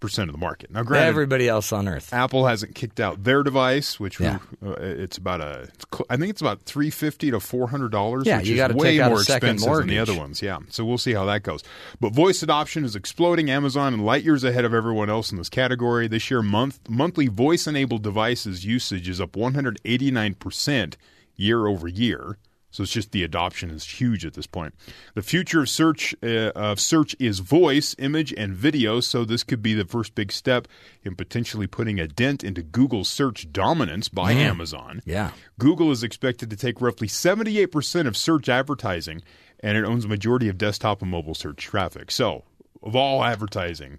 6.6% 0.01 0.23
of 0.25 0.33
the 0.33 0.39
market. 0.39 0.71
Now, 0.71 0.83
granted, 0.83 1.09
Everybody 1.09 1.49
else 1.49 1.73
on 1.73 1.89
Earth. 1.89 2.13
Apple 2.13 2.47
hasn't 2.47 2.75
kicked 2.75 3.01
out 3.01 3.25
their 3.25 3.43
device, 3.43 3.99
which 4.01 4.19
Yeah. 4.21 4.39
uh, 4.65 4.71
it's 4.81 5.19
about 5.19 5.41
a, 5.41 5.69
it's 5.75 5.85
cl- 5.93 6.07
I 6.09 6.17
think 6.17 6.31
it's 6.31 6.41
about 6.41 6.63
three 6.63 6.91
fifty 6.91 7.31
to 7.31 7.41
four 7.41 7.69
hundred 7.69 7.91
dollars. 7.93 8.25
Yeah, 8.27 8.39
which 8.39 8.49
you 8.49 8.63
is 8.63 8.75
way 8.75 8.93
take 8.93 9.01
out 9.01 9.07
a 9.07 9.15
more 9.15 9.23
second 9.23 9.51
expensive 9.57 9.79
than 9.79 9.89
the 9.89 9.99
other 9.99 10.17
ones. 10.17 10.43
Yeah, 10.43 10.59
so 10.69 10.85
we'll 10.85 10.99
see 10.99 11.13
how 11.15 11.25
that 11.27 11.43
goes. 11.43 11.63
But 12.01 12.13
voice 12.15 12.43
adoption 12.43 12.85
is 12.85 12.97
exploding. 12.97 13.51
Amazon 13.51 13.95
and 13.95 14.05
light 14.05 14.25
years 14.25 14.45
ahead 14.45 14.65
of 14.65 14.73
everyone 14.75 15.11
else 15.11 15.31
in 15.33 15.39
this 15.39 15.49
category. 15.49 16.07
This 16.09 16.31
year, 16.31 16.43
month 16.43 16.81
monthly 16.89 17.27
voice 17.29 17.67
enabled 17.67 18.03
devices 18.03 18.65
usage 18.65 19.09
is 19.09 19.21
up 19.21 19.37
one 19.37 19.55
hundred 19.55 19.81
eighty 19.85 20.11
nine 20.11 20.35
percent 20.35 20.97
year 21.37 21.67
over 21.67 21.89
year. 21.89 22.39
So 22.71 22.83
it's 22.85 22.93
just 22.93 23.13
the 23.13 23.25
adoption 23.25 23.71
is 23.71 23.85
huge 23.85 24.25
at 24.25 24.35
this 24.35 24.47
point. 24.47 24.75
The 25.15 25.23
future 25.23 25.61
of 25.61 25.69
search 25.69 26.15
uh, 26.23 26.53
of 26.55 26.79
search 26.79 27.17
is 27.19 27.41
voice, 27.41 27.97
image, 27.99 28.33
and 28.37 28.55
video. 28.55 29.01
So 29.01 29.25
this 29.25 29.43
could 29.43 29.63
be 29.63 29.75
the 29.75 29.85
first 29.85 30.15
big 30.15 30.31
step 30.31 30.69
in 31.03 31.17
potentially 31.17 31.67
putting 31.67 31.99
a 31.99 32.07
dent 32.07 32.45
into 32.45 32.63
Google's 32.63 33.09
search 33.09 33.53
dominance 33.53 34.09
by 34.09 34.33
Amazon. 34.33 35.03
Yeah. 35.05 35.33
Google 35.59 35.91
is 35.91 36.03
expected 36.03 36.51
to 36.51 36.57
take 36.57 36.81
roughly 36.81 37.09
78% 37.09 38.07
of 38.07 38.17
search 38.17 38.49
advertising, 38.49 39.23
and 39.61 39.77
it 39.77 39.85
owns 39.85 40.05
a 40.05 40.09
majority 40.09 40.49
of 40.49 40.57
desktop 40.59 41.03
and 41.03 41.11
mobile 41.11 41.35
search 41.35 41.59
traffic. 41.59 42.11
So, 42.11 42.45
of 42.83 42.95
all 42.95 43.25
advertising, 43.25 43.99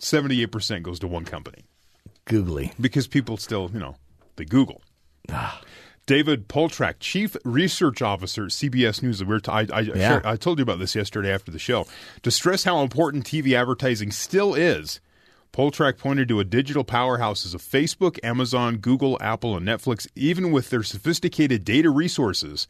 78% 0.00 0.82
goes 0.82 0.98
to 1.00 1.06
one 1.06 1.24
company 1.24 1.64
Googly. 2.24 2.72
because 2.80 3.06
people 3.06 3.36
still, 3.36 3.70
you 3.72 3.78
know, 3.78 3.96
they 4.36 4.44
Google. 4.44 4.82
David 6.08 6.48
Poltrack, 6.48 6.94
Chief 7.00 7.36
Research 7.44 8.00
Officer 8.00 8.44
at 8.44 8.50
CBS 8.50 9.02
News. 9.02 9.22
We 9.22 9.28
were 9.28 9.40
t- 9.40 9.52
I, 9.52 9.66
I, 9.70 9.84
shared- 9.84 10.24
I 10.24 10.36
told 10.36 10.58
you 10.58 10.62
about 10.62 10.78
this 10.78 10.94
yesterday 10.94 11.30
after 11.30 11.52
the 11.52 11.58
show. 11.58 11.86
To 12.22 12.30
stress 12.30 12.64
how 12.64 12.80
important 12.80 13.26
TV 13.26 13.52
advertising 13.52 14.10
still 14.10 14.54
is, 14.54 15.00
Poltrack 15.52 15.98
pointed 15.98 16.26
to 16.28 16.40
a 16.40 16.44
digital 16.44 16.82
powerhouses 16.82 17.54
of 17.54 17.60
Facebook, 17.60 18.18
Amazon, 18.24 18.78
Google, 18.78 19.18
Apple, 19.20 19.54
and 19.54 19.68
Netflix, 19.68 20.06
even 20.14 20.50
with 20.50 20.70
their 20.70 20.82
sophisticated 20.82 21.62
data 21.62 21.90
resources 21.90 22.66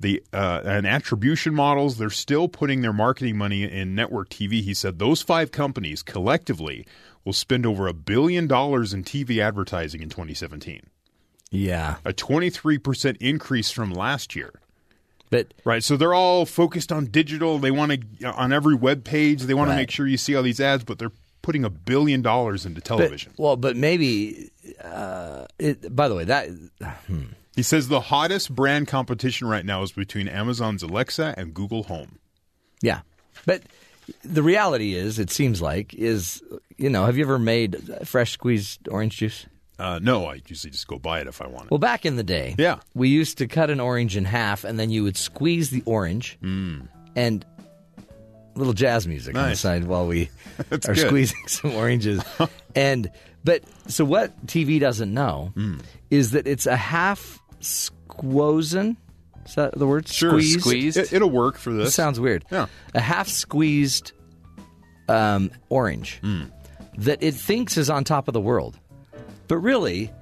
the 0.00 0.20
uh, 0.32 0.62
and 0.64 0.84
attribution 0.84 1.54
models. 1.54 1.96
They're 1.96 2.10
still 2.10 2.48
putting 2.48 2.80
their 2.80 2.92
marketing 2.92 3.36
money 3.36 3.62
in 3.62 3.94
network 3.94 4.30
TV. 4.30 4.62
He 4.62 4.74
said 4.74 4.98
those 4.98 5.22
five 5.22 5.52
companies 5.52 6.02
collectively 6.02 6.86
will 7.24 7.34
spend 7.34 7.66
over 7.66 7.86
a 7.86 7.94
billion 7.94 8.48
dollars 8.48 8.92
in 8.92 9.04
TV 9.04 9.38
advertising 9.38 10.02
in 10.02 10.08
2017 10.08 10.80
Yeah. 11.50 11.96
a 12.04 12.12
23% 12.12 13.16
increase 13.20 13.70
from 13.70 13.90
last 13.92 14.34
year. 14.36 14.52
But 15.30 15.52
Right. 15.64 15.82
So 15.84 15.96
they're 15.96 16.14
all 16.14 16.44
focused 16.46 16.90
on 16.92 17.06
digital. 17.06 17.58
They 17.58 17.70
want 17.70 18.20
to, 18.20 18.32
on 18.32 18.52
every 18.52 18.74
web 18.74 19.04
page, 19.04 19.42
they 19.42 19.54
want 19.54 19.68
Right. 19.68 19.74
to 19.76 19.80
make 19.82 19.90
sure 19.90 20.06
you 20.06 20.16
see 20.16 20.34
all 20.34 20.42
these 20.42 20.60
ads, 20.60 20.84
but 20.84 20.98
they're 20.98 21.12
putting 21.42 21.64
a 21.64 21.70
billion 21.70 22.20
dollars 22.22 22.66
into 22.66 22.80
But, 22.80 22.84
television. 22.84 23.32
well, 23.36 23.56
but 23.56 23.76
maybe. 23.76 24.50
Uh, 24.82 25.46
it, 25.58 25.94
by 25.94 26.08
the 26.08 26.14
way, 26.14 26.24
that 26.24 26.48
he 27.56 27.62
says 27.62 27.88
the 27.88 28.00
hottest 28.00 28.54
brand 28.54 28.88
competition 28.88 29.46
right 29.48 29.64
now 29.64 29.82
is 29.82 29.92
between 29.92 30.28
Amazon's 30.28 30.82
Alexa 30.82 31.34
and 31.36 31.52
Google 31.54 31.84
Home. 31.84 32.18
yeah. 32.82 33.00
But 33.46 33.62
the 34.24 34.42
reality 34.42 34.94
is, 34.94 35.18
it 35.18 35.30
seems 35.30 35.62
like 35.62 35.94
is 35.94 36.42
you 36.76 36.90
know, 36.90 37.06
have 37.06 37.16
you 37.16 37.24
ever 37.24 37.38
made 37.38 37.78
fresh 38.04 38.32
squeezed 38.32 38.86
orange 38.88 39.16
juice? 39.16 39.46
Uh, 39.80 39.98
no, 40.02 40.26
I 40.26 40.40
usually 40.46 40.70
just 40.70 40.86
go 40.86 40.98
buy 40.98 41.20
it 41.20 41.26
if 41.26 41.40
I 41.40 41.46
want 41.46 41.64
it. 41.66 41.70
Well, 41.70 41.78
back 41.78 42.04
in 42.04 42.16
the 42.16 42.22
day, 42.22 42.54
Yeah. 42.58 42.80
we 42.94 43.08
used 43.08 43.38
to 43.38 43.46
cut 43.46 43.70
an 43.70 43.80
orange 43.80 44.16
in 44.16 44.24
half, 44.26 44.62
and 44.64 44.78
then 44.78 44.90
you 44.90 45.02
would 45.04 45.16
squeeze 45.16 45.70
the 45.70 45.82
orange, 45.86 46.38
and 46.42 47.44
little 48.56 48.74
jazz 48.74 49.06
music 49.08 49.34
on 49.36 49.48
the 49.48 49.56
side 49.56 49.84
while 49.84 50.06
we 50.06 50.28
are 50.70 50.78
good. 50.78 50.98
squeezing 50.98 51.38
some 51.46 51.74
oranges. 51.74 52.22
and 52.74 53.10
but 53.42 53.62
so 53.86 54.04
what 54.04 54.46
TV 54.46 54.78
doesn't 54.78 55.14
know 55.14 55.52
Hmm. 55.54 55.78
is 56.10 56.32
that 56.32 56.46
it's 56.46 56.66
a 56.66 56.76
half 56.76 57.40
squozen. 57.60 58.96
Is 59.46 59.54
that 59.54 59.78
the 59.78 59.86
word? 59.86 60.06
Sure. 60.08 60.32
Squeezed? 60.32 60.60
Squeezed? 60.60 60.96
It, 60.98 61.12
it'll 61.14 61.30
work 61.30 61.56
for 61.56 61.70
It 61.70 61.84
this. 61.84 61.94
sounds 61.94 62.20
weird. 62.20 62.44
Yeah. 62.50 62.66
A 62.94 63.00
half 63.00 63.28
squeezed 63.28 64.12
um, 65.08 65.50
orange 65.70 66.18
Hmm. 66.20 66.42
that 66.98 67.22
it 67.22 67.34
thinks 67.34 67.78
is 67.78 67.88
on 67.88 68.04
top 68.04 68.28
of 68.28 68.34
the 68.34 68.40
world. 68.40 68.78
But 69.50 69.58
really, 69.58 70.12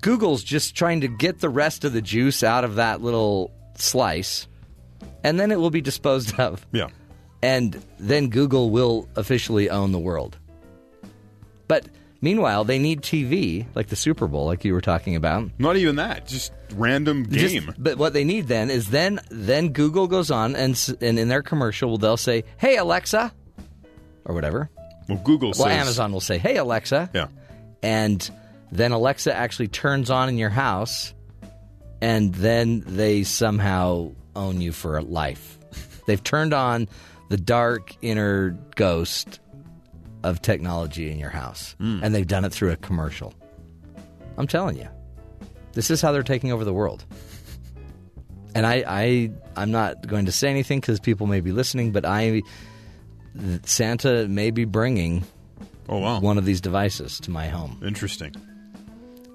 Google's 0.00 0.44
just 0.44 0.76
trying 0.76 1.00
to 1.00 1.08
get 1.08 1.40
the 1.40 1.48
rest 1.48 1.84
of 1.84 1.92
the 1.92 2.00
juice 2.00 2.44
out 2.44 2.62
of 2.62 2.76
that 2.76 3.02
little 3.02 3.50
slice, 3.74 4.46
and 5.24 5.38
then 5.40 5.50
it 5.50 5.58
will 5.58 5.70
be 5.70 5.80
disposed 5.80 6.38
of. 6.38 6.64
yeah. 6.72 6.86
And 7.42 7.82
then 7.98 8.28
Google 8.28 8.70
will 8.70 9.08
officially 9.16 9.70
own 9.70 9.90
the 9.92 9.98
world. 9.98 10.38
But 11.68 11.86
meanwhile, 12.20 12.64
they 12.64 12.78
need 12.78 13.02
TV, 13.02 13.66
like 13.74 13.88
the 13.88 13.96
Super 13.96 14.26
Bowl, 14.28 14.46
like 14.46 14.64
you 14.64 14.72
were 14.72 14.80
talking 14.80 15.16
about. 15.16 15.50
Not 15.58 15.76
even 15.76 15.96
that. 15.96 16.28
Just 16.28 16.52
random 16.74 17.28
Just- 17.28 17.52
game. 17.54 17.74
but 17.78 17.98
what 17.98 18.12
they 18.12 18.22
need 18.24 18.46
then 18.46 18.70
is 18.70 18.88
then 18.90 19.18
then 19.30 19.70
Google 19.70 20.06
goes 20.06 20.30
on 20.30 20.54
and 20.54 20.78
and 21.00 21.18
in 21.18 21.26
their 21.28 21.42
commercial 21.42 21.98
they'll 21.98 22.16
say, 22.16 22.44
"Hey 22.56 22.76
Alexa," 22.76 23.32
or 24.26 24.34
whatever. 24.34 24.70
well, 25.08 25.18
Google 25.24 25.48
Well, 25.58 25.66
says. 25.68 25.76
Amazon 25.76 26.12
will 26.12 26.20
say, 26.20 26.38
"Hey 26.38 26.56
Alexa," 26.56 27.10
Yeah. 27.12 27.26
and 27.82 28.30
then 28.72 28.92
Alexa 28.92 29.34
actually 29.34 29.68
turns 29.68 30.10
on 30.10 30.28
in 30.28 30.38
your 30.38 30.50
house, 30.50 31.12
and 32.00 32.34
then 32.34 32.82
they 32.86 33.24
somehow 33.24 34.12
own 34.36 34.60
you 34.60 34.72
for 34.72 35.00
life. 35.02 35.58
They've 36.06 36.22
turned 36.22 36.54
on 36.54 36.88
the 37.28 37.36
dark 37.36 37.94
inner 38.02 38.56
ghost 38.76 39.40
of 40.22 40.42
technology 40.42 41.10
in 41.10 41.18
your 41.18 41.30
house, 41.30 41.74
hmm. 41.78 42.00
and 42.02 42.14
they've 42.14 42.26
done 42.26 42.44
it 42.44 42.52
through 42.52 42.72
a 42.72 42.76
commercial. 42.76 43.32
I'm 44.36 44.46
telling 44.46 44.76
you, 44.76 44.88
this 45.72 45.90
is 45.90 46.02
how 46.02 46.12
they're 46.12 46.22
taking 46.22 46.52
over 46.52 46.64
the 46.64 46.74
world. 46.74 47.04
And 48.52 48.66
I, 48.66 48.82
I 48.84 49.30
I'm 49.54 49.70
not 49.70 50.04
going 50.04 50.26
to 50.26 50.32
say 50.32 50.50
anything 50.50 50.80
because 50.80 50.98
people 50.98 51.28
may 51.28 51.40
be 51.40 51.52
listening, 51.52 51.92
but 51.92 52.04
I, 52.04 52.42
Santa 53.62 54.26
may 54.26 54.50
be 54.50 54.64
bringing 54.64 55.22
Oh, 55.88 55.98
wow. 55.98 56.18
one 56.18 56.36
of 56.36 56.44
these 56.44 56.60
devices 56.60 57.20
to 57.20 57.30
my 57.30 57.46
home. 57.46 57.80
Interesting. 57.86 58.34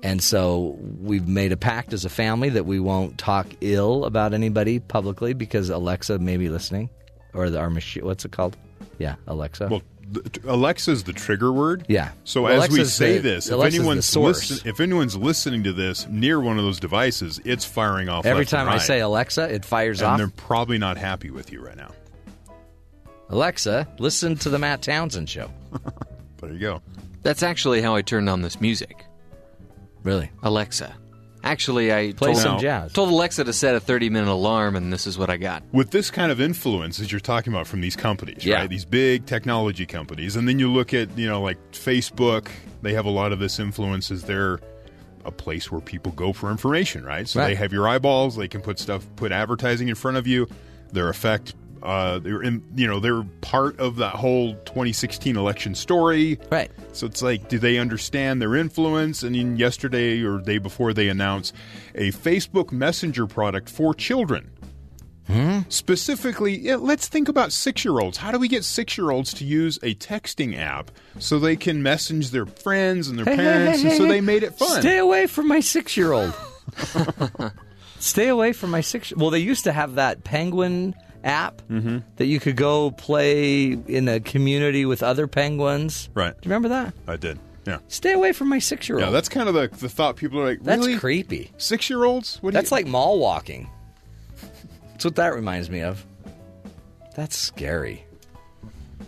And 0.06 0.22
so 0.22 0.78
we've 1.02 1.28
made 1.28 1.52
a 1.52 1.58
pact 1.58 1.92
as 1.92 2.06
a 2.06 2.10
family 2.10 2.50
that 2.50 2.68
we 2.68 2.80
won't 2.80 3.18
talk 3.18 3.48
ill 3.60 4.06
about 4.06 4.36
anybody 4.36 4.80
publicly 4.80 5.34
because 5.34 5.72
Alexa 5.72 6.20
may 6.20 6.38
be 6.38 6.48
listening, 6.48 6.92
or 7.34 7.50
the, 7.50 7.58
our 7.58 7.72
machine. 7.72 8.06
What's 8.06 8.24
it 8.24 8.32
called? 8.32 8.56
Yeah, 9.00 9.16
Alexa. 9.26 9.68
Well, 9.68 9.82
Alexa 10.44 10.92
is 10.92 11.04
the 11.06 11.12
trigger 11.12 11.52
word. 11.52 11.86
Yeah. 11.88 12.12
So 12.24 12.44
Well, 12.44 12.62
as 12.62 12.70
we 12.70 12.84
say 12.86 13.16
the- 13.18 13.30
this, 13.30 13.50
if 13.50 13.60
anyone's 13.60 14.06
source. 14.06 14.52
listen, 14.52 14.70
if 14.70 14.80
anyone's 14.80 15.18
listening 15.18 15.64
to 15.64 15.74
this 15.74 16.08
near 16.08 16.40
one 16.40 16.60
of 16.60 16.64
those 16.64 16.80
devices, 16.80 17.42
it's 17.44 17.66
firing 17.66 18.08
off 18.08 18.28
Every 18.28 18.42
left 18.42 18.54
and 18.54 18.68
time 18.68 18.70
I 18.70 18.78
say 18.78 19.00
Alexa, 19.00 19.52
it 19.52 19.66
fires 19.66 20.02
and 20.02 20.08
off. 20.08 20.20
And 20.20 20.30
they're 20.30 20.46
probably 20.46 20.78
not 20.78 20.98
happy 20.98 21.32
with 21.32 21.52
you 21.52 21.66
right 21.66 21.76
now. 21.76 21.94
Alexa, 23.30 23.88
listen 23.98 24.36
to 24.36 24.50
the 24.50 24.60
Matt 24.60 24.84
Townsend 24.84 25.30
show. 25.30 25.50
There 26.42 26.52
you 26.52 26.60
go. 26.60 26.82
That's 27.24 27.42
actually 27.42 27.82
how 27.82 27.96
I 27.96 28.04
turned 28.04 28.30
on 28.30 28.42
this 28.44 28.62
music. 28.62 29.05
Really? 30.06 30.32
Alexa. 30.44 30.96
Actually, 31.44 31.94
I 31.94 32.14
Play 32.14 32.32
told, 32.32 32.38
some 32.42 32.60
jazz. 32.60 32.92
told 32.94 33.10
Alexa 33.10 33.44
to 33.44 33.54
set 33.54 33.76
a 33.76 33.80
30 33.80 34.10
minute 34.10 34.30
alarm, 34.32 34.76
and 34.76 34.92
this 34.92 35.06
is 35.06 35.18
what 35.18 35.30
I 35.30 35.38
got. 35.38 35.62
With 35.74 35.92
this 35.92 36.10
kind 36.10 36.32
of 36.32 36.40
influence 36.42 36.98
that 36.98 37.12
you're 37.12 37.20
talking 37.20 37.54
about 37.54 37.68
from 37.68 37.82
these 37.82 37.96
companies, 37.96 38.44
Yeah. 38.46 38.62
right? 38.62 38.70
These 38.70 38.86
big 38.86 39.26
technology 39.28 39.86
companies, 39.86 40.36
and 40.38 40.48
then 40.48 40.58
you 40.58 40.72
look 40.72 40.94
at 40.94 41.16
you 41.18 41.28
know 41.28 41.42
like 41.42 41.58
Facebook, 41.72 42.48
they 42.82 42.94
have 42.94 43.06
a 43.06 43.10
lot 43.12 43.32
of 43.32 43.40
this 43.40 43.60
influence 43.60 44.10
as 44.10 44.24
they're 44.24 44.60
a 45.24 45.32
place 45.32 45.72
where 45.72 45.82
people 45.82 46.12
go 46.14 46.34
for 46.34 46.50
information, 46.50 47.04
right? 47.04 47.28
So 47.28 47.40
Right. 47.40 47.50
they 47.50 47.56
have 47.56 47.74
your 47.74 47.88
eyeballs, 47.88 48.36
they 48.38 48.48
can 48.48 48.62
put 48.62 48.80
stuff, 48.80 49.06
put 49.16 49.32
advertising 49.32 49.88
in 49.90 49.96
front 49.96 50.18
of 50.18 50.26
you. 50.28 50.48
Their 50.94 51.10
effect, 51.10 51.54
uh, 51.86 52.20
they're 52.20 52.42
in, 52.42 52.64
you 52.76 52.88
know, 52.88 53.00
they're 53.00 53.24
part 53.42 53.80
of 53.80 53.98
that 53.98 54.16
whole 54.16 54.54
2016 54.66 55.38
election 55.38 55.76
story. 55.76 56.40
Right. 56.52 56.72
So 56.94 57.06
it's 57.06 57.22
like, 57.22 57.48
do 57.48 57.60
they 57.60 57.78
understand 57.78 58.42
their 58.42 58.56
influence? 58.56 59.24
And 59.24 59.36
in 59.36 59.58
yesterday 59.58 60.22
or 60.24 60.40
day 60.40 60.58
before, 60.58 60.94
they 60.94 61.10
announced 61.10 61.54
a 61.94 62.12
Facebook 62.12 62.72
Messenger 62.72 63.28
product 63.28 63.70
for 63.70 63.94
children. 63.94 64.52
Specifically, 65.70 66.56
yeah, 66.58 66.76
let's 66.76 67.08
think 67.08 67.28
about 67.28 67.52
six 67.52 67.84
year 67.84 68.00
olds. 68.00 68.18
How 68.18 68.32
do 68.32 68.38
we 68.38 68.48
get 68.48 68.64
six 68.64 68.98
year 68.98 69.10
olds 69.10 69.34
to 69.36 69.44
use 69.44 69.78
a 69.82 69.96
texting 69.96 70.58
app 70.58 70.92
so 71.20 71.40
they 71.40 71.56
can 71.56 71.82
message 71.82 72.30
their 72.30 72.46
friends 72.46 73.08
and 73.08 73.18
their 73.18 73.26
parents? 73.26 73.84
and 73.84 73.94
so 73.94 74.06
they 74.06 74.22
made 74.22 74.44
it 74.44 74.58
fun. 74.58 74.82
Stay 74.82 75.00
away 75.00 75.26
from 75.26 75.48
my 75.48 75.60
six 75.62 75.98
year 75.98 76.12
old. 76.12 76.34
Stay 78.00 78.28
away 78.28 78.54
from 78.54 78.70
my 78.70 78.82
six. 78.82 79.14
Well, 79.16 79.32
they 79.32 79.40
used 79.40 79.64
to 79.64 79.72
have 79.72 79.96
that 79.96 80.24
penguin 80.24 80.94
app 81.26 81.62
Mm-hmm. 81.70 81.98
that 82.18 82.26
you 82.28 82.40
could 82.40 82.56
go 82.56 82.92
play 82.92 83.72
in 83.72 84.08
a 84.08 84.20
community 84.20 84.86
with 84.86 85.02
other 85.04 85.28
penguins. 85.28 86.10
Right. 86.14 86.34
Do 86.40 86.48
you 86.48 86.52
remember 86.54 86.70
that? 86.70 86.94
I 87.08 87.16
did. 87.18 87.40
Yeah. 87.66 87.80
Stay 87.88 88.14
away 88.14 88.32
from 88.32 88.48
my 88.50 88.60
six 88.60 88.88
year 88.88 89.00
old. 89.00 89.08
Yeah, 89.08 89.12
that's 89.12 89.28
kind 89.30 89.50
of 89.50 89.56
the, 89.56 89.68
the 89.76 89.90
thought 89.90 90.16
people 90.18 90.40
are 90.40 90.46
like, 90.46 90.62
That's 90.64 90.88
creepy. 91.00 91.52
Six 91.58 91.90
year 91.90 92.04
olds? 92.06 92.38
What 92.42 92.54
That's 92.54 92.70
you... 92.70 92.76
like 92.78 92.86
mall 92.88 93.18
walking. 93.20 93.68
That's 94.92 95.04
what 95.06 95.16
that 95.16 95.34
reminds 95.34 95.70
me 95.70 95.82
of. 95.82 96.06
That's 97.16 97.36
scary. 97.36 98.06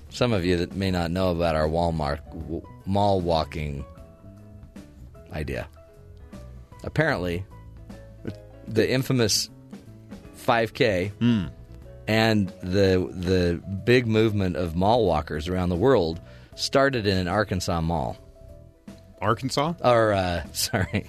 Some 0.10 0.34
of 0.34 0.44
you 0.44 0.58
that 0.58 0.74
may 0.76 0.90
not 0.90 1.12
know 1.12 1.30
about 1.30 1.56
our 1.56 1.68
Walmart 1.68 2.26
w- 2.32 2.62
mall 2.88 3.22
walking 3.22 3.86
idea. 5.32 5.68
Apparently, 6.84 7.46
the 8.68 8.90
infamous 8.90 9.50
5K 10.46 11.12
and 12.08 12.50
the 12.62 13.08
the 13.12 13.62
big 13.86 14.08
movement 14.08 14.56
of 14.56 14.76
mall 14.76 15.06
walkers 15.06 15.48
around 15.48 15.70
the 15.70 15.76
world 15.76 16.20
started 16.56 17.06
in 17.08 17.18
an 17.18 17.28
Arkansas 17.28 17.82
mall. 17.82 18.18
Arkansas? 19.22 19.74
Or 19.84 20.14
uh, 20.14 20.44
sorry, 20.54 21.06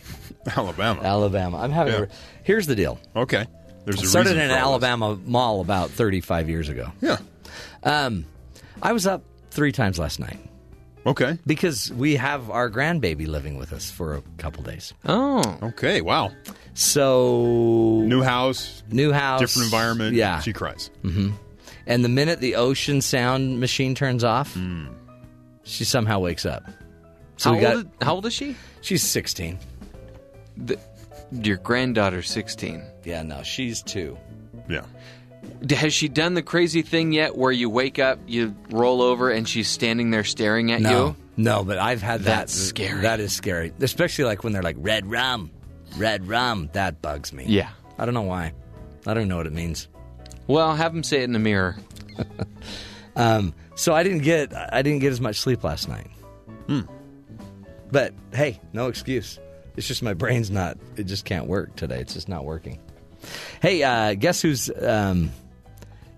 Alabama. 0.56 1.00
Alabama. 1.02 1.58
I'm 1.58 1.70
having. 1.72 1.92
Yeah. 1.94 2.00
A, 2.02 2.08
here's 2.42 2.66
the 2.66 2.74
deal. 2.76 2.98
okay. 3.14 3.46
There's 3.84 4.02
a 4.02 4.06
started 4.06 4.30
reason 4.30 4.42
in 4.44 4.48
for 4.50 4.56
an 4.56 4.62
all 4.62 4.78
this. 4.78 4.88
Alabama 4.88 5.20
mall 5.24 5.60
about 5.62 5.90
35 5.90 6.48
years 6.50 6.68
ago. 6.68 6.90
Yeah. 7.00 7.16
Um, 7.82 8.26
I 8.82 8.92
was 8.92 9.06
up 9.06 9.22
three 9.50 9.72
times 9.72 9.98
last 9.98 10.20
night 10.20 10.38
Okay. 11.06 11.38
because 11.46 11.90
we 11.92 12.16
have 12.16 12.50
our 12.50 12.68
grandbaby 12.70 13.26
living 13.26 13.56
with 13.56 13.72
us 13.72 13.90
for 13.90 14.16
a 14.16 14.22
couple 14.36 14.62
days. 14.62 14.92
Oh, 15.06 15.42
Okay. 15.62 16.02
Wow. 16.02 16.32
So 16.78 18.02
New 18.06 18.22
house, 18.22 18.84
new 18.88 19.10
house, 19.12 19.40
different 19.40 19.64
environment. 19.64 20.14
Yeah, 20.14 20.38
She 20.40 20.52
cries. 20.52 20.90
Mm-hmm. 21.02 21.30
and 21.88 22.04
the 22.04 22.08
minute 22.08 22.38
the 22.38 22.54
ocean 22.54 23.00
sound 23.00 23.58
machine 23.58 23.96
turns 23.96 24.22
off, 24.22 24.54
hmm. 24.54 24.86
she 25.64 25.82
somehow 25.84 26.20
wakes 26.20 26.46
up. 26.46 26.62
So 27.36 27.50
how, 27.50 27.56
we 27.56 27.60
got. 27.62 27.76
old, 27.76 27.88
how 28.00 28.14
old 28.14 28.26
is 28.26 28.32
she? 28.32 28.54
she's 28.80 29.02
16. 29.02 29.58
The, 30.56 30.78
your 31.32 31.56
granddaughter's 31.56 32.30
16. 32.30 32.84
Yeah, 33.04 33.22
no, 33.24 33.42
she's 33.42 33.82
two. 33.82 34.16
Yeah. 34.68 34.84
Has 35.70 35.92
she 35.92 36.08
done 36.08 36.34
the 36.34 36.42
crazy 36.42 36.82
thing 36.82 37.10
yet 37.12 37.36
where 37.36 37.50
you 37.52 37.68
wake 37.68 37.98
up, 37.98 38.20
you 38.28 38.54
roll 38.70 39.02
over, 39.02 39.30
and 39.32 39.48
she's 39.48 39.68
standing 39.68 40.10
there 40.12 40.22
staring 40.24 40.70
at 40.70 40.80
No, 40.80 41.06
you? 41.06 41.16
no, 41.36 41.64
but 41.64 41.78
I've 41.78 42.02
had 42.02 42.20
that. 42.20 42.24
That's 42.38 42.54
scary. 42.54 43.00
That 43.02 43.18
is 43.18 43.32
scary, 43.32 43.72
especially 43.80 44.26
like 44.26 44.44
when 44.44 44.52
they're 44.52 44.62
like 44.62 44.76
red 44.78 45.10
rum, 45.10 45.50
red 45.96 46.26
rum. 46.28 46.70
That 46.72 47.00
bugs 47.02 47.32
me. 47.32 47.44
Yeah. 47.46 47.70
I 47.98 48.04
don't 48.04 48.14
know 48.14 48.22
why. 48.22 48.52
I 49.06 49.14
don't 49.14 49.28
know 49.28 49.36
what 49.36 49.46
it 49.46 49.52
means. 49.52 49.88
Well, 50.46 50.74
have 50.74 50.94
him 50.94 51.02
say 51.02 51.20
it 51.20 51.24
in 51.24 51.32
the 51.32 51.38
mirror. 51.38 51.76
Um, 53.16 53.52
so 53.74 53.94
I 53.94 54.04
didn't 54.04 54.20
get 54.20 54.54
I 54.54 54.80
didn't 54.80 55.00
get 55.00 55.10
as 55.10 55.20
much 55.20 55.40
sleep 55.40 55.64
last 55.64 55.88
night. 55.88 56.06
But 57.90 58.14
hey, 58.32 58.60
no 58.72 58.88
excuse. 58.88 59.38
It's 59.76 59.86
just 59.86 60.02
my 60.02 60.14
brain's 60.14 60.50
not. 60.50 60.78
It 60.96 61.04
just 61.04 61.24
can't 61.24 61.46
work 61.46 61.74
today. 61.76 62.00
It's 62.00 62.14
just 62.14 62.28
not 62.28 62.44
working. 62.44 62.80
Hey, 63.60 63.82
uh, 63.82 64.14
guess 64.14 64.42
who's? 64.42 64.70
Um, 64.70 65.30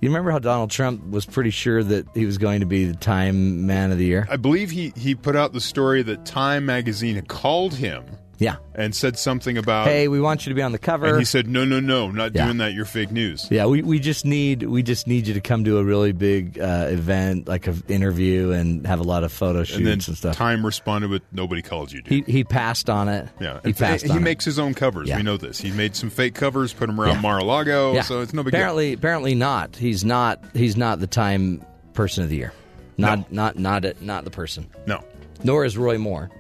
you 0.01 0.09
remember 0.09 0.31
how 0.31 0.39
Donald 0.39 0.71
Trump 0.71 1.09
was 1.11 1.27
pretty 1.27 1.51
sure 1.51 1.83
that 1.83 2.07
he 2.15 2.25
was 2.27 2.39
going 2.39 2.61
to 2.61 2.67
be 2.67 2.87
the 2.87 2.97
Time 2.97 3.67
Man 3.67 3.93
of 3.93 3.99
the 3.99 4.07
Year? 4.07 4.27
I 4.31 4.37
believe 4.37 4.71
he, 4.71 4.93
he 4.97 5.15
put 5.15 5.37
out 5.37 5.53
the 5.53 5.61
story 5.61 6.03
that 6.03 6.25
Time 6.25 6.65
magazine 6.65 7.17
had 7.17 7.29
called 7.29 7.75
him 7.75 8.05
Yeah. 8.41 8.57
and 8.75 8.93
said 8.95 9.17
something 9.19 9.57
about. 9.59 9.87
Hey, 9.87 10.09
we 10.09 10.21
want 10.21 10.45
you 10.47 10.51
to 10.51 10.55
be 10.55 10.63
on 10.63 10.73
the 10.73 10.79
cover. 10.79 11.07
and 11.07 11.19
he 11.19 11.25
said, 11.25 11.47
no, 11.47 11.65
no, 11.65 11.79
no, 11.79 12.11
not 12.11 12.35
Yeah. 12.35 12.47
doing 12.47 12.57
that. 12.57 12.73
You're 12.73 12.85
fake 12.87 13.13
news. 13.13 13.47
Yeah, 13.51 13.67
we, 13.67 13.83
we 13.83 13.99
just 14.01 14.25
need 14.25 14.63
we 14.65 14.83
just 14.83 15.07
need 15.07 15.27
you 15.29 15.35
to 15.35 15.41
come 15.41 15.63
to 15.65 15.79
a 15.79 15.85
really 15.85 16.13
big 16.13 16.59
uh, 16.59 16.87
event, 16.89 17.47
like 17.47 17.67
an 17.69 17.83
interview, 17.89 18.51
and 18.51 18.87
have 18.87 18.99
a 18.99 19.05
lot 19.05 19.23
of 19.25 19.31
photo 19.33 19.63
shoots 19.63 19.79
And 19.79 19.87
and, 19.89 20.03
stuff. 20.17 20.35
Time 20.35 20.65
responded 20.67 21.11
with, 21.11 21.23
nobody 21.31 21.63
called 21.63 21.93
you, 21.93 22.03
dude. 22.03 22.27
he 22.27 22.33
he 22.33 22.43
passed 22.45 22.89
on 22.91 23.09
it. 23.09 23.29
yeah. 23.41 23.61
he 23.65 23.73
passed. 23.73 24.05
he 24.05 24.11
on 24.11 24.17
it. 24.17 24.21
makes 24.23 24.45
his 24.45 24.59
own 24.59 24.73
covers. 24.75 25.09
Yeah. 25.09 25.19
We 25.19 25.23
know 25.23 25.37
this. 25.37 25.59
He 25.61 25.71
made 25.71 25.95
some 25.95 26.09
fake 26.11 26.35
covers, 26.35 26.73
put 26.73 26.87
them 26.87 27.01
around 27.01 27.17
Yeah. 27.17 27.21
Mar-a-Lago, 27.21 27.93
Yeah. 27.95 28.03
so 28.03 28.21
it's 28.23 28.33
no 28.33 28.43
big 28.43 28.55
apparently, 28.55 28.95
Apparently 28.95 29.35
not. 29.35 29.77
He's 29.77 30.05
not. 30.05 30.43
He's 30.55 30.77
not 30.77 30.99
the 30.99 31.07
Time 31.07 31.63
Person 31.93 32.25
of 32.25 32.31
the 32.31 32.37
Year. 32.37 32.53
Not 32.97 33.31
not 33.31 33.59
not 33.59 33.85
it, 33.85 34.01
not 34.03 34.25
the 34.25 34.31
person. 34.31 34.67
No. 34.87 35.05
Nor 35.45 35.65
is 35.67 35.77
Roy 35.77 35.99
Moore. 35.99 36.31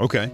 Okay. 0.00 0.30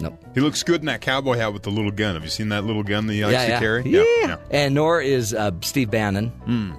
Nope. 0.00 0.22
He 0.34 0.40
looks 0.40 0.62
good 0.62 0.80
in 0.80 0.86
that 0.86 1.00
cowboy 1.00 1.36
hat 1.36 1.52
with 1.52 1.62
the 1.62 1.70
little 1.70 1.90
gun. 1.90 2.14
Have 2.14 2.24
you 2.24 2.30
seen 2.30 2.50
that 2.50 2.64
little 2.64 2.82
gun 2.82 3.06
that 3.06 3.14
he 3.14 3.24
likes 3.24 3.32
yeah, 3.32 3.44
to 3.44 3.50
yeah. 3.52 3.58
carry? 3.58 3.90
Yeah. 3.90 4.36
And 4.50 4.74
nor 4.74 5.00
is 5.00 5.32
uh, 5.32 5.52
Steve 5.62 5.90
Bannon. 5.90 6.76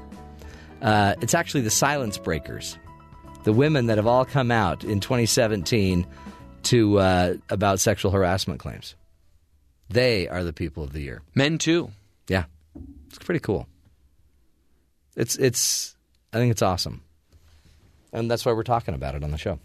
Uh, 0.82 1.16
it's 1.22 1.34
actually 1.34 1.62
the 1.62 1.72
Silence 1.72 2.18
Breakers, 2.18 2.78
the 3.44 3.54
women 3.54 3.88
that 3.88 3.98
have 3.98 4.08
all 4.08 4.26
come 4.26 4.52
out 4.52 4.84
in 4.84 5.00
2017 5.00 6.06
to 6.64 7.00
uh, 7.00 7.34
about 7.50 7.80
sexual 7.80 8.12
harassment 8.12 8.60
claims. 8.60 8.96
They 9.90 10.28
are 10.28 10.44
the 10.44 10.54
people 10.54 10.84
of 10.84 10.94
the 10.94 11.02
year. 11.02 11.22
Men 11.34 11.58
too. 11.58 11.92
Yeah, 12.28 12.46
it's 13.08 13.20
pretty 13.20 13.40
cool. 13.40 13.68
It's 15.16 15.36
it's 15.38 15.96
I 16.34 16.38
think 16.38 16.52
it's 16.52 16.62
awesome, 16.62 17.04
and 18.12 18.30
that's 18.30 18.46
why 18.46 18.52
we're 18.52 18.64
talking 18.64 18.94
about 18.94 19.16
it 19.16 19.24
on 19.24 19.32
the 19.32 19.38
show. 19.38 19.60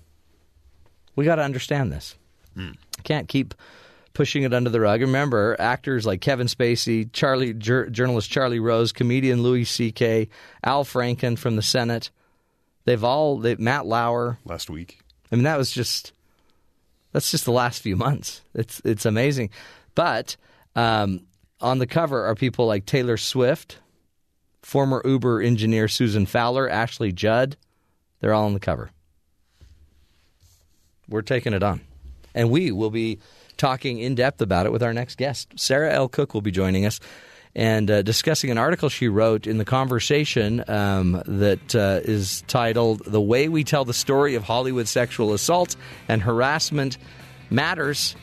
We 1.16 1.24
got 1.24 1.36
to 1.36 1.42
understand 1.42 1.92
this. 1.92 2.14
Can't 3.02 3.28
keep 3.28 3.54
pushing 4.14 4.42
it 4.42 4.52
under 4.52 4.70
the 4.70 4.80
rug. 4.80 5.00
Remember, 5.00 5.56
actors 5.58 6.04
like 6.06 6.20
Kevin 6.20 6.46
Spacey, 6.46 7.10
Charlie, 7.12 7.54
jur- 7.54 7.88
journalist 7.88 8.30
Charlie 8.30 8.60
Rose, 8.60 8.92
comedian 8.92 9.42
Louis 9.42 9.64
C.K., 9.64 10.28
Al 10.64 10.84
Franken 10.84 11.38
from 11.38 11.56
the 11.56 11.62
Senate. 11.62 12.10
They've 12.84 13.02
all 13.02 13.38
they, 13.38 13.56
Matt 13.56 13.86
Lauer. 13.86 14.38
Last 14.44 14.68
week. 14.68 15.00
I 15.30 15.36
mean, 15.36 15.44
that 15.44 15.58
was 15.58 15.70
just 15.70 16.12
that's 17.12 17.30
just 17.30 17.44
the 17.44 17.52
last 17.52 17.82
few 17.82 17.96
months. 17.96 18.42
It's 18.54 18.80
it's 18.84 19.06
amazing, 19.06 19.50
but 19.94 20.36
um, 20.74 21.20
on 21.60 21.78
the 21.78 21.86
cover 21.86 22.24
are 22.26 22.34
people 22.34 22.66
like 22.66 22.86
Taylor 22.86 23.16
Swift, 23.16 23.78
former 24.62 25.00
Uber 25.04 25.40
engineer 25.40 25.88
Susan 25.88 26.26
Fowler, 26.26 26.68
Ashley 26.68 27.12
Judd. 27.12 27.56
They're 28.20 28.34
all 28.34 28.46
on 28.46 28.54
the 28.54 28.60
cover. 28.60 28.90
We're 31.08 31.22
taking 31.22 31.52
it 31.52 31.62
on, 31.62 31.80
and 32.34 32.50
we 32.50 32.72
will 32.72 32.90
be 32.90 33.18
talking 33.56 33.98
in 33.98 34.14
depth 34.14 34.40
about 34.40 34.66
it 34.66 34.72
with 34.72 34.82
our 34.82 34.92
next 34.92 35.18
guest. 35.18 35.48
Sarah 35.56 35.92
L. 35.92 36.08
Cook 36.08 36.34
will 36.34 36.40
be 36.40 36.50
joining 36.50 36.86
us. 36.86 37.00
And 37.54 37.90
uh, 37.90 38.00
discussing 38.00 38.50
an 38.50 38.56
article 38.56 38.88
she 38.88 39.08
wrote 39.08 39.46
in 39.46 39.58
the 39.58 39.66
conversation 39.66 40.64
um, 40.68 41.22
that 41.26 41.74
uh, 41.74 42.00
is 42.02 42.42
titled 42.46 43.02
"The 43.04 43.20
Way 43.20 43.48
We 43.48 43.62
Tell 43.62 43.84
the 43.84 43.92
Story 43.92 44.36
of 44.36 44.42
Hollywood 44.42 44.88
Sexual 44.88 45.34
Assault 45.34 45.76
and 46.08 46.22
Harassment 46.22 46.96
Matters." 47.50 48.16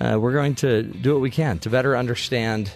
Uh, 0.00 0.18
we're 0.18 0.32
going 0.32 0.56
to 0.56 0.82
do 0.82 1.12
what 1.12 1.20
we 1.20 1.30
can 1.30 1.60
to 1.60 1.70
better 1.70 1.96
understand 1.96 2.72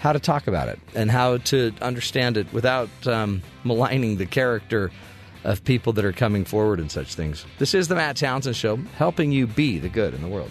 how 0.00 0.12
to 0.12 0.18
talk 0.18 0.48
about 0.48 0.68
it 0.68 0.80
and 0.96 1.10
how 1.10 1.38
to 1.38 1.72
understand 1.80 2.36
it 2.36 2.52
without 2.52 2.90
um, 3.06 3.40
maligning 3.62 4.16
the 4.16 4.26
character 4.26 4.90
of 5.44 5.62
people 5.64 5.92
that 5.92 6.04
are 6.04 6.12
coming 6.12 6.44
forward 6.44 6.80
in 6.80 6.88
such 6.88 7.14
things. 7.14 7.46
This 7.58 7.74
is 7.74 7.88
the 7.88 7.94
Matt 7.94 8.16
Townsend 8.16 8.56
Show, 8.56 8.76
helping 8.96 9.30
you 9.30 9.46
be 9.46 9.78
the 9.78 9.88
good 9.88 10.14
in 10.14 10.22
the 10.22 10.28
world. 10.28 10.50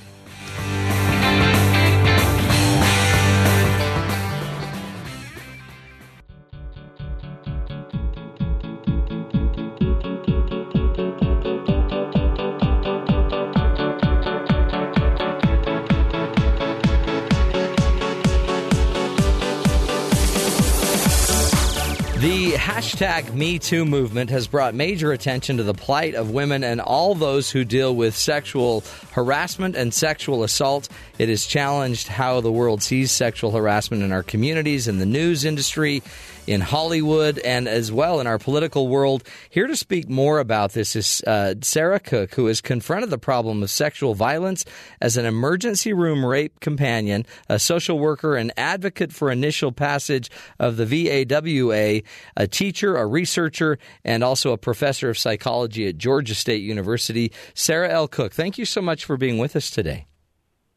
Hashtag 22.84 23.24
MeToo 23.32 23.88
movement 23.88 24.30
has 24.30 24.46
brought 24.46 24.76
major 24.76 25.14
attention 25.14 25.56
to 25.56 25.64
the 25.64 25.74
plight 25.74 26.16
of 26.16 26.32
women 26.32 26.66
and 26.66 26.82
all 26.82 27.16
those 27.16 27.50
who 27.50 27.64
deal 27.64 27.96
with 27.96 28.14
sexual 28.14 28.84
harassment 29.14 29.78
and 29.78 29.94
sexual 29.94 30.44
assault. 30.44 30.90
It 31.18 31.30
has 31.30 31.46
challenged 31.46 32.10
how 32.10 32.42
the 32.42 32.52
world 32.52 32.84
sees 32.84 33.10
sexual 33.10 33.52
harassment 33.52 34.04
in 34.04 34.12
our 34.12 34.22
communities, 34.22 34.90
in 34.90 35.00
the 35.00 35.06
news 35.06 35.46
industry, 35.46 36.04
in 36.48 36.62
Hollywood, 36.62 37.40
and 37.40 37.68
as 37.68 37.92
well 37.92 38.20
in 38.20 38.28
our 38.28 38.40
political 38.40 38.88
world. 38.88 39.24
Here 39.50 39.68
to 39.68 39.76
speak 39.76 40.10
more 40.10 40.40
about 40.40 40.74
this 40.74 40.96
is 40.96 41.22
uh, 41.26 41.56
Sarah 41.62 42.00
Cook, 42.00 42.36
who 42.36 42.48
has 42.48 42.62
confronted 42.62 43.10
the 43.10 43.18
problem 43.18 43.64
of 43.64 43.70
sexual 43.70 44.14
violence 44.14 44.66
as 45.02 45.18
an 45.18 45.26
emergency 45.26 45.94
room 45.94 46.26
rape 46.26 46.60
companion, 46.60 47.26
a 47.50 47.60
social 47.60 48.00
worker, 48.00 48.36
and 48.36 48.52
advocate 48.58 49.14
for 49.14 49.32
initial 49.32 49.72
passage 49.72 50.30
of 50.60 50.78
the 50.78 50.86
VAWA, 50.86 52.04
a 52.38 52.48
teacher, 52.48 52.96
a 52.96 53.06
researcher, 53.06 53.78
and 54.04 54.24
also 54.24 54.52
a 54.52 54.58
professor 54.58 55.10
of 55.10 55.18
psychology 55.18 55.88
at 55.88 55.98
Georgia 55.98 56.36
State 56.36 56.64
University. 56.64 57.32
Sarah 57.54 57.90
L. 57.90 58.08
Cook, 58.08 58.34
thank 58.34 58.58
you 58.58 58.66
so 58.66 58.82
much 58.82 59.06
for 59.06 59.18
being 59.18 59.38
with 59.38 59.56
us 59.56 59.70
today. 59.70 60.08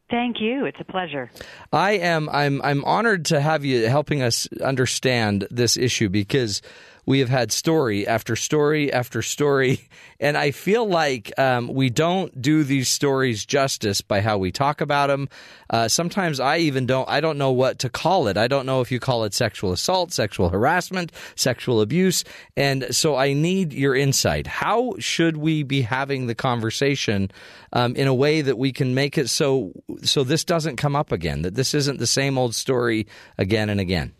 Thank 0.09 0.39
you. 0.39 0.65
It's 0.65 0.79
a 0.79 0.85
pleasure. 0.85 1.29
I 1.73 1.91
am 1.91 2.29
I'm 2.29 2.61
I'm 2.61 2.85
honored 2.85 3.25
to 3.25 3.41
have 3.41 3.65
you 3.65 3.87
helping 3.87 4.21
us 4.21 4.47
understand 4.63 5.47
this 5.51 5.75
issue 5.75 6.07
because 6.07 6.61
we 7.07 7.19
have 7.19 7.29
had 7.29 7.53
story 7.53 8.05
after 8.05 8.35
story 8.35 8.91
after 8.91 9.21
story, 9.21 9.89
and 10.19 10.37
I 10.37 10.51
feel 10.51 10.85
like 10.85 11.31
um, 11.39 11.69
we 11.69 11.89
don't 11.89 12.39
do 12.39 12.65
these 12.65 12.89
stories 12.89 13.45
justice 13.45 14.01
by 14.01 14.19
how 14.19 14.37
we 14.37 14.51
talk 14.51 14.81
about 14.81 15.07
them. 15.07 15.29
Uh, 15.69 15.87
sometimes 15.87 16.41
I 16.41 16.57
even 16.57 16.85
don't. 16.85 17.07
I 17.09 17.21
don't 17.21 17.37
know 17.37 17.53
what 17.53 17.79
to 17.79 17.89
call 17.89 18.27
it. 18.27 18.37
I 18.37 18.49
don't 18.49 18.65
know 18.65 18.81
if 18.81 18.91
you 18.91 18.99
call 18.99 19.23
it 19.23 19.33
sexual 19.33 19.71
assault, 19.71 20.11
sexual 20.11 20.49
harassment, 20.49 21.13
sexual 21.35 21.79
abuse, 21.79 22.25
and 22.57 22.93
so 22.93 23.15
I 23.15 23.31
need 23.31 23.71
your 23.71 23.95
insight. 23.95 24.45
How 24.45 24.93
should 24.99 25.37
we 25.37 25.63
be 25.63 25.83
having 25.83 26.27
the 26.27 26.35
conversation 26.35 27.31
um, 27.71 27.95
in 27.95 28.07
a 28.07 28.13
way 28.13 28.41
that 28.41 28.57
we 28.57 28.73
can 28.73 28.93
make 28.93 29.17
it 29.17 29.29
so 29.29 29.71
so 30.03 30.25
this 30.25 30.43
doesn't 30.43 30.75
come 30.75 30.95
up 30.95 31.13
again? 31.13 31.43
That 31.43 31.55
this 31.55 31.73
isn't 31.73 31.99
the 31.99 32.07
same 32.07 32.37
old 32.37 32.53
story 32.53 33.07
again 33.37 33.69
and 33.69 33.79
again. 33.79 34.13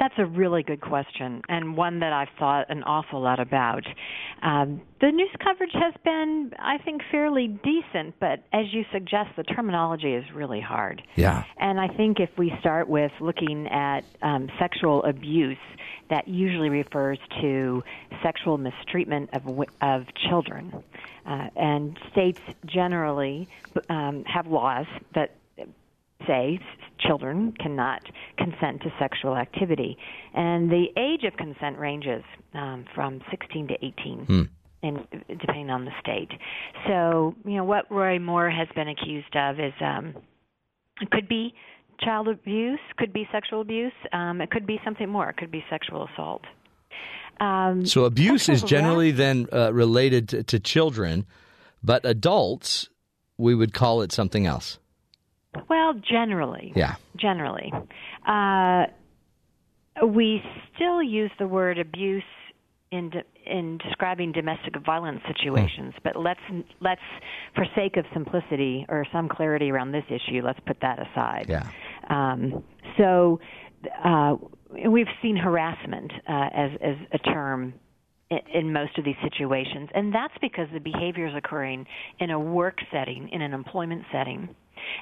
That's 0.00 0.14
a 0.16 0.24
really 0.24 0.62
good 0.62 0.80
question, 0.80 1.42
and 1.50 1.76
one 1.76 2.00
that 2.00 2.10
I've 2.10 2.30
thought 2.38 2.70
an 2.70 2.82
awful 2.84 3.20
lot 3.20 3.38
about. 3.38 3.84
Um, 4.42 4.80
the 5.02 5.10
news 5.12 5.30
coverage 5.44 5.74
has 5.74 5.92
been, 6.02 6.52
I 6.58 6.78
think, 6.78 7.02
fairly 7.10 7.48
decent, 7.48 8.14
but 8.18 8.42
as 8.50 8.72
you 8.72 8.84
suggest, 8.92 9.28
the 9.36 9.42
terminology 9.42 10.14
is 10.14 10.24
really 10.34 10.60
hard. 10.60 11.02
Yeah. 11.16 11.44
And 11.58 11.78
I 11.78 11.88
think 11.88 12.18
if 12.18 12.30
we 12.38 12.50
start 12.60 12.88
with 12.88 13.12
looking 13.20 13.68
at 13.68 14.04
um, 14.22 14.48
sexual 14.58 15.04
abuse, 15.04 15.58
that 16.08 16.26
usually 16.26 16.70
refers 16.70 17.18
to 17.42 17.84
sexual 18.22 18.56
mistreatment 18.56 19.30
of 19.34 19.42
of 19.82 20.06
children, 20.28 20.82
uh, 21.26 21.48
and 21.56 21.98
states 22.10 22.40
generally 22.64 23.48
um, 23.90 24.24
have 24.24 24.46
laws 24.46 24.86
that 25.14 25.36
say 26.26 26.58
children 27.00 27.52
cannot 27.58 28.02
consent 28.36 28.82
to 28.82 28.92
sexual 28.98 29.36
activity. 29.36 29.96
And 30.34 30.70
the 30.70 30.86
age 30.96 31.24
of 31.24 31.36
consent 31.36 31.78
ranges 31.78 32.22
um, 32.54 32.84
from 32.94 33.20
16 33.30 33.68
to 33.68 33.74
18. 33.74 34.26
Hmm. 34.26 34.42
And 34.82 35.06
depending 35.28 35.68
on 35.68 35.84
the 35.84 35.90
state, 36.00 36.30
so 36.86 37.34
you 37.44 37.56
know 37.56 37.64
what 37.64 37.90
Roy 37.90 38.18
Moore 38.18 38.48
has 38.48 38.66
been 38.74 38.88
accused 38.88 39.36
of 39.36 39.60
is 39.60 39.74
um, 39.82 40.14
it 41.02 41.10
could 41.10 41.28
be 41.28 41.52
child 42.00 42.28
abuse, 42.28 42.80
could 42.96 43.12
be 43.12 43.28
sexual 43.30 43.60
abuse, 43.60 43.92
um, 44.14 44.40
it 44.40 44.50
could 44.50 44.66
be 44.66 44.80
something 44.82 45.06
more, 45.06 45.28
it 45.28 45.36
could 45.36 45.50
be 45.50 45.62
sexual 45.68 46.08
assault. 46.10 46.42
Um, 47.40 47.84
So 47.84 48.06
abuse 48.06 48.48
is 48.48 48.62
generally 48.62 49.10
then 49.10 49.48
uh, 49.52 49.70
related 49.72 50.30
to, 50.30 50.42
to 50.44 50.58
children, 50.58 51.26
but 51.82 52.04
adults 52.06 52.88
we 53.36 53.54
would 53.54 53.72
call 53.72 54.02
it 54.02 54.12
something 54.12 54.46
else. 54.46 54.78
Well, 55.68 55.94
generally. 55.94 56.72
Yeah. 56.74 56.96
Generally. 57.16 57.72
Uh, 58.26 58.86
we 60.06 60.42
still 60.74 61.02
use 61.02 61.30
the 61.38 61.46
word 61.46 61.78
abuse 61.78 62.22
in 62.90 63.10
de- 63.10 63.24
in 63.46 63.78
describing 63.78 64.32
domestic 64.32 64.74
violence 64.84 65.20
situations, 65.26 65.94
but 66.02 66.16
let's 66.16 66.40
let's 66.80 67.00
for 67.54 67.64
sake 67.74 67.96
of 67.96 68.04
simplicity 68.12 68.84
or 68.88 69.04
some 69.12 69.28
clarity 69.28 69.70
around 69.70 69.92
this 69.92 70.04
issue, 70.08 70.42
let's 70.44 70.60
put 70.66 70.78
that 70.80 70.98
aside. 70.98 71.46
Yeah. 71.48 71.68
Um, 72.08 72.64
so 72.98 73.40
uh, 74.04 74.36
we've 74.88 75.06
seen 75.22 75.36
harassment 75.36 76.12
uh, 76.28 76.48
as 76.52 76.70
as 76.80 76.96
a 77.12 77.18
term 77.18 77.74
in, 78.30 78.72
most 78.72 78.96
of 78.98 79.04
these 79.04 79.16
situations, 79.22 79.88
and 79.94 80.14
that's 80.14 80.34
because 80.40 80.68
the 80.72 80.80
behavior 80.80 81.26
is 81.26 81.34
occurring 81.34 81.86
in 82.20 82.30
a 82.30 82.38
work 82.38 82.78
setting, 82.92 83.28
in 83.30 83.42
an 83.42 83.52
employment 83.52 84.04
setting, 84.12 84.48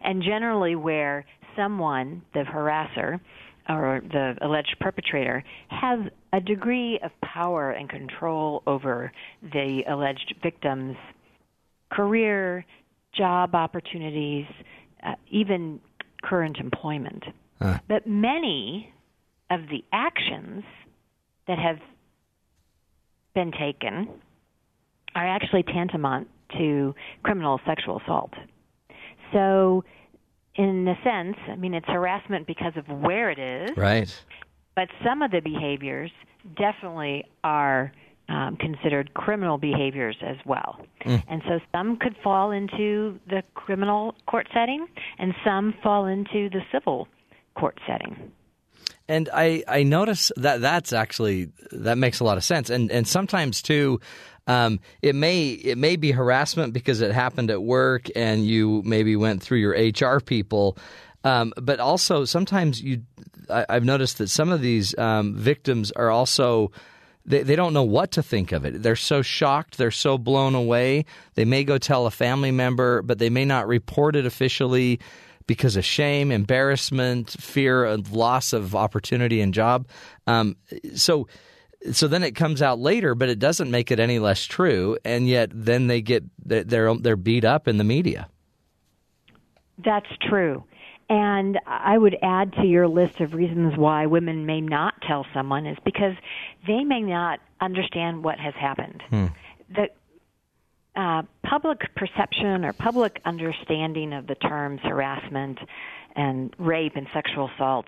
and 0.03 0.23
generally 0.23 0.77
where 0.77 1.27
someone, 1.57 2.23
the 2.35 2.41
harasser 2.41 3.21
or 3.69 4.01
the 4.11 4.35
alleged 4.41 4.77
perpetrator, 4.81 5.45
has 5.69 6.01
a 6.33 6.41
degree 6.41 6.99
of 7.03 7.11
power 7.23 7.73
and 7.73 7.91
control 7.91 8.63
over 8.67 9.13
the 9.43 9.83
alleged 9.89 10.35
victim's 10.43 10.97
career, 11.91 12.65
job 13.15 13.55
opportunities, 13.55 14.47
uh, 15.05 15.15
even 15.31 15.81
current 16.23 16.57
employment. 16.59 17.25
Huh. 17.61 17.79
But 17.89 18.07
many 18.07 18.93
of 19.51 19.63
the 19.71 19.85
actions 19.93 20.65
that 21.47 21.59
have 21.59 21.79
been 23.39 23.53
taken 23.53 24.09
are 25.15 25.27
actually 25.27 25.63
tantamount 25.63 26.27
to 26.59 26.93
criminal 27.23 27.61
sexual 27.65 28.01
assault. 28.01 28.33
So, 29.33 29.85
in 30.57 30.89
a 30.89 30.97
sense, 31.05 31.37
I 31.49 31.55
mean, 31.55 31.73
it's 31.73 31.87
harassment 31.87 32.49
because 32.49 32.73
of 32.77 32.89
where 32.89 33.31
it 33.31 33.39
is, 33.39 33.77
Right. 33.77 34.11
but 34.75 34.89
some 35.05 35.23
of 35.23 35.31
the 35.31 35.39
behaviors 35.41 36.11
definitely 36.57 37.25
are 37.45 37.93
um, 38.29 38.57
considered 38.57 39.15
criminal 39.15 39.57
behaviors 39.57 40.17
as 40.21 40.37
well. 40.45 40.81
And 41.05 41.41
so 41.49 41.61
some 41.73 41.97
could 41.97 42.17
fall 42.25 42.51
into 42.51 43.21
the 43.29 43.43
criminal 43.55 44.15
court 44.27 44.49
setting, 44.53 44.87
and 45.19 45.33
some 45.45 45.75
fall 45.83 46.07
into 46.07 46.51
the 46.51 46.61
civil 46.73 47.07
court 47.55 47.79
setting. 47.87 48.33
And 49.09 49.29
I, 49.33 49.65
I 49.67 49.83
notice 49.85 50.31
that 50.37 50.61
that's 50.61 50.93
actually 50.93 51.51
that 51.73 51.97
makes 51.97 52.21
a 52.21 52.25
lot 52.25 52.37
of 52.37 52.45
sense. 52.45 52.69
And 52.69 52.91
and 52.93 53.09
sometimes 53.09 53.63
too, 53.63 54.01
um, 54.47 54.81
it 55.03 55.15
may 55.15 55.51
it 55.51 55.79
may 55.79 55.97
be 55.97 56.11
harassment 56.11 56.73
because 56.73 57.01
it 57.01 57.13
happened 57.13 57.51
at 57.51 57.63
work 57.63 58.09
and 58.15 58.47
you 58.47 58.83
maybe 58.85 59.17
went 59.17 59.43
through 59.43 59.59
your 59.59 59.73
HR 59.73 60.21
people. 60.21 60.77
Um, 61.25 61.53
but 61.61 61.81
also 61.81 62.25
sometimes 62.25 62.81
you, 62.81 63.03
I, 63.51 63.67
I've 63.69 63.85
noticed 63.85 64.19
that 64.19 64.29
some 64.29 64.51
of 64.51 64.61
these 64.61 64.97
um, 64.99 65.35
victims 65.35 65.91
are 65.93 66.11
also 66.11 66.71
they, 67.29 67.43
they 67.43 67.57
don't 67.57 67.75
know 67.75 67.85
what 67.85 68.13
to 68.13 68.23
think 68.23 68.53
of 68.53 68.65
it. 68.65 68.83
They're 68.83 68.97
so 68.97 69.23
shocked, 69.23 69.77
they're 69.79 69.91
so 69.91 70.17
blown 70.19 70.55
away. 70.55 71.05
They 71.35 71.45
may 71.45 71.65
go 71.65 71.79
tell 71.79 72.07
a 72.07 72.11
family 72.11 72.51
member, 72.51 73.03
but 73.03 73.19
they 73.19 73.31
may 73.31 73.45
not 73.45 73.69
report 73.69 74.17
it 74.17 74.27
officially 74.27 75.01
because 75.49 75.77
of 75.77 75.85
shame, 75.85 76.31
embarrassment, 76.31 77.31
fear 77.31 77.85
of 77.85 78.13
loss 78.13 78.53
of 78.53 78.77
opportunity 78.77 79.41
and 79.41 79.53
job. 79.53 79.89
Um, 80.29 80.55
so, 80.95 81.27
so 81.91 82.07
then 82.07 82.23
it 82.23 82.37
comes 82.37 82.63
out 82.63 82.79
later, 82.79 83.17
but 83.17 83.29
it 83.29 83.41
doesn't 83.41 83.69
make 83.69 83.91
it 83.91 83.99
any 83.99 84.21
less 84.21 84.45
true. 84.45 84.97
And 85.05 85.27
yet, 85.27 85.51
then 85.53 85.89
they 85.89 86.01
get 86.01 86.23
they're 86.45 86.95
they're 86.95 87.17
beat 87.17 87.45
up 87.45 87.67
in 87.67 87.79
the 87.79 87.85
media. 87.85 88.29
That's 89.85 90.11
true. 90.29 90.63
And 91.11 91.59
I 91.67 91.97
would 91.97 92.17
add 92.23 92.53
to 92.55 92.67
your 92.67 92.87
list 92.87 93.21
of 93.21 93.33
reasons 93.33 93.77
why 93.77 94.05
women 94.07 94.45
may 94.45 94.61
not 94.61 95.01
tell 95.01 95.25
someone 95.33 95.67
is 95.67 95.79
because 95.83 96.15
they 96.67 96.85
may 96.85 97.01
not 97.01 97.41
understand 97.61 98.23
what 98.23 98.39
has 98.39 98.55
happened. 98.55 99.03
The 99.75 99.89
uh, 100.99 101.23
public 101.49 101.79
perception 101.95 102.65
or 102.65 102.73
public 102.73 103.21
understanding 103.25 104.13
of 104.13 104.27
the 104.27 104.35
terms 104.35 104.81
harassment 104.83 105.57
and 106.17 106.53
rape 106.59 106.97
and 106.97 107.07
sexual 107.15 107.49
assault 107.55 107.87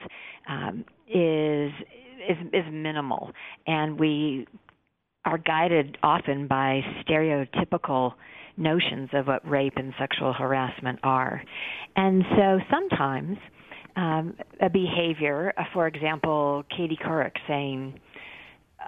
um, 0.49 0.85
is, 1.09 1.73
is 2.29 2.37
is 2.53 2.65
minimal, 2.71 3.33
and 3.67 3.99
we 3.99 4.47
are 5.25 5.39
guided 5.39 5.99
often 6.05 6.47
by 6.47 6.81
stereotypical 7.03 8.13
notions 8.57 9.09
of 9.13 9.27
what 9.27 9.49
rape 9.49 9.75
and 9.77 9.93
sexual 9.99 10.33
harassment 10.33 11.01
are. 11.03 11.43
And 11.97 12.25
so 12.37 12.61
sometimes 12.71 13.39
um, 13.97 14.37
a 14.61 14.71
behavior, 14.71 15.53
uh, 15.59 15.65
for 15.73 15.89
example, 15.89 16.65
Katie 16.75 16.99
Couric 17.03 17.33
saying, 17.49 17.99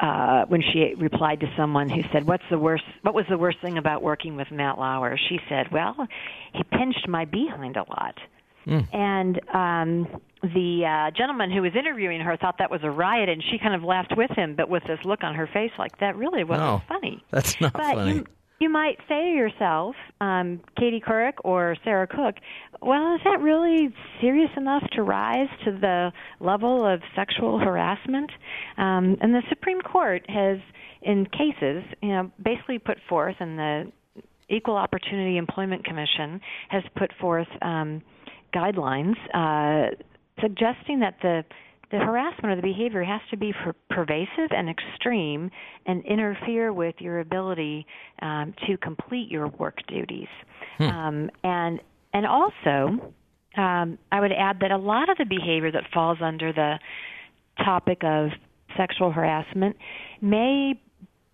uh, 0.00 0.44
when 0.46 0.62
she 0.62 0.94
replied 0.96 1.40
to 1.40 1.52
someone 1.56 1.88
who 1.88 2.02
said, 2.12 2.26
"What's 2.26 2.44
the 2.50 2.58
worst? 2.58 2.84
What 3.02 3.14
was 3.14 3.24
the 3.28 3.38
worst 3.38 3.58
thing 3.60 3.78
about 3.78 4.02
working 4.02 4.36
with 4.36 4.50
Matt 4.50 4.78
Lauer?" 4.78 5.16
She 5.28 5.38
said, 5.48 5.70
"Well, 5.72 6.06
he 6.54 6.62
pinched 6.64 7.06
my 7.08 7.24
behind 7.24 7.76
a 7.76 7.84
lot." 7.88 8.18
And 8.64 9.40
um, 9.52 10.06
the 10.40 10.86
uh, 10.86 11.10
gentleman 11.16 11.50
who 11.50 11.62
was 11.62 11.72
interviewing 11.74 12.20
her 12.20 12.36
thought 12.36 12.58
that 12.58 12.70
was 12.70 12.80
a 12.84 12.90
riot, 12.90 13.28
and 13.28 13.42
she 13.50 13.58
kind 13.58 13.74
of 13.74 13.82
laughed 13.82 14.16
with 14.16 14.30
him, 14.30 14.54
but 14.54 14.68
with 14.68 14.84
this 14.84 15.00
look 15.04 15.24
on 15.24 15.34
her 15.34 15.48
face, 15.48 15.72
like 15.78 15.98
that 15.98 16.14
really 16.16 16.44
wasn't 16.44 16.66
No, 16.68 16.82
funny. 16.86 17.24
that's 17.32 17.60
not 17.60 17.72
but 17.72 17.82
funny. 17.94 18.12
You, 18.14 18.26
you 18.62 18.70
might 18.70 18.96
say 19.08 19.24
to 19.24 19.36
yourself, 19.36 19.96
um, 20.20 20.60
Katie 20.78 21.02
Couric 21.04 21.34
or 21.44 21.76
Sarah 21.84 22.06
Cook, 22.06 22.36
well, 22.80 23.14
is 23.16 23.20
that 23.24 23.40
really 23.40 23.92
serious 24.20 24.50
enough 24.56 24.84
to 24.92 25.02
rise 25.02 25.48
to 25.64 25.72
the 25.72 26.12
level 26.40 26.86
of 26.86 27.00
sexual 27.16 27.58
harassment? 27.58 28.30
Um, 28.78 29.16
and 29.20 29.34
the 29.34 29.42
Supreme 29.48 29.80
Court 29.80 30.24
has, 30.28 30.58
in 31.02 31.26
cases, 31.26 31.82
you 32.00 32.10
know, 32.10 32.30
basically 32.42 32.78
put 32.78 32.98
forth, 33.08 33.36
and 33.40 33.58
the 33.58 33.92
Equal 34.48 34.76
Opportunity 34.76 35.38
Employment 35.38 35.84
Commission 35.84 36.40
has 36.68 36.84
put 36.96 37.12
forth 37.20 37.48
um, 37.62 38.00
guidelines 38.54 39.16
uh, 39.34 39.94
suggesting 40.40 41.00
that 41.00 41.16
the 41.22 41.44
the 41.92 41.98
harassment 41.98 42.52
or 42.52 42.56
the 42.56 42.62
behavior 42.62 43.04
has 43.04 43.20
to 43.30 43.36
be 43.36 43.52
per- 43.52 43.74
pervasive 43.90 44.50
and 44.50 44.68
extreme 44.68 45.50
and 45.86 46.04
interfere 46.06 46.72
with 46.72 46.94
your 46.98 47.20
ability 47.20 47.86
um, 48.22 48.54
to 48.66 48.76
complete 48.78 49.30
your 49.30 49.48
work 49.48 49.78
duties. 49.86 50.28
Um, 50.80 51.30
and 51.44 51.80
and 52.14 52.26
also, 52.26 53.12
um, 53.56 53.98
I 54.10 54.20
would 54.20 54.32
add 54.32 54.58
that 54.60 54.70
a 54.70 54.76
lot 54.76 55.08
of 55.10 55.18
the 55.18 55.24
behavior 55.24 55.70
that 55.70 55.84
falls 55.94 56.18
under 56.20 56.52
the 56.52 56.78
topic 57.64 58.02
of 58.02 58.30
sexual 58.76 59.12
harassment 59.12 59.76
may 60.20 60.80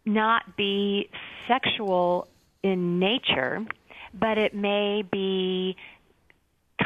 not 0.04 0.56
be 0.56 1.08
sexual 1.46 2.28
in 2.62 2.98
nature, 2.98 3.64
but 4.12 4.38
it 4.38 4.54
may 4.54 5.02
be 5.10 5.76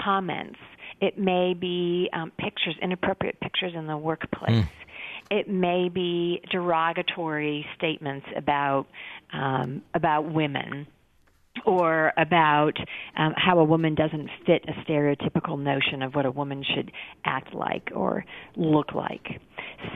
comments. 0.04 0.58
It 1.02 1.18
may 1.18 1.52
be 1.52 2.08
um, 2.12 2.30
pictures, 2.38 2.76
inappropriate 2.80 3.40
pictures 3.40 3.72
in 3.76 3.88
the 3.88 3.96
workplace. 3.96 4.64
It 5.32 5.48
may 5.48 5.88
be 5.88 6.40
derogatory 6.50 7.66
statements 7.76 8.26
about 8.36 8.86
um, 9.32 9.82
about 9.94 10.32
women 10.32 10.86
or 11.66 12.12
about 12.16 12.76
um, 13.16 13.34
how 13.36 13.58
a 13.58 13.64
woman 13.64 13.94
doesn't 13.94 14.28
fit 14.46 14.64
a 14.68 14.72
stereotypical 14.88 15.58
notion 15.58 16.02
of 16.02 16.14
what 16.14 16.24
a 16.24 16.30
woman 16.30 16.62
should 16.74 16.92
act 17.24 17.52
like 17.52 17.90
or 17.94 18.24
look 18.56 18.94
like. 18.94 19.40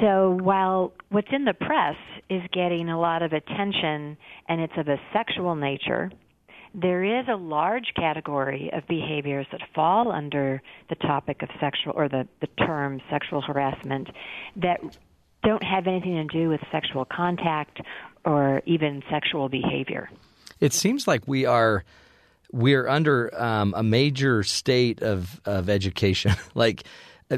So 0.00 0.38
while 0.42 0.92
what's 1.10 1.28
in 1.32 1.44
the 1.44 1.54
press 1.54 1.96
is 2.28 2.42
getting 2.52 2.88
a 2.88 2.98
lot 2.98 3.22
of 3.22 3.32
attention 3.32 4.16
and 4.48 4.60
it's 4.60 4.72
of 4.76 4.88
a 4.88 4.96
sexual 5.12 5.54
nature, 5.54 6.10
there 6.76 7.02
is 7.02 7.26
a 7.26 7.36
large 7.36 7.92
category 7.96 8.70
of 8.72 8.86
behaviors 8.86 9.46
that 9.50 9.62
fall 9.74 10.12
under 10.12 10.60
the 10.90 10.94
topic 10.94 11.42
of 11.42 11.48
sexual 11.58 11.94
or 11.96 12.06
the, 12.08 12.28
the 12.42 12.46
term 12.66 13.00
sexual 13.10 13.40
harassment 13.40 14.08
that 14.56 14.80
don't 15.42 15.62
have 15.62 15.86
anything 15.86 16.28
to 16.28 16.38
do 16.38 16.50
with 16.50 16.60
sexual 16.70 17.06
contact 17.06 17.80
or 18.26 18.60
even 18.66 19.02
sexual 19.10 19.48
behavior. 19.48 20.10
It 20.60 20.74
seems 20.74 21.08
like 21.08 21.26
we 21.26 21.46
are 21.46 21.82
we're 22.52 22.88
under 22.88 23.34
um, 23.40 23.72
a 23.76 23.82
major 23.82 24.42
state 24.42 25.02
of 25.02 25.40
of 25.46 25.70
education, 25.70 26.32
like 26.54 26.84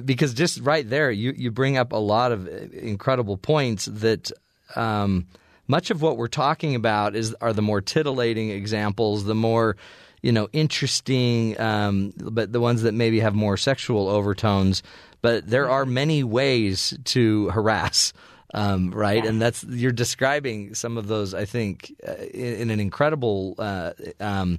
because 0.04 0.34
just 0.34 0.60
right 0.60 0.88
there, 0.88 1.12
you 1.12 1.32
you 1.36 1.52
bring 1.52 1.76
up 1.76 1.92
a 1.92 1.96
lot 1.96 2.32
of 2.32 2.48
incredible 2.74 3.36
points 3.36 3.84
that. 3.86 4.32
Um, 4.74 5.26
much 5.68 5.90
of 5.90 6.02
what 6.02 6.16
we're 6.16 6.26
talking 6.26 6.74
about 6.74 7.14
is 7.14 7.34
are 7.40 7.52
the 7.52 7.62
more 7.62 7.80
titillating 7.80 8.50
examples, 8.50 9.24
the 9.24 9.34
more 9.34 9.76
you 10.22 10.32
know 10.32 10.48
interesting, 10.52 11.58
um, 11.60 12.12
but 12.16 12.52
the 12.52 12.60
ones 12.60 12.82
that 12.82 12.94
maybe 12.94 13.20
have 13.20 13.34
more 13.34 13.56
sexual 13.56 14.08
overtones. 14.08 14.82
But 15.20 15.48
there 15.48 15.68
are 15.68 15.84
many 15.84 16.24
ways 16.24 16.96
to 17.04 17.50
harass 17.50 18.12
um, 18.54 18.90
right? 18.90 19.24
And 19.24 19.40
that's 19.40 19.64
you're 19.64 19.92
describing 19.92 20.74
some 20.74 20.96
of 20.96 21.06
those, 21.06 21.34
I 21.34 21.44
think, 21.44 21.94
uh, 22.06 22.14
in, 22.14 22.54
in, 22.54 22.70
an 22.70 22.80
incredible 22.80 23.54
uh, 23.58 23.92
um, 24.20 24.58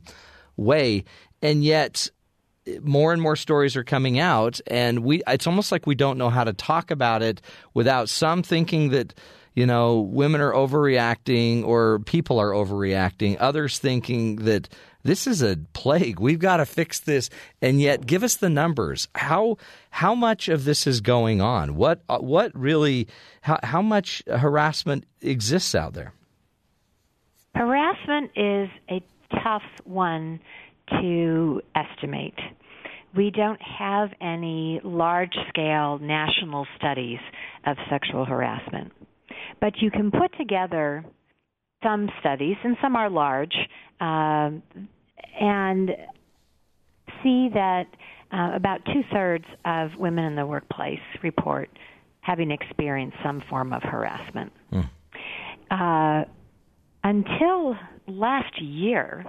way, 0.57 1.05
and 1.41 1.63
yet 1.63 2.09
more 2.81 3.13
and 3.13 3.21
more 3.21 3.35
stories 3.35 3.75
are 3.75 3.83
coming 3.83 4.19
out, 4.19 4.59
and 4.67 4.99
we 5.03 5.23
it's 5.27 5.47
almost 5.47 5.71
like 5.71 5.87
we 5.87 5.95
don't 5.95 6.17
know 6.17 6.29
how 6.29 6.43
to 6.43 6.53
talk 6.53 6.91
about 6.91 7.23
it 7.23 7.41
without 7.73 8.09
some 8.09 8.43
thinking 8.43 8.89
that. 8.89 9.13
You 9.55 9.65
know, 9.65 9.99
women 9.99 10.41
are 10.41 10.53
overreacting 10.53 11.65
or 11.65 11.99
people 11.99 12.39
are 12.39 12.51
overreacting. 12.51 13.37
Others 13.39 13.79
thinking 13.79 14.37
that 14.37 14.69
this 15.03 15.27
is 15.27 15.41
a 15.41 15.57
plague. 15.73 16.19
We've 16.19 16.39
got 16.39 16.57
to 16.57 16.65
fix 16.65 16.99
this. 16.99 17.29
And 17.61 17.81
yet, 17.81 18.05
give 18.05 18.23
us 18.23 18.35
the 18.35 18.49
numbers. 18.49 19.07
How 19.15 19.57
how 19.89 20.13
much 20.15 20.49
of 20.49 20.65
this 20.65 20.85
is 20.87 21.01
going 21.01 21.41
on? 21.41 21.75
What 21.75 22.01
uh, 22.09 22.19
what 22.19 22.51
really? 22.53 23.07
How 23.41 23.59
how 23.63 23.81
much 23.81 24.23
harassment 24.27 25.05
exists 25.21 25.73
out 25.73 25.93
there? 25.93 26.13
Harassment 27.55 28.31
is 28.35 28.69
a 28.89 29.01
tough 29.43 29.63
one 29.83 30.39
to 31.01 31.61
estimate. 31.75 32.39
We 33.15 33.31
don't 33.31 33.61
have 33.61 34.09
any 34.21 34.81
large 34.83 35.35
scale 35.49 35.97
national 35.99 36.67
studies 36.77 37.19
of 37.65 37.77
sexual 37.89 38.25
harassment. 38.25 38.91
But 39.61 39.73
you 39.81 39.91
can 39.91 40.11
put 40.11 40.35
together 40.37 41.03
some 41.83 42.09
studies, 42.19 42.55
and 42.63 42.77
some 42.81 42.95
are 42.95 43.09
large, 43.09 43.55
uh, 44.01 44.51
and 45.39 45.89
see 47.23 47.49
that 47.53 47.85
uh, 48.31 48.51
about 48.55 48.85
two 48.85 49.01
thirds 49.11 49.45
of 49.65 49.91
women 49.97 50.25
in 50.25 50.35
the 50.35 50.45
workplace 50.45 50.99
report 51.23 51.69
having 52.21 52.51
experienced 52.51 53.17
some 53.23 53.41
form 53.49 53.73
of 53.73 53.81
harassment. 53.81 54.51
Mm. 54.71 54.89
Uh, 55.71 56.25
until 57.03 57.75
last 58.07 58.61
year, 58.61 59.25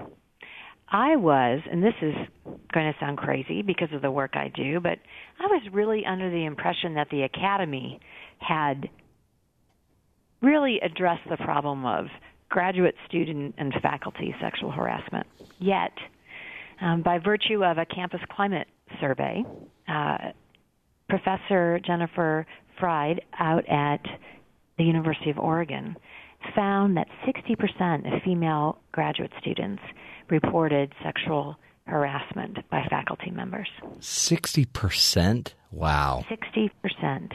I 0.89 1.17
was, 1.17 1.61
and 1.71 1.83
this 1.83 1.95
is 2.03 2.15
going 2.75 2.93
to 2.93 2.95
sound 2.99 3.17
crazy 3.17 3.63
because 3.63 3.89
of 3.95 4.03
the 4.03 4.11
work 4.11 4.33
I 4.35 4.49
do, 4.55 4.81
but 4.81 4.99
I 5.39 5.47
was 5.47 5.63
really 5.73 6.05
under 6.05 6.31
the 6.31 6.45
impression 6.45 6.95
that 6.95 7.09
the 7.11 7.23
Academy 7.23 8.01
had 8.39 8.89
really 10.41 10.81
address 10.81 11.19
the 11.29 11.37
problem 11.37 11.85
of 11.85 12.07
graduate 12.49 12.95
student 13.07 13.55
and 13.59 13.73
faculty 13.83 14.35
sexual 14.41 14.71
harassment. 14.71 15.27
Yet, 15.59 15.93
um, 16.81 17.03
by 17.03 17.19
virtue 17.19 17.65
of 17.65 17.79
a 17.79 17.85
campus 17.85 18.21
climate 18.31 18.67
survey, 19.01 19.45
uh, 19.89 20.19
Professor 21.09 21.81
Jennifer 21.85 22.47
Freyd 22.81 23.21
out 23.39 23.69
at 23.69 24.01
the 24.79 24.85
University 24.85 25.31
of 25.31 25.39
Oregon 25.39 25.97
found 26.57 26.97
that 26.97 27.07
60% 27.27 28.15
of 28.15 28.23
female 28.23 28.79
graduate 28.93 29.33
students 29.41 29.83
reported 30.31 30.93
sexual 31.03 31.57
harassment 31.87 32.59
by 32.71 32.87
faculty 32.89 33.31
members. 33.31 33.69
60%? 33.99 35.53
Wow. 35.71 36.25
60%. 36.31 37.33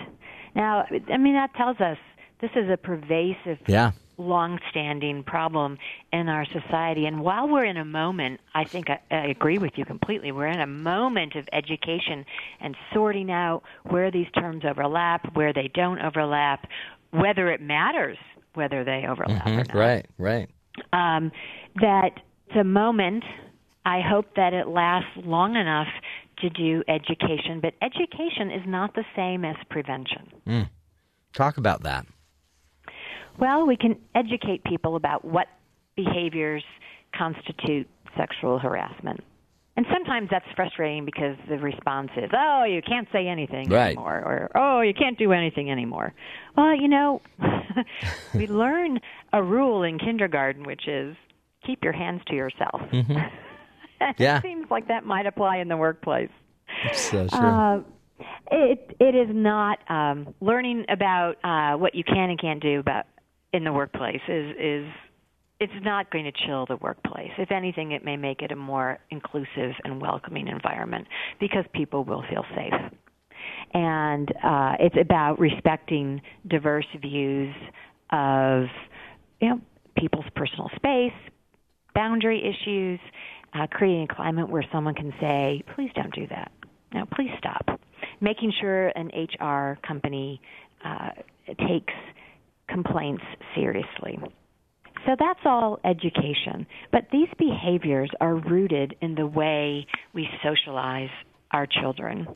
Now, 0.55 0.85
I 1.11 1.17
mean, 1.17 1.33
that 1.35 1.53
tells 1.55 1.79
us 1.79 1.97
this 2.45 2.63
is 2.63 2.69
a 2.69 2.77
pervasive 2.77 3.59
yeah 3.67 3.91
long-standing 4.17 5.23
problem 5.23 5.77
in 6.13 6.29
our 6.29 6.45
society. 6.45 7.05
And 7.05 7.19
while 7.19 7.49
we're 7.49 7.65
in 7.65 7.75
a 7.75 7.83
moment, 7.83 8.39
I 8.53 8.63
think 8.63 8.89
I, 8.89 8.99
I, 9.11 9.27
agree 9.27 9.57
with 9.57 9.73
you 9.75 9.83
completely. 9.83 10.31
We're 10.31 10.47
in 10.47 10.61
a 10.61 10.67
moment 10.67 11.35
of 11.35 11.47
education 11.51 12.25
and 12.61 12.77
sorting 12.93 13.29
out 13.29 13.63
where 13.83 14.11
these 14.11 14.27
terms 14.39 14.63
overlap, 14.65 15.35
where 15.35 15.51
they 15.51 15.69
don't 15.73 15.99
overlap, 15.99 16.65
whether 17.11 17.51
it 17.51 17.61
matters 17.61 18.17
whether 18.53 18.85
they 18.85 19.05
overlap 19.05 19.45
mm-hmm, 19.45 19.59
or 19.59 19.63
not. 19.65 19.75
Right, 19.75 20.05
right. 20.17 20.49
Um, 20.93 21.31
that 21.81 22.21
the 22.53 22.63
moment. 22.63 23.23
I 23.87 24.01
hope 24.01 24.25
that 24.35 24.51
it 24.51 24.67
lasts 24.67 25.11
long 25.23 25.55
enough 25.55 25.85
to 26.39 26.49
do 26.49 26.83
education, 26.87 27.59
but 27.61 27.75
education 27.83 28.49
is 28.49 28.63
not 28.65 28.95
the 28.95 29.03
same 29.15 29.45
as 29.45 29.55
prevention. 29.69 30.31
Mm. 30.47 30.69
Talk 31.33 31.57
about 31.57 31.83
that. 31.83 32.07
Well, 33.39 33.65
we 33.65 33.77
can 33.77 33.97
educate 34.13 34.63
people 34.63 34.95
about 34.95 35.25
what 35.25 35.47
behaviors 35.95 36.63
constitute 37.17 37.87
sexual 38.17 38.59
harassment. 38.59 39.21
And 39.77 39.85
sometimes 39.91 40.29
that's 40.31 40.45
frustrating 40.55 41.03
because 41.03 41.35
the 41.49 41.57
response 41.57 42.09
is, 42.15 42.29
"Oh, 42.33 42.63
you 42.63 42.81
can't 42.81 43.09
say 43.11 43.27
anything 43.27 43.69
right. 43.69 43.87
anymore," 43.87 44.15
or 44.15 44.51
"Oh, 44.55 44.79
you 44.79 44.93
can't 44.93 45.17
do 45.17 45.33
anything 45.33 45.69
anymore." 45.69 46.13
Well, 46.55 46.73
you 46.73 46.87
know, 46.87 47.21
we 48.33 48.47
learn 48.47 49.01
a 49.33 49.43
rule 49.43 49.83
in 49.83 49.99
kindergarten, 49.99 50.63
which 50.63 50.87
is 50.87 51.17
keep 51.65 51.83
your 51.83 51.91
hands 51.91 52.21
to 52.27 52.35
yourself. 52.35 52.81
Mm-hmm. 52.91 53.17
yeah. 54.17 54.37
it 54.37 54.43
seems 54.43 54.71
like 54.71 54.87
that 54.87 55.05
might 55.05 55.25
apply 55.25 55.57
in 55.57 55.67
the 55.67 55.77
workplace. 55.77 56.29
So 56.93 57.27
true. 57.27 57.39
Uh, 57.39 57.79
it 58.49 58.95
it 59.01 59.13
is 59.13 59.27
not 59.29 59.79
um, 59.89 60.33
learning 60.39 60.85
about 60.87 61.35
uh, 61.43 61.77
what 61.77 61.95
you 61.95 62.05
can 62.05 62.29
and 62.29 62.39
can't 62.39 62.61
do 62.61 62.79
about 62.79 63.07
in 63.55 63.63
the 63.63 63.71
workplace 63.71 64.21
is 64.27 64.55
is 64.59 64.85
it's 65.59 65.73
not 65.83 66.11
going 66.11 66.25
to 66.25 66.33
chill 66.45 66.65
the 66.65 66.75
workplace. 66.75 67.31
If 67.37 67.49
anything, 67.49 67.93
it 67.93 68.03
may 68.03 68.17
make 68.17 68.41
it 68.41 68.51
a 68.51 68.57
more 68.57 68.99
inclusive 69.09 69.71
and 69.85 70.01
welcoming 70.01 70.49
environment 70.49 71.07
because 71.39 71.63
people 71.73 72.03
will 72.03 72.23
feel 72.29 72.43
safe. 72.53 72.73
And 73.73 74.29
uh, 74.43 74.73
it's 74.81 74.97
about 74.99 75.39
respecting 75.39 76.21
diverse 76.47 76.85
views 77.01 77.55
of 78.11 78.65
you 79.39 79.49
know 79.49 79.61
people's 79.97 80.25
personal 80.35 80.69
space, 80.75 81.13
boundary 81.93 82.43
issues, 82.43 82.99
uh, 83.53 83.67
creating 83.71 84.07
a 84.11 84.13
climate 84.13 84.49
where 84.49 84.65
someone 84.73 84.95
can 84.95 85.13
say, 85.21 85.63
"Please 85.73 85.91
don't 85.95 86.13
do 86.13 86.27
that." 86.27 86.51
Now, 86.93 87.05
please 87.15 87.31
stop. 87.37 87.79
Making 88.19 88.51
sure 88.59 88.87
an 88.89 89.09
HR 89.13 89.77
company 89.87 90.41
uh, 90.83 91.11
takes 91.67 91.93
complaints 92.67 93.23
seriously. 93.55 94.19
So 95.05 95.15
that's 95.19 95.39
all 95.45 95.79
education. 95.85 96.65
But 96.91 97.07
these 97.11 97.27
behaviors 97.37 98.09
are 98.19 98.35
rooted 98.35 98.95
in 99.01 99.15
the 99.15 99.27
way 99.27 99.85
we 100.13 100.27
socialize 100.43 101.09
our 101.51 101.67
children. 101.67 102.27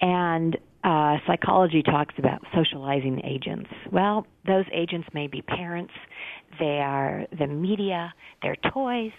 And 0.00 0.56
uh, 0.82 1.16
psychology 1.26 1.82
talks 1.82 2.14
about 2.16 2.40
socializing 2.54 3.20
agents. 3.24 3.68
Well, 3.92 4.26
those 4.46 4.64
agents 4.72 5.08
may 5.12 5.26
be 5.26 5.42
parents, 5.42 5.92
they 6.58 6.80
are 6.82 7.26
the 7.38 7.46
media, 7.46 8.14
they're 8.42 8.56
toys, 8.72 9.12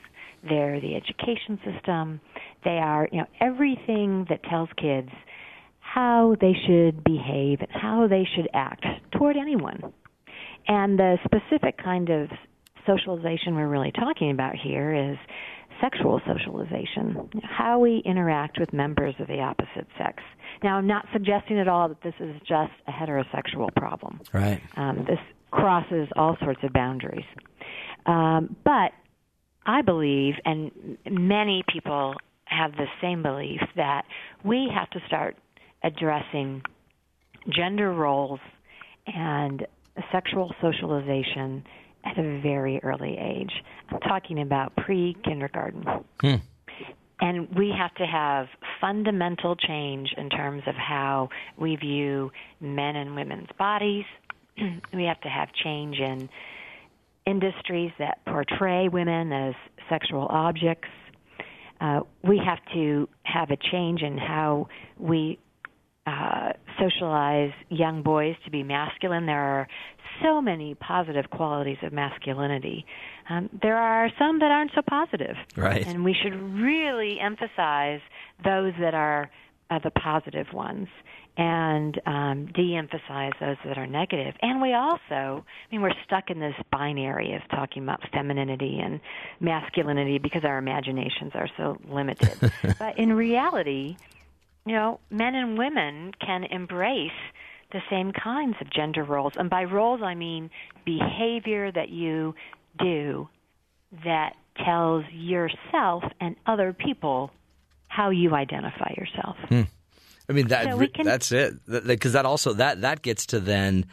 they're 0.47 0.81
the 0.81 0.95
education 0.95 1.59
system, 1.63 2.19
they 2.63 2.79
are, 2.79 3.07
you 3.11 3.19
know, 3.19 3.27
everything 3.39 4.25
that 4.29 4.43
tells 4.43 4.69
kids 4.75 5.09
how 5.81 6.35
they 6.41 6.53
should 6.65 7.03
behave 7.03 7.59
and 7.59 7.69
how 7.71 8.07
they 8.07 8.27
should 8.35 8.47
act 8.53 8.85
toward 9.15 9.37
anyone. 9.37 9.93
And 10.67 10.97
the 10.97 11.17
specific 11.25 11.77
kind 11.83 12.09
of 12.09 12.29
socialization 12.85 13.55
we're 13.55 13.67
really 13.67 13.91
talking 13.91 14.31
about 14.31 14.55
here 14.55 15.11
is 15.11 15.17
sexual 15.81 16.21
socialization, 16.27 17.29
how 17.43 17.79
we 17.79 18.01
interact 18.05 18.59
with 18.59 18.71
members 18.71 19.15
of 19.19 19.27
the 19.27 19.39
opposite 19.39 19.87
sex. 19.97 20.21
Now, 20.63 20.77
I'm 20.77 20.87
not 20.87 21.05
suggesting 21.11 21.59
at 21.59 21.67
all 21.67 21.89
that 21.89 22.01
this 22.03 22.13
is 22.19 22.35
just 22.41 22.71
a 22.87 22.91
heterosexual 22.91 23.73
problem. 23.75 24.21
Right. 24.31 24.61
Um, 24.77 25.05
this 25.07 25.19
crosses 25.49 26.07
all 26.15 26.37
sorts 26.43 26.59
of 26.63 26.71
boundaries. 26.71 27.25
Um, 28.05 28.55
but 28.63 28.91
I 29.65 29.81
believe, 29.81 30.35
and 30.45 30.97
many 31.09 31.63
people 31.71 32.15
have 32.45 32.73
the 32.73 32.87
same 33.01 33.23
belief, 33.23 33.61
that 33.75 34.03
we 34.43 34.69
have 34.73 34.89
to 34.91 34.99
start 35.07 35.35
addressing 35.83 36.61
gender 37.49 37.91
roles 37.91 38.39
and 39.07 39.65
sexual 40.11 40.53
socialization 40.61 41.63
at 42.03 42.17
a 42.17 42.39
very 42.41 42.79
early 42.83 43.17
age. 43.17 43.51
I'm 43.89 43.99
talking 43.99 44.41
about 44.41 44.75
pre 44.75 45.15
kindergarten. 45.23 45.85
Hmm. 46.21 46.35
And 47.19 47.47
we 47.55 47.71
have 47.77 47.93
to 47.95 48.05
have 48.05 48.47
fundamental 48.79 49.55
change 49.55 50.09
in 50.17 50.29
terms 50.29 50.63
of 50.65 50.73
how 50.73 51.29
we 51.55 51.75
view 51.75 52.31
men 52.59 52.95
and 52.95 53.15
women's 53.15 53.49
bodies. 53.59 54.05
we 54.93 55.03
have 55.03 55.21
to 55.21 55.29
have 55.29 55.49
change 55.53 55.99
in 55.99 56.29
industries 57.27 57.91
that 57.99 58.25
portray 58.25 58.87
women 58.87 59.31
as 59.31 59.53
sexual 59.87 60.25
objects. 60.31 60.89
Uh, 61.79 62.01
we 62.23 62.39
have 62.43 62.59
to 62.73 63.07
have 63.23 63.51
a 63.51 63.57
change 63.71 64.01
in 64.01 64.17
how 64.17 64.67
we 64.97 65.37
uh, 66.07 66.53
socialize 66.79 67.51
young 67.69 68.01
boys 68.01 68.35
to 68.45 68.51
be 68.51 68.63
masculine. 68.63 69.25
There 69.25 69.39
are 69.39 69.67
so 70.23 70.41
many 70.41 70.75
positive 70.75 71.29
qualities 71.29 71.77
of 71.83 71.93
masculinity. 71.93 72.85
Um, 73.29 73.49
there 73.61 73.77
are 73.77 74.09
some 74.17 74.39
that 74.39 74.51
aren't 74.51 74.71
so 74.73 74.81
positive. 74.81 75.35
Right. 75.55 75.85
And 75.85 76.03
we 76.03 76.13
should 76.13 76.33
really 76.35 77.19
emphasize 77.19 78.01
those 78.43 78.73
that 78.79 78.93
are 78.93 79.29
uh, 79.69 79.79
the 79.79 79.91
positive 79.91 80.47
ones 80.53 80.87
and 81.37 81.99
um, 82.05 82.45
de-emphasize 82.53 83.31
those 83.39 83.55
that 83.63 83.77
are 83.77 83.87
negative. 83.87 84.35
And 84.41 84.61
we 84.61 84.73
also, 84.73 84.99
I 85.09 85.71
mean, 85.71 85.81
we're 85.81 85.93
stuck 86.05 86.29
in 86.29 86.39
this 86.39 86.55
binary 86.71 87.33
of 87.33 87.41
talking 87.49 87.83
about 87.83 88.01
femininity 88.11 88.79
and 88.83 88.99
masculinity 89.39 90.17
because 90.17 90.43
our 90.43 90.57
imaginations 90.57 91.31
are 91.35 91.47
so 91.55 91.77
limited. 91.87 92.51
but 92.79 92.99
in 92.99 93.13
reality, 93.13 93.95
you 94.65 94.73
know, 94.73 94.99
men 95.09 95.35
and 95.35 95.57
women 95.57 96.11
can 96.25 96.43
embrace 96.45 97.11
the 97.71 97.81
same 97.89 98.11
kinds 98.11 98.55
of 98.61 98.69
gender 98.69 99.03
roles. 99.03 99.33
And 99.37 99.49
by 99.49 99.63
roles, 99.63 100.01
I 100.01 100.13
mean 100.15 100.49
behavior 100.85 101.71
that 101.71 101.89
you 101.89 102.35
do 102.77 103.27
that 104.03 104.33
tells 104.65 105.05
yourself 105.11 106.03
and 106.19 106.35
other 106.45 106.73
people 106.73 107.31
how 107.87 108.09
you 108.09 108.33
identify 108.35 108.93
yourself. 108.97 109.37
Hmm. 109.49 109.61
I 110.29 110.33
mean 110.33 110.47
that 110.47 110.63
So 110.65 110.87
can- 110.87 111.05
that's 111.05 111.31
it 111.31 111.53
because 111.85 112.13
that 112.13 112.25
also 112.25 112.53
that 112.53 112.81
that 112.81 113.01
gets 113.01 113.25
to 113.27 113.39
then 113.39 113.85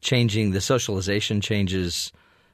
changing 0.00 0.50
the 0.50 0.60
socialization 0.60 1.40
changes 1.40 2.12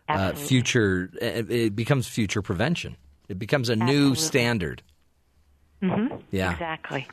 uh, 0.09 0.33
future 0.35 1.11
it 1.21 1.51
it 1.51 1.77
becomes 1.77 2.07
future 2.07 2.43
prevention. 2.43 2.97
It 3.29 3.39
becomes 3.39 3.69
a 3.69 3.77
new 3.77 4.11
Absolutely. 4.11 4.17
standard. 4.17 4.83
hmm 5.81 6.07
Yeah. 6.31 6.53
Exactly. 6.53 7.09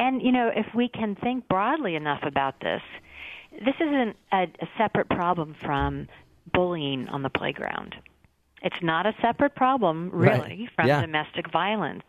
And, 0.00 0.22
you 0.22 0.32
know, 0.32 0.50
if 0.54 0.66
we 0.74 0.88
can 0.88 1.14
think 1.14 1.46
broadly 1.46 1.94
enough 1.94 2.22
about 2.22 2.60
this, 2.60 2.82
this 3.52 3.74
isn't 3.80 4.16
a, 4.32 4.42
a 4.44 4.68
separate 4.78 5.08
problem 5.10 5.54
from 5.64 6.08
bullying 6.54 7.06
on 7.08 7.22
the 7.22 7.28
playground. 7.28 7.94
It's 8.62 8.82
not 8.82 9.06
a 9.06 9.12
separate 9.22 9.54
problem, 9.54 10.10
really, 10.12 10.38
Right. 10.38 10.70
from 10.74 10.86
Yeah. 10.88 11.00
domestic 11.02 11.50
violence. 11.52 12.02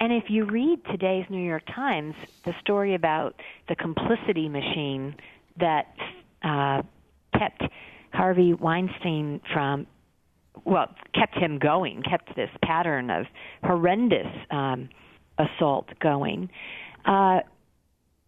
And 0.00 0.12
if 0.12 0.24
you 0.28 0.44
read 0.44 0.84
today's 0.90 1.26
New 1.28 1.46
York 1.46 1.64
Times, 1.74 2.14
the 2.44 2.54
story 2.60 2.94
about 2.94 3.40
the 3.68 3.76
complicity 3.76 4.48
machine 4.48 5.14
that 5.58 5.94
uh, 6.42 6.82
kept 7.38 7.62
Harvey 8.12 8.54
Weinstein 8.54 9.40
from 9.52 9.86
well, 10.64 10.88
kept 11.14 11.34
him 11.36 11.58
going, 11.58 12.02
kept 12.08 12.36
this 12.36 12.50
pattern 12.62 13.10
of 13.10 13.26
horrendous 13.64 14.28
um, 14.50 14.88
assault 15.36 15.88
going. 16.00 16.48
Uh, 17.04 17.40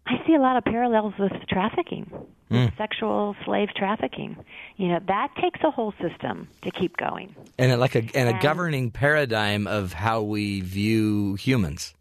I 0.09 0.23
see 0.27 0.35
a 0.35 0.41
lot 0.41 0.57
of 0.57 0.65
parallels 0.65 1.15
with 1.19 1.33
trafficking, 1.49 2.11
with 2.51 2.73
sexual 2.79 3.35
slave 3.45 3.71
trafficking. 3.75 4.37
You 4.77 4.89
know, 4.89 5.01
that 5.09 5.31
takes 5.41 5.61
a 5.65 5.71
whole 5.71 5.93
system 6.01 6.49
to 6.63 6.71
keep 6.71 6.97
going. 6.97 7.35
And 7.59 7.73
a, 7.73 7.77
like 7.77 7.95
a 7.97 8.01
and 8.15 8.29
a 8.29 8.33
And- 8.35 8.41
governing 8.41 8.91
paradigm 8.93 9.67
of 9.67 9.93
how 9.95 10.23
we 10.23 10.61
view 10.61 11.35
humans. 11.35 11.95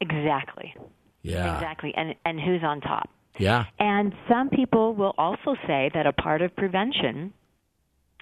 Exactly. 0.00 0.74
Yeah. 1.22 1.54
Exactly. 1.54 1.92
And 1.94 2.14
and 2.24 2.40
who's 2.40 2.62
on 2.64 2.80
top? 2.80 3.10
Yeah. 3.38 3.66
And 3.78 4.14
some 4.28 4.48
people 4.50 4.94
will 4.94 5.14
also 5.18 5.54
say 5.66 5.90
that 5.94 6.06
a 6.06 6.12
part 6.12 6.42
of 6.42 6.54
prevention 6.56 7.32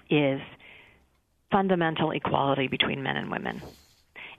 is 0.09 0.41
fundamental 1.51 2.11
equality 2.11 2.67
between 2.67 3.03
men 3.03 3.17
and 3.17 3.31
women. 3.31 3.61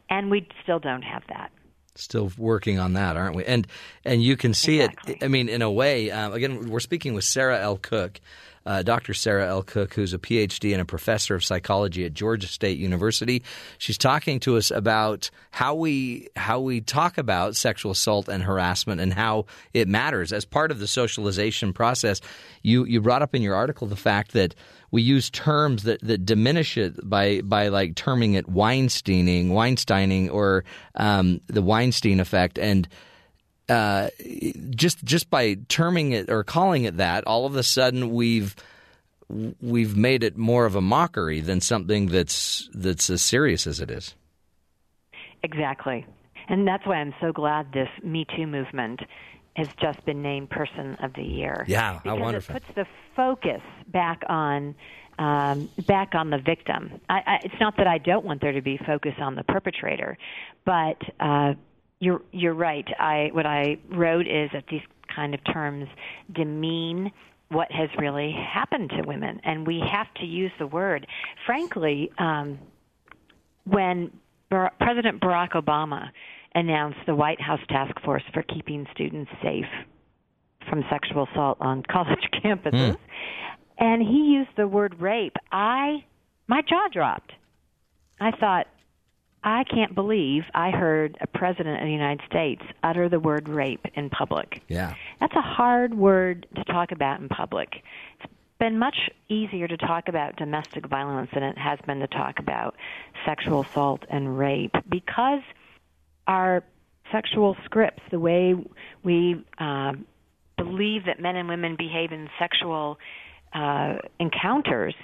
And 0.09 0.31
we 0.31 0.47
still 0.63 0.79
don't 0.79 1.03
have 1.03 1.23
that. 1.29 1.51
Still 1.95 2.33
working 2.39 2.79
on 2.79 2.95
that, 2.95 3.17
aren't 3.17 3.37
we? 3.37 3.45
And 3.45 3.67
and 4.05 4.23
you 4.23 4.37
can 4.37 4.55
see 4.55 4.81
Exactly. 4.81 5.15
it. 5.15 5.25
I 5.25 5.29
mean, 5.29 5.49
in 5.49 5.61
a 5.61 5.71
way. 5.71 6.11
Um, 6.11 6.33
again, 6.33 6.71
we're 6.71 6.81
speaking 6.81 7.13
with 7.13 7.25
Sarah 7.25 7.61
L. 7.61 7.77
Cook, 7.77 8.19
uh, 8.65 8.83
Dr. 8.83 9.13
Sarah 9.13 9.47
L. 9.47 9.63
Cook, 9.63 9.93
who's 9.93 10.15
a 10.15 10.19
PhD 10.19 10.73
and 10.73 10.81
a 10.81 10.87
professor 10.87 11.35
of 11.35 11.45
psychology 11.45 12.07
at 12.07 12.15
Georgia 12.15 12.47
State 12.47 12.79
University. 12.79 13.43
She's 13.77 13.99
talking 13.99 14.41
to 14.41 14.57
us 14.57 14.71
about 14.71 15.29
how 15.51 15.75
we 15.75 16.29
how 16.35 16.61
we 16.61 16.81
talk 16.81 17.19
about 17.19 17.57
sexual 17.57 17.93
assault 17.93 18.27
and 18.29 18.43
harassment 18.43 19.01
and 19.03 19.13
how 19.13 19.45
it 19.75 19.87
matters 19.87 20.33
as 20.33 20.47
part 20.47 20.71
of 20.71 20.79
the 20.79 20.89
socialization 20.89 21.75
process. 21.75 22.23
You 22.63 22.87
you 22.87 23.03
brought 23.03 23.21
up 23.21 23.35
in 23.35 23.43
your 23.43 23.55
article 23.55 23.87
the 23.87 23.97
fact 23.97 24.33
that 24.33 24.55
we 24.93 25.03
use 25.03 25.31
terms 25.31 25.83
that, 25.85 26.01
that 26.03 26.25
diminish 26.25 26.77
it 26.77 26.95
by 27.09 27.41
by 27.41 27.69
like 27.69 27.97
terming 27.97 28.35
it 28.35 28.47
Weinsteining, 28.47 29.49
Weinsteining, 29.49 30.33
or 30.33 30.65
um, 30.95 31.41
the 31.49 31.63
Weinstein 31.63 32.21
effect, 32.21 32.59
and 32.59 32.87
uh, 33.69 34.11
just 34.71 35.03
just 35.03 35.31
by 35.31 35.57
terming 35.69 36.13
it 36.13 36.31
or 36.31 36.45
calling 36.45 36.85
it 36.85 36.99
that, 36.99 37.25
all 37.27 37.47
of 37.47 37.57
a 37.57 37.63
sudden 37.63 38.13
we've 38.13 38.55
we've 39.61 39.97
made 39.97 40.23
it 40.23 40.37
more 40.37 40.67
of 40.67 40.77
a 40.77 40.83
mockery 40.83 41.41
than 41.41 41.61
something 41.61 42.07
that's 42.07 42.69
that's 42.75 43.09
as 43.09 43.23
serious 43.23 43.67
as 43.67 43.81
it 43.81 43.91
is. 43.91 44.15
Exactly. 45.43 46.07
And 46.49 46.69
that's 46.69 46.87
why 46.87 46.97
I'm 46.97 47.15
so 47.21 47.33
glad 47.33 47.73
this 47.73 47.89
Me 48.05 48.27
Too 48.37 48.47
movement 48.47 49.01
has 49.55 49.69
just 49.81 50.05
been 50.05 50.23
named 50.23 50.51
Person 50.51 50.97
of 51.03 51.13
the 51.15 51.23
Year. 51.23 51.65
Yeah, 51.69 51.95
how 51.95 52.01
because 52.03 52.21
wonderful. 52.21 52.57
it 52.57 52.63
puts 52.63 52.75
the 52.75 52.87
focus 53.15 53.61
back 53.89 54.23
on 54.29 54.75
um, 55.19 55.69
back 55.87 56.15
on 56.15 56.31
the 56.31 56.39
victim. 56.39 57.01
I, 57.09 57.23
I, 57.27 57.39
it's 57.45 57.61
not 57.61 57.77
that 57.77 57.87
I 57.87 57.99
don't 57.99 58.25
want 58.25 58.41
there 58.41 58.53
to 58.53 58.63
be 58.63 58.79
focus 58.87 59.15
on 59.19 59.35
the 59.35 59.45
perpetrator, 59.45 60.17
but 60.65 60.97
uh, 61.21 61.55
you're 62.01 62.23
you're 62.33 62.55
right. 62.55 62.87
I 62.99 63.31
what 63.33 63.47
I 63.47 63.79
wrote 63.91 64.27
is 64.27 64.51
that 64.53 64.65
these 64.71 64.83
kind 65.15 65.35
of 65.35 65.41
terms 65.45 65.89
demean 66.35 67.13
what 67.51 67.71
has 67.71 67.91
really 67.99 68.33
happened 68.33 68.91
to 68.91 69.03
women, 69.03 69.41
and 69.45 69.67
we 69.67 69.81
have 69.81 70.13
to 70.15 70.25
use 70.25 70.51
the 70.59 70.67
word. 70.67 71.07
Frankly, 71.45 72.11
um, 72.19 72.59
when 73.65 74.11
Bar- 74.51 74.73
President 74.81 75.21
Barack 75.21 75.51
Obama 75.53 76.09
announced 76.55 76.99
the 77.07 77.15
White 77.15 77.41
House 77.41 77.61
task 77.69 78.01
force 78.05 78.23
for 78.33 78.43
keeping 78.43 78.87
students 78.93 79.31
safe 79.43 79.67
from 80.69 80.85
sexual 80.91 81.27
assault 81.33 81.59
on 81.61 81.83
college 81.91 82.29
campuses, 82.45 82.97
hmm. 82.97 83.03
and 83.79 84.03
he 84.03 84.35
used 84.35 84.51
the 84.57 84.69
word 84.69 85.01
rape, 85.01 85.37
I 85.51 86.05
my 86.49 86.61
jaw 86.63 86.89
dropped. 86.93 87.33
I 88.21 88.31
thought, 88.33 88.67
I 89.45 89.65
can't 89.65 89.95
believe 89.95 90.43
I 90.55 90.71
heard 90.71 91.17
a 91.21 91.27
president 91.27 91.81
of 91.81 91.87
the 91.87 91.93
United 91.93 92.21
States 92.27 92.63
utter 92.83 93.09
the 93.09 93.19
word 93.19 93.49
rape 93.49 93.85
in 93.95 94.11
public. 94.11 94.63
Yeah, 94.69 94.95
That's 95.19 95.35
a 95.35 95.41
hard 95.41 95.95
word 95.95 96.47
to 96.55 96.65
talk 96.65 96.93
about 96.93 97.21
in 97.21 97.29
public. 97.29 97.83
It's 98.21 98.33
been 98.61 98.79
much 98.79 98.97
easier 99.29 99.67
to 99.67 99.77
talk 99.77 100.09
about 100.09 100.37
domestic 100.37 100.87
violence 100.87 101.31
than 101.35 101.43
it 101.43 101.59
has 101.59 101.81
been 101.87 101.99
to 101.99 102.07
talk 102.07 102.39
about 102.39 102.77
sexual 103.27 103.63
assault 103.63 104.05
and 104.09 104.39
rape 104.39 104.75
because 104.89 105.43
our 106.27 106.63
sexual 107.11 107.57
scripts, 107.65 108.03
the 108.11 108.21
way 108.21 108.55
we 109.05 109.45
uh, 109.59 109.93
believe 110.57 111.05
that 111.07 111.21
men 111.21 111.37
and 111.37 111.49
women 111.49 111.77
behave 111.77 112.13
in 112.13 112.29
sexual 112.39 112.99
uh, 113.55 113.97
encounters, 114.19 114.95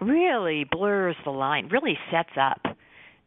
really 0.00 0.64
blurs 0.70 1.16
the 1.24 1.30
line, 1.30 1.68
really 1.68 1.98
sets 2.10 2.30
up 2.40 2.76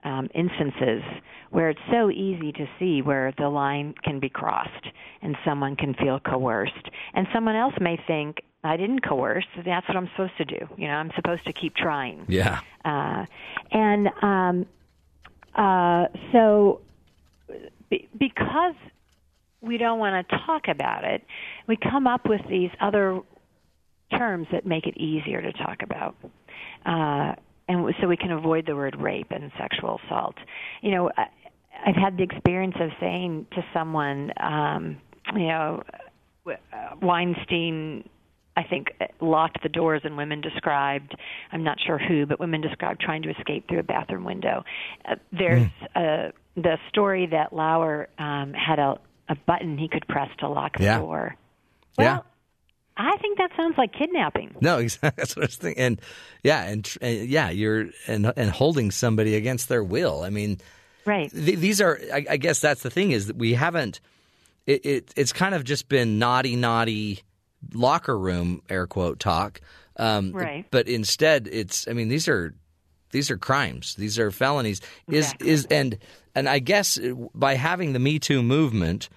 um, 0.03 0.30
instances 0.34 1.03
where 1.49 1.69
it's 1.69 1.80
so 1.91 2.09
easy 2.09 2.51
to 2.53 2.65
see 2.80 3.01
where 3.01 3.34
the 3.38 3.49
line 3.49 3.93
can 4.03 4.19
be 4.19 4.30
crossed. 4.30 4.88
and 5.22 5.35
someone 5.45 5.76
can 5.76 5.93
feel 5.93 6.19
coerced. 6.19 6.89
And 7.13 7.27
someone 7.34 7.55
else 7.55 7.73
may 7.80 7.97
think, 8.07 8.41
I 8.63 8.77
didn't 8.77 9.01
coerce. 9.01 9.45
That's 9.65 9.88
what 9.88 9.97
I'm 9.97 10.09
supposed 10.15 10.38
to 10.38 10.45
do. 10.45 10.68
You 10.77 10.88
know, 10.88 10.93
I'm 10.93 11.11
supposed 11.15 11.45
to 11.45 11.53
keep 11.53 11.76
trying. 11.76 12.26
Yeah. 12.27 12.59
Uh, 12.85 13.26
and 13.72 14.07
um, 14.22 14.65
uh, 15.56 16.06
so, 16.32 16.82
be- 17.90 18.07
because 18.18 18.76
we 19.61 19.78
don't 19.78 19.99
want 19.99 20.28
to 20.28 20.38
talk 20.45 20.64
about 20.68 21.03
it, 21.03 21.23
we 21.68 21.78
come 21.78 22.07
up 22.07 22.28
with 22.28 22.41
these 22.49 22.72
other 22.80 23.19
terms 24.18 24.48
that 24.52 24.65
make 24.65 24.86
it 24.86 24.98
easier 24.98 25.41
to 25.41 25.53
talk 25.53 25.82
about. 25.84 26.15
Uh, 26.86 27.34
and 27.68 27.94
so 28.02 28.07
we 28.07 28.18
can 28.18 28.32
avoid 28.32 28.65
the 28.65 28.76
word 28.76 28.95
rape 28.99 29.28
and 29.32 29.52
sexual 29.57 29.99
assault. 30.06 30.36
You 30.82 30.91
know, 30.91 31.11
I've 31.86 31.95
had 31.95 32.18
the 32.18 32.23
experience 32.23 32.76
of 32.80 32.90
saying 32.99 33.48
to 33.52 33.64
someone, 33.73 34.32
um, 34.38 34.98
you 35.36 35.48
know, 35.48 35.84
uh, 36.48 36.95
Weinstein 37.02 38.10
I 38.57 38.64
think 38.64 38.88
locked 39.22 39.64
the 39.64 39.69
doors 39.69 40.02
and 40.03 40.18
women 40.18 40.41
described 40.41 41.15
I'm 41.52 41.64
not 41.64 41.78
sure 41.86 41.98
who 41.98 42.26
but 42.26 42.40
women 42.40 42.61
described 42.61 42.99
trying 43.02 43.22
to 43.23 43.30
escape 43.30 43.68
through 43.69 43.80
a 43.80 43.84
bathroom 43.84 44.23
window. 44.26 44.64
Uh, 45.10 45.15
there's 45.32 45.68
Mm. 45.95 46.28
uh, 46.28 46.32
the 46.56 46.78
story 46.90 47.28
that 47.28 47.53
Lauer 47.53 48.10
um, 48.19 48.53
had 48.53 48.78
a, 48.80 48.99
a 49.30 49.36
button 49.36 49.78
he 49.78 49.88
could 49.88 50.06
press 50.07 50.30
to 50.40 50.49
lock 50.49 50.78
the 50.78 50.84
Yeah. 50.84 50.99
door. 50.99 51.36
Yeah. 51.98 52.03
Well, 52.15 52.26
I 52.98 53.15
think 53.22 53.38
that 53.38 53.52
sounds 53.56 53.78
like 53.78 53.94
kidnapping. 53.94 54.53
No, 54.60 54.78
exactly. 54.86 55.14
That's 55.22 55.36
what 55.36 55.44
I 55.44 55.45
was 55.48 55.56
thinking. 55.56 55.82
And 55.84 56.02
yeah, 56.44 56.64
and, 56.64 56.98
and 57.02 57.28
yeah, 57.30 57.49
you're 57.49 57.88
and 58.07 58.34
and 58.36 58.49
holding 58.52 58.91
somebody 58.91 59.36
against 59.36 59.69
their 59.69 59.84
will. 59.84 60.23
I 60.23 60.30
mean, 60.30 60.57
Right. 61.06 61.32
th- 61.32 61.57
these 61.57 61.80
are. 61.82 61.99
I, 62.14 62.26
I 62.32 62.38
guess 62.38 62.60
that's 62.60 62.84
the 62.84 62.90
thing 62.91 63.11
is 63.11 63.28
that 63.28 63.38
we 63.38 63.53
haven't. 63.53 64.02
It, 64.68 64.86
it 64.86 65.14
it's 65.15 65.32
kind 65.34 65.56
of 65.56 65.64
just 65.64 65.88
been 65.90 66.19
naughty, 66.19 66.56
naughty 66.56 67.22
locker 67.73 68.17
room 68.17 68.61
air 68.69 68.88
quote 68.88 69.19
talk. 69.19 69.61
Um, 69.97 70.31
Right. 70.31 70.65
But 70.71 70.88
instead, 70.88 71.47
it's. 71.51 71.88
I 71.88 71.93
mean, 71.93 72.09
these 72.09 72.27
are 72.27 72.53
these 73.11 73.29
are 73.29 73.38
crimes. 73.38 73.95
These 73.95 74.17
are 74.19 74.31
felonies. 74.31 74.81
Is 75.09 75.25
Exactly. 75.25 75.49
is 75.49 75.65
and 75.65 75.97
and 76.33 76.49
I 76.49 76.59
guess 76.59 76.97
by 77.35 77.55
having 77.55 77.93
the 77.93 77.99
Me 77.99 78.19
Too 78.19 78.41
movement, 78.41 79.09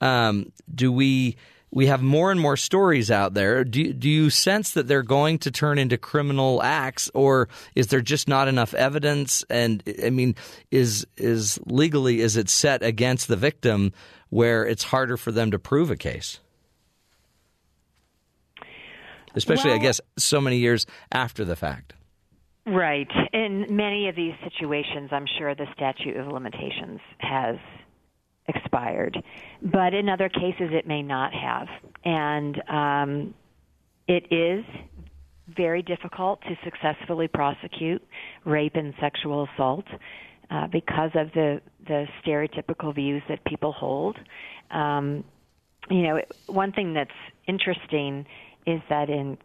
um, 0.00 0.52
do 0.72 0.92
we 0.92 1.36
we 1.70 1.86
have 1.86 2.02
more 2.02 2.30
and 2.30 2.40
more 2.40 2.56
stories 2.56 3.10
out 3.10 3.34
there? 3.34 3.64
Do 3.64 3.92
do 3.92 4.08
you 4.08 4.30
sense 4.30 4.72
that 4.72 4.86
they're 4.86 5.02
going 5.02 5.38
to 5.40 5.50
turn 5.50 5.78
into 5.78 5.98
criminal 5.98 6.62
acts, 6.62 7.10
or 7.14 7.48
is 7.74 7.88
there 7.88 8.00
just 8.00 8.28
not 8.28 8.48
enough 8.48 8.74
evidence? 8.74 9.44
And 9.50 9.82
I 10.04 10.10
mean, 10.10 10.34
is 10.70 11.06
is 11.16 11.58
legally 11.66 12.20
is 12.20 12.36
it 12.36 12.48
set 12.48 12.82
against 12.82 13.28
the 13.28 13.36
victim 13.36 13.92
where 14.30 14.66
it's 14.66 14.84
harder 14.84 15.16
for 15.16 15.32
them 15.32 15.50
to 15.50 15.58
prove 15.58 15.90
a 15.90 15.96
case? 15.96 16.40
Especially, 19.34 19.72
I 19.72 19.78
guess, 19.78 20.00
so 20.16 20.40
many 20.40 20.58
years 20.58 20.86
after 21.12 21.44
the 21.44 21.56
fact. 21.56 21.94
Right. 22.66 23.08
In 23.32 23.66
many 23.70 24.08
of 24.08 24.16
these 24.16 24.34
situations, 24.44 25.08
I'm 25.10 25.26
sure 25.38 25.54
the 25.54 25.66
statute 25.74 26.16
of 26.16 26.26
limitations 26.28 27.00
has 27.18 27.56
expired, 28.46 29.16
but 29.62 29.94
in 29.94 30.08
other 30.08 30.28
cases, 30.28 30.70
it 30.72 30.86
may 30.86 31.02
not 31.02 31.32
have. 31.32 31.68
And 32.04 32.62
um, 32.68 33.34
it 34.06 34.26
is 34.30 34.64
very 35.56 35.82
difficult 35.82 36.42
to 36.42 36.56
successfully 36.62 37.28
prosecute 37.28 38.02
rape 38.44 38.74
and 38.74 38.92
sexual 39.00 39.48
assault 39.54 39.84
uh, 40.50 40.66
because 40.66 41.10
of 41.14 41.32
the 41.32 41.60
the 41.86 42.06
stereotypical 42.22 42.94
views 42.94 43.22
that 43.28 43.42
people 43.44 43.72
hold. 43.72 44.16
Um, 44.70 45.24
you 45.90 46.02
know, 46.02 46.20
one 46.46 46.72
thing 46.72 46.92
that's 46.92 47.10
interesting 47.46 48.26
is 48.68 48.82
that 48.88 49.08
in 49.08 49.38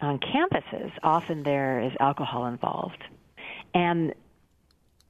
on 0.00 0.18
campuses, 0.18 0.90
often 1.02 1.44
there 1.44 1.80
is 1.80 1.92
alcohol 2.00 2.46
involved, 2.46 3.02
and 3.72 4.12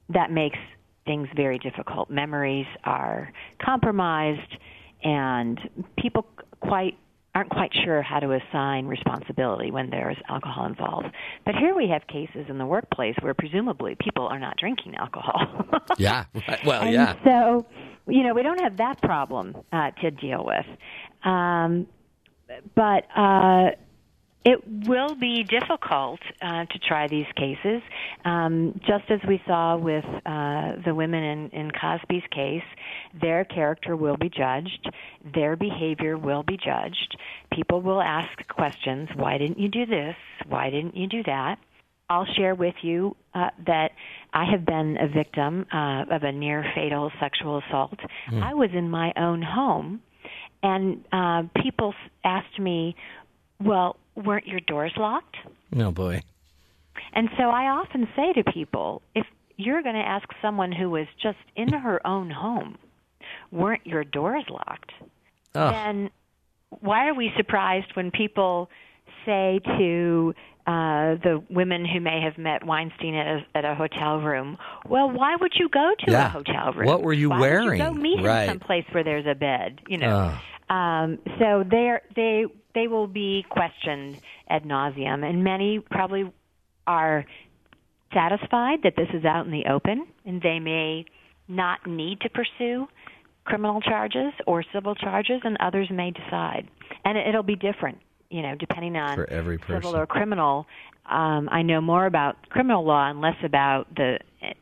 that 0.09 0.31
makes 0.31 0.59
things 1.05 1.27
very 1.35 1.57
difficult. 1.57 2.09
Memories 2.09 2.67
are 2.83 3.31
compromised, 3.59 4.57
and 5.03 5.59
people 5.97 6.25
quite 6.59 6.97
aren't 7.33 7.49
quite 7.49 7.71
sure 7.83 8.01
how 8.01 8.19
to 8.19 8.31
assign 8.31 8.85
responsibility 8.85 9.69
when 9.69 9.89
there 9.89 10.09
is 10.09 10.17
alcohol 10.29 10.65
involved. 10.65 11.07
But 11.45 11.55
here 11.55 11.75
we 11.75 11.89
have 11.89 12.07
cases 12.07 12.45
in 12.47 12.57
the 12.57 12.65
workplace 12.65 13.15
where 13.19 13.33
presumably 13.33 13.97
people 13.99 14.25
are 14.27 14.39
not 14.39 14.55
drinking 14.57 14.95
alcohol. 14.95 15.65
Yeah. 15.97 16.25
Right. 16.47 16.65
Well, 16.65 16.81
and 16.81 16.91
yeah. 16.91 17.15
so, 17.23 17.65
you 18.07 18.23
know, 18.23 18.33
we 18.33 18.43
don't 18.43 18.59
have 18.59 18.77
that 18.77 19.01
problem 19.01 19.55
uh, 19.71 19.91
to 20.01 20.11
deal 20.11 20.43
with. 20.43 20.65
Um, 21.23 21.87
but 22.75 23.05
uh, 23.15 23.71
it 24.45 24.59
will 24.87 25.15
be 25.15 25.43
difficult 25.43 26.19
uh, 26.39 26.65
to 26.65 26.79
try 26.87 27.07
these 27.07 27.25
cases, 27.35 27.81
um, 28.25 28.79
just 28.87 29.05
as 29.09 29.19
we 29.27 29.41
saw 29.47 29.75
with 29.75 30.05
uh, 30.25 30.73
the 30.85 30.93
women 30.93 31.23
in, 31.23 31.49
in 31.49 31.71
Cosby's 31.71 32.23
case. 32.29 32.63
Their 33.19 33.43
character 33.43 33.95
will 33.95 34.17
be 34.17 34.29
judged, 34.29 34.87
their 35.33 35.55
behavior 35.55 36.17
will 36.17 36.43
be 36.43 36.57
judged. 36.57 37.17
People 37.51 37.81
will 37.81 38.01
ask 38.01 38.47
questions 38.47 39.09
why 39.15 39.39
didn't 39.39 39.57
you 39.57 39.69
do 39.69 39.87
this? 39.87 40.15
Why 40.47 40.69
didn't 40.69 40.95
you 40.95 41.07
do 41.07 41.23
that? 41.23 41.57
I'll 42.07 42.27
share 42.37 42.53
with 42.53 42.75
you 42.83 43.15
uh, 43.33 43.49
that 43.65 43.93
I 44.31 44.45
have 44.51 44.63
been 44.63 44.97
a 45.01 45.07
victim 45.07 45.65
uh, 45.73 46.03
of 46.11 46.21
a 46.21 46.31
near 46.31 46.63
fatal 46.75 47.11
sexual 47.19 47.63
assault. 47.67 47.97
I 48.43 48.53
was 48.53 48.69
in 48.73 48.91
my 48.91 49.11
own 49.17 49.41
home, 49.41 50.01
and 50.65 51.03
uh, 51.11 51.43
people 51.61 51.93
asked 52.23 52.59
me, 52.59 52.95
Well, 53.61 53.95
weren't 54.15 54.47
your 54.47 54.59
doors 54.61 54.93
locked? 54.97 55.37
Oh 55.77 55.91
boy. 55.91 56.21
And 57.13 57.29
so 57.37 57.43
I 57.43 57.65
often 57.79 58.07
say 58.15 58.33
to 58.33 58.43
people, 58.51 59.01
if 59.13 59.25
you're 59.57 59.81
going 59.83 59.95
to 59.95 60.01
ask 60.15 60.27
someone 60.41 60.71
who 60.71 60.89
was 60.89 61.07
just 61.21 61.37
in 61.55 61.69
her 61.71 62.05
own 62.05 62.29
home, 62.29 62.77
weren't 63.51 63.85
your 63.85 64.03
doors 64.03 64.45
locked? 64.49 64.91
Oh. 65.53 65.69
Then 65.71 66.09
why 66.81 67.07
are 67.07 67.13
we 67.13 67.31
surprised 67.37 67.87
when 67.95 68.11
people 68.11 68.69
say 69.25 69.59
to 69.77 70.33
uh, 70.67 71.15
the 71.23 71.43
women 71.49 71.85
who 71.85 71.99
may 71.99 72.19
have 72.21 72.37
met 72.37 72.65
Weinstein 72.65 73.13
at 73.15 73.27
a, 73.27 73.45
at 73.57 73.65
a 73.65 73.75
hotel 73.75 74.19
room, 74.19 74.57
well, 74.89 75.09
why 75.11 75.35
would 75.35 75.53
you 75.55 75.69
go 75.69 75.93
to 76.05 76.11
Yeah. 76.11 76.25
a 76.27 76.29
hotel 76.29 76.73
room? 76.73 76.87
What 76.87 77.01
were 77.03 77.13
you 77.13 77.29
why 77.29 77.39
Would 77.39 77.45
you 77.45 77.51
wearing? 77.51 77.79
go 77.79 77.91
meet 77.93 78.23
Right. 78.23 78.43
him 78.43 78.49
someplace 78.49 78.85
where 78.91 79.03
there's 79.03 79.27
a 79.27 79.35
bed, 79.35 79.79
you 79.87 79.97
know. 79.97 80.33
Um, 80.69 81.19
so 81.39 81.63
they 81.69 81.93
they 82.15 82.45
they 82.73 82.87
will 82.87 83.07
be 83.07 83.45
questioned 83.49 84.19
ad 84.49 84.63
nauseum, 84.63 85.23
and 85.27 85.43
many 85.43 85.79
probably 85.79 86.31
are 86.87 87.25
satisfied 88.13 88.79
that 88.83 88.95
this 88.95 89.09
is 89.13 89.25
out 89.25 89.45
in 89.45 89.51
the 89.51 89.65
open, 89.69 90.07
and 90.25 90.41
they 90.41 90.59
may 90.59 91.05
not 91.47 91.85
need 91.85 92.21
to 92.21 92.29
pursue 92.29 92.87
criminal 93.43 93.79
charges 93.81 94.33
or 94.47 94.63
civil 94.73 94.95
charges, 94.95 95.41
and 95.43 95.57
others 95.59 95.87
may 95.91 96.11
decide, 96.11 96.67
and 97.03 97.17
it'll 97.17 97.43
be 97.43 97.55
different, 97.55 97.99
you 98.29 98.41
know, 98.41 98.55
depending 98.55 98.95
on 98.97 99.15
For 99.15 99.29
every 99.29 99.59
civil 99.59 99.81
person. 99.81 99.99
or 99.99 100.07
criminal. 100.07 100.65
Um, 101.07 101.47
I 101.51 101.61
know 101.61 101.81
more 101.81 102.07
about 102.07 102.49
criminal 102.49 102.83
law 102.83 103.07
and 103.07 103.21
less 103.21 103.37
about 103.43 103.93
the 103.95 104.17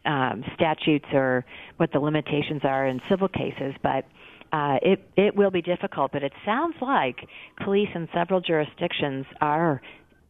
um, 0.05 0.43
statutes 0.55 1.05
or 1.13 1.45
what 1.77 1.93
the 1.93 1.99
limitations 1.99 2.61
are 2.65 2.85
in 2.85 3.01
civil 3.07 3.30
cases, 3.30 3.73
but 3.81 4.05
uh, 4.53 4.77
it 4.81 4.99
it 5.17 5.35
will 5.35 5.51
be 5.51 5.61
difficult. 5.61 6.11
But 6.13 6.23
it 6.23 6.31
sounds 6.45 6.75
like 6.81 7.27
police 7.63 7.89
in 7.93 8.07
several 8.13 8.39
jurisdictions 8.39 9.25
are 9.41 9.81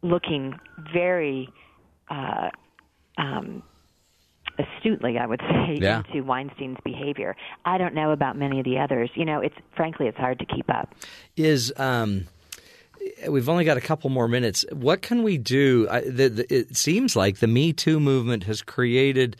looking 0.01 0.57
very 0.93 1.49
uh, 2.09 2.49
um, 3.17 3.61
astutely, 4.57 5.17
I 5.17 5.25
would 5.25 5.41
say, 5.49 5.77
Yeah. 5.79 6.03
into 6.07 6.23
Weinstein's 6.23 6.77
behavior. 6.83 7.35
I 7.65 7.77
don't 7.77 7.93
know 7.93 8.11
about 8.11 8.37
many 8.37 8.59
of 8.59 8.65
the 8.65 8.79
others. 8.79 9.09
You 9.15 9.25
know, 9.25 9.39
it's 9.41 9.55
frankly 9.75 10.07
it's 10.07 10.17
hard 10.17 10.39
to 10.39 10.45
keep 10.45 10.69
up. 10.69 10.93
is 11.35 11.73
um, 11.77 12.25
we've 13.29 13.49
only 13.49 13.65
got 13.65 13.77
a 13.77 13.81
couple 13.81 14.09
more 14.09 14.27
minutes. 14.27 14.65
What 14.71 15.01
can 15.01 15.23
we 15.23 15.37
do? 15.37 15.87
I, 15.89 16.01
the, 16.01 16.29
the, 16.29 16.53
it 16.55 16.77
seems 16.77 17.15
like 17.15 17.37
the 17.39 17.47
Me 17.47 17.73
Too 17.73 17.99
movement 17.99 18.43
has 18.45 18.61
created 18.61 19.35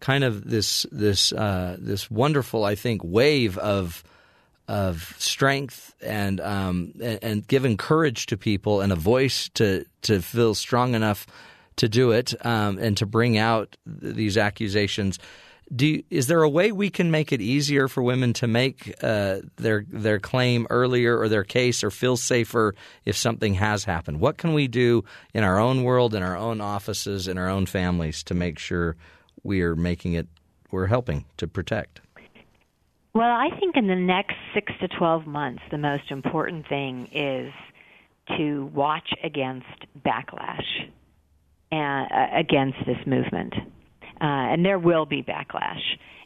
kind 0.00 0.24
of 0.24 0.48
this 0.50 0.84
this 0.92 1.32
uh, 1.32 1.76
this 1.78 2.10
wonderful, 2.10 2.64
I 2.64 2.74
think, 2.74 3.00
wave 3.04 3.56
of 3.58 4.04
of 4.68 5.14
strength 5.18 5.94
and 6.02 6.40
um, 6.40 6.92
and, 7.00 7.46
giving 7.46 7.76
courage 7.76 8.26
to 8.26 8.36
people 8.36 8.80
and 8.80 8.92
a 8.92 8.96
voice 8.96 9.48
to 9.54 9.84
to 10.02 10.20
feel 10.20 10.54
strong 10.54 10.94
enough 10.94 11.26
to 11.76 11.88
do 11.88 12.10
it 12.10 12.34
um, 12.44 12.78
and 12.78 12.96
to 12.96 13.06
bring 13.06 13.38
out 13.38 13.76
th- 14.00 14.14
these 14.14 14.36
accusations. 14.36 15.18
Do 15.74 15.86
you, 15.86 16.04
is 16.10 16.28
there 16.28 16.42
a 16.42 16.48
way 16.48 16.70
we 16.70 16.90
can 16.90 17.10
make 17.10 17.32
it 17.32 17.40
easier 17.40 17.88
for 17.88 18.00
women 18.02 18.32
to 18.34 18.46
make 18.46 18.94
uh, 19.02 19.38
their 19.56 19.84
their 19.88 20.18
claim 20.18 20.66
earlier 20.70 21.18
or 21.18 21.28
their 21.28 21.44
case 21.44 21.82
or 21.84 21.90
feel 21.90 22.16
safer 22.16 22.74
if 23.04 23.16
something 23.16 23.54
has 23.54 23.84
happened? 23.84 24.20
What 24.20 24.36
can 24.36 24.52
we 24.52 24.68
do 24.68 25.04
in 25.34 25.44
our 25.44 25.58
own 25.58 25.82
world, 25.82 26.14
in 26.14 26.22
our 26.22 26.36
own 26.36 26.60
offices, 26.60 27.28
in 27.28 27.36
our 27.38 27.48
own 27.48 27.66
families 27.66 28.22
to 28.24 28.34
make 28.34 28.58
sure 28.58 28.96
we 29.42 29.62
are 29.62 29.76
making 29.76 30.14
it 30.14 30.28
we're 30.70 30.86
helping 30.86 31.24
to 31.36 31.46
protect? 31.46 32.00
Well, 33.16 33.30
I 33.30 33.48
think 33.58 33.78
in 33.78 33.86
the 33.86 33.96
next 33.96 34.34
six 34.52 34.70
to 34.80 34.88
12 34.88 35.26
months, 35.26 35.62
the 35.70 35.78
most 35.78 36.10
important 36.10 36.68
thing 36.68 37.08
is 37.14 37.50
to 38.36 38.66
watch 38.74 39.08
against 39.24 39.86
backlash 40.04 40.66
and, 41.72 42.12
uh, 42.12 42.38
against 42.38 42.76
this 42.84 42.98
movement. 43.06 43.54
Uh, 44.20 44.20
and 44.20 44.66
there 44.66 44.78
will 44.78 45.06
be 45.06 45.22
backlash. 45.22 45.80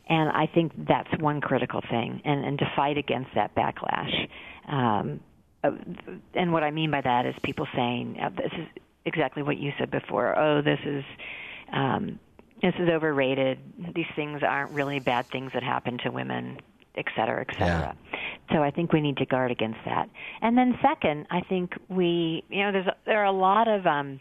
And 0.08 0.30
I 0.30 0.48
think 0.52 0.72
that's 0.88 1.08
one 1.20 1.40
critical 1.40 1.80
thing, 1.80 2.22
and, 2.24 2.44
and 2.44 2.58
to 2.58 2.72
fight 2.74 2.98
against 2.98 3.30
that 3.36 3.54
backlash. 3.54 4.28
Um, 4.66 5.20
uh, 5.62 5.70
and 6.34 6.52
what 6.52 6.64
I 6.64 6.72
mean 6.72 6.90
by 6.90 7.02
that 7.02 7.24
is 7.24 7.36
people 7.44 7.68
saying, 7.72 8.18
uh, 8.20 8.30
this 8.30 8.50
is 8.58 8.66
exactly 9.04 9.44
what 9.44 9.58
you 9.58 9.70
said 9.78 9.92
before. 9.92 10.36
Oh, 10.36 10.60
this 10.60 10.80
is. 10.84 11.04
Um, 11.72 12.18
this 12.62 12.74
is 12.78 12.90
overrated. 12.90 13.58
These 13.94 14.10
things 14.14 14.42
aren't 14.42 14.72
really 14.72 14.98
bad 14.98 15.26
things 15.28 15.50
that 15.54 15.62
happen 15.62 15.96
to 16.04 16.10
women, 16.10 16.58
et 16.96 17.06
cetera, 17.16 17.44
et 17.48 17.54
cetera. 17.58 17.96
So 18.52 18.62
I 18.62 18.70
think 18.70 18.92
we 18.92 19.00
need 19.00 19.16
to 19.18 19.26
guard 19.26 19.50
against 19.50 19.78
that. 19.84 20.08
And 20.42 20.58
then 20.58 20.76
second, 20.82 21.26
I 21.30 21.40
think 21.48 21.72
we, 21.88 22.44
you 22.48 22.64
know, 22.64 22.72
there's 22.72 22.86
there 23.06 23.20
are 23.20 23.26
a 23.26 23.32
lot 23.32 23.68
of 23.68 23.86
um, 23.86 24.20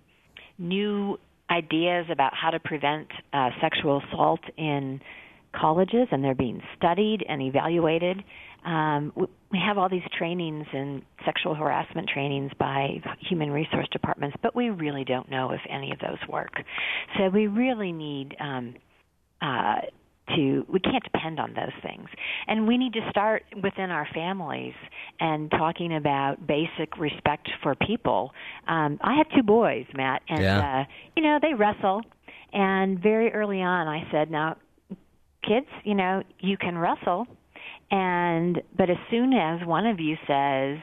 new 0.57 1.17
ideas 1.49 2.05
about 2.11 2.33
how 2.35 2.51
to 2.51 2.59
prevent 2.59 3.07
uh, 3.33 3.49
sexual 3.59 4.01
assault 4.07 4.41
in 4.57 5.01
colleges, 5.51 6.07
and 6.11 6.23
they're 6.23 6.35
being 6.35 6.61
studied 6.77 7.25
and 7.27 7.41
evaluated. 7.41 8.23
Um, 8.63 9.13
we 9.51 9.57
have 9.65 9.77
all 9.79 9.89
these 9.89 10.03
trainings 10.15 10.67
and 10.73 11.01
sexual 11.25 11.55
harassment 11.55 12.07
trainings 12.07 12.51
by 12.59 13.01
human 13.19 13.49
resource 13.49 13.87
departments, 13.91 14.37
but 14.43 14.55
we 14.55 14.69
really 14.69 15.05
don't 15.05 15.31
know 15.31 15.51
if 15.51 15.61
any 15.69 15.91
of 15.91 15.99
those 15.99 16.19
work. 16.29 16.51
So 17.17 17.29
we 17.29 17.47
really 17.47 17.91
need 17.91 18.35
um, 18.39 18.75
uh, 19.41 19.77
to 20.35 20.65
we 20.68 20.80
can't 20.80 21.03
depend 21.03 21.39
on 21.39 21.53
those 21.53 21.73
things. 21.81 22.07
And 22.47 22.68
we 22.68 22.77
need 22.77 22.93
to 22.93 23.01
start 23.10 23.43
within 23.64 23.89
our 23.91 24.07
families 24.14 24.73
and 25.19 25.49
talking 25.51 25.95
about 25.95 26.45
basic 26.47 26.97
respect 26.97 27.49
for 27.64 27.76
people. 27.76 28.31
Um 28.68 28.99
i 29.01 29.15
have 29.15 29.27
two 29.35 29.43
boys 29.43 29.85
matt 29.95 30.22
and 30.30 30.41
Yeah. 30.41 30.81
uh 30.81 30.84
you 31.15 31.23
know 31.23 31.39
they 31.41 31.53
wrestle. 31.53 32.01
And 32.51 32.99
very 33.01 33.31
early 33.34 33.61
on 33.61 33.88
i 33.88 34.07
said 34.11 34.31
now 34.31 34.57
kids 35.47 35.68
you 35.84 35.95
know 35.95 36.23
you 36.39 36.57
can 36.57 36.77
wrestle. 36.77 37.27
And 37.91 38.61
but 38.77 38.89
as 38.89 38.97
soon 39.10 39.34
as 39.34 39.65
one 39.65 39.85
of 39.85 39.99
you 39.99 40.15
says 40.27 40.77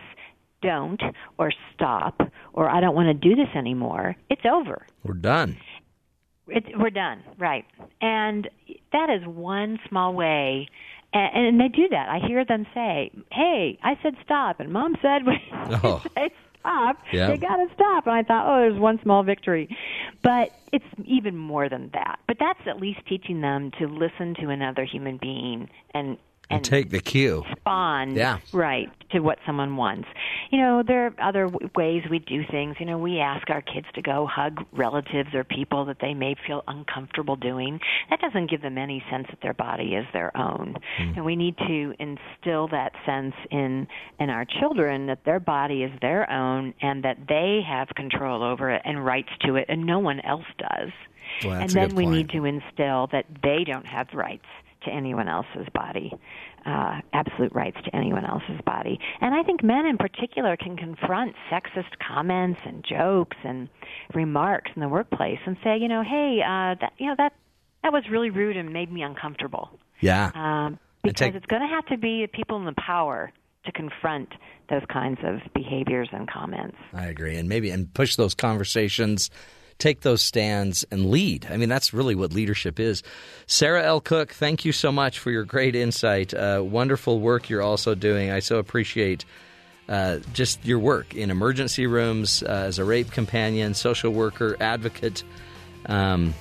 don't 0.63 1.01
or 1.39 1.53
stop 1.75 2.21
or 2.55 2.69
i 2.69 2.81
don't 2.81 2.95
want 2.95 3.07
to 3.09 3.15
do 3.29 3.35
this 3.37 3.49
anymore 3.55 4.17
it's 4.31 4.43
over. 4.51 4.87
We're 5.05 5.15
done. 5.15 5.57
It, 6.49 6.65
we're 6.79 6.91
done, 6.91 7.23
right? 7.39 7.65
And 8.01 8.49
that 8.93 9.11
is 9.11 9.27
one 9.27 9.79
small 9.89 10.15
way, 10.15 10.69
and, 11.13 11.47
and 11.47 11.61
they 11.61 11.69
do 11.69 11.89
that. 11.91 12.09
I 12.09 12.19
hear 12.27 12.45
them 12.45 12.67
say, 12.75 13.11
"Hey, 13.33 13.79
I 13.83 13.99
said 14.03 14.15
stop," 14.25 14.61
and 14.61 14.73
Mom 14.73 14.97
said, 15.03 15.23
"When 15.27 15.39
Oh. 15.83 16.03
say 16.17 16.31
stop, 16.61 16.97
Yeah. 17.13 17.33
you 17.33 17.39
got 17.39 17.57
to 17.57 17.67
stop." 17.75 18.07
And 18.07 18.15
I 18.15 18.23
thought, 18.23 18.47
"Oh, 18.49 18.61
there's 18.61 18.81
one 18.81 19.01
small 19.03 19.23
victory," 19.23 19.69
but 20.23 20.51
it's 20.73 20.85
even 21.05 21.37
more 21.37 21.69
than 21.69 21.91
that. 21.95 22.19
But 22.27 22.37
that's 22.41 22.61
at 22.67 22.81
least 22.81 23.01
teaching 23.09 23.41
them 23.41 23.71
to 23.79 23.87
listen 23.87 24.35
to 24.41 24.49
another 24.51 24.85
human 24.85 25.17
being 25.17 25.69
and 25.95 26.19
And 26.51 26.65
take 26.65 26.91
the 26.91 27.01
cue. 27.01 27.45
respond 27.49 28.17
Yeah. 28.17 28.39
right 28.53 28.89
to 29.11 29.21
what 29.21 29.39
someone 29.47 29.77
wants. 29.77 30.09
You 30.51 30.59
know, 30.59 30.83
there 30.87 31.07
are 31.07 31.15
other 31.21 31.47
w- 31.47 31.71
ways 31.77 32.03
we 32.11 32.19
do 32.21 32.45
things. 32.51 32.77
You 32.79 32.87
know, 32.87 32.99
we 32.99 33.19
ask 33.21 33.51
our 33.51 33.63
kids 33.63 33.87
to 33.95 34.03
go 34.03 34.27
hug 34.27 34.65
relatives 34.73 35.35
or 35.35 35.43
people 35.45 35.85
that 35.87 35.99
they 36.01 36.15
may 36.15 36.35
feel 36.47 36.63
uncomfortable 36.69 37.37
doing. 37.37 37.81
That 38.11 38.21
doesn't 38.21 38.49
give 38.51 38.63
them 38.63 38.79
any 38.79 39.03
sense 39.11 39.27
that 39.31 39.41
their 39.43 39.55
body 39.55 39.95
is 39.95 40.07
their 40.13 40.37
own. 40.37 40.77
Hmm. 40.99 41.13
And 41.17 41.25
we 41.25 41.35
need 41.37 41.57
to 41.59 41.95
instill 41.99 42.69
that 42.69 42.93
sense 43.05 43.35
in 43.51 43.89
in 44.21 44.31
our 44.31 44.45
children 44.45 45.07
that 45.07 45.25
their 45.25 45.41
body 45.41 45.83
is 45.83 45.93
their 46.01 46.31
own 46.31 46.75
and 46.81 47.03
that 47.05 47.19
they 47.29 47.61
have 47.67 47.89
control 47.97 48.43
over 48.43 48.71
it 48.71 48.83
and 48.85 49.05
rights 49.05 49.31
to 49.45 49.57
it 49.57 49.67
and 49.69 49.85
no 49.85 49.99
one 49.99 50.21
else 50.21 50.47
does. 50.59 50.91
Boy, 51.43 51.53
and 51.53 51.71
then 51.71 51.95
we 51.97 52.05
point. 52.05 52.17
need 52.17 52.29
to 52.31 52.45
instill 52.45 53.09
that 53.09 53.27
they 53.43 53.65
don't 53.65 53.87
have 53.87 54.09
rights 54.15 54.47
to 54.87 54.91
anyone 54.91 55.29
else's 55.29 55.69
body, 55.75 56.11
uh, 56.65 57.01
absolute 57.13 57.53
rights 57.55 57.77
to 57.85 57.95
anyone 57.95 58.25
else's 58.25 58.61
body. 58.65 58.99
And 59.21 59.35
I 59.35 59.43
think 59.43 59.63
men 59.63 59.87
in 59.87 59.99
particular 59.99 60.57
can 60.57 60.77
confront 60.77 61.35
sexist 61.53 61.99
comments 62.07 62.61
and 62.65 62.85
jokes 62.89 63.37
and 63.45 63.69
remarks 64.15 64.71
in 64.75 64.81
the 64.81 64.89
workplace 64.89 65.39
and 65.47 65.57
say, 65.63 65.77
you 65.79 65.89
know, 65.89 66.03
hey, 66.03 66.41
uh, 66.43 66.75
that 66.81 66.93
you 66.99 67.07
know 67.07 67.15
that 67.19 67.35
that 67.83 67.93
was 67.93 68.05
really 68.11 68.31
rude 68.31 68.57
and 68.57 68.73
made 68.73 68.91
me 68.91 69.03
uncomfortable. 69.03 69.79
Yeah. 70.01 70.31
Um, 70.35 70.79
because 71.03 71.29
take- 71.29 71.35
it's 71.35 71.47
going 71.47 71.63
to 71.63 71.69
have 71.69 71.87
to 71.87 71.99
be 71.99 72.23
the 72.23 72.29
people 72.29 72.57
in 72.57 72.65
the 72.65 72.75
power 72.75 73.31
to 73.65 73.73
confront 73.73 74.29
those 74.71 74.83
kinds 74.93 75.19
of 75.23 75.41
behaviors 75.55 76.09
and 76.13 76.29
comments. 76.29 76.77
I 76.93 77.07
agree, 77.07 77.37
and 77.37 77.49
maybe 77.49 77.71
and 77.71 77.93
push 77.93 78.17
those 78.17 78.35
conversations, 78.35 79.31
take 79.79 80.01
those 80.01 80.23
stands, 80.23 80.85
and 80.91 81.11
lead. 81.11 81.47
I 81.51 81.57
mean, 81.57 81.69
that's 81.69 81.93
really 81.93 82.15
what 82.15 82.33
leadership 82.33 82.81
is. 82.81 83.03
Sarah 83.47 83.85
L. 83.85 84.01
Cook, 84.01 84.33
thank 84.33 84.65
you 84.65 84.73
so 84.73 84.91
much 84.91 85.19
for 85.19 85.31
your 85.31 85.45
great 85.45 85.75
insight. 85.75 86.33
Uh, 86.33 86.63
wonderful 86.65 87.21
work 87.21 87.51
you're 87.51 87.63
also 87.63 87.95
doing. 87.95 88.31
I 88.31 88.41
so 88.41 88.59
appreciate. 88.59 89.25
Uh, 89.89 90.19
just 90.33 90.65
your 90.65 90.81
work 90.81 91.15
in 91.15 91.31
emergency 91.31 91.87
rooms 91.87 92.43
uh, 92.43 92.47
as 92.47 92.79
a 92.81 92.85
rape 92.85 93.13
companion, 93.13 93.73
social 93.73 94.13
worker, 94.13 94.57
advocate. 94.59 95.23
Um, 95.87 96.35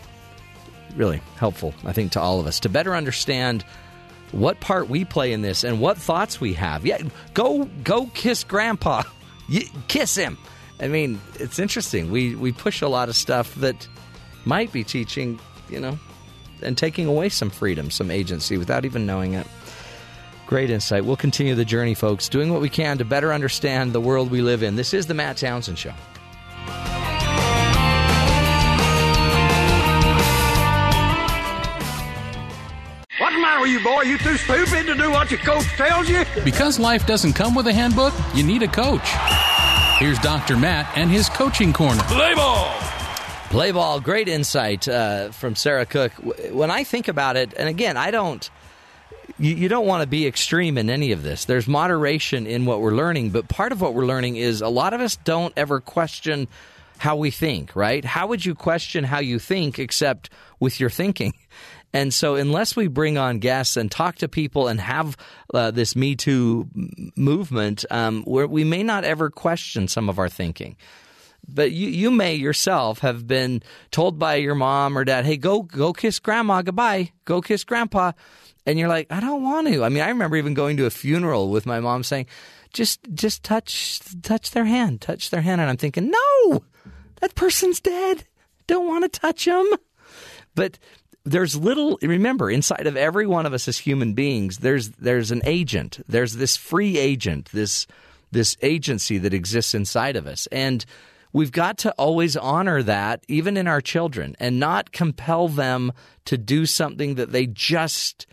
really 0.96 1.22
helpful, 1.38 1.74
I 1.84 1.94
think, 1.94 2.14
to 2.14 2.22
all 2.22 2.40
of 2.40 2.48
us 2.48 2.60
to 2.62 2.70
better 2.70 2.96
understand 2.96 3.64
what 4.32 4.60
part 4.60 4.90
we 4.90 5.06
play 5.06 5.32
in 5.32 5.42
this 5.42 5.64
and 5.64 5.80
what 5.80 5.98
thoughts 5.98 6.42
we 6.42 6.54
have. 6.54 6.86
Yeah, 6.86 7.02
go 7.34 7.66
go 7.84 8.08
kiss 8.14 8.44
grandpa. 8.44 9.04
Kiss 9.88 10.16
him. 10.16 10.40
I 10.80 10.88
mean, 10.88 11.22
it's 11.36 11.60
interesting. 11.60 12.12
We 12.12 12.36
we 12.36 12.52
push 12.52 12.82
a 12.82 12.88
lot 12.88 13.10
of 13.10 13.16
stuff 13.16 13.56
that 13.56 13.88
might 14.44 14.72
be 14.72 14.84
teaching, 14.84 15.40
you 15.70 15.80
know, 15.80 15.98
and 16.62 16.78
taking 16.78 17.08
away 17.08 17.30
some 17.30 17.50
freedom, 17.50 17.90
some 17.90 18.12
agency 18.12 18.58
without 18.58 18.86
even 18.86 19.06
knowing 19.06 19.34
it. 19.34 19.48
Great 20.48 20.70
insight. 20.70 21.06
We'll 21.06 21.16
continue 21.16 21.56
the 21.56 21.66
journey, 21.66 21.96
folks, 21.96 22.30
doing 22.30 22.52
what 22.52 22.62
we 22.62 22.70
can 22.70 22.98
to 23.00 23.06
better 23.06 23.34
understand 23.34 23.94
the 23.94 24.02
world 24.02 24.30
we 24.30 24.42
live 24.42 24.62
in. 24.62 24.76
This 24.76 24.94
is 24.94 25.08
the 25.08 25.14
Matt 25.14 25.38
Townsend 25.38 25.80
Show. 25.80 25.94
What's 33.18 33.34
the 33.34 33.42
matter 33.42 33.62
with 33.62 33.72
you, 33.72 33.84
boy? 33.84 34.02
You 34.02 34.18
too 34.18 34.38
stupid 34.38 34.86
to 34.88 34.94
do 34.94 35.10
what 35.10 35.32
your 35.32 35.40
coach 35.40 35.66
tells 35.78 36.10
you? 36.10 36.26
Because 36.44 36.78
life 36.78 37.08
doesn't 37.08 37.34
come 37.34 37.56
with 37.56 37.66
a 37.66 37.74
handbook, 37.74 38.14
you 38.36 38.44
need 38.44 38.62
a 38.62 38.68
coach. 38.68 39.10
Here's 39.98 40.20
Dr. 40.20 40.58
Matt 40.58 40.92
and 40.98 41.10
his 41.10 41.30
coaching 41.30 41.72
corner. 41.72 42.04
Play 42.04 42.34
ball! 42.36 42.70
Play 43.50 43.72
ball, 43.72 44.02
great 44.02 44.28
insight 44.28 44.90
uh, 44.90 45.32
from 45.32 45.56
Sarah 45.56 45.86
Cook. 45.86 46.12
When 46.52 46.70
I 46.70 46.84
think 46.84 47.08
about 47.08 47.38
it, 47.38 47.54
and 47.58 47.70
again, 47.70 47.96
I 47.96 48.12
don't. 48.12 48.50
You, 49.40 49.56
you 49.56 49.70
don't 49.70 49.88
want 49.88 50.02
to 50.02 50.08
be 50.08 50.28
extreme 50.28 50.78
in 50.78 50.90
any 50.90 51.14
of 51.14 51.24
this. 51.24 51.46
There's 51.46 51.66
moderation 51.66 52.46
in 52.46 52.66
what 52.66 52.82
we're 52.82 52.94
learning, 52.94 53.30
but 53.30 53.48
part 53.48 53.72
of 53.72 53.80
what 53.80 53.94
we're 53.94 54.06
learning 54.06 54.36
is 54.36 54.62
a 54.62 54.68
lot 54.68 54.94
of 54.94 55.00
us 55.00 55.16
don't 55.16 55.54
ever 55.56 55.80
question 55.80 56.50
how 56.98 57.16
we 57.16 57.32
think, 57.32 57.74
right? 57.74 58.04
How 58.04 58.28
would 58.28 58.44
you 58.46 58.54
question 58.54 59.06
how 59.06 59.20
you 59.20 59.40
think 59.40 59.80
except 59.80 60.30
with 60.60 60.78
your 60.80 60.90
thinking? 60.90 61.34
And 61.96 62.14
so, 62.14 62.36
unless 62.36 62.76
we 62.76 62.88
bring 62.88 63.18
on 63.18 63.40
guests 63.40 63.78
and 63.78 63.90
talk 63.90 64.18
to 64.18 64.28
people 64.28 64.68
and 64.68 64.82
have 64.82 65.16
uh, 65.54 65.72
this 65.72 65.96
Me 65.96 66.14
Too 66.14 66.70
movement, 67.16 67.86
um, 67.90 68.24
where 68.24 68.48
we 68.48 68.66
may 68.66 68.84
not 68.84 69.06
ever 69.06 69.30
question 69.30 69.88
some 69.88 70.10
of 70.10 70.20
our 70.20 70.28
thinking 70.28 70.76
but 71.48 71.72
you, 71.72 71.88
you 71.88 72.12
may 72.12 72.36
yourself 72.36 73.00
have 73.00 73.28
been 73.28 73.62
told 73.92 74.18
by 74.18 74.36
your 74.36 74.56
mom 74.56 74.98
or 74.98 75.06
dad, 75.06 75.26
"Hey, 75.26 75.38
go 75.38 75.62
go 75.62 75.94
kiss 75.94 76.20
grandma 76.20 76.64
goodbye. 76.64 77.12
Go 77.24 77.40
kiss 77.40 77.64
grandpa," 77.64 78.14
and 78.66 78.80
you're 78.80 78.90
like, 78.90 79.08
"I 79.12 79.20
don't 79.20 79.44
want 79.44 79.68
to." 79.68 79.84
I 79.84 79.90
mean, 79.90 80.02
I 80.02 80.10
remember 80.10 80.38
even 80.38 80.54
going 80.54 80.76
to 80.78 80.88
a 80.88 80.90
funeral 80.90 81.50
with 81.50 81.66
my 81.66 81.80
mom 81.80 82.04
saying, 82.04 82.26
"Just 82.74 83.00
just 83.14 83.44
touch 83.44 84.00
touch 84.22 84.52
their 84.52 84.66
hand, 84.66 85.02
touch 85.02 85.30
their 85.30 85.42
hand," 85.42 85.62
and 85.62 85.70
I'm 85.70 85.78
thinking, 85.78 86.10
"No, 86.10 86.64
that 87.22 87.36
person's 87.36 87.80
dead. 87.80 88.26
Don't 88.68 88.88
want 88.88 89.04
to 89.04 89.20
touch 89.20 89.46
them." 89.46 89.70
But 90.56 90.80
there's 91.26 91.56
little 91.56 91.98
remember 92.02 92.50
inside 92.50 92.88
of 92.88 92.96
every 92.96 93.26
one 93.26 93.46
of 93.46 93.54
us 93.54 93.68
as 93.68 93.80
human 93.80 94.14
beings 94.14 94.60
there's 94.60 94.90
there's 94.92 95.32
an 95.32 95.42
agent. 95.46 96.00
There's 96.08 96.34
this 96.34 96.56
free 96.56 96.98
agent 96.98 97.50
this 97.52 97.88
this 98.32 98.56
agency 98.62 99.18
that 99.18 99.34
exists 99.34 99.74
inside 99.74 100.16
of 100.16 100.28
us. 100.28 100.48
And 100.52 100.86
we've 101.34 101.52
got 101.52 101.78
to 101.80 101.92
always 101.94 102.38
honor 102.38 102.84
that 102.84 103.24
even 103.28 103.58
in 103.58 103.68
our 103.68 103.82
children 103.82 104.36
and 104.40 104.60
not 104.60 104.92
compel 104.92 105.48
them 105.48 105.92
to 106.26 106.38
do 106.38 106.66
something 106.66 107.16
that 107.16 107.32
they 107.32 107.48
just 107.48 108.28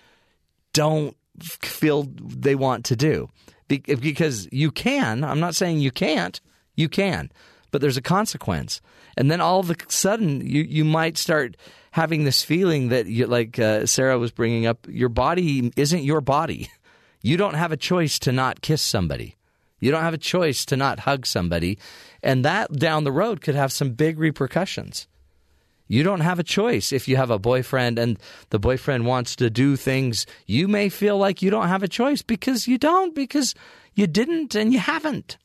don't 0.73 1.17
feel 1.41 2.05
they 2.19 2.55
want 2.55 2.85
to 2.87 2.97
do. 2.97 3.29
Because 3.69 4.49
you 4.53 4.71
can 4.71 5.25
i'm 5.25 5.41
not 5.41 5.55
saying 5.55 5.79
you 5.79 5.91
can't 5.91 6.43
you 6.77 6.91
can 6.91 7.31
but 7.73 7.81
there's 7.81 7.97
a 7.97 8.03
consequence. 8.03 8.81
And 9.17 9.31
then 9.31 9.41
all 9.41 9.59
of 9.59 9.71
a 9.71 9.77
sudden 9.89 10.47
you, 10.47 10.63
you 10.63 10.85
might 10.85 11.19
start 11.19 11.57
having 11.93 12.25
this 12.25 12.43
feeling 12.43 12.89
that 12.89 13.07
you, 13.07 13.27
like 13.27 13.59
uh, 13.59 13.87
sarah 13.87 14.19
was 14.19 14.33
bringing 14.33 14.67
up 14.67 14.87
your 14.89 15.09
body 15.09 15.73
isn't 15.77 16.03
your 16.03 16.21
body 16.21 16.69
You 17.23 17.37
don't 17.37 17.55
have 17.55 17.73
a 17.73 17.77
choice 17.77 18.19
to 18.21 18.33
not 18.33 18.61
kiss 18.61 18.83
somebody. 18.83 19.37
You 19.79 19.91
don't 19.91 20.03
have 20.03 20.15
a 20.15 20.19
choice 20.19 20.65
to 20.67 20.77
not 20.77 21.01
hug 21.01 21.25
somebody. 21.25 21.79
And 22.23 22.45
that 22.45 22.73
down 22.73 23.05
the 23.05 23.13
road 23.13 23.41
could 23.41 23.55
have 23.55 23.73
some 23.73 23.93
big 23.93 24.19
repercussions. 24.19 25.07
You 25.89 26.03
don't 26.03 26.21
have 26.21 26.39
a 26.39 26.45
choice 26.45 26.93
if 26.93 27.07
you 27.07 27.17
have 27.17 27.31
a 27.31 27.39
boyfriend 27.39 27.99
and 27.99 28.19
the 28.51 28.59
boyfriend 28.59 29.07
wants 29.07 29.37
to 29.37 29.51
do 29.51 29.77
things. 29.77 30.27
You 30.47 30.69
may 30.69 30.89
feel 30.89 31.19
like 31.19 31.43
you 31.43 31.51
don't 31.51 31.69
have 31.69 31.83
a 31.83 31.89
choice 31.89 32.23
because 32.23 32.67
you 32.67 32.79
don't, 32.79 33.15
because 33.15 33.55
you 33.95 34.07
didn't 34.07 34.55
and 34.55 34.73
you 34.73 34.79
haven't. 34.79 35.37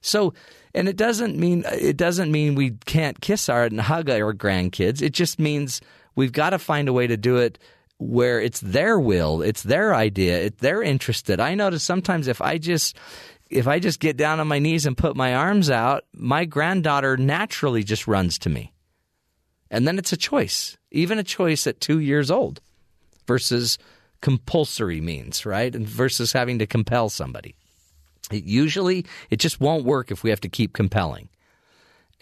So, 0.00 0.32
and 0.74 0.88
it 0.88 0.96
doesn't 0.96 1.36
mean 1.36 1.64
it 1.66 1.96
doesn't 1.96 2.30
mean 2.30 2.54
we 2.54 2.72
can't 2.86 3.20
kiss 3.20 3.48
our 3.48 3.64
and 3.64 3.80
hug 3.80 4.10
our 4.10 4.32
grandkids. 4.32 5.02
It 5.02 5.10
just 5.10 5.38
means 5.38 5.80
we've 6.14 6.32
got 6.32 6.50
to 6.50 6.58
find 6.58 6.88
a 6.88 6.92
way 6.92 7.06
to 7.06 7.16
do 7.16 7.36
it 7.36 7.58
where 7.98 8.40
it's 8.40 8.60
their 8.60 8.98
will, 8.98 9.42
it's 9.42 9.62
their 9.62 9.94
idea, 9.94 10.44
it, 10.44 10.58
they're 10.58 10.82
interested. 10.82 11.38
I 11.38 11.54
notice 11.54 11.82
sometimes 11.82 12.28
if 12.28 12.40
I 12.40 12.58
just 12.58 12.96
if 13.50 13.66
I 13.66 13.80
just 13.80 14.00
get 14.00 14.16
down 14.16 14.40
on 14.40 14.46
my 14.46 14.60
knees 14.60 14.86
and 14.86 14.96
put 14.96 15.16
my 15.16 15.34
arms 15.34 15.70
out, 15.70 16.04
my 16.14 16.44
granddaughter 16.44 17.16
naturally 17.16 17.82
just 17.82 18.06
runs 18.06 18.38
to 18.40 18.48
me. 18.48 18.72
And 19.70 19.86
then 19.86 19.98
it's 19.98 20.12
a 20.12 20.16
choice, 20.16 20.78
even 20.90 21.18
a 21.18 21.24
choice 21.24 21.66
at 21.66 21.80
two 21.80 21.98
years 21.98 22.30
old 22.30 22.60
versus 23.26 23.76
compulsory 24.20 25.00
means, 25.00 25.44
right? 25.44 25.74
And 25.74 25.86
versus 25.86 26.32
having 26.32 26.58
to 26.60 26.66
compel 26.66 27.08
somebody. 27.08 27.54
It 28.32 28.44
usually, 28.44 29.06
it 29.30 29.36
just 29.36 29.60
won't 29.60 29.84
work 29.84 30.10
if 30.10 30.22
we 30.22 30.30
have 30.30 30.40
to 30.40 30.48
keep 30.48 30.72
compelling. 30.72 31.28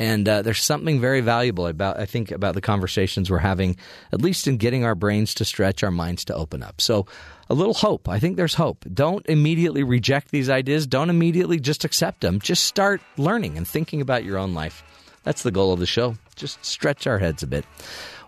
And 0.01 0.29
uh, 0.29 0.43
there's 0.43 0.63
something 0.63 1.01
very 1.01 1.21
valuable 1.21 1.67
about, 1.67 1.99
I 1.99 2.07
think, 2.07 2.31
about 2.31 2.55
the 2.55 2.61
conversations 2.61 3.31
we're 3.31 3.39
having, 3.39 3.77
at 4.13 4.23
least 4.23 4.47
in 4.47 4.57
getting 4.57 4.85
our 4.85 4.95
brains 4.95 5.35
to 5.35 5.45
stretch, 5.45 5.83
our 5.83 5.91
minds 5.91 6.25
to 6.27 6.35
open 6.35 6.63
up. 6.63 6.81
So, 6.81 7.07
a 7.51 7.55
little 7.55 7.75
hope. 7.75 8.09
I 8.09 8.21
think 8.21 8.37
there's 8.37 8.55
hope. 8.55 8.85
Don't 8.93 9.27
immediately 9.27 9.83
reject 9.83 10.31
these 10.31 10.49
ideas. 10.49 10.87
Don't 10.87 11.11
immediately 11.11 11.59
just 11.59 11.85
accept 11.85 12.21
them. 12.21 12.41
Just 12.41 12.65
start 12.65 13.01
learning 13.17 13.57
and 13.57 13.67
thinking 13.67 14.01
about 14.01 14.23
your 14.23 14.39
own 14.39 14.55
life. 14.55 14.85
That's 15.25 15.43
the 15.43 15.51
goal 15.51 15.73
of 15.73 15.81
the 15.81 15.87
show. 15.87 16.17
Just 16.37 16.65
stretch 16.65 17.07
our 17.07 17.19
heads 17.19 17.43
a 17.43 17.47
bit. 17.47 17.65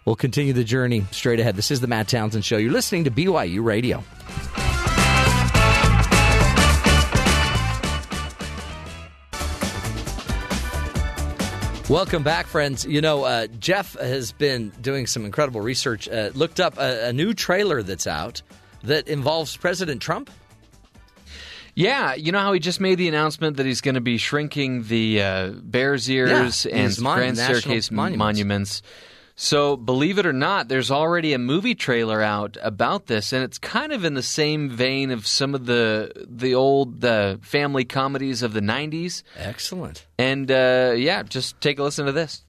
We'll 0.04 0.16
continue 0.16 0.52
the 0.52 0.64
journey 0.64 1.04
straight 1.12 1.38
ahead. 1.38 1.54
This 1.54 1.70
is 1.70 1.80
the 1.80 1.86
Matt 1.86 2.08
Townsend 2.08 2.44
Show. 2.44 2.56
You're 2.56 2.72
listening 2.72 3.04
to 3.04 3.10
BYU 3.10 3.62
Radio. 3.62 4.02
Welcome 11.90 12.22
back, 12.22 12.46
friends. 12.46 12.84
You 12.84 13.00
know, 13.00 13.24
uh, 13.24 13.48
Jeff 13.58 13.94
has 13.98 14.30
been 14.30 14.68
doing 14.80 15.08
some 15.08 15.24
incredible 15.24 15.60
research. 15.60 16.08
Uh, 16.08 16.30
looked 16.34 16.60
up 16.60 16.78
a, 16.78 17.08
a 17.08 17.12
new 17.12 17.34
trailer 17.34 17.82
that's 17.82 18.06
out 18.06 18.42
that 18.84 19.08
involves 19.08 19.56
President 19.56 20.00
Trump. 20.00 20.30
Yeah, 21.74 22.14
you 22.14 22.30
know 22.30 22.38
how 22.38 22.52
he 22.52 22.60
just 22.60 22.80
made 22.80 22.94
the 22.98 23.08
announcement 23.08 23.56
that 23.56 23.66
he's 23.66 23.80
going 23.80 23.96
to 23.96 24.00
be 24.00 24.18
shrinking 24.18 24.84
the 24.84 25.20
uh, 25.20 25.48
Bears 25.50 26.08
ears 26.08 26.64
Yeah, 26.64 26.76
and 26.76 26.82
his 26.82 27.00
mon- 27.00 27.18
Grand 27.18 27.36
Staircase 27.36 27.90
monuments. 27.90 28.18
monuments. 28.18 28.82
So, 29.42 29.74
believe 29.74 30.18
it 30.18 30.26
or 30.26 30.34
not, 30.34 30.68
there's 30.68 30.90
already 30.90 31.32
a 31.32 31.38
movie 31.38 31.74
trailer 31.74 32.20
out 32.20 32.58
about 32.60 33.06
this, 33.06 33.32
and 33.32 33.42
it's 33.42 33.56
kind 33.56 33.90
of 33.90 34.04
in 34.04 34.12
the 34.12 34.22
same 34.22 34.68
vein 34.68 35.10
of 35.10 35.26
some 35.26 35.54
of 35.54 35.64
the 35.64 36.12
the 36.28 36.54
old 36.54 37.02
uh, 37.02 37.38
family 37.40 37.86
comedies 37.86 38.42
of 38.42 38.52
the 38.52 38.60
'90s. 38.60 39.22
Excellent. 39.38 40.06
And 40.18 40.50
uh, 40.50 40.92
yeah, 40.94 41.22
just 41.22 41.58
take 41.62 41.78
a 41.78 41.82
listen 41.82 42.04
to 42.04 42.12
this. 42.12 42.44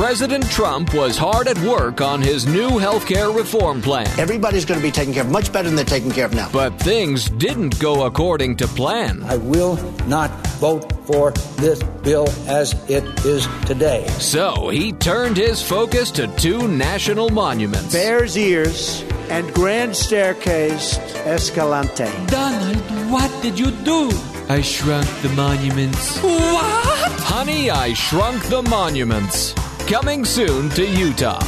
President 0.00 0.50
Trump 0.50 0.94
was 0.94 1.18
hard 1.18 1.46
at 1.46 1.58
work 1.58 2.00
on 2.00 2.22
his 2.22 2.46
new 2.46 2.70
healthcare 2.70 3.36
reform 3.36 3.82
plan. 3.82 4.06
Everybody's 4.18 4.64
going 4.64 4.80
to 4.80 4.82
be 4.82 4.90
taken 4.90 5.12
care 5.12 5.24
of 5.24 5.30
much 5.30 5.52
better 5.52 5.68
than 5.68 5.76
they're 5.76 5.84
taken 5.84 6.10
care 6.10 6.24
of 6.24 6.32
now. 6.32 6.48
But 6.50 6.78
things 6.80 7.28
didn't 7.28 7.78
go 7.78 8.06
according 8.06 8.56
to 8.56 8.66
plan. 8.66 9.22
I 9.24 9.36
will 9.36 9.76
not 10.06 10.30
vote 10.56 10.90
for 11.04 11.32
this 11.58 11.82
bill 12.02 12.26
as 12.48 12.72
it 12.88 13.04
is 13.26 13.46
today. 13.66 14.06
So 14.18 14.70
he 14.70 14.92
turned 14.92 15.36
his 15.36 15.62
focus 15.62 16.10
to 16.12 16.28
two 16.38 16.66
national 16.66 17.28
monuments. 17.28 17.92
Bears 17.92 18.38
Ears 18.38 19.02
and 19.28 19.52
Grand 19.52 19.94
Staircase 19.94 20.96
Escalante. 21.26 22.08
Donald, 22.28 23.10
what 23.12 23.42
did 23.42 23.58
you 23.58 23.70
do? 23.70 24.10
I 24.48 24.62
shrunk 24.62 25.06
the 25.20 25.28
monuments. 25.36 26.18
What? 26.22 27.12
Honey, 27.20 27.70
I 27.70 27.92
Shrunk 27.92 28.42
the 28.46 28.62
Monuments. 28.62 29.54
Coming 29.90 30.24
soon 30.24 30.70
to 30.70 30.86
Utah. 30.86 31.40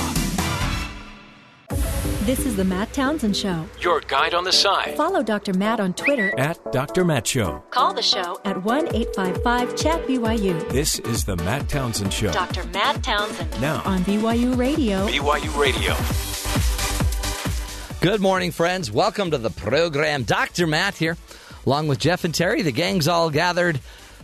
This 2.24 2.44
is 2.44 2.56
the 2.56 2.64
Matt 2.64 2.92
Townsend 2.92 3.36
Show. 3.36 3.64
Your 3.78 4.00
guide 4.00 4.34
on 4.34 4.42
the 4.42 4.50
side. 4.50 4.96
Follow 4.96 5.22
Dr. 5.22 5.54
Matt 5.54 5.78
on 5.78 5.94
Twitter. 5.94 6.36
At 6.36 6.72
Dr. 6.72 7.04
Matt 7.04 7.24
Show. 7.24 7.62
Call 7.70 7.94
the 7.94 8.02
show 8.02 8.40
at 8.44 8.64
1 8.64 8.96
855 8.96 9.76
Chat 9.76 10.04
BYU. 10.08 10.68
This 10.70 10.98
is 10.98 11.24
the 11.24 11.36
Matt 11.36 11.68
Townsend 11.68 12.12
Show. 12.12 12.32
Dr. 12.32 12.64
Matt 12.74 13.04
Townsend. 13.04 13.60
Now. 13.60 13.80
On 13.84 14.00
BYU 14.00 14.56
Radio. 14.56 15.06
BYU 15.06 15.56
Radio. 15.56 15.94
Good 18.00 18.20
morning, 18.20 18.50
friends. 18.50 18.90
Welcome 18.90 19.30
to 19.30 19.38
the 19.38 19.50
program. 19.50 20.24
Dr. 20.24 20.66
Matt 20.66 20.96
here, 20.96 21.16
along 21.64 21.86
with 21.86 22.00
Jeff 22.00 22.24
and 22.24 22.34
Terry. 22.34 22.62
The 22.62 22.72
gang's 22.72 23.06
all 23.06 23.30
gathered, 23.30 23.78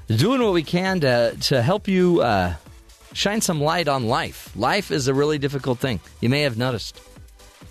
doing 0.09 0.43
what 0.43 0.55
we 0.55 0.65
can 0.65 1.03
to, 1.03 1.37
to 1.43 1.63
help 1.63 1.87
you 1.87 2.21
uh, 2.21 2.55
shine 3.19 3.41
some 3.41 3.61
light 3.61 3.89
on 3.89 4.07
life. 4.07 4.51
Life 4.55 4.91
is 4.93 5.09
a 5.09 5.15
really 5.15 5.39
difficult 5.39 5.81
thing. 5.81 6.01
You 6.21 6.29
may 6.29 6.43
have 6.43 6.57
noticed. 6.57 7.01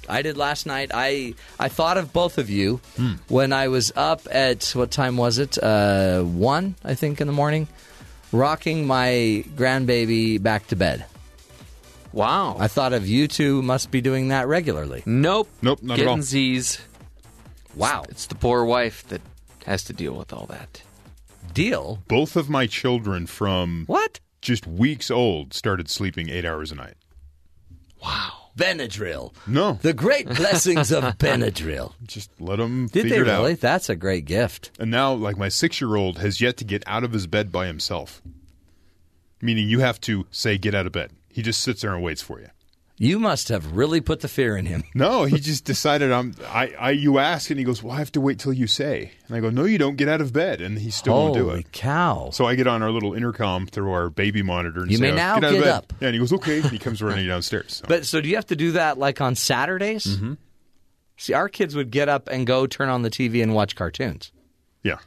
I 0.10 0.22
did 0.22 0.38
last 0.38 0.66
night. 0.66 0.92
I 0.94 1.34
I 1.60 1.70
thought 1.70 1.98
of 1.98 2.12
both 2.14 2.38
of 2.38 2.50
you 2.50 2.82
when 3.30 3.54
I 3.54 3.68
was 3.70 3.92
up 3.96 4.22
at 4.30 4.72
what 4.76 4.92
time 4.92 5.16
was 5.18 5.38
it? 5.38 5.58
Uh, 5.62 6.22
one, 6.24 6.76
I 6.84 6.96
think, 6.96 7.20
in 7.22 7.28
the 7.28 7.34
morning, 7.34 7.68
rocking 8.32 8.86
my 8.88 9.44
grandbaby 9.56 10.42
back 10.42 10.68
to 10.68 10.76
bed. 10.76 11.06
Wow. 12.14 12.58
I 12.60 12.68
thought 12.68 12.94
of 12.94 13.08
you 13.08 13.28
two 13.28 13.62
must 13.62 13.92
be 13.92 14.02
doing 14.02 14.30
that 14.30 14.48
regularly. 14.48 15.04
Nope. 15.06 15.50
Nope, 15.62 15.84
not 15.84 15.94
at 15.94 15.98
Getting 15.98 16.20
all. 16.20 16.22
Z's. 16.22 16.80
Wow. 17.76 18.06
It's 18.10 18.26
the 18.28 18.36
poor 18.36 18.66
wife 18.66 19.06
that 19.10 19.22
has 19.66 19.84
to 19.86 19.94
deal 19.94 20.14
with 20.14 20.34
all 20.34 20.46
that. 20.48 20.82
Deal? 21.54 22.00
Both 22.08 22.36
of 22.36 22.50
my 22.50 22.66
children 22.66 23.28
from 23.28 23.84
What? 23.88 24.20
Just 24.48 24.66
weeks 24.66 25.12
old 25.12 25.54
started 25.54 25.90
sleeping 25.90 26.30
eight 26.30 26.46
hours 26.46 26.72
a 26.72 26.76
night. 26.76 26.94
Wow. 28.02 28.32
Benadryl. 28.58 29.34
No. 29.46 29.74
The 29.82 29.94
great 29.94 30.26
blessings 30.26 30.92
of 30.92 31.04
Benadryl. 31.20 31.94
Just 32.08 32.32
let 32.40 32.56
them 32.56 32.88
Did 32.88 33.04
figure 33.04 33.26
they 33.26 33.32
it 33.32 33.34
really? 33.34 33.52
out. 33.54 33.60
That's 33.60 33.90
a 33.90 33.96
great 33.96 34.24
gift. 34.26 34.72
And 34.80 34.90
now, 34.90 35.14
like 35.14 35.38
my 35.38 35.50
six-year-old 35.50 36.18
has 36.20 36.40
yet 36.42 36.56
to 36.58 36.64
get 36.64 36.82
out 36.88 37.04
of 37.04 37.12
his 37.12 37.28
bed 37.28 37.52
by 37.52 37.68
himself. 37.68 38.22
Meaning, 39.42 39.68
you 39.70 39.82
have 39.82 40.00
to 40.02 40.26
say, 40.32 40.58
"Get 40.58 40.74
out 40.74 40.88
of 40.88 40.94
bed." 40.94 41.12
He 41.30 41.44
just 41.44 41.62
sits 41.62 41.82
there 41.82 41.94
and 41.94 42.02
waits 42.02 42.24
for 42.24 42.40
you. 42.40 42.48
You 43.00 43.20
must 43.20 43.50
have 43.50 43.74
really 43.78 44.02
put 44.02 44.22
the 44.22 44.28
fear 44.28 44.58
in 44.58 44.66
him. 44.66 44.84
No, 44.96 45.26
he 45.26 45.38
just 45.40 45.66
decided 45.66 46.12
I'm. 46.12 46.34
I, 46.48 46.74
I. 46.80 46.92
You 46.92 47.20
ask, 47.20 47.52
and 47.52 47.60
he 47.60 47.64
goes, 47.64 47.84
"Well, 47.84 47.94
I 47.96 48.00
have 48.00 48.12
to 48.14 48.22
wait 48.22 48.40
till 48.40 48.54
you 48.54 48.66
say." 48.66 49.12
And 49.28 49.38
I 49.38 49.40
go, 49.40 49.52
"No, 49.52 49.66
you 49.66 49.78
don't. 49.78 49.96
Get 49.98 50.08
out 50.10 50.22
of 50.22 50.34
bed." 50.34 50.60
And 50.62 50.80
he 50.80 50.90
still 50.90 51.14
won't 51.14 51.36
do 51.36 51.48
it. 51.50 51.52
Holy 51.52 51.66
cow. 51.72 52.30
So 52.34 52.46
I 52.46 52.56
get 52.56 52.66
on 52.66 52.82
our 52.82 52.90
little 52.90 53.14
intercom 53.14 53.68
through 53.68 53.92
our 53.92 54.10
baby 54.10 54.42
monitor 54.42 54.82
and 54.82 54.90
You 54.92 54.98
say, 54.98 55.02
may 55.04 55.12
"Oh, 55.12 55.16
now 55.16 55.36
get, 55.36 55.44
out 55.44 55.52
get 55.52 55.58
of 55.60 55.64
bed." 55.66 55.74
up. 55.74 55.94
Yeah, 56.00 56.08
and 56.08 56.16
he 56.16 56.20
goes, 56.20 56.34
"Okay." 56.34 56.62
And 56.62 56.72
he 56.72 56.80
comes 56.80 57.02
running 57.04 57.28
downstairs. 57.34 57.76
So. 57.78 57.86
But 57.88 58.06
so 58.08 58.20
do 58.22 58.28
you 58.30 58.36
have 58.36 58.48
to 58.48 58.56
do 58.56 58.72
that 58.72 58.98
like 58.98 59.22
on 59.22 59.36
Saturdays? 59.36 60.06
Mm-hmm. 60.06 60.34
See, 61.18 61.34
our 61.34 61.50
kids 61.50 61.76
would 61.76 61.92
get 61.92 62.10
up 62.10 62.28
and 62.30 62.48
go 62.48 62.66
turn 62.66 62.90
on 62.90 63.04
the 63.04 63.10
TV 63.12 63.44
and 63.44 63.54
watch 63.54 63.76
cartoons. 63.76 64.32
yeah, 64.84 64.98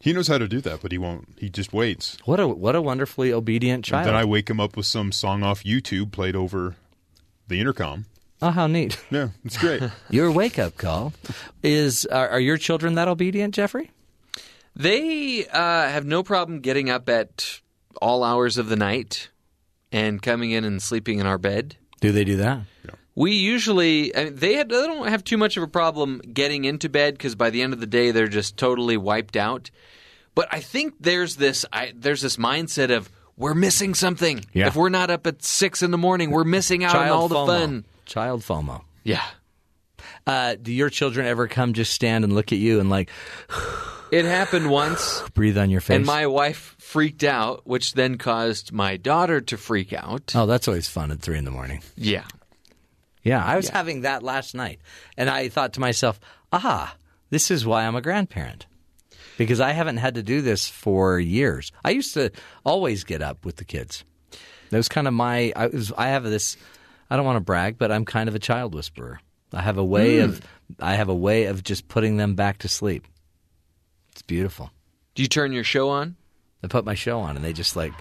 he 0.00 0.12
knows 0.14 0.28
how 0.28 0.38
to 0.38 0.48
do 0.48 0.60
that, 0.62 0.80
but 0.80 0.92
he 0.92 0.98
won't. 0.98 1.28
He 1.38 1.50
just 1.50 1.74
waits. 1.74 2.16
What 2.24 2.40
a 2.40 2.48
what 2.48 2.74
a 2.74 2.80
wonderfully 2.80 3.32
obedient 3.34 3.76
And 3.78 3.84
child. 3.84 4.06
then 4.06 4.14
I 4.14 4.24
wake 4.24 4.48
him 4.48 4.60
up 4.60 4.76
with 4.78 4.86
some 4.86 5.12
song 5.12 5.42
off 5.42 5.62
YouTube 5.64 6.10
played 6.12 6.34
over 6.36 6.76
the 7.48 7.60
intercom. 7.60 8.06
oh, 8.42 8.50
how 8.50 8.66
neat! 8.66 8.98
Yeah, 9.10 9.28
it's 9.44 9.58
great. 9.58 9.82
Your 10.10 10.30
wake 10.30 10.58
up 10.58 10.76
call 10.76 11.12
is: 11.62 12.06
are, 12.06 12.28
are 12.28 12.40
your 12.40 12.56
children 12.56 12.94
that 12.94 13.08
obedient, 13.08 13.54
Jeffrey? 13.54 13.90
They 14.76 15.46
uh, 15.46 15.88
have 15.88 16.06
no 16.06 16.22
problem 16.22 16.60
getting 16.60 16.88
up 16.88 17.08
at 17.08 17.60
all 18.00 18.22
hours 18.22 18.58
of 18.58 18.68
the 18.68 18.76
night 18.76 19.30
and 19.90 20.22
coming 20.22 20.52
in 20.52 20.64
and 20.64 20.80
sleeping 20.80 21.18
in 21.18 21.26
our 21.26 21.38
bed. 21.38 21.76
Do 22.00 22.12
they 22.12 22.24
do 22.24 22.36
that? 22.36 22.60
We 23.14 23.32
usually 23.32 24.14
I 24.14 24.24
mean, 24.24 24.36
they, 24.36 24.54
have, 24.54 24.68
they 24.68 24.86
don't 24.86 25.08
have 25.08 25.24
too 25.24 25.36
much 25.36 25.56
of 25.56 25.64
a 25.64 25.68
problem 25.68 26.20
getting 26.32 26.64
into 26.64 26.88
bed 26.88 27.14
because 27.14 27.34
by 27.34 27.50
the 27.50 27.62
end 27.62 27.72
of 27.72 27.80
the 27.80 27.86
day 27.86 28.12
they're 28.12 28.28
just 28.28 28.56
totally 28.56 28.96
wiped 28.96 29.36
out. 29.36 29.72
But 30.36 30.46
I 30.52 30.60
think 30.60 30.94
there's 31.00 31.34
this 31.34 31.66
I, 31.72 31.92
there's 31.96 32.22
this 32.22 32.36
mindset 32.36 32.96
of 32.96 33.10
we're 33.38 33.54
missing 33.54 33.94
something. 33.94 34.44
Yeah. 34.52 34.66
If 34.66 34.76
we're 34.76 34.88
not 34.90 35.10
up 35.10 35.26
at 35.26 35.42
six 35.42 35.82
in 35.82 35.90
the 35.90 35.98
morning, 35.98 36.30
we're 36.30 36.44
missing 36.44 36.84
out 36.84 36.94
on 36.96 37.08
all 37.08 37.28
the 37.28 37.34
fun. 37.46 37.84
Child 38.04 38.42
FOMO. 38.42 38.82
Yeah, 39.04 39.24
Uh, 40.26 40.56
do 40.60 40.70
your 40.72 40.90
children 40.90 41.26
ever 41.26 41.48
come 41.48 41.72
just 41.72 41.92
stand 41.94 42.24
and 42.24 42.34
look 42.34 42.52
at 42.52 42.58
you 42.58 42.80
and 42.80 42.90
like 42.90 43.08
it 44.12 44.24
happened 44.26 44.70
once. 44.70 45.22
breathe 45.34 45.56
on 45.56 45.70
your 45.70 45.80
face? 45.80 45.96
And 45.96 46.04
my 46.06 46.26
wife 46.26 46.74
freaked 46.78 47.24
out, 47.24 47.66
which 47.66 47.94
then 47.94 48.18
caused 48.18 48.72
my 48.72 48.96
daughter 48.98 49.40
to 49.42 49.56
freak 49.56 49.92
out. 49.94 50.32
oh, 50.34 50.44
that's 50.46 50.68
always 50.68 50.88
fun 50.88 51.10
at 51.10 51.20
three 51.20 51.38
in 51.38 51.44
the 51.46 51.50
morning. 51.50 51.82
Yeah. 51.96 52.24
Yeah, 53.22 53.44
I 53.44 53.56
was 53.56 53.68
having 53.68 54.02
that 54.02 54.22
last 54.22 54.54
night, 54.54 54.80
and 55.16 55.28
I 55.28 55.48
thought 55.48 55.74
to 55.74 55.80
myself, 55.80 56.18
"Ah, 56.52 56.94
This 57.30 57.50
is 57.50 57.66
why 57.66 57.84
I'm 57.84 57.96
a 57.96 58.00
grandparent. 58.00 58.66
Because 59.38 59.60
I 59.60 59.70
haven't 59.72 59.96
had 59.96 60.16
to 60.16 60.22
do 60.22 60.42
this 60.42 60.68
for 60.68 61.18
years. 61.18 61.72
I 61.82 61.90
used 61.90 62.12
to 62.14 62.30
always 62.66 63.04
get 63.04 63.22
up 63.22 63.46
with 63.46 63.56
the 63.56 63.64
kids. 63.64 64.04
That 64.68 64.76
was 64.76 64.88
kind 64.88 65.08
of 65.08 65.14
my. 65.14 65.52
I, 65.56 65.68
was, 65.68 65.90
I 65.96 66.08
have 66.08 66.24
this. 66.24 66.58
I 67.08 67.16
don't 67.16 67.24
want 67.24 67.36
to 67.36 67.40
brag, 67.44 67.78
but 67.78 67.90
I'm 67.90 68.04
kind 68.04 68.28
of 68.28 68.34
a 68.34 68.38
child 68.38 68.74
whisperer. 68.74 69.20
I 69.54 69.62
have 69.62 69.78
a 69.78 69.84
way 69.84 70.16
Mm. 70.18 70.24
of. 70.24 70.42
I 70.80 70.96
have 70.96 71.08
a 71.08 71.14
way 71.14 71.46
of 71.46 71.62
just 71.62 71.88
putting 71.88 72.18
them 72.18 72.34
back 72.34 72.58
to 72.58 72.68
sleep. 72.68 73.06
It's 74.12 74.20
beautiful. 74.20 74.70
Do 75.14 75.22
you 75.22 75.28
turn 75.28 75.52
your 75.52 75.64
show 75.64 75.88
on? 75.88 76.16
I 76.62 76.66
put 76.66 76.84
my 76.84 76.94
show 76.94 77.20
on, 77.20 77.36
and 77.36 77.42
they 77.44 77.54
just 77.54 77.76
like. 77.76 77.92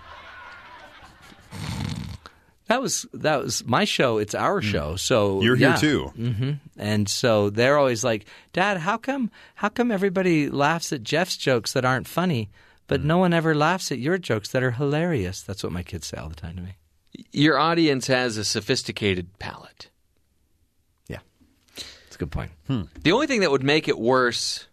That 2.68 2.82
was 2.82 3.06
that 3.14 3.44
was 3.44 3.66
my 3.66 3.86
show. 3.86 4.18
It's 4.18 4.36
our 4.36 4.62
show, 4.62 4.96
so 4.98 5.38
Mm. 5.40 5.44
You're 5.44 5.56
here 5.56 5.70
yeah. 5.70 5.76
too. 5.78 6.04
hmm 6.16 6.52
And 6.78 7.08
so 7.10 7.50
they're 7.50 7.78
always 7.78 8.04
like, 8.04 8.26
"Dad, 8.54 8.78
how 8.78 8.98
come 8.98 9.32
how 9.56 9.70
come 9.70 9.92
everybody 9.92 10.50
laughs 10.50 10.92
at 10.92 11.02
Jeff's 11.04 11.38
jokes 11.38 11.74
that 11.74 11.86
aren't 11.86 12.08
funny, 12.08 12.50
but 12.88 13.02
Mm. 13.02 13.06
no 13.06 13.18
one 13.20 13.34
ever 13.34 13.56
laughs 13.56 13.92
at 13.92 14.00
your 14.00 14.18
jokes 14.18 14.50
that 14.50 14.64
are 14.64 14.72
hilarious?" 14.72 15.42
That's 15.42 15.64
what 15.64 15.72
my 15.72 15.84
kids 15.84 16.08
say 16.08 16.18
all 16.18 16.30
the 16.30 16.36
time 16.36 16.56
to 16.58 16.62
me. 16.62 16.76
Your 17.32 17.58
audience 17.58 18.08
has 18.08 18.38
a 18.38 18.44
sophisticated 18.44 19.40
palate. 19.40 19.90
Yeah, 21.08 21.20
that's 21.76 22.16
a 22.16 22.20
good 22.20 22.32
point. 22.32 22.52
The 22.68 23.12
only 23.14 23.28
thing 23.28 23.40
that 23.42 23.50
would 23.52 23.64
make 23.64 23.88
it 23.88 23.98
worse, 23.98 24.68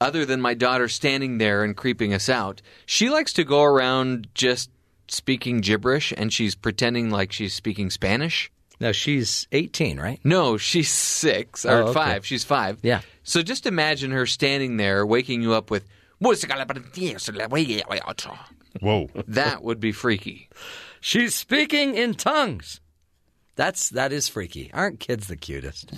other 0.00 0.24
than 0.24 0.40
my 0.40 0.54
daughter 0.54 0.88
standing 0.88 1.38
there 1.38 1.64
and 1.64 1.76
creeping 1.76 2.14
us 2.14 2.28
out, 2.28 2.62
she 2.86 3.10
likes 3.10 3.32
to 3.34 3.44
go 3.44 3.62
around 3.64 4.28
just 4.34 4.70
speaking 5.12 5.60
gibberish 5.60 6.12
and 6.16 6.32
she's 6.32 6.54
pretending 6.54 7.10
like 7.10 7.32
she's 7.32 7.54
speaking 7.54 7.90
Spanish. 7.90 8.50
No, 8.80 8.90
she's 8.92 9.46
18, 9.52 10.00
right? 10.00 10.18
No, 10.24 10.56
she's 10.56 10.90
six 10.90 11.64
oh, 11.64 11.70
or 11.70 11.82
Oh, 11.82 11.84
okay. 11.88 11.92
five. 11.92 12.26
She's 12.26 12.42
five. 12.44 12.78
Yeah. 12.82 13.02
So 13.22 13.42
just 13.42 13.66
imagine 13.66 14.10
her 14.10 14.26
standing 14.26 14.76
there, 14.76 15.06
waking 15.06 15.42
you 15.42 15.52
up 15.52 15.70
with. 15.70 15.84
Whoa. 18.80 19.08
That 19.28 19.62
would 19.62 19.78
be 19.80 19.92
freaky. 19.92 20.48
She's 21.00 21.34
speaking 21.34 21.94
in 21.94 22.14
tongues. 22.14 22.80
That's 23.54 23.90
that 23.90 24.12
is 24.12 24.28
freaky. 24.28 24.70
Aren't 24.72 24.98
kids 24.98 25.26
the 25.28 25.36
cutest? 25.36 25.92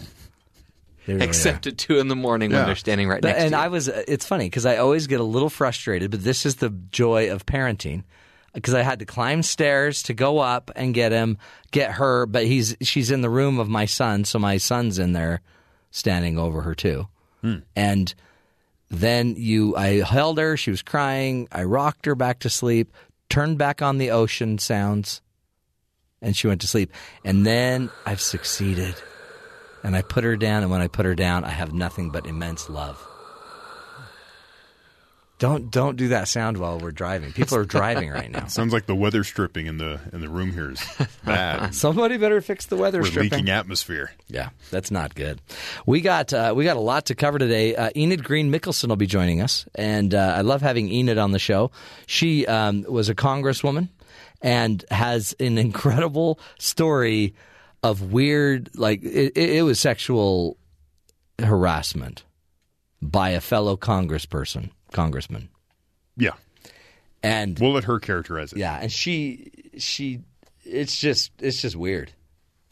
Really 1.07 1.24
Except 1.24 1.66
are. 1.66 1.70
at 1.70 1.78
two 1.78 1.99
in 1.99 2.09
the 2.09 2.16
morning 2.16 2.51
when 2.51 2.65
they're 2.66 2.74
standing 2.74 3.09
right 3.09 3.20
But- 3.23 3.28
next 3.28 3.43
and 3.45 3.51
to 3.53 3.57
you. 3.57 3.62
And 3.62 3.65
I 3.65 3.69
was. 3.69 3.89
It's 3.89 4.27
funny 4.27 4.47
because 4.47 4.66
I 4.66 4.78
always 4.78 5.07
get 5.07 5.20
a 5.20 5.24
little 5.24 5.51
frustrated, 5.51 6.11
but 6.11 6.24
this 6.24 6.45
is 6.47 6.57
the 6.57 6.70
joy 6.91 7.31
of 7.31 7.47
parenting. 7.47 8.05
Because 8.55 8.75
I 8.75 8.83
had 8.83 9.01
to 9.01 9.05
climb 9.05 9.43
stairs 9.43 10.05
to 10.05 10.15
go 10.15 10.39
up 10.39 10.71
and 10.77 10.95
get 10.95 11.13
him, 11.13 11.39
get 11.73 11.93
her, 11.93 12.25
but 12.25 12.47
he's 12.47 12.77
she's 12.83 13.11
in 13.11 13.21
the 13.21 13.31
room 13.31 13.59
of 13.59 13.69
my 13.69 13.85
son, 13.85 14.25
so 14.25 14.39
my 14.39 14.59
son's 14.59 14.99
in 14.99 15.13
there, 15.13 15.41
standing 15.91 16.39
over 16.39 16.63
her 16.63 16.75
too, 16.75 17.09
hmm. 17.43 17.59
and 17.75 18.15
then 18.91 19.35
you, 19.37 19.77
I 19.77 20.03
held 20.03 20.39
her, 20.39 20.57
she 20.57 20.71
was 20.71 20.83
crying, 20.83 21.49
I 21.51 21.65
rocked 21.65 22.07
her 22.07 22.15
back 22.15 22.41
to 22.41 22.51
sleep, 22.51 22.93
turned 23.29 23.59
back 23.59 23.83
on 23.83 23.99
the 23.99 24.13
ocean 24.13 24.59
sounds, 24.59 25.21
and 26.23 26.37
she 26.37 26.47
went 26.47 26.61
to 26.61 26.69
sleep, 26.69 26.93
and 27.25 27.45
then 27.45 27.91
I've 28.07 28.21
succeeded. 28.21 28.95
And 29.83 29.95
I 29.95 30.01
put 30.01 30.25
her 30.25 30.37
down, 30.37 30.63
and 30.63 30.71
when 30.71 30.81
I 30.81 30.89
put 30.89 31.05
her 31.05 31.15
down, 31.15 31.45
I 31.45 31.51
have 31.51 31.75
nothing 31.75 32.09
but 32.09 32.27
immense 32.27 32.71
love. 32.71 33.07
Don't 35.40 35.70
don't 35.70 35.97
do 35.97 36.09
that 36.09 36.28
sound 36.28 36.59
while 36.59 36.78
we're 36.78 36.93
driving. 36.93 37.32
People 37.32 37.59
are 37.59 37.65
driving 37.65 38.09
right 38.09 38.31
now. 38.31 38.47
Sounds 38.47 38.73
like 38.73 38.86
the 38.86 38.94
weather 38.94 39.24
stripping 39.24 39.66
in 39.66 39.78
the 39.78 40.01
in 40.12 40.20
the 40.20 40.28
room 40.28 40.52
here 40.52 40.70
is 40.70 40.81
bad. 41.24 41.74
Somebody 41.74 42.16
better 42.19 42.40
fix 42.40 42.66
the 42.66 42.77
weather 42.77 43.01
We're 43.01 43.06
stripping. 43.06 43.31
leaking 43.32 43.51
atmosphere. 43.51 44.12
Yeah, 44.28 44.51
that's 44.70 44.93
not 44.93 45.15
good. 45.16 45.40
We 45.86 46.01
got 46.02 46.32
uh, 46.32 46.55
we 46.56 46.65
got 46.65 46.77
a 46.77 46.81
lot 46.81 47.06
to 47.06 47.16
cover 47.16 47.39
today. 47.40 47.74
Uh, 47.74 47.90
Enid 47.97 48.23
Greene 48.23 48.51
Mickelsen 48.52 48.89
will 48.89 48.97
be 48.97 49.09
joining 49.09 49.40
us, 49.40 49.66
and 49.74 50.15
uh, 50.15 50.35
I 50.36 50.43
love 50.43 50.62
having 50.62 50.89
Enid 50.89 51.19
on 51.19 51.32
the 51.32 51.40
show. 51.40 51.73
She 52.06 52.47
um, 52.47 52.85
was 52.89 53.09
a 53.09 53.15
congresswoman 53.15 53.89
and 54.40 54.85
has 54.90 55.35
an 55.40 55.59
incredible 55.59 56.39
story 56.61 57.35
of 57.82 58.12
weird, 58.12 58.70
like 58.77 59.02
it, 59.02 59.32
it 59.36 59.51
it 59.56 59.62
was 59.62 59.81
sexual 59.81 60.56
harassment 61.40 62.23
by 63.02 63.31
a 63.31 63.40
fellow 63.40 63.77
congressperson, 63.77 64.70
congressman. 64.95 65.51
Yeah. 66.16 66.33
And 67.23 67.59
we'll 67.59 67.73
let 67.73 67.85
her 67.85 67.99
characterize 67.99 68.53
it. 68.53 68.59
Yeah, 68.59 68.79
and 68.81 68.91
she 68.91 69.51
she 69.79 70.21
it's 70.65 70.99
just 70.99 71.33
it's 71.41 71.61
just 71.61 71.77
weird. 71.77 72.12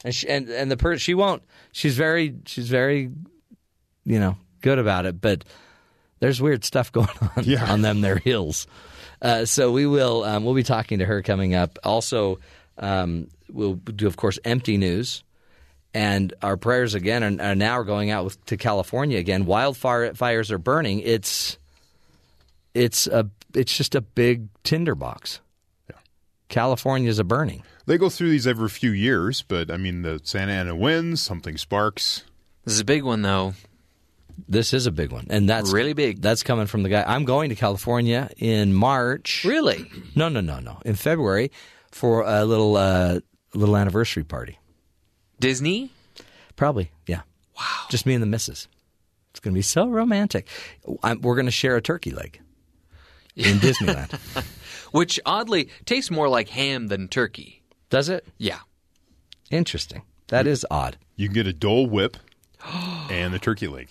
And 0.03 0.13
she, 0.13 0.27
and 0.27 0.49
and 0.49 0.71
the 0.71 0.77
person 0.77 0.99
she 0.99 1.13
won't 1.13 1.43
she's 1.71 1.95
very 1.95 2.35
she's 2.45 2.69
very 2.69 3.11
you 4.05 4.19
know, 4.19 4.37
good 4.61 4.79
about 4.79 5.05
it, 5.05 5.21
but 5.21 5.43
there's 6.19 6.41
weird 6.41 6.63
stuff 6.63 6.91
going 6.91 7.07
on 7.35 7.57
on 7.57 7.81
them 7.81 8.01
their 8.01 8.17
hills. 8.17 8.67
Uh, 9.21 9.45
so 9.45 9.71
we 9.71 9.85
will 9.85 10.23
um, 10.23 10.43
we'll 10.43 10.53
be 10.53 10.63
talking 10.63 10.99
to 10.99 11.05
her 11.05 11.21
coming 11.21 11.55
up. 11.55 11.79
Also, 11.83 12.39
um, 12.77 13.27
we'll 13.49 13.75
do 13.75 14.07
of 14.07 14.17
course 14.17 14.39
empty 14.43 14.77
news, 14.77 15.23
and 15.93 16.33
our 16.41 16.57
prayers 16.57 16.93
again 16.93 17.39
are, 17.39 17.51
are 17.51 17.55
now 17.55 17.83
going 17.83 18.09
out 18.09 18.25
with, 18.25 18.45
to 18.45 18.57
California 18.57 19.17
again. 19.17 19.45
Wildfire 19.45 20.13
fires 20.13 20.51
are 20.51 20.57
burning. 20.57 20.99
It's 20.99 21.57
it's 22.73 23.07
a 23.07 23.29
it's 23.53 23.75
just 23.75 23.95
a 23.95 24.01
big 24.01 24.47
tinderbox. 24.63 25.39
California's 26.49 27.17
a 27.17 27.23
burning. 27.23 27.63
They 27.87 27.97
go 27.97 28.09
through 28.09 28.29
these 28.29 28.45
every 28.45 28.69
few 28.69 28.91
years, 28.91 29.41
but 29.41 29.71
I 29.71 29.77
mean 29.77 30.03
the 30.03 30.21
Santa 30.23 30.51
Ana 30.51 30.75
winds, 30.75 31.21
something 31.21 31.57
sparks. 31.57 32.23
This 32.63 32.75
is 32.75 32.79
a 32.79 32.85
big 32.85 33.03
one 33.03 33.21
though. 33.21 33.55
This 34.47 34.73
is 34.73 34.87
a 34.87 34.91
big 34.91 35.11
one, 35.11 35.27
and 35.29 35.47
that's 35.47 35.71
really 35.71 35.93
big. 35.93 36.21
That's 36.21 36.41
coming 36.43 36.65
from 36.65 36.83
the 36.83 36.89
guy. 36.89 37.03
I'm 37.05 37.23
going 37.23 37.49
to 37.49 37.55
California 37.55 38.29
in 38.37 38.73
March. 38.73 39.43
Really? 39.45 39.85
No, 40.15 40.27
no, 40.27 40.41
no, 40.41 40.59
no. 40.59 40.79
In 40.85 40.95
February 40.95 41.51
for 41.91 42.23
a 42.23 42.43
little 42.43 42.75
uh, 42.75 43.19
little 43.53 43.77
anniversary 43.77 44.23
party. 44.23 44.57
Disney? 45.39 45.91
Probably, 46.55 46.91
yeah. 47.07 47.21
Wow. 47.57 47.85
Just 47.89 48.05
me 48.05 48.13
and 48.13 48.23
the 48.23 48.27
missus. 48.27 48.67
It's 49.31 49.39
going 49.39 49.53
to 49.53 49.57
be 49.57 49.63
so 49.63 49.87
romantic. 49.87 50.47
I'm, 51.03 51.21
we're 51.21 51.35
going 51.35 51.45
to 51.45 51.51
share 51.51 51.75
a 51.75 51.81
turkey 51.81 52.11
leg 52.11 52.39
in 53.35 53.57
Disneyland. 53.57 54.13
Which 54.91 55.19
oddly 55.25 55.69
tastes 55.85 56.11
more 56.11 56.29
like 56.29 56.49
ham 56.49 56.87
than 56.87 57.07
turkey. 57.07 57.63
Does 57.89 58.09
it? 58.09 58.25
Yeah. 58.37 58.59
Interesting. 59.51 60.03
That 60.27 60.47
is 60.47 60.65
odd. 60.71 60.97
You 61.15 61.27
can 61.27 61.33
get 61.35 61.47
a 61.47 61.53
Dole 61.53 61.87
Whip 61.87 62.17
and 63.09 63.33
the 63.33 63.39
turkey 63.39 63.67
leg. 63.67 63.89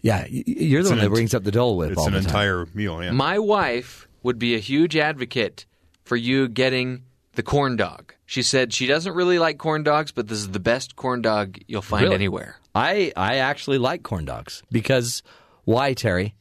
Yeah, 0.00 0.22
y- 0.22 0.44
you're 0.46 0.80
It's 0.80 0.88
the 0.88 0.94
one 0.94 0.98
an 1.00 1.04
that 1.04 1.10
brings 1.14 1.34
up 1.34 1.44
the 1.44 1.50
Dole 1.50 1.76
Whip 1.76 1.90
It's 1.90 1.98
all 2.00 2.06
an 2.06 2.12
the 2.14 2.20
time. 2.20 2.26
entire 2.28 2.66
meal. 2.74 3.02
Yeah. 3.02 3.10
My 3.12 3.38
wife 3.38 4.06
would 4.22 4.38
be 4.38 4.54
a 4.54 4.58
huge 4.58 4.96
advocate 4.96 5.66
for 6.04 6.16
you 6.16 6.48
getting 6.48 7.02
the 7.34 7.42
corn 7.42 7.76
dog. 7.76 8.14
She 8.26 8.42
said 8.42 8.72
she 8.72 8.86
doesn't 8.86 9.14
really 9.14 9.38
like 9.38 9.58
corn 9.58 9.82
dogs, 9.82 10.12
but 10.12 10.28
this 10.28 10.38
is 10.38 10.50
the 10.50 10.60
best 10.60 10.96
corn 10.96 11.22
dog 11.22 11.58
you'll 11.66 11.82
find 11.82 12.04
Really? 12.04 12.14
anywhere. 12.14 12.56
I 12.74 13.12
I 13.16 13.36
actually 13.36 13.78
like 13.78 14.02
corn 14.02 14.24
dogs 14.24 14.62
because 14.70 15.22
why, 15.64 15.94
Terry? 15.94 16.34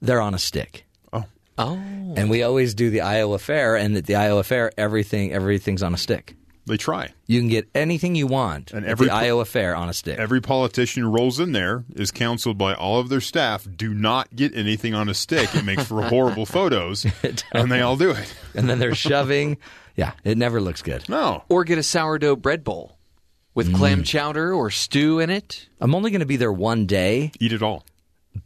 They're 0.00 0.20
on 0.20 0.34
a 0.34 0.38
stick. 0.38 0.86
Oh. 1.68 2.14
And 2.16 2.28
we 2.30 2.42
always 2.42 2.74
do 2.74 2.90
the 2.90 3.02
Iowa 3.02 3.38
Fair, 3.38 3.76
and 3.76 3.96
at 3.96 4.06
the 4.06 4.16
Iowa 4.16 4.42
Fair, 4.42 4.72
everything 4.76 5.32
everything's 5.32 5.82
on 5.82 5.94
a 5.94 5.96
stick. 5.96 6.34
They 6.66 6.76
try. 6.76 7.12
You 7.26 7.40
can 7.40 7.48
get 7.48 7.68
anything 7.74 8.14
you 8.14 8.26
want 8.26 8.70
And 8.72 8.84
at 8.84 8.90
every 8.90 9.06
the 9.06 9.12
po- 9.12 9.16
Iowa 9.18 9.44
Fair 9.44 9.74
on 9.74 9.88
a 9.88 9.94
stick. 9.94 10.18
Every 10.18 10.40
politician 10.40 11.02
who 11.02 11.08
rolls 11.08 11.40
in 11.40 11.52
there 11.52 11.84
is 11.96 12.10
counseled 12.10 12.58
by 12.58 12.74
all 12.74 13.00
of 13.00 13.08
their 13.08 13.20
staff 13.20 13.66
do 13.76 13.92
not 13.94 14.34
get 14.36 14.54
anything 14.54 14.94
on 14.94 15.08
a 15.08 15.14
stick. 15.14 15.54
It 15.54 15.64
makes 15.64 15.84
for 15.84 16.02
horrible 16.02 16.46
photos, 16.58 17.06
and 17.52 17.70
they 17.72 17.80
all 17.80 17.96
do 17.96 18.10
it. 18.10 18.34
and 18.54 18.68
then 18.68 18.78
they're 18.78 18.94
shoving. 18.94 19.56
Yeah, 19.96 20.12
it 20.24 20.36
never 20.38 20.60
looks 20.60 20.82
good. 20.82 21.08
No. 21.08 21.44
Or 21.48 21.64
get 21.64 21.78
a 21.78 21.82
sourdough 21.82 22.36
bread 22.36 22.62
bowl 22.62 22.98
with 23.54 23.68
Mm. 23.72 23.74
clam 23.76 24.02
chowder 24.04 24.52
or 24.54 24.70
stew 24.70 25.18
in 25.18 25.28
it. 25.30 25.68
I'm 25.80 25.94
only 25.94 26.10
going 26.12 26.20
to 26.20 26.26
be 26.26 26.36
there 26.36 26.52
one 26.52 26.86
day. 26.86 27.32
Eat 27.40 27.52
it 27.52 27.62
all. 27.62 27.84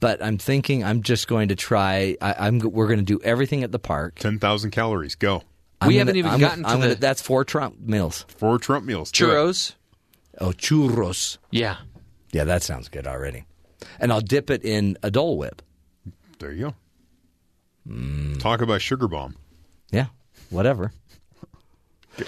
But 0.00 0.22
I'm 0.22 0.38
thinking 0.38 0.82
I'm 0.84 1.02
just 1.02 1.28
going 1.28 1.48
to 1.48 1.54
try. 1.56 2.16
I, 2.20 2.34
I'm 2.46 2.58
we're 2.58 2.86
going 2.86 2.98
to 2.98 3.04
do 3.04 3.20
everything 3.22 3.62
at 3.62 3.72
the 3.72 3.78
park. 3.78 4.16
Ten 4.18 4.38
thousand 4.38 4.70
calories. 4.70 5.14
Go. 5.14 5.42
I'm 5.80 5.88
We 5.88 5.94
gonna- 5.94 6.00
haven't 6.00 6.16
even 6.16 6.30
I'm 6.30 6.40
gotten 6.40 6.62
gonna- 6.62 6.68
to 6.68 6.74
I'm 6.74 6.80
the- 6.80 6.86
gonna- 6.94 7.00
that's 7.00 7.20
four 7.22 7.44
Trump 7.44 7.78
meals. 7.80 8.24
Four 8.36 8.58
Trump 8.58 8.86
meals. 8.86 9.12
Churros. 9.12 9.74
Oh, 10.40 10.48
churros. 10.50 11.38
Yeah. 11.50 11.76
Yeah, 12.32 12.44
that 12.44 12.62
sounds 12.62 12.88
good 12.88 13.06
already. 13.06 13.44
And 14.00 14.12
I'll 14.12 14.20
dip 14.20 14.50
it 14.50 14.64
in 14.64 14.96
a 15.02 15.10
Dole 15.10 15.36
Whip. 15.38 15.62
There 16.38 16.52
you 16.52 16.66
go. 16.66 16.74
Mm. 17.88 18.40
Talk 18.40 18.60
about 18.62 18.80
sugar 18.82 19.06
bomb. 19.08 19.36
Yeah, 19.90 20.06
whatever. 20.50 20.92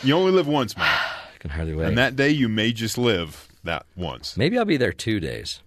You 0.02 0.14
only 0.14 0.32
live 0.32 0.46
once, 0.46 0.76
man. 0.76 0.86
I 1.34 1.38
can 1.38 1.50
hardly 1.50 1.74
wait. 1.74 1.86
And 1.88 1.98
that 1.98 2.14
day 2.16 2.30
you 2.30 2.48
may 2.48 2.72
just 2.72 2.98
live 2.98 3.48
that 3.64 3.86
once. 3.96 4.36
Maybe 4.36 4.58
I'll 4.58 4.64
be 4.64 4.76
there 4.76 4.92
two 4.92 5.18
days. 5.20 5.60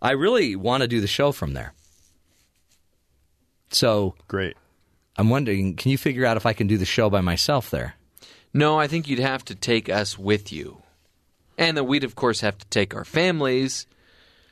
I 0.00 0.12
really 0.12 0.54
want 0.56 0.82
to 0.82 0.88
do 0.88 1.00
the 1.00 1.06
show 1.06 1.32
from 1.32 1.54
there. 1.54 1.72
So 3.70 4.14
Great. 4.28 4.56
I'm 5.16 5.30
wondering, 5.30 5.74
can 5.76 5.90
you 5.90 5.98
figure 5.98 6.24
out 6.24 6.36
if 6.36 6.46
I 6.46 6.52
can 6.52 6.66
do 6.66 6.78
the 6.78 6.84
show 6.84 7.10
by 7.10 7.20
myself 7.20 7.70
there? 7.70 7.94
No, 8.54 8.78
I 8.78 8.86
think 8.86 9.08
you'd 9.08 9.18
have 9.18 9.44
to 9.46 9.54
take 9.54 9.88
us 9.88 10.18
with 10.18 10.52
you. 10.52 10.82
And 11.58 11.76
then 11.76 11.86
we'd, 11.86 12.04
of 12.04 12.14
course, 12.14 12.40
have 12.40 12.56
to 12.58 12.66
take 12.68 12.94
our 12.94 13.04
families. 13.04 13.86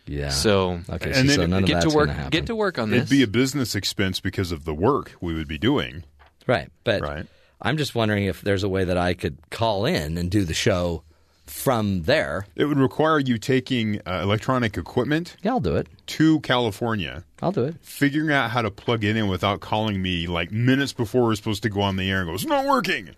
Yeah. 0.07 0.31
So 0.31 0.81
Okay, 0.91 1.13
And 1.15 1.31
so, 1.31 1.41
then 1.43 1.51
none 1.51 1.63
of 1.63 1.69
get 1.69 1.81
to 1.81 1.87
that's 1.87 1.95
work. 1.95 2.07
gonna 2.09 2.17
happen. 2.19 2.31
Get 2.31 2.47
to 2.47 2.57
work 2.57 2.79
on 2.79 2.91
this. 2.91 2.99
It'd 2.99 3.11
be 3.11 3.23
a 3.23 3.27
business 3.29 3.75
expense 3.75 4.21
because 4.21 4.53
of 4.53 4.65
the 4.65 4.75
work 4.75 5.13
we 5.21 5.35
would 5.35 5.49
be 5.49 5.59
doing. 5.59 6.05
Right. 6.47 6.71
But 6.85 7.01
Right. 7.03 7.27
I'm 7.63 7.77
just 7.77 7.95
wondering 7.95 8.25
if 8.25 8.43
there's 8.43 8.63
a 8.65 8.69
way 8.69 8.85
that 8.85 8.99
I 8.99 9.15
could 9.15 9.39
call 9.51 9.87
in 9.87 10.19
and 10.19 10.31
do 10.31 10.45
the 10.45 10.55
show 10.55 11.03
from 11.47 12.03
there. 12.03 12.47
It 12.57 12.65
would 12.67 12.79
require 12.79 13.19
you 13.19 13.39
taking 13.39 14.01
uh, 14.07 14.21
electronic 14.23 14.77
equipment 14.77 15.37
Yeah, 15.43 15.53
I'll 15.53 15.61
do 15.61 15.77
it. 15.77 15.87
to 16.09 16.41
California, 16.41 17.25
I'll 17.43 17.53
do 17.53 17.65
it. 17.65 17.77
figuring 17.83 18.33
out 18.33 18.51
how 18.51 18.63
to 18.63 18.71
plug 18.71 19.05
it 19.05 19.17
in 19.17 19.29
without 19.29 19.61
calling 19.61 20.01
me 20.03 20.27
like 20.27 20.51
minutes 20.51 20.93
before 20.93 21.25
we're 21.25 21.35
supposed 21.37 21.63
to 21.65 21.69
go 21.71 21.81
on 21.81 21.97
the 21.97 22.11
air 22.11 22.21
and 22.21 22.29
go, 22.29 22.35
it's 22.35 22.45
not 22.45 22.67
working. 22.67 23.11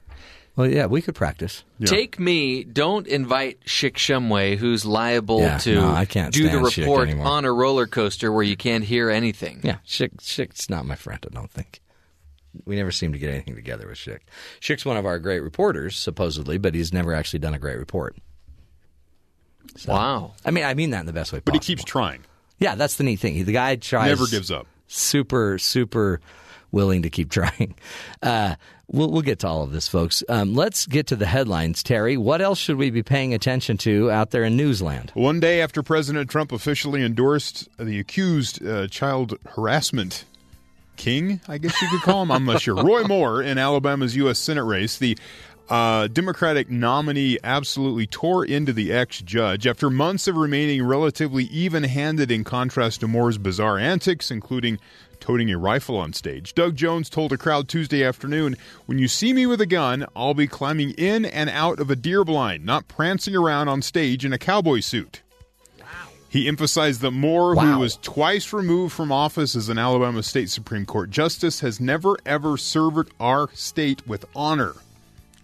Well, 0.57 0.67
yeah, 0.69 0.87
we 0.87 1.01
could 1.03 1.15
practice. 1.15 1.63
Take 1.85 2.19
me. 2.19 2.65
Don't 2.65 3.07
invite 3.07 3.61
Schick 3.65 3.93
Shumway, 3.95 4.57
who's 4.57 4.85
liable 4.85 5.41
Yeah, 5.41 5.59
to 5.59 5.75
no, 5.77 5.91
I 5.93 6.05
can't 6.05 6.35
do 6.35 6.49
the 6.49 6.59
report 6.59 7.09
on 7.11 7.45
a 7.45 7.53
roller 7.53 7.87
coaster 7.87 8.33
where 8.33 8.43
you 8.43 8.57
can't 8.57 8.83
hear 8.83 9.09
anything. 9.09 9.61
Yeah, 9.63 9.77
Schick, 9.87 10.17
Schick's 10.17 10.69
not 10.69 10.85
my 10.85 10.97
friend, 10.97 11.25
I 11.31 11.33
don't 11.33 11.49
think. 11.51 11.81
We 12.65 12.77
never 12.77 12.91
seem 12.91 13.13
to 13.13 13.19
get 13.19 13.31
anything 13.31 13.55
together 13.55 13.87
with 13.89 13.99
Schick. 13.99 14.21
Schick's 14.61 14.85
one 14.85 14.97
of 14.97 15.07
our 15.07 15.19
great 15.19 15.41
reporters, 15.41 15.97
supposedly, 15.97 16.59
but 16.59 16.75
he's 16.75 16.93
never 16.93 17.15
actually 17.15 17.39
done 17.41 17.55
a 17.55 17.59
great 17.59 17.79
report. 17.79 18.17
So- 19.77 19.93
Wow. 19.93 20.33
I 20.45 20.51
mean, 20.51 20.65
I 20.65 20.75
mean 20.75 20.91
that 20.91 21.01
in 21.01 21.07
the 21.07 21.13
best 21.13 21.33
way 21.33 21.41
But 21.45 21.55
he 21.55 21.61
keeps 21.61 21.85
trying. 21.85 22.25
Yeah, 22.59 22.75
that's 22.75 22.97
the 22.97 23.05
neat 23.05 23.21
thing. 23.21 23.35
He- 23.35 23.43
The 23.43 23.53
guy 23.53 23.77
tries. 23.77 24.09
Never 24.09 24.27
gives 24.27 24.51
up. 24.51 24.67
Super, 24.89 25.59
super 25.59 26.21
willing 26.73 27.03
to 27.03 27.11
keep 27.11 27.31
trying. 27.39 27.75
Uh, 28.23 28.55
we'll, 28.89 29.11
we'll 29.11 29.23
get 29.23 29.41
to 29.41 29.47
all 29.49 29.63
of 29.63 29.73
this, 29.73 29.87
folks. 29.87 30.25
Um, 30.29 30.55
let's 30.55 30.87
get 30.87 31.07
to 31.09 31.17
the 31.17 31.27
headlines. 31.27 31.83
Terry, 31.83 32.17
what 32.17 32.41
else 32.41 32.59
should 32.59 32.77
we 32.77 32.91
be 32.91 33.03
paying 33.03 33.35
attention 33.35 33.77
to 33.79 34.11
out 34.11 34.31
there 34.31 34.45
in 34.45 34.57
newsland? 34.57 35.11
One 35.15 35.39
day 35.41 35.61
after 35.61 35.83
President 35.83 36.31
Trump 36.31 36.51
officially 36.53 37.03
endorsed 37.05 37.69
the 37.79 37.99
accused 38.01 38.65
uh, 38.67 38.89
child 38.89 39.35
harassment 39.47 40.25
king, 40.99 41.41
I 41.49 41.57
guess 41.57 41.81
you 41.81 41.89
could 41.89 42.03
call 42.03 42.23
him, 42.23 42.31
unless 42.31 42.67
you're 42.67 42.83
Roy 42.83 43.05
Moore 43.05 43.41
in 43.41 43.57
Alabama's 43.57 44.15
U.S. 44.17 44.39
Senate 44.39 44.65
race, 44.65 44.99
the 44.99 45.17
uh, 45.69 46.09
Democratic 46.09 46.71
nominee 46.71 47.39
absolutely 47.45 48.07
tore 48.07 48.45
into 48.45 48.73
the 48.73 48.93
ex 48.93 49.21
judge 49.21 49.67
after 49.67 49.91
months 49.91 50.27
of 50.27 50.37
remaining 50.37 50.83
relatively 50.83 51.45
even 51.45 51.85
handed 51.85 52.31
in 52.31 52.45
contrast 52.45 53.01
to 53.01 53.09
Moore's 53.09 53.39
bizarre 53.39 53.79
antics, 53.79 54.31
including 54.31 54.79
toting 55.21 55.51
a 55.51 55.59
rifle 55.59 55.97
on 55.97 56.13
stage. 56.13 56.55
Doug 56.55 56.77
Jones 56.77 57.11
told 57.11 57.33
a 57.33 57.37
crowd 57.37 57.69
Tuesday 57.69 58.05
afternoon 58.05 58.57
When 58.87 58.99
you 58.99 59.09
see 59.09 59.33
me 59.33 59.47
with 59.47 59.61
a 59.61 59.67
gun, 59.67 60.07
I'll 60.17 60.35
be 60.35 60.47
climbing 60.47 60.91
in 60.93 61.25
and 61.25 61.51
out 61.51 61.81
of 61.81 61.91
a 61.91 61.97
deer 61.97 62.25
blind, 62.25 62.65
not 62.65 62.89
prancing 62.89 63.37
around 63.37 63.69
on 63.69 63.83
stage 63.83 64.25
in 64.25 64.33
a 64.33 64.39
cowboy 64.39 64.81
suit. 64.81 65.23
He 66.29 66.47
emphasized 66.47 67.01
that 67.01 67.13
Moore, 67.13 67.55
Wow. 67.55 67.73
who 67.75 67.79
was 67.81 67.97
twice 67.97 68.53
removed 68.53 68.93
from 68.93 69.11
office 69.11 69.57
as 69.57 69.69
an 69.69 69.79
Alabama 69.79 70.23
State 70.23 70.51
Supreme 70.51 70.85
Court 70.85 71.11
justice, 71.11 71.61
has 71.61 71.81
never 71.81 72.17
ever 72.27 72.57
served 72.57 73.11
our 73.19 73.49
state 73.55 74.07
with 74.07 74.25
honor. 74.37 74.75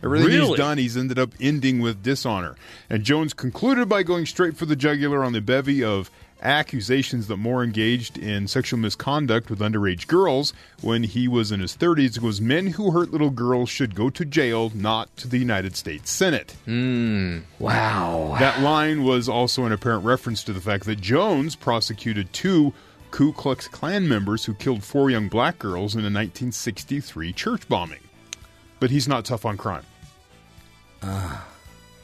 Everything 0.02 0.28
Really? 0.28 0.48
he's 0.48 0.56
done, 0.59 0.77
he's 0.77 0.97
ended 0.98 1.19
up 1.19 1.31
ending 1.40 1.81
with 1.81 2.02
dishonor. 2.02 2.56
And 2.90 3.02
Jones 3.02 3.32
concluded 3.32 3.89
by 3.89 4.02
going 4.02 4.27
straight 4.27 4.55
for 4.56 4.66
the 4.66 4.77
jugular 4.77 5.24
on 5.24 5.32
the 5.32 5.40
bevy 5.40 5.82
of 5.82 6.11
accusations 6.45 7.27
that 7.27 7.37
Moore 7.37 7.65
engaged 7.65 8.19
in 8.19 8.47
sexual 8.47 8.79
misconduct 8.79 9.51
with 9.51 9.61
underage 9.61 10.07
girls 10.07 10.53
when 10.81 11.03
he 11.03 11.27
was 11.27 11.51
in 11.51 11.61
his 11.61 11.77
30s. 11.77 12.21
Was 12.21 12.41
men 12.41 12.69
who 12.69 12.91
hurt 12.91 13.11
little 13.11 13.31
girls 13.31 13.69
should 13.69 13.95
go 13.95 14.11
to 14.11 14.25
jail, 14.25 14.71
not 14.75 15.15
to 15.16 15.29
the 15.29 15.39
United 15.39 15.77
States 15.77 16.11
Senate. 16.11 16.57
Hmm. 16.65 17.41
Wow. 17.59 18.37
That 18.39 18.61
line 18.61 19.05
was 19.05 19.29
also 19.29 19.65
an 19.65 19.73
apparent 19.73 20.05
reference 20.05 20.45
to 20.45 20.53
the 20.53 20.61
fact 20.61 20.85
that 20.85 21.01
Jones 21.01 21.57
prosecuted 21.57 22.33
two 22.33 22.73
Ku 23.11 23.33
Klux 23.33 23.69
Klan 23.69 24.09
members 24.09 24.45
who 24.45 24.55
killed 24.55 24.83
four 24.83 25.11
young 25.11 25.29
black 25.29 25.59
girls 25.59 25.95
in 25.95 26.01
a 26.01 26.11
1963 26.11 27.33
church 27.33 27.69
bombing. 27.69 28.01
But 28.81 28.91
he's 28.91 29.09
not 29.09 29.25
tough 29.25 29.45
on 29.45 29.57
crime. 29.57 29.85
Ah. 31.03 31.47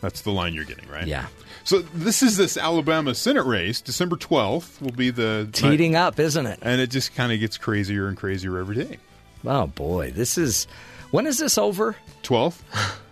That's 0.01 0.23
the 0.23 0.31
line 0.31 0.55
you're 0.55 0.65
getting, 0.65 0.89
right? 0.89 1.07
Yeah. 1.07 1.27
So 1.65 1.81
this 1.81 2.23
is 2.23 2.37
this 2.37 2.57
Alabama 2.57 3.15
Senate 3.15 3.45
race. 3.45 3.81
December 3.81 4.17
12th 4.17 4.81
will 4.81 4.93
be 4.93 5.11
the 5.11 5.49
Teeting 5.53 5.95
up, 5.95 6.19
isn't 6.19 6.47
it? 6.47 6.59
and 6.63 6.81
it 6.81 6.89
just 6.91 7.15
kind 7.15 7.33
of 7.33 7.41
gets 7.41 7.59
crazier 7.59 8.09
and 8.09 8.17
crazier 8.17 8.59
every 8.59 8.77
day. 8.77 8.99
Oh, 9.45 9.67
boy. 9.67 10.11
This 10.11 10.37
is. 10.39 10.67
When 11.11 11.27
is 11.27 11.39
this 11.39 11.59
over? 11.59 11.97
12th? 12.23 12.61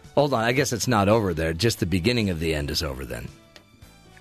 Hold 0.14 0.32
on. 0.34 0.44
I 0.44 0.52
guess 0.52 0.72
it's 0.72 0.88
not 0.88 1.08
over 1.08 1.34
there. 1.34 1.52
Just 1.52 1.80
the 1.80 1.86
beginning 1.86 2.30
of 2.30 2.40
the 2.40 2.54
end 2.54 2.70
is 2.70 2.82
over 2.82 3.04
then. 3.04 3.28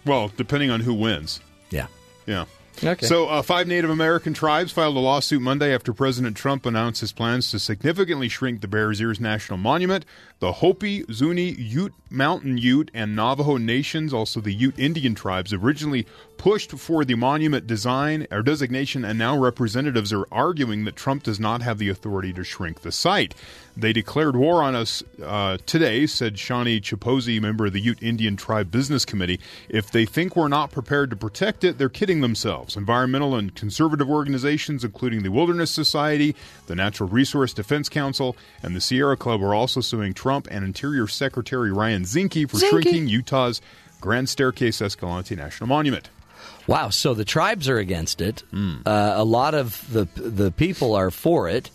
Well, 0.05 0.31
depending 0.35 0.69
on 0.71 0.79
who 0.81 0.93
wins. 0.93 1.39
Yeah. 1.69 1.87
Yeah. 2.25 2.45
Okay. 2.83 3.07
So, 3.07 3.27
uh, 3.27 3.41
five 3.41 3.67
Native 3.67 3.89
American 3.89 4.33
tribes 4.35 4.71
filed 4.71 4.95
a 4.95 4.99
lawsuit 4.99 5.41
Monday 5.41 5.73
after 5.73 5.93
President 5.93 6.37
Trump 6.37 6.65
announced 6.65 7.01
his 7.01 7.11
plans 7.11 7.49
to 7.51 7.57
significantly 7.59 8.29
shrink 8.29 8.61
the 8.61 8.67
Bears 8.67 9.01
Ears 9.01 9.19
National 9.19 9.57
Monument. 9.57 10.05
The 10.39 10.53
Hopi, 10.53 11.03
Zuni, 11.11 11.49
Ute, 11.49 11.93
Mountain 12.11 12.59
Ute, 12.59 12.91
and 12.93 13.15
Navajo 13.15 13.57
nations, 13.57 14.13
also 14.13 14.39
the 14.39 14.53
Ute 14.53 14.77
Indian 14.77 15.15
tribes, 15.15 15.51
originally 15.51 16.05
pushed 16.37 16.71
for 16.73 17.03
the 17.03 17.15
monument 17.15 17.65
design 17.65 18.27
or 18.29 18.43
designation, 18.43 19.03
and 19.03 19.17
now 19.17 19.35
representatives 19.35 20.13
are 20.13 20.27
arguing 20.31 20.85
that 20.85 20.95
Trump 20.95 21.23
does 21.23 21.39
not 21.39 21.63
have 21.63 21.79
the 21.79 21.89
authority 21.89 22.31
to 22.33 22.43
shrink 22.43 22.81
the 22.81 22.91
site. 22.91 23.33
They 23.75 23.93
declared 23.93 24.35
war 24.35 24.61
on 24.61 24.75
us 24.75 25.03
uh, 25.23 25.57
today, 25.65 26.05
said 26.05 26.37
Shaun 26.37 26.67
Chapoose, 26.67 27.41
member 27.41 27.65
of 27.65 27.73
the 27.73 27.81
Ute 27.81 28.01
Indian 28.03 28.37
Tribe 28.37 28.69
Business 28.69 29.05
Committee. 29.05 29.39
If 29.69 29.89
they 29.91 30.05
think 30.05 30.35
we're 30.35 30.47
not 30.47 30.71
prepared 30.71 31.09
to 31.09 31.15
protect 31.15 31.63
it, 31.63 31.79
they're 31.79 31.89
kidding 31.89 32.21
themselves. 32.21 32.77
Environmental 32.77 33.35
and 33.35 33.53
conservative 33.55 34.09
organizations, 34.09 34.83
including 34.83 35.23
the 35.23 35.31
Wilderness 35.31 35.71
Society, 35.71 36.35
the 36.67 36.75
Natural 36.75 37.09
Resource 37.09 37.53
Defense 37.53 37.89
Council, 37.89 38.37
and 38.61 38.75
the 38.75 38.81
Sierra 38.81 39.17
Club, 39.17 39.41
are 39.41 39.55
also 39.55 39.81
suing 39.81 40.13
Trump 40.13 40.26
and 40.49 40.65
Interior 40.65 41.07
Secretary 41.07 41.71
Ryan 41.71 42.03
Zinke 42.03 42.49
for 42.49 42.57
Zinke. 42.57 42.69
shrinking 42.69 43.07
Utah's 43.07 43.61
Grand 44.01 44.29
Staircase 44.29 44.81
Escalante 44.81 45.35
National 45.35 45.67
Monument. 45.67 46.09
Wow. 46.67 46.89
So 46.89 47.13
the 47.13 47.25
tribes 47.25 47.69
are 47.69 47.77
against 47.77 48.21
it. 48.21 48.43
Hmm. 48.51 48.77
Uh, 48.85 49.13
a 49.15 49.23
lot 49.23 49.53
of 49.53 49.91
the 49.91 50.05
the 50.15 50.51
people 50.51 50.95
are 50.95 51.11
for 51.11 51.49
it. 51.49 51.71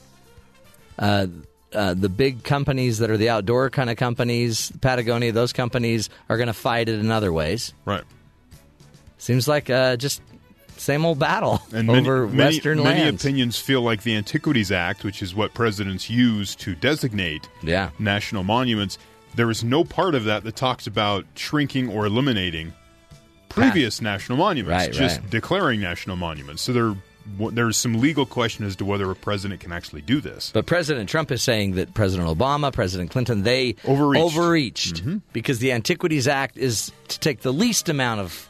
Uh, 0.98 1.26
uh, 1.72 1.94
the 1.94 2.08
big 2.08 2.44
companies 2.44 2.98
that 2.98 3.10
are 3.10 3.16
the 3.16 3.30
outdoor 3.30 3.70
kind 3.70 3.88
of 3.88 3.96
companies, 3.96 4.70
Patagonia, 4.82 5.32
those 5.32 5.52
companies 5.54 6.10
are 6.28 6.36
going 6.36 6.48
to 6.48 6.52
fight 6.52 6.88
it 6.88 6.98
in 6.98 7.10
other 7.10 7.32
ways. 7.32 7.72
Right. 7.86 8.04
Seems 9.16 9.48
like 9.48 9.70
uh, 9.70 9.96
just 9.96 10.20
same 10.82 11.04
old 11.06 11.18
battle 11.18 11.62
And 11.72 11.86
many, 11.86 12.00
over 12.00 12.26
many, 12.26 12.54
Western 12.56 12.78
many 12.78 12.88
lands. 13.00 13.02
Many 13.02 13.16
opinions 13.32 13.59
feel 13.59 13.80
like 13.82 14.02
the 14.02 14.14
Antiquities 14.16 14.70
Act, 14.72 15.04
which 15.04 15.22
is 15.22 15.34
what 15.34 15.54
presidents 15.54 16.10
use 16.10 16.54
to 16.56 16.74
designate 16.74 17.48
Yeah. 17.62 17.90
national 17.98 18.42
monuments, 18.42 18.98
there 19.34 19.50
is 19.50 19.62
no 19.64 19.84
part 19.84 20.14
of 20.14 20.24
that 20.24 20.44
that 20.44 20.56
talks 20.56 20.86
about 20.86 21.24
shrinking 21.36 21.88
or 21.88 22.04
eliminating 22.06 22.72
previous 23.48 24.00
national 24.00 24.38
monuments, 24.38 24.86
Right, 24.86 24.92
just 24.92 25.20
right. 25.20 25.30
declaring 25.30 25.80
national 25.80 26.16
monuments. 26.16 26.62
So 26.62 26.72
there, 26.72 26.94
there's 27.50 27.76
some 27.76 28.00
legal 28.00 28.24
question 28.26 28.64
as 28.64 28.76
to 28.76 28.84
whether 28.84 29.10
a 29.10 29.14
president 29.14 29.60
can 29.60 29.72
actually 29.72 30.00
do 30.02 30.20
this. 30.20 30.50
But 30.52 30.66
President 30.66 31.09
Trump 31.09 31.30
is 31.30 31.42
saying 31.42 31.72
that 31.76 31.92
President 31.94 32.28
Obama, 32.28 32.72
President 32.72 33.10
Clinton, 33.10 33.42
they 33.42 33.76
Overreached. 33.84 34.24
overreached 34.24 34.94
Mm-hmm. 34.96 35.16
because 35.32 35.59
the 35.59 35.72
Antiquities 35.72 36.26
Act 36.28 36.56
is 36.59 36.92
to 37.09 37.18
take 37.20 37.42
the 37.42 37.52
least 37.52 37.88
amount 37.88 38.20
of 38.20 38.48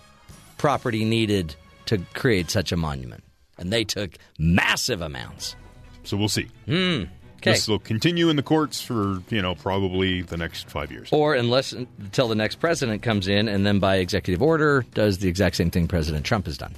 property 0.59 1.05
needed 1.05 1.57
to 1.93 2.05
create 2.15 2.51
such 2.51 2.73
a 2.73 2.77
monument, 2.77 3.23
and 3.59 3.73
they 3.73 3.85
took 3.85 4.17
massive 4.39 5.03
amounts. 5.03 5.57
So 6.05 6.17
we'll 6.17 6.29
see. 6.29 6.49
Hmm. 6.67 7.05
Okay. 7.37 7.53
This 7.53 7.67
will 7.67 7.81
continue 7.81 8.29
in 8.29 8.37
the 8.37 8.43
courts 8.43 8.81
for 8.81 9.21
you 9.29 9.43
know 9.43 9.55
probably 9.55 10.23
the 10.23 10.37
next 10.37 10.71
five 10.71 10.93
years. 10.93 11.09
Or 11.13 11.35
unless 11.35 11.73
until 11.73 12.29
the 12.29 12.35
next 12.35 12.57
president 12.57 13.03
comes 13.03 13.27
in 13.27 13.49
and 13.49 13.67
then 13.67 13.79
by 13.79 13.97
executive 13.97 14.41
order 14.41 14.87
does 14.95 15.19
the 15.19 15.29
exact 15.29 15.57
same 15.57 15.71
thing 15.71 15.89
President 15.89 16.25
Trump 16.25 16.47
has 16.47 16.57
done. 16.57 16.75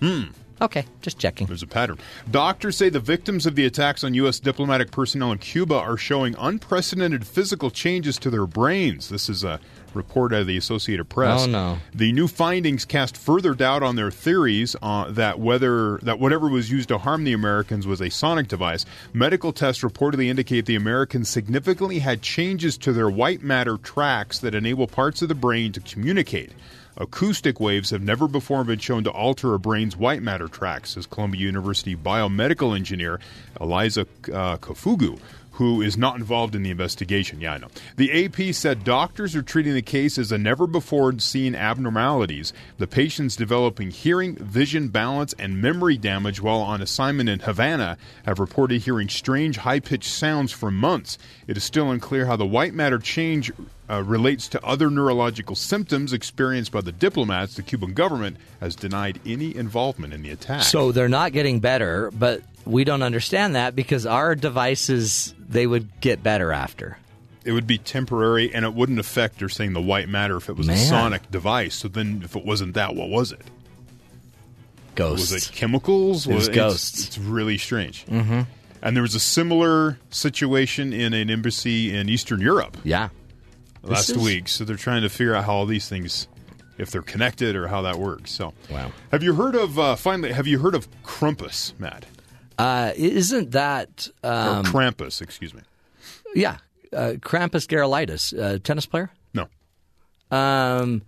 Hmm. 0.00 0.22
Okay, 0.62 0.84
just 1.00 1.18
checking. 1.18 1.46
There's 1.46 1.62
a 1.62 1.66
pattern. 1.66 1.98
Doctors 2.30 2.76
say 2.76 2.90
the 2.90 3.00
victims 3.00 3.46
of 3.46 3.54
the 3.54 3.64
attacks 3.64 4.04
on 4.04 4.12
U.S. 4.14 4.38
diplomatic 4.40 4.90
personnel 4.90 5.32
in 5.32 5.38
Cuba 5.38 5.76
are 5.76 5.96
showing 5.96 6.34
unprecedented 6.38 7.26
physical 7.26 7.70
changes 7.70 8.18
to 8.18 8.28
their 8.28 8.46
brains. 8.46 9.08
This 9.08 9.30
is 9.30 9.42
a 9.42 9.58
report 9.94 10.32
out 10.32 10.42
of 10.42 10.46
the 10.46 10.56
Associated 10.56 11.08
Press. 11.08 11.42
Oh, 11.42 11.46
no. 11.46 11.78
The 11.94 12.12
new 12.12 12.28
findings 12.28 12.84
cast 12.84 13.16
further 13.16 13.54
doubt 13.54 13.82
on 13.82 13.96
their 13.96 14.10
theories 14.10 14.76
uh, 14.82 15.10
that 15.12 15.38
whether 15.38 15.98
that 15.98 16.18
whatever 16.18 16.48
was 16.48 16.70
used 16.70 16.88
to 16.88 16.98
harm 16.98 17.24
the 17.24 17.32
Americans 17.32 17.86
was 17.86 18.00
a 18.00 18.10
sonic 18.10 18.48
device. 18.48 18.84
Medical 19.12 19.52
tests 19.52 19.82
reportedly 19.82 20.26
indicate 20.26 20.66
the 20.66 20.76
Americans 20.76 21.28
significantly 21.28 21.98
had 21.98 22.22
changes 22.22 22.76
to 22.78 22.92
their 22.92 23.10
white 23.10 23.42
matter 23.42 23.76
tracks 23.76 24.38
that 24.40 24.54
enable 24.54 24.86
parts 24.86 25.22
of 25.22 25.28
the 25.28 25.34
brain 25.34 25.72
to 25.72 25.80
communicate. 25.80 26.52
Acoustic 26.96 27.60
waves 27.60 27.90
have 27.90 28.02
never 28.02 28.28
before 28.28 28.62
been 28.64 28.78
shown 28.78 29.04
to 29.04 29.10
alter 29.10 29.54
a 29.54 29.58
brain's 29.58 29.96
white 29.96 30.22
matter 30.22 30.48
tracks, 30.48 30.90
says 30.90 31.06
Columbia 31.06 31.40
University 31.40 31.96
biomedical 31.96 32.76
engineer 32.76 33.20
Eliza 33.58 34.02
uh, 34.02 34.56
Kofugu, 34.58 35.18
who 35.60 35.82
is 35.82 35.98
not 35.98 36.16
involved 36.16 36.54
in 36.54 36.62
the 36.62 36.70
investigation. 36.70 37.38
Yeah, 37.38 37.52
I 37.52 37.58
know. 37.58 37.68
The 37.96 38.24
AP 38.24 38.54
said 38.54 38.82
doctors 38.82 39.36
are 39.36 39.42
treating 39.42 39.74
the 39.74 39.82
case 39.82 40.16
as 40.16 40.32
a 40.32 40.38
never 40.38 40.66
before 40.66 41.18
seen 41.18 41.54
abnormalities. 41.54 42.54
The 42.78 42.86
patients 42.86 43.36
developing 43.36 43.90
hearing, 43.90 44.36
vision, 44.36 44.88
balance, 44.88 45.34
and 45.34 45.60
memory 45.60 45.98
damage 45.98 46.40
while 46.40 46.60
on 46.60 46.80
assignment 46.80 47.28
in 47.28 47.40
Havana 47.40 47.98
have 48.24 48.38
reported 48.38 48.80
hearing 48.80 49.10
strange, 49.10 49.58
high 49.58 49.80
pitched 49.80 50.08
sounds 50.08 50.50
for 50.50 50.70
months. 50.70 51.18
It 51.46 51.58
is 51.58 51.62
still 51.62 51.90
unclear 51.90 52.24
how 52.24 52.36
the 52.36 52.46
white 52.46 52.72
matter 52.72 52.98
change 52.98 53.52
uh, 53.90 54.02
relates 54.02 54.48
to 54.48 54.64
other 54.64 54.88
neurological 54.88 55.56
symptoms 55.56 56.14
experienced 56.14 56.72
by 56.72 56.80
the 56.80 56.92
diplomats. 56.92 57.56
The 57.56 57.62
Cuban 57.62 57.92
government 57.92 58.38
has 58.60 58.74
denied 58.74 59.20
any 59.26 59.54
involvement 59.54 60.14
in 60.14 60.22
the 60.22 60.30
attack. 60.30 60.62
So 60.62 60.90
they're 60.90 61.06
not 61.06 61.32
getting 61.32 61.60
better, 61.60 62.10
but 62.12 62.40
we 62.64 62.84
don't 62.84 63.02
understand 63.02 63.56
that 63.56 63.76
because 63.76 64.06
our 64.06 64.34
devices 64.34 65.34
they 65.50 65.66
would 65.66 66.00
get 66.00 66.22
better 66.22 66.50
after. 66.52 66.96
it 67.44 67.52
would 67.52 67.66
be 67.66 67.76
temporary 67.78 68.54
and 68.54 68.64
it 68.64 68.72
wouldn't 68.74 68.98
affect, 68.98 69.38
they're 69.38 69.48
saying, 69.48 69.72
the 69.74 69.80
white 69.82 70.08
matter 70.08 70.36
if 70.36 70.48
it 70.48 70.56
was 70.56 70.68
a 70.68 70.76
sonic 70.76 71.30
device. 71.30 71.74
So 71.74 71.88
then, 71.88 72.22
if 72.24 72.36
it 72.36 72.44
wasn't 72.44 72.74
that, 72.74 72.94
what 72.94 73.08
was 73.08 73.32
it? 73.32 73.42
Ghosts. 74.94 75.32
Was 75.32 75.48
it 75.48 75.52
chemicals? 75.54 76.26
It 76.26 76.34
was 76.34 76.48
it's- 76.48 76.56
ghosts. 76.56 77.06
It's, 77.06 77.18
really 77.18 77.58
strange. 77.58 78.04
Mhm. 78.06 78.46
And 78.82 78.96
there 78.96 79.02
was 79.02 79.14
a 79.14 79.20
similar 79.20 79.98
situation 80.10 80.92
in 80.92 81.12
an 81.14 81.30
embassy 81.30 81.94
in 81.94 82.08
Eastern 82.08 82.40
Europe. 82.40 82.76
Yeah. 82.84 83.08
Last 83.82 84.10
is- 84.10 84.18
week. 84.18 84.48
So 84.48 84.64
they're 84.64 84.76
trying 84.76 85.02
to 85.02 85.08
figure 85.08 85.34
out 85.34 85.44
how 85.44 85.54
all 85.54 85.66
these 85.66 85.88
things, 85.88 86.28
if 86.78 86.90
they're 86.90 87.02
connected 87.02 87.56
or 87.56 87.68
how 87.68 87.82
that 87.82 87.98
works. 87.98 88.30
So, 88.32 88.52
wow. 88.70 88.92
Have 89.12 89.22
you 89.22 89.34
heard 89.34 89.54
of 89.54 89.78
uh, 89.78 89.96
finally? 89.96 90.32
Have 90.32 90.46
you 90.46 90.58
heard 90.58 90.74
of 90.74 90.88
Krampus, 91.02 91.72
Matt? 91.78 92.04
Uh, 92.60 92.92
isn't 92.96 93.52
that 93.52 94.08
um, 94.22 94.60
or 94.60 94.62
Krampus? 94.64 95.20
Excuse 95.22 95.54
me. 95.54 95.62
Yeah, 96.34 96.58
uh, 96.92 97.14
Krampus 97.18 97.66
Garolitis, 97.66 98.38
uh, 98.38 98.58
tennis 98.62 98.86
player. 98.86 99.10
No. 99.34 99.46
Um, 100.30 101.02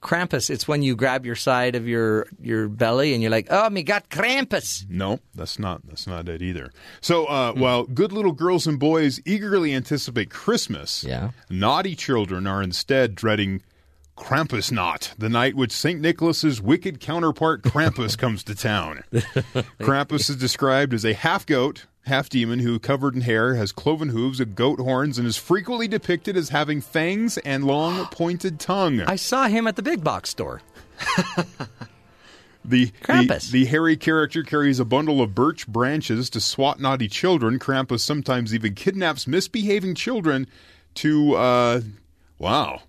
Krampus. 0.00 0.48
It's 0.50 0.68
when 0.68 0.82
you 0.82 0.94
grab 0.94 1.26
your 1.26 1.34
side 1.34 1.74
of 1.74 1.88
your 1.88 2.26
your 2.40 2.68
belly 2.68 3.14
and 3.14 3.22
you're 3.22 3.32
like, 3.32 3.48
oh, 3.50 3.68
me 3.68 3.82
got 3.82 4.08
Krampus. 4.10 4.88
No, 4.88 5.18
that's 5.34 5.58
not 5.58 5.80
that's 5.88 6.06
not 6.06 6.28
it 6.28 6.40
either. 6.40 6.70
So 7.00 7.24
uh, 7.26 7.52
while 7.54 7.84
good 7.84 8.12
little 8.12 8.30
girls 8.32 8.66
and 8.66 8.78
boys 8.78 9.20
eagerly 9.26 9.74
anticipate 9.74 10.30
Christmas, 10.30 11.02
Yeah. 11.02 11.30
naughty 11.50 11.96
children 11.96 12.46
are 12.46 12.62
instead 12.62 13.14
dreading 13.16 13.62
Krampusnacht, 14.18 15.14
the 15.16 15.28
night 15.28 15.54
which 15.54 15.72
St. 15.72 16.00
Nicholas's 16.00 16.60
wicked 16.60 17.00
counterpart 17.00 17.62
Krampus 17.62 18.16
comes 18.18 18.42
to 18.44 18.54
town. 18.54 19.04
Krampus 19.80 20.28
is 20.28 20.36
described 20.36 20.92
as 20.92 21.04
a 21.04 21.14
half 21.14 21.46
goat, 21.46 21.86
half 22.02 22.28
demon 22.28 22.58
who, 22.58 22.78
covered 22.78 23.14
in 23.14 23.22
hair, 23.22 23.54
has 23.54 23.72
cloven 23.72 24.10
hooves 24.10 24.40
and 24.40 24.54
goat 24.54 24.80
horns, 24.80 25.18
and 25.18 25.26
is 25.26 25.36
frequently 25.36 25.88
depicted 25.88 26.36
as 26.36 26.50
having 26.50 26.80
fangs 26.80 27.38
and 27.38 27.64
long 27.64 28.06
pointed 28.10 28.60
tongue. 28.60 29.00
I 29.00 29.16
saw 29.16 29.46
him 29.48 29.66
at 29.66 29.76
the 29.76 29.82
big 29.82 30.04
box 30.04 30.30
store. 30.30 30.60
The, 32.64 32.92
the, 33.06 33.48
the 33.50 33.64
hairy 33.64 33.96
character 33.96 34.42
carries 34.42 34.78
a 34.78 34.84
bundle 34.84 35.22
of 35.22 35.34
birch 35.34 35.66
branches 35.66 36.28
to 36.30 36.40
swat 36.40 36.78
naughty 36.78 37.08
children. 37.08 37.58
Krampus 37.58 38.00
sometimes 38.00 38.54
even 38.54 38.74
kidnaps 38.74 39.26
misbehaving 39.26 39.94
children 39.94 40.46
to, 40.96 41.34
uh, 41.36 41.80
wow. 42.38 42.82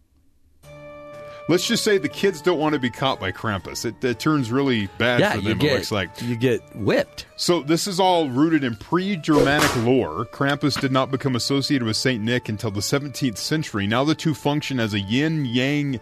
Let's 1.49 1.65
just 1.65 1.83
say 1.83 1.97
the 1.97 2.07
kids 2.07 2.43
don't 2.43 2.59
want 2.59 2.73
to 2.73 2.79
be 2.79 2.91
caught 2.91 3.19
by 3.19 3.31
Krampus. 3.31 3.83
It, 3.83 4.03
it 4.03 4.19
turns 4.19 4.51
really 4.51 4.85
bad 4.99 5.19
Yeah, 5.19 5.31
for 5.33 5.39
you 5.39 5.55
them, 5.55 5.61
it 5.61 5.73
looks 5.73 5.91
like. 5.91 6.21
You 6.21 6.35
get 6.35 6.61
whipped. 6.75 7.25
So 7.37 7.63
this 7.63 7.87
is 7.87 7.99
all 7.99 8.29
rooted 8.29 8.63
in 8.63 8.75
pre-Germanic 8.75 9.75
lore. 9.77 10.25
Krampus 10.25 10.79
did 10.79 10.91
not 10.91 11.09
become 11.09 11.35
associated 11.35 11.87
with 11.87 11.97
Saint 11.97 12.23
Nick 12.23 12.49
until 12.49 12.69
the 12.69 12.81
17th 12.81 13.37
century. 13.37 13.87
Now 13.87 14.03
the 14.03 14.13
two 14.13 14.35
function 14.35 14.79
as 14.79 14.93
a 14.93 14.99
yin-yang 14.99 15.99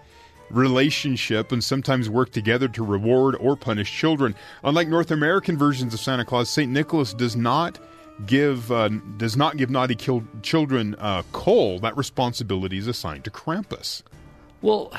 relationship 0.49 1.53
and 1.53 1.63
sometimes 1.63 2.09
work 2.09 2.33
together 2.33 2.67
to 2.67 2.83
reward 2.83 3.37
or 3.39 3.55
punish 3.55 3.89
children. 3.89 4.35
Unlike 4.65 4.89
North 4.89 5.11
American 5.11 5.57
versions 5.57 5.93
of 5.93 6.01
Santa 6.01 6.25
Claus, 6.25 6.49
Saint 6.49 6.73
Nicholas 6.73 7.13
does 7.13 7.37
not 7.37 7.79
give 8.25 8.69
uh, 8.69 8.89
does 9.15 9.37
not 9.37 9.55
give 9.55 9.69
naughty 9.69 9.95
children 10.41 10.93
uh, 10.99 11.23
coal. 11.31 11.79
That 11.79 11.95
responsibility 11.95 12.77
is 12.77 12.87
assigned 12.87 13.23
to 13.23 13.31
Krampus. 13.31 14.03
Well, 14.61 14.91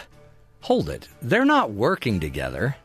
hold 0.61 0.89
it. 0.89 1.09
They're 1.23 1.45
not 1.45 1.71
working 1.73 2.21
together. 2.21 2.77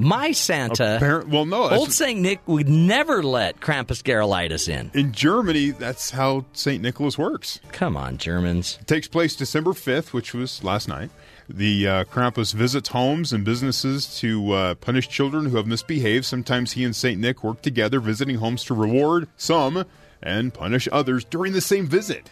My 0.00 0.30
Santa, 0.30 0.94
Apparent- 0.96 1.28
well, 1.28 1.44
no, 1.44 1.68
old 1.70 1.92
Saint 1.92 2.20
Nick 2.20 2.40
would 2.46 2.68
never 2.68 3.20
let 3.20 3.58
Krampus 3.58 4.00
Garolitis 4.00 4.68
in. 4.68 4.92
In 4.94 5.10
Germany, 5.10 5.70
that's 5.72 6.12
how 6.12 6.44
St. 6.52 6.80
Nicholas 6.80 7.18
works. 7.18 7.58
Come 7.72 7.96
on, 7.96 8.16
Germans. 8.16 8.78
It 8.80 8.86
takes 8.86 9.08
place 9.08 9.34
December 9.34 9.72
5th, 9.72 10.12
which 10.12 10.32
was 10.32 10.62
last 10.62 10.86
night. 10.86 11.10
The 11.48 11.88
uh, 11.88 12.04
Krampus 12.04 12.54
visits 12.54 12.90
homes 12.90 13.32
and 13.32 13.44
businesses 13.44 14.18
to 14.20 14.52
uh, 14.52 14.74
punish 14.76 15.08
children 15.08 15.46
who 15.46 15.56
have 15.56 15.66
misbehaved. 15.66 16.26
Sometimes 16.26 16.72
he 16.72 16.84
and 16.84 16.94
St. 16.94 17.18
Nick 17.20 17.42
work 17.42 17.60
together, 17.62 17.98
visiting 17.98 18.36
homes 18.36 18.62
to 18.64 18.74
reward 18.74 19.28
some 19.36 19.84
and 20.22 20.54
punish 20.54 20.88
others 20.92 21.24
during 21.24 21.54
the 21.54 21.60
same 21.60 21.86
visit. 21.88 22.30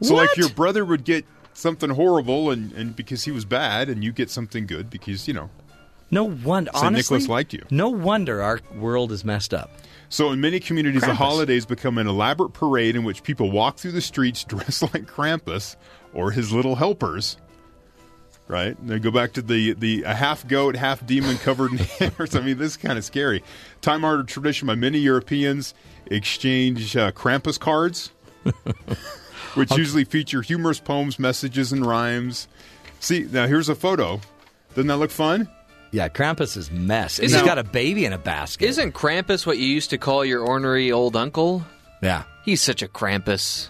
So, 0.00 0.14
like, 0.14 0.36
your 0.36 0.50
brother 0.50 0.84
would 0.84 1.04
get 1.04 1.26
something 1.58 1.90
horrible 1.90 2.50
and, 2.50 2.72
and 2.72 2.94
because 2.94 3.24
he 3.24 3.30
was 3.30 3.44
bad, 3.44 3.88
and 3.88 4.04
you 4.04 4.12
get 4.12 4.30
something 4.30 4.66
good 4.66 4.88
because, 4.90 5.26
you 5.26 5.34
know, 5.34 5.50
No 6.10 6.24
wonder. 6.24 6.70
Saint 6.72 6.86
Honestly, 6.86 7.16
Nicholas 7.16 7.28
liked 7.28 7.52
you. 7.52 7.64
No 7.70 7.88
wonder 7.88 8.40
our 8.42 8.60
world 8.76 9.12
is 9.12 9.24
messed 9.24 9.52
up. 9.52 9.70
So, 10.08 10.30
in 10.30 10.40
many 10.40 10.58
communities, 10.58 11.02
the 11.02 11.14
holidays 11.14 11.66
become 11.66 11.98
an 11.98 12.06
elaborate 12.06 12.54
parade 12.54 12.96
in 12.96 13.04
which 13.04 13.22
people 13.22 13.50
walk 13.50 13.76
through 13.76 13.92
the 13.92 14.00
streets 14.00 14.42
dressed 14.48 14.82
like 14.82 15.04
Krampus 15.06 15.76
or 16.14 16.30
his 16.30 16.52
little 16.52 16.76
helpers. 16.76 17.36
Right? 18.46 18.78
And 18.78 18.88
they 18.88 18.98
go 18.98 19.10
back 19.10 19.34
to 19.34 19.42
the, 19.42 19.74
the 19.74 20.04
a 20.04 20.14
half 20.14 20.48
goat, 20.48 20.74
half 20.74 21.04
demon 21.04 21.36
covered 21.36 21.72
in 21.72 21.78
hairs. 21.78 22.34
I 22.34 22.40
mean, 22.40 22.56
this 22.56 22.72
is 22.72 22.76
kind 22.78 22.96
of 22.96 23.04
scary. 23.04 23.42
Time 23.82 24.02
honored 24.06 24.28
tradition 24.28 24.66
by 24.66 24.74
many 24.74 24.98
Europeans 24.98 25.74
exchange 26.06 26.96
uh, 26.96 27.12
Krampus 27.12 27.60
cards, 27.60 28.10
which 29.54 29.76
usually 29.76 30.04
feature 30.04 30.42
humorous 30.42 30.80
poems, 30.80 31.18
messages, 31.18 31.72
and 31.72 31.84
rhymes. 31.84 32.48
See, 33.00 33.26
now 33.30 33.46
here's 33.46 33.68
a 33.68 33.74
photo. 33.74 34.20
Doesn't 34.74 34.88
that 34.88 34.96
look 34.96 35.10
fun? 35.10 35.48
Yeah, 35.90 36.08
Krampus 36.08 36.56
is 36.56 36.70
mess. 36.70 37.18
Isn't- 37.18 37.38
he's 37.38 37.46
got 37.46 37.58
a 37.58 37.64
baby 37.64 38.04
in 38.04 38.12
a 38.12 38.18
basket. 38.18 38.66
Isn't 38.66 38.92
Krampus 38.92 39.46
what 39.46 39.56
you 39.58 39.66
used 39.66 39.90
to 39.90 39.98
call 39.98 40.24
your 40.24 40.42
ornery 40.42 40.92
old 40.92 41.16
uncle? 41.16 41.64
Yeah. 42.02 42.24
He's 42.44 42.60
such 42.60 42.82
a 42.82 42.88
Krampus. 42.88 43.68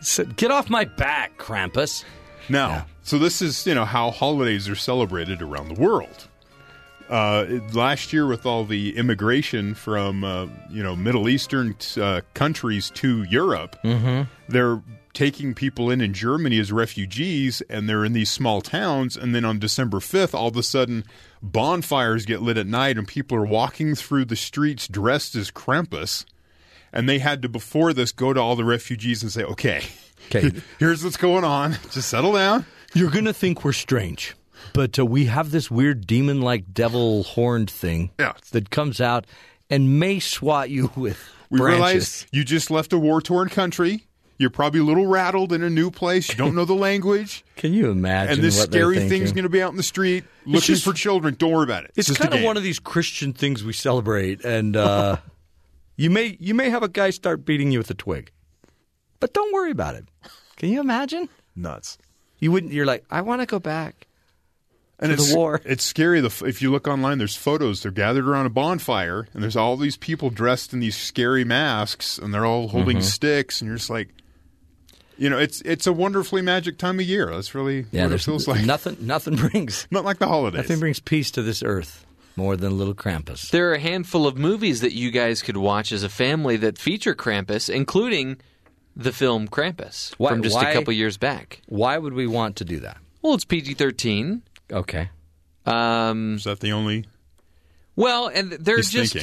Said, 0.00 0.36
Get 0.36 0.50
off 0.50 0.68
my 0.68 0.84
back, 0.84 1.38
Krampus. 1.38 2.04
Now, 2.48 2.86
so 3.02 3.18
this 3.18 3.42
is 3.42 3.66
you 3.66 3.74
know 3.74 3.84
how 3.84 4.10
holidays 4.10 4.68
are 4.68 4.74
celebrated 4.76 5.42
around 5.42 5.68
the 5.68 5.80
world. 5.80 6.28
Uh, 7.08 7.46
last 7.72 8.12
year, 8.12 8.26
with 8.26 8.44
all 8.46 8.64
the 8.64 8.96
immigration 8.96 9.74
from 9.74 10.24
uh, 10.24 10.46
you 10.70 10.82
know 10.82 10.94
Middle 10.96 11.28
Eastern 11.28 11.76
uh, 12.00 12.20
countries 12.34 12.90
to 12.90 13.22
Europe, 13.24 13.76
Mhm. 13.84 14.26
they're 14.48 14.80
taking 15.16 15.54
people 15.54 15.90
in 15.90 16.00
in 16.02 16.12
Germany 16.12 16.58
as 16.60 16.70
refugees, 16.70 17.62
and 17.70 17.88
they're 17.88 18.04
in 18.04 18.12
these 18.12 18.30
small 18.30 18.60
towns. 18.60 19.16
And 19.16 19.34
then 19.34 19.44
on 19.46 19.58
December 19.58 19.98
fifth, 19.98 20.34
all 20.34 20.48
of 20.48 20.56
a 20.56 20.62
sudden, 20.62 21.04
bonfires 21.42 22.26
get 22.26 22.42
lit 22.42 22.58
at 22.58 22.66
night, 22.66 22.98
and 22.98 23.08
people 23.08 23.36
are 23.38 23.44
walking 23.46 23.94
through 23.94 24.26
the 24.26 24.36
streets 24.36 24.86
dressed 24.86 25.34
as 25.34 25.50
Krampus. 25.50 26.24
And 26.92 27.08
they 27.08 27.18
had 27.18 27.42
to 27.42 27.48
before 27.48 27.92
this 27.92 28.12
go 28.12 28.32
to 28.32 28.40
all 28.40 28.56
the 28.56 28.64
refugees 28.64 29.22
and 29.22 29.32
say, 29.32 29.42
"Okay, 29.42 29.82
Okay. 30.30 30.50
here's 30.78 31.02
what's 31.02 31.16
going 31.16 31.44
on. 31.44 31.76
Just 31.92 32.08
settle 32.08 32.32
down." 32.34 32.64
You're 32.94 33.10
going 33.10 33.24
to 33.26 33.32
think 33.34 33.64
we're 33.64 33.72
strange, 33.72 34.34
but 34.72 34.98
uh, 34.98 35.04
we 35.04 35.26
have 35.26 35.50
this 35.50 35.70
weird 35.70 36.06
demon 36.06 36.40
like 36.40 36.72
devil 36.72 37.24
horned 37.24 37.70
thing 37.70 38.10
Yeah. 38.18 38.32
that 38.52 38.70
comes 38.70 39.00
out 39.00 39.26
and 39.68 39.98
may 39.98 40.18
swat 40.20 40.70
you 40.70 40.90
with 40.96 41.18
We 41.50 41.58
branches. 41.58 41.76
realize 41.80 42.26
you 42.32 42.44
just 42.44 42.70
left 42.70 42.92
a 42.92 42.98
war 42.98 43.20
torn 43.20 43.48
country. 43.50 44.05
You're 44.38 44.50
probably 44.50 44.80
a 44.80 44.84
little 44.84 45.06
rattled 45.06 45.52
in 45.52 45.62
a 45.62 45.70
new 45.70 45.90
place. 45.90 46.28
You 46.28 46.34
don't 46.34 46.54
know 46.54 46.66
the 46.66 46.74
language. 46.74 47.42
Can 47.56 47.72
you 47.72 47.90
imagine? 47.90 48.34
and 48.34 48.42
this 48.42 48.58
what 48.58 48.70
scary 48.70 49.08
thing's 49.08 49.32
going 49.32 49.44
to 49.44 49.48
be 49.48 49.62
out 49.62 49.70
in 49.70 49.76
the 49.78 49.82
street 49.82 50.24
looking 50.44 50.60
just- 50.74 50.84
for 50.84 50.92
children. 50.92 51.34
Don't 51.38 51.52
worry 51.52 51.64
about 51.64 51.84
it. 51.84 51.92
It's 51.96 52.08
just 52.08 52.20
kind 52.20 52.34
of 52.34 52.42
one 52.42 52.56
of 52.56 52.62
these 52.62 52.78
Christian 52.78 53.32
things 53.32 53.64
we 53.64 53.72
celebrate, 53.72 54.44
and 54.44 54.76
uh, 54.76 55.16
you 55.96 56.10
may 56.10 56.36
you 56.38 56.54
may 56.54 56.68
have 56.70 56.82
a 56.82 56.88
guy 56.88 57.10
start 57.10 57.44
beating 57.46 57.70
you 57.70 57.78
with 57.78 57.90
a 57.90 57.94
twig, 57.94 58.30
but 59.20 59.32
don't 59.32 59.52
worry 59.54 59.70
about 59.70 59.94
it. 59.94 60.04
Can 60.56 60.68
you 60.70 60.80
imagine? 60.80 61.28
nuts. 61.54 61.96
You 62.38 62.52
wouldn't. 62.52 62.72
You're 62.74 62.84
like, 62.84 63.04
I 63.10 63.22
want 63.22 63.40
to 63.40 63.46
go 63.46 63.58
back. 63.58 64.06
And 64.98 65.08
to 65.08 65.14
it's 65.14 65.30
the 65.30 65.36
war. 65.36 65.60
It's 65.64 65.84
scary. 65.84 66.20
The, 66.20 66.44
if 66.46 66.60
you 66.60 66.70
look 66.70 66.86
online, 66.86 67.16
there's 67.18 67.34
photos. 67.36 67.82
They're 67.82 67.90
gathered 67.92 68.26
around 68.28 68.44
a 68.46 68.50
bonfire, 68.50 69.26
and 69.32 69.42
there's 69.42 69.56
all 69.56 69.76
these 69.78 69.96
people 69.96 70.28
dressed 70.30 70.72
in 70.74 70.80
these 70.80 70.96
scary 70.96 71.44
masks, 71.44 72.18
and 72.18 72.32
they're 72.34 72.44
all 72.46 72.68
holding 72.68 72.98
Mhm. 72.98 73.02
sticks, 73.02 73.60
and 73.62 73.68
you're 73.68 73.76
just 73.78 73.88
like, 73.90 74.08
you 75.18 75.30
know, 75.30 75.38
it's 75.38 75.60
it's 75.62 75.86
a 75.86 75.92
wonderfully 75.92 76.42
magic 76.42 76.78
time 76.78 76.98
of 77.00 77.06
year. 77.06 77.30
That's 77.30 77.54
really 77.54 77.86
Yeah, 77.90 78.02
what 78.02 78.06
it 78.06 78.08
there's 78.10 78.24
feels 78.24 78.48
like. 78.48 78.64
nothing. 78.64 78.96
Nothing 79.00 79.36
brings 79.36 79.86
Not 79.90 80.04
like 80.04 80.18
the 80.18 80.26
holidays. 80.28 80.62
nothing 80.62 80.80
brings 80.80 81.00
peace 81.00 81.30
to 81.32 81.42
this 81.42 81.62
earth 81.62 82.04
more 82.36 82.56
than 82.56 82.76
little 82.76 82.94
Krampus. 82.94 83.50
There 83.50 83.70
are 83.70 83.74
a 83.74 83.78
handful 83.80 84.26
of 84.26 84.36
movies 84.36 84.80
that 84.82 84.92
you 84.92 85.10
guys 85.10 85.42
could 85.42 85.56
watch 85.56 85.90
as 85.92 86.02
a 86.02 86.08
family 86.10 86.56
that 86.58 86.76
feature 86.78 87.14
Krampus, 87.14 87.68
including 87.74 88.36
the 88.94 89.12
film 89.12 89.48
Krampus 89.48 90.12
Why- 90.18 90.30
from 90.30 90.42
just 90.42 90.54
why- 90.54 90.70
a 90.70 90.74
couple 90.74 90.92
years 90.92 91.16
back. 91.16 91.62
Why 91.66 91.96
would 91.98 92.12
we 92.12 92.26
want 92.26 92.56
to 92.56 92.64
do 92.64 92.80
that? 92.80 92.98
Well, 93.22 93.34
it's 93.34 93.44
PG 93.44 93.74
thirteen. 93.74 94.42
Okay. 94.72 95.10
Um, 95.64 96.36
Is 96.36 96.44
that 96.44 96.60
the 96.60 96.72
only? 96.72 97.06
well, 97.96 98.28
and 98.28 98.52
they're 98.52 98.80
just 98.82 99.16
uh, 99.16 99.20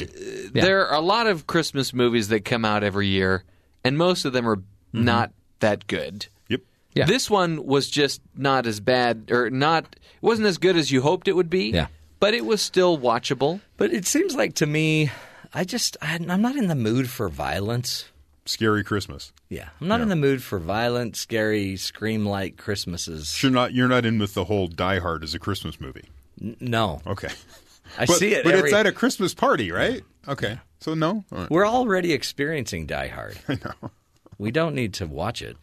Yeah. 0.52 0.62
there 0.64 0.86
are 0.88 0.94
a 0.96 1.00
lot 1.00 1.26
of 1.26 1.46
Christmas 1.46 1.94
movies 1.94 2.28
that 2.28 2.44
come 2.44 2.64
out 2.64 2.82
every 2.84 3.06
year, 3.08 3.44
and 3.84 3.96
most 3.96 4.24
of 4.24 4.32
them 4.32 4.48
are 4.48 4.60
not 4.92 5.32
that 5.60 5.86
good. 5.86 6.26
Yep. 6.48 6.60
Yeah. 6.94 7.04
This 7.06 7.28
one 7.30 7.64
was 7.64 7.88
just 7.90 8.20
not 8.36 8.66
as 8.66 8.80
bad, 8.80 9.30
or 9.30 9.50
not. 9.50 9.84
It 9.84 10.22
wasn't 10.22 10.46
as 10.48 10.58
good 10.58 10.76
as 10.76 10.90
you 10.90 11.02
hoped 11.02 11.28
it 11.28 11.32
would 11.34 11.50
be. 11.50 11.70
Yeah. 11.70 11.86
But 12.20 12.34
it 12.34 12.46
was 12.46 12.62
still 12.62 12.98
watchable. 12.98 13.60
But 13.76 13.92
it 13.92 14.06
seems 14.06 14.34
like 14.34 14.54
to 14.56 14.66
me, 14.66 15.10
I 15.52 15.64
just 15.64 15.96
I, 16.00 16.14
I'm 16.28 16.40
not 16.42 16.56
in 16.56 16.68
the 16.68 16.74
mood 16.74 17.10
for 17.10 17.28
violence. 17.28 18.06
Scary 18.46 18.84
Christmas. 18.84 19.32
Yeah, 19.48 19.70
I'm 19.80 19.88
not 19.88 20.02
in 20.02 20.08
the 20.10 20.16
mood 20.16 20.42
for 20.42 20.58
violent, 20.58 21.16
scary, 21.16 21.76
scream-like 21.76 22.58
Christmases. 22.58 23.42
You're 23.42 23.50
not. 23.52 23.72
You're 23.72 23.88
not 23.88 24.04
in 24.04 24.18
with 24.18 24.34
the 24.34 24.44
whole 24.44 24.66
Die 24.68 24.98
Hard 24.98 25.24
as 25.24 25.34
a 25.34 25.38
Christmas 25.38 25.80
movie. 25.80 26.04
N- 26.42 26.56
no, 26.60 27.00
Okay. 27.06 27.28
I 27.98 28.04
but, 28.06 28.16
see 28.16 28.34
it. 28.34 28.44
But 28.44 28.54
every- 28.54 28.70
it's 28.70 28.76
at 28.76 28.86
a 28.86 28.92
Christmas 28.92 29.32
party, 29.34 29.70
right? 29.70 30.02
Okay. 30.28 30.58
So 30.80 30.92
no. 30.94 31.24
All 31.32 31.38
right. 31.38 31.50
We're 31.50 31.66
already 31.66 32.12
experiencing 32.12 32.86
Die 32.86 33.08
Hard. 33.08 33.38
I 33.48 33.54
know. 33.54 33.90
We 34.38 34.50
don't 34.50 34.74
need 34.74 34.94
to 34.94 35.06
watch 35.06 35.42
it. 35.42 35.56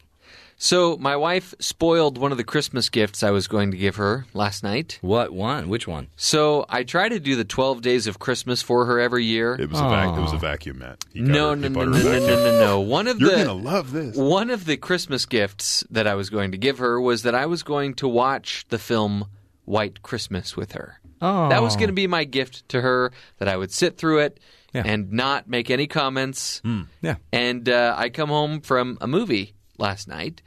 So 0.58 0.96
my 0.98 1.16
wife 1.16 1.56
spoiled 1.60 2.20
one 2.20 2.32
of 2.32 2.38
the 2.38 2.44
Christmas 2.44 2.88
gifts 2.90 3.24
I 3.24 3.32
was 3.32 3.48
going 3.48 3.72
to 3.72 3.78
give 3.78 3.96
her 3.96 4.28
last 4.36 4.62
night. 4.64 5.00
What 5.02 5.34
one? 5.34 5.70
Which 5.70 5.88
one? 5.88 6.10
So 6.16 6.66
I 6.70 6.84
try 6.84 7.10
to 7.10 7.20
do 7.20 7.36
the 7.36 7.44
12 7.44 7.82
days 7.82 8.06
of 8.06 8.20
Christmas 8.20 8.62
for 8.62 8.86
her 8.86 9.00
every 9.00 9.26
year. 9.26 9.56
It 9.60 9.72
was 9.72 9.80
a 9.80 9.84
vac- 9.84 10.16
it 10.16 10.22
was 10.22 10.34
a 10.34 10.38
vacuum, 10.38 10.78
Matt. 10.78 11.04
He 11.12 11.22
got 11.22 11.30
No, 11.30 11.50
her- 11.50 11.56
no, 11.56 11.68
he 11.68 11.74
no, 11.74 11.84
no, 11.86 11.98
no, 11.98 12.20
no, 12.20 12.36
no, 12.36 12.60
no. 12.60 12.80
One 12.80 13.08
of 13.08 13.20
You're 13.20 13.32
the 13.32 13.38
gonna 13.46 13.54
love 13.54 13.92
this. 13.92 14.16
One 14.16 14.52
of 14.52 14.66
the 14.66 14.78
Christmas 14.78 15.26
gifts 15.26 15.84
that 15.90 16.06
I 16.06 16.14
was 16.14 16.30
going 16.30 16.52
to 16.52 16.60
give 16.60 16.78
her 16.78 17.02
was 17.02 17.24
that 17.24 17.34
I 17.34 17.48
was 17.48 17.64
going 17.64 17.96
to 17.96 18.08
watch 18.08 18.66
the 18.70 18.78
film 18.78 19.26
White 19.66 20.04
Christmas 20.04 20.56
with 20.56 20.74
her. 20.74 21.00
Oh. 21.24 21.50
That 21.50 21.64
was 21.64 21.76
going 21.76 21.88
to 21.90 21.94
be 21.94 22.06
my 22.08 22.24
gift 22.24 22.70
to 22.70 22.82
her. 22.82 23.12
That 23.40 23.48
I 23.48 23.58
would 23.58 23.72
sit 23.72 23.98
through 23.98 24.20
it 24.20 24.40
Yeah. 24.74 24.84
and 24.86 25.12
not 25.12 25.50
make 25.50 25.70
any 25.70 25.86
comments. 25.88 26.62
Yeah. 27.02 27.16
And 27.34 27.68
uh, 27.68 27.94
I 27.98 28.10
come 28.10 28.30
home 28.30 28.62
from 28.62 28.98
a 29.02 29.08
movie 29.08 29.54
last 29.78 30.08
night, 30.08 30.42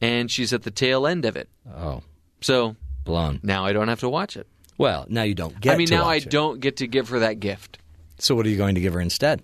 and 0.00 0.30
she's 0.30 0.52
at 0.52 0.62
the 0.62 0.70
tail 0.72 1.06
end 1.06 1.24
of 1.24 1.36
it. 1.36 1.48
Oh, 1.76 2.02
So 2.40 2.74
blown. 3.04 3.38
now 3.42 3.64
I 3.64 3.72
don't 3.72 3.88
have 3.88 4.00
to 4.00 4.08
watch 4.08 4.36
it. 4.36 4.46
Well, 4.78 5.06
now 5.08 5.22
you 5.22 5.34
don't 5.34 5.60
get. 5.60 5.74
I 5.74 5.76
mean, 5.76 5.86
to 5.88 5.94
now 5.94 6.04
I 6.06 6.16
it. 6.16 6.28
don't 6.30 6.60
get 6.60 6.76
to 6.78 6.86
give 6.86 7.08
her 7.10 7.20
that 7.20 7.40
gift. 7.40 7.78
So 8.18 8.34
what 8.34 8.46
are 8.46 8.48
you 8.48 8.56
going 8.56 8.74
to 8.74 8.80
give 8.80 8.94
her 8.94 9.00
instead? 9.00 9.42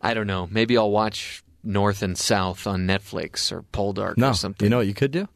I 0.00 0.14
don't 0.14 0.26
know. 0.26 0.48
Maybe 0.50 0.76
I'll 0.78 0.90
watch 0.90 1.42
North 1.64 2.02
and 2.02 2.16
South 2.18 2.66
on 2.66 2.86
Netflix 2.86 3.50
or 3.52 3.62
Poldark 3.72 4.16
No, 4.18 4.30
or 4.30 4.34
something. 4.34 4.64
you 4.66 4.70
know 4.70 4.78
what 4.78 4.86
you 4.86 4.94
could 4.94 5.10
do? 5.12 5.28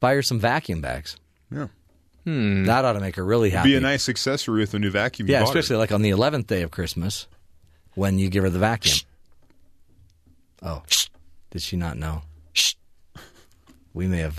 Buy 0.00 0.14
her 0.14 0.22
some 0.22 0.38
vacuum 0.40 0.80
bags. 0.80 1.16
Yeah. 1.52 1.68
Hmm. 2.24 2.64
That 2.64 2.84
ought 2.84 2.94
to 2.94 3.00
make 3.00 3.16
her 3.16 3.24
really 3.24 3.50
happy. 3.50 3.70
Be 3.70 3.76
a 3.76 3.80
nice 3.80 4.08
accessory 4.08 4.60
with 4.60 4.70
the 4.72 4.78
new 4.78 4.90
vacuum. 4.90 5.28
you 5.28 5.32
yeah, 5.34 5.40
bought 5.44 5.52
her. 5.54 5.58
especially 5.60 5.76
like 5.76 5.92
on 5.92 6.02
the 6.02 6.10
eleventh 6.10 6.46
day 6.46 6.62
of 6.62 6.70
Christmas, 6.70 7.26
when 7.94 8.18
you 8.18 8.28
give 8.28 8.42
her 8.44 8.50
the 8.50 8.58
vacuum. 8.58 8.98
Oh, 10.62 10.82
did 11.50 11.62
she 11.62 11.76
not 11.76 11.96
know? 11.98 12.22
We 13.92 14.06
may 14.08 14.18
have, 14.18 14.38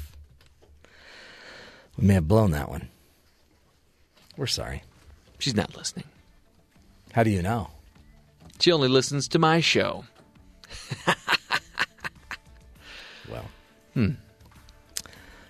we 1.98 2.06
may 2.08 2.16
have 2.16 2.28
blown 2.28 2.52
that 2.52 2.70
one. 2.70 2.90
We're 4.38 4.48
sorry. 4.48 4.84
She's 5.40 5.56
not 5.56 5.76
listening. 5.78 6.06
How 7.14 7.24
do 7.24 7.30
you 7.30 7.42
know? 7.42 7.70
She 8.60 8.72
only 8.72 8.88
listens 8.90 9.28
to 9.30 9.40
my 9.40 9.60
show. 9.62 10.04
Well, 13.30 13.46
Hmm. 13.96 14.12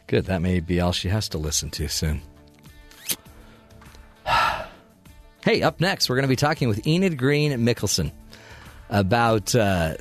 good. 0.08 0.26
That 0.28 0.42
may 0.42 0.62
be 0.62 0.80
all 0.80 0.94
she 0.94 1.10
has 1.10 1.28
to 1.30 1.38
listen 1.38 1.70
to 1.72 1.90
soon. 1.90 2.22
Hey, 5.46 5.62
up 5.62 5.80
next, 5.80 6.10
we're 6.10 6.16
going 6.16 6.24
to 6.24 6.28
be 6.28 6.36
talking 6.36 6.70
with 6.70 6.88
Enid 6.88 7.20
Greene 7.20 7.52
Mickelsen 7.52 8.12
about 8.90 9.54
uh, 9.54 9.94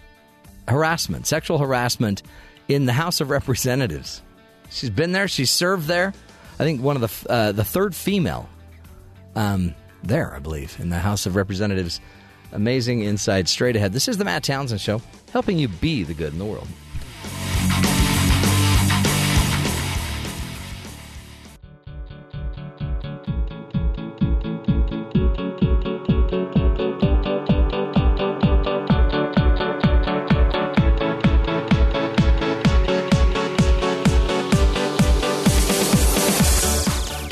harassment, 0.66 1.26
sexual 1.26 1.58
harassment 1.58 2.22
in 2.66 2.86
the 2.86 2.94
House 2.94 3.20
of 3.20 3.28
Representatives. 3.28 4.22
She's 4.70 4.88
been 4.88 5.12
there. 5.12 5.28
She's 5.28 5.50
served 5.50 5.86
there. 5.86 6.14
I 6.58 6.64
think 6.64 6.80
one 6.80 6.96
of 6.96 7.02
the 7.02 7.30
uh, 7.30 7.52
the 7.52 7.62
third 7.62 7.94
female 7.94 8.48
um, 9.36 9.74
there, 10.02 10.34
I 10.34 10.38
believe, 10.38 10.78
in 10.80 10.88
the 10.88 10.98
House 10.98 11.26
of 11.26 11.36
Representatives. 11.36 12.00
Amazing 12.52 13.02
insight 13.02 13.46
straight 13.46 13.76
ahead. 13.76 13.92
This 13.92 14.08
is 14.08 14.16
the 14.16 14.24
Matt 14.24 14.44
Townsend 14.44 14.80
Show, 14.80 15.02
helping 15.30 15.58
you 15.58 15.68
be 15.68 16.04
the 16.04 16.14
good 16.14 16.32
in 16.32 16.38
the 16.38 16.46
world. 16.46 16.68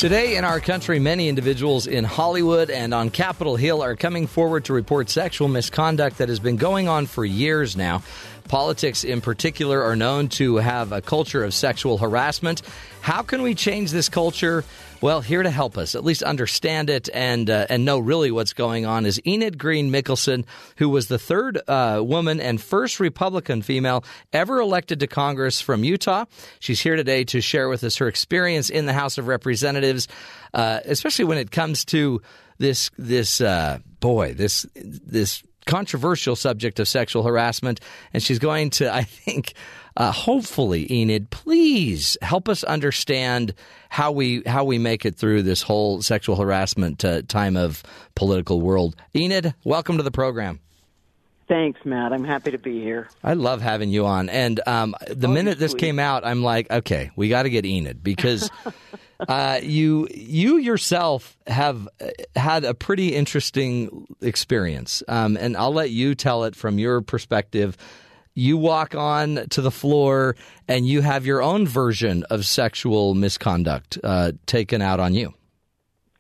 Today 0.03 0.35
in 0.35 0.45
our 0.45 0.59
country, 0.59 0.99
many 0.99 1.29
individuals 1.29 1.87
in 1.87 2.03
Hollywood 2.03 2.71
and 2.71 2.93
on 2.93 3.09
Capitol 3.09 3.55
Hill 3.55 3.85
are 3.85 3.95
coming 3.95 4.27
forward 4.27 4.65
to 4.65 4.73
report 4.73 5.09
sexual 5.09 5.47
misconduct 5.47 6.19
that 6.19 6.29
has 6.29 6.41
been 6.41 6.57
going 6.57 6.89
on 6.89 7.07
for 7.07 7.25
years 7.25 7.77
now. 7.77 8.03
Politics, 8.49 9.05
in 9.05 9.21
particular, 9.21 9.81
are 9.81 9.95
known 9.95 10.27
to 10.31 10.57
have 10.57 10.91
a 10.91 11.01
culture 11.01 11.45
of 11.45 11.55
sexual 11.55 11.99
harassment. 11.99 12.63
How 13.01 13.23
can 13.23 13.43
we 13.43 13.55
change 13.55 13.93
this 13.93 14.09
culture? 14.09 14.65
Well, 15.03 15.21
here 15.21 15.43
to 15.43 15.51
help 15.51 15.79
us 15.79 15.97
at 15.97 16.05
least 16.05 16.23
understand 16.23 16.89
it 16.89 17.09
and 17.13 17.51
uh, 17.51 17.67
and 17.69 17.85
know 17.85 17.99
really 17.99 18.31
what's 18.31 18.53
going 18.53 18.87
on 18.87 19.05
is 19.05 19.21
Enid 19.27 19.59
Greene 19.59 19.91
Mickelsen, 19.91 20.45
who 20.77 20.89
was 20.89 21.09
the 21.09 21.19
third 21.19 21.59
uh, 21.67 22.01
woman 22.05 22.41
and 22.41 22.61
first 22.61 23.01
Republican 23.01 23.63
female 23.63 24.05
ever 24.33 24.61
elected 24.61 25.01
to 25.01 25.09
Congress 25.09 25.61
from 25.61 25.83
Utah. 25.83 26.27
She's 26.61 26.81
here 26.81 26.95
today 26.95 27.25
to 27.25 27.41
share 27.41 27.69
with 27.69 27.83
us 27.83 27.97
her 27.97 28.07
experience 28.07 28.71
in 28.71 28.87
the 28.87 28.93
House 28.93 29.19
of 29.19 29.27
Representatives, 29.27 30.07
uh, 30.55 30.79
especially 30.85 31.25
when 31.25 31.39
it 31.39 31.51
comes 31.51 31.85
to 31.87 32.23
this 32.59 32.93
this 32.97 33.41
uh, 33.41 33.81
boy 33.99 34.35
this 34.35 34.67
this 34.77 35.43
controversial 35.67 36.37
subject 36.37 36.79
of 36.79 36.87
sexual 36.87 37.25
harassment. 37.25 37.81
And 38.13 38.23
she's 38.23 38.39
going 38.39 38.71
to, 38.71 38.93
I 38.95 39.03
think, 39.03 39.55
uh, 39.97 40.13
hopefully, 40.13 40.91
Enid, 40.93 41.31
please 41.31 42.17
help 42.23 42.49
us 42.49 42.65
understand 42.65 43.55
how 43.89 44.13
we 44.13 44.43
how 44.47 44.65
we 44.65 44.79
make 44.79 45.05
it 45.05 45.17
through 45.17 45.43
this 45.43 45.63
whole 45.63 46.03
sexual 46.03 46.37
harassment 46.37 47.05
uh, 47.05 47.23
time 47.23 47.57
of 47.57 47.83
political 48.15 48.61
world. 48.61 48.97
Enid, 49.15 49.55
welcome 49.65 49.97
to 49.97 50.03
the 50.03 50.11
program. 50.11 50.61
Thanks, 51.49 51.85
Matt. 51.85 52.15
I'm 52.15 52.25
happy 52.25 52.51
to 52.53 52.59
be 52.59 52.81
here. 52.81 53.09
I 53.23 53.35
love 53.35 53.61
having 53.61 53.91
you 53.91 54.07
on. 54.07 54.31
And 54.31 54.61
um, 54.67 54.95
the 55.09 55.29
minute 55.29 55.59
this 55.59 55.73
sweet. 55.73 55.81
came 55.81 55.99
out, 55.99 56.25
I'm 56.25 56.43
like, 56.43 56.71
okay, 56.71 57.11
we 57.15 57.29
got 57.29 57.43
to 57.43 57.51
get 57.51 57.67
Enid 57.67 58.03
because 58.03 58.49
uh, 59.29 59.61
you 59.63 60.09
you 60.15 60.57
yourself 60.57 61.37
have 61.47 61.89
uh, 62.01 62.09
had 62.37 62.65
a 62.65 62.73
pretty 62.73 63.15
interesting 63.15 64.07
experience, 64.23 65.03
um, 65.09 65.37
and 65.37 65.55
I'll 65.57 65.75
let 65.75 65.91
you 65.91 66.15
tell 66.15 66.45
it 66.45 66.57
from 66.57 66.79
your 66.79 67.03
perspective. 67.03 67.77
You 68.35 68.57
walk 68.57 68.95
on 68.95 69.47
to 69.51 69.61
the 69.61 69.71
floor 69.71 70.37
and 70.67 70.87
you 70.87 71.03
have 71.03 71.27
your 71.27 71.43
own 71.43 71.67
version 71.67 72.25
of 72.25 72.47
sexual 72.47 73.15
misconduct 73.15 73.99
uh, 74.03 74.33
taken 74.47 74.81
out 74.81 75.01
on 75.01 75.15
you. 75.15 75.35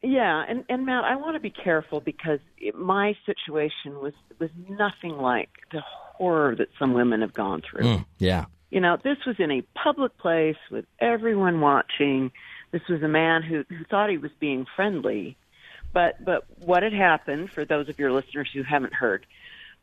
Yeah, 0.02 0.44
and 0.48 0.64
and 0.68 0.84
Matt, 0.84 1.04
I 1.04 1.14
want 1.14 1.36
to 1.36 1.40
be 1.40 1.50
careful 1.50 2.00
because 2.00 2.40
it, 2.58 2.74
my 2.74 3.14
situation 3.24 4.00
was 4.00 4.12
was 4.40 4.50
nothing 4.68 5.16
like 5.16 5.48
the 5.70 5.80
horror 5.84 6.56
that 6.56 6.68
some 6.78 6.92
women 6.92 7.20
have 7.20 7.32
gone 7.32 7.62
through. 7.62 7.84
Mm, 7.84 8.06
yeah. 8.18 8.46
You 8.70 8.80
know, 8.80 8.96
this 9.02 9.18
was 9.26 9.36
in 9.38 9.52
a 9.52 9.62
public 9.80 10.18
place 10.18 10.56
with 10.70 10.86
everyone 10.98 11.60
watching. 11.60 12.32
This 12.72 12.82
was 12.88 13.02
a 13.02 13.08
man 13.08 13.42
who 13.42 13.64
who 13.68 13.84
thought 13.84 14.10
he 14.10 14.18
was 14.18 14.32
being 14.40 14.66
friendly, 14.74 15.36
but 15.92 16.24
but 16.24 16.46
what 16.58 16.82
had 16.82 16.92
happened 16.92 17.50
for 17.50 17.64
those 17.64 17.88
of 17.88 18.00
your 18.00 18.10
listeners 18.10 18.50
who 18.52 18.64
haven't 18.64 18.94
heard 18.94 19.24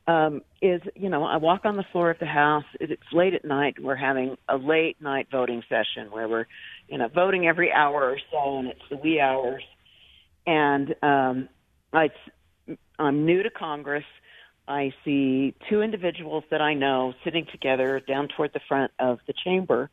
um, 0.08 0.42
is 0.62 0.82
you 0.96 1.10
know 1.10 1.24
I 1.24 1.38
walk 1.38 1.66
on 1.66 1.78
the 1.78 1.86
floor 1.92 2.10
of 2.10 2.20
the 2.20 2.26
house. 2.26 2.66
It's 2.80 3.02
late 3.14 3.34
at 3.34 3.46
night. 3.46 3.76
We're 3.80 3.96
having 3.96 4.38
a 4.48 4.58
late 4.58 5.02
night 5.02 5.28
voting 5.32 5.64
session 5.70 6.12
where 6.12 6.28
we're 6.28 6.46
you 6.88 6.98
know 6.98 7.08
voting 7.08 7.48
every 7.48 7.72
hour 7.72 8.12
or 8.12 8.18
so, 8.32 8.58
and 8.60 8.68
it's 8.70 8.82
the 8.90 8.98
wee 8.98 9.20
hours. 9.20 9.64
And 10.48 10.96
um, 11.04 11.50
I 11.94 12.10
I'm 12.98 13.26
new 13.26 13.44
to 13.44 13.50
Congress. 13.50 14.06
I 14.68 14.94
see 15.04 15.56
two 15.68 15.82
individuals 15.82 16.44
that 16.52 16.62
I 16.62 16.76
know 16.76 17.14
sitting 17.24 17.48
together 17.52 18.00
down 18.00 18.28
toward 18.28 18.54
the 18.54 18.60
front 18.68 18.92
of 19.00 19.20
the 19.26 19.34
chamber. 19.44 19.90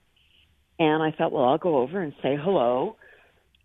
And 0.78 1.02
I 1.02 1.12
thought, 1.12 1.32
well, 1.32 1.44
I'll 1.44 1.58
go 1.58 1.78
over 1.78 2.00
and 2.00 2.12
say 2.22 2.36
hello. 2.36 2.96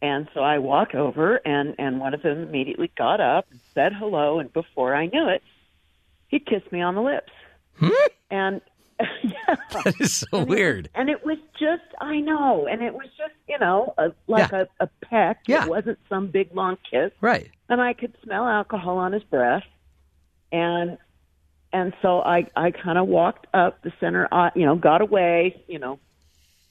And 0.02 0.30
so 0.34 0.40
I 0.40 0.58
walk 0.60 0.96
over, 0.96 1.36
and, 1.36 1.76
and 1.78 2.00
one 2.00 2.14
of 2.14 2.24
them 2.24 2.42
immediately 2.42 2.90
got 2.98 3.20
up 3.20 3.46
and 3.52 3.60
said 3.74 3.92
hello. 3.94 4.40
And 4.40 4.52
before 4.52 4.96
I 4.96 5.06
knew 5.08 5.28
it, 5.28 5.44
he 6.32 6.40
kissed 6.40 6.72
me 6.72 6.82
on 6.82 6.96
the 6.96 7.02
lips. 7.02 7.32
and 8.32 8.62
yeah. 9.24 9.56
That 9.84 9.96
is 10.00 10.26
so 10.32 10.44
weird. 10.44 10.90
And 10.96 11.10
it 11.10 11.26
was 11.26 11.38
just, 11.60 11.84
I 12.00 12.20
know, 12.20 12.68
and 12.68 12.82
it 12.84 12.94
was 12.94 13.08
just, 13.18 13.34
you 13.50 13.58
know, 13.60 13.94
a, 13.98 14.12
like 14.28 14.52
Yeah. 14.52 14.66
a, 14.80 14.84
a 14.86 14.90
peck. 15.04 15.42
Yeah. 15.48 15.64
It 15.66 15.70
wasn't 15.70 16.00
some 16.08 16.28
big 16.28 16.56
long 16.56 16.78
kiss. 16.90 17.12
Right. 17.22 17.50
And 17.70 17.82
I 17.82 17.94
could 17.94 18.16
smell 18.24 18.48
alcohol 18.48 18.98
on 18.98 19.12
his 19.14 19.24
breath, 19.24 19.64
and 20.52 20.98
and 21.74 21.94
so 22.02 22.22
I 22.22 22.48
I 22.56 22.72
kind 22.72 22.98
of 22.98 23.08
walked 23.08 23.48
up 23.54 23.82
the 23.82 23.92
center, 24.00 24.28
aisle, 24.32 24.52
you 24.56 24.66
know, 24.66 24.76
got 24.76 25.02
away, 25.02 25.64
you 25.68 25.80
know, 25.80 25.98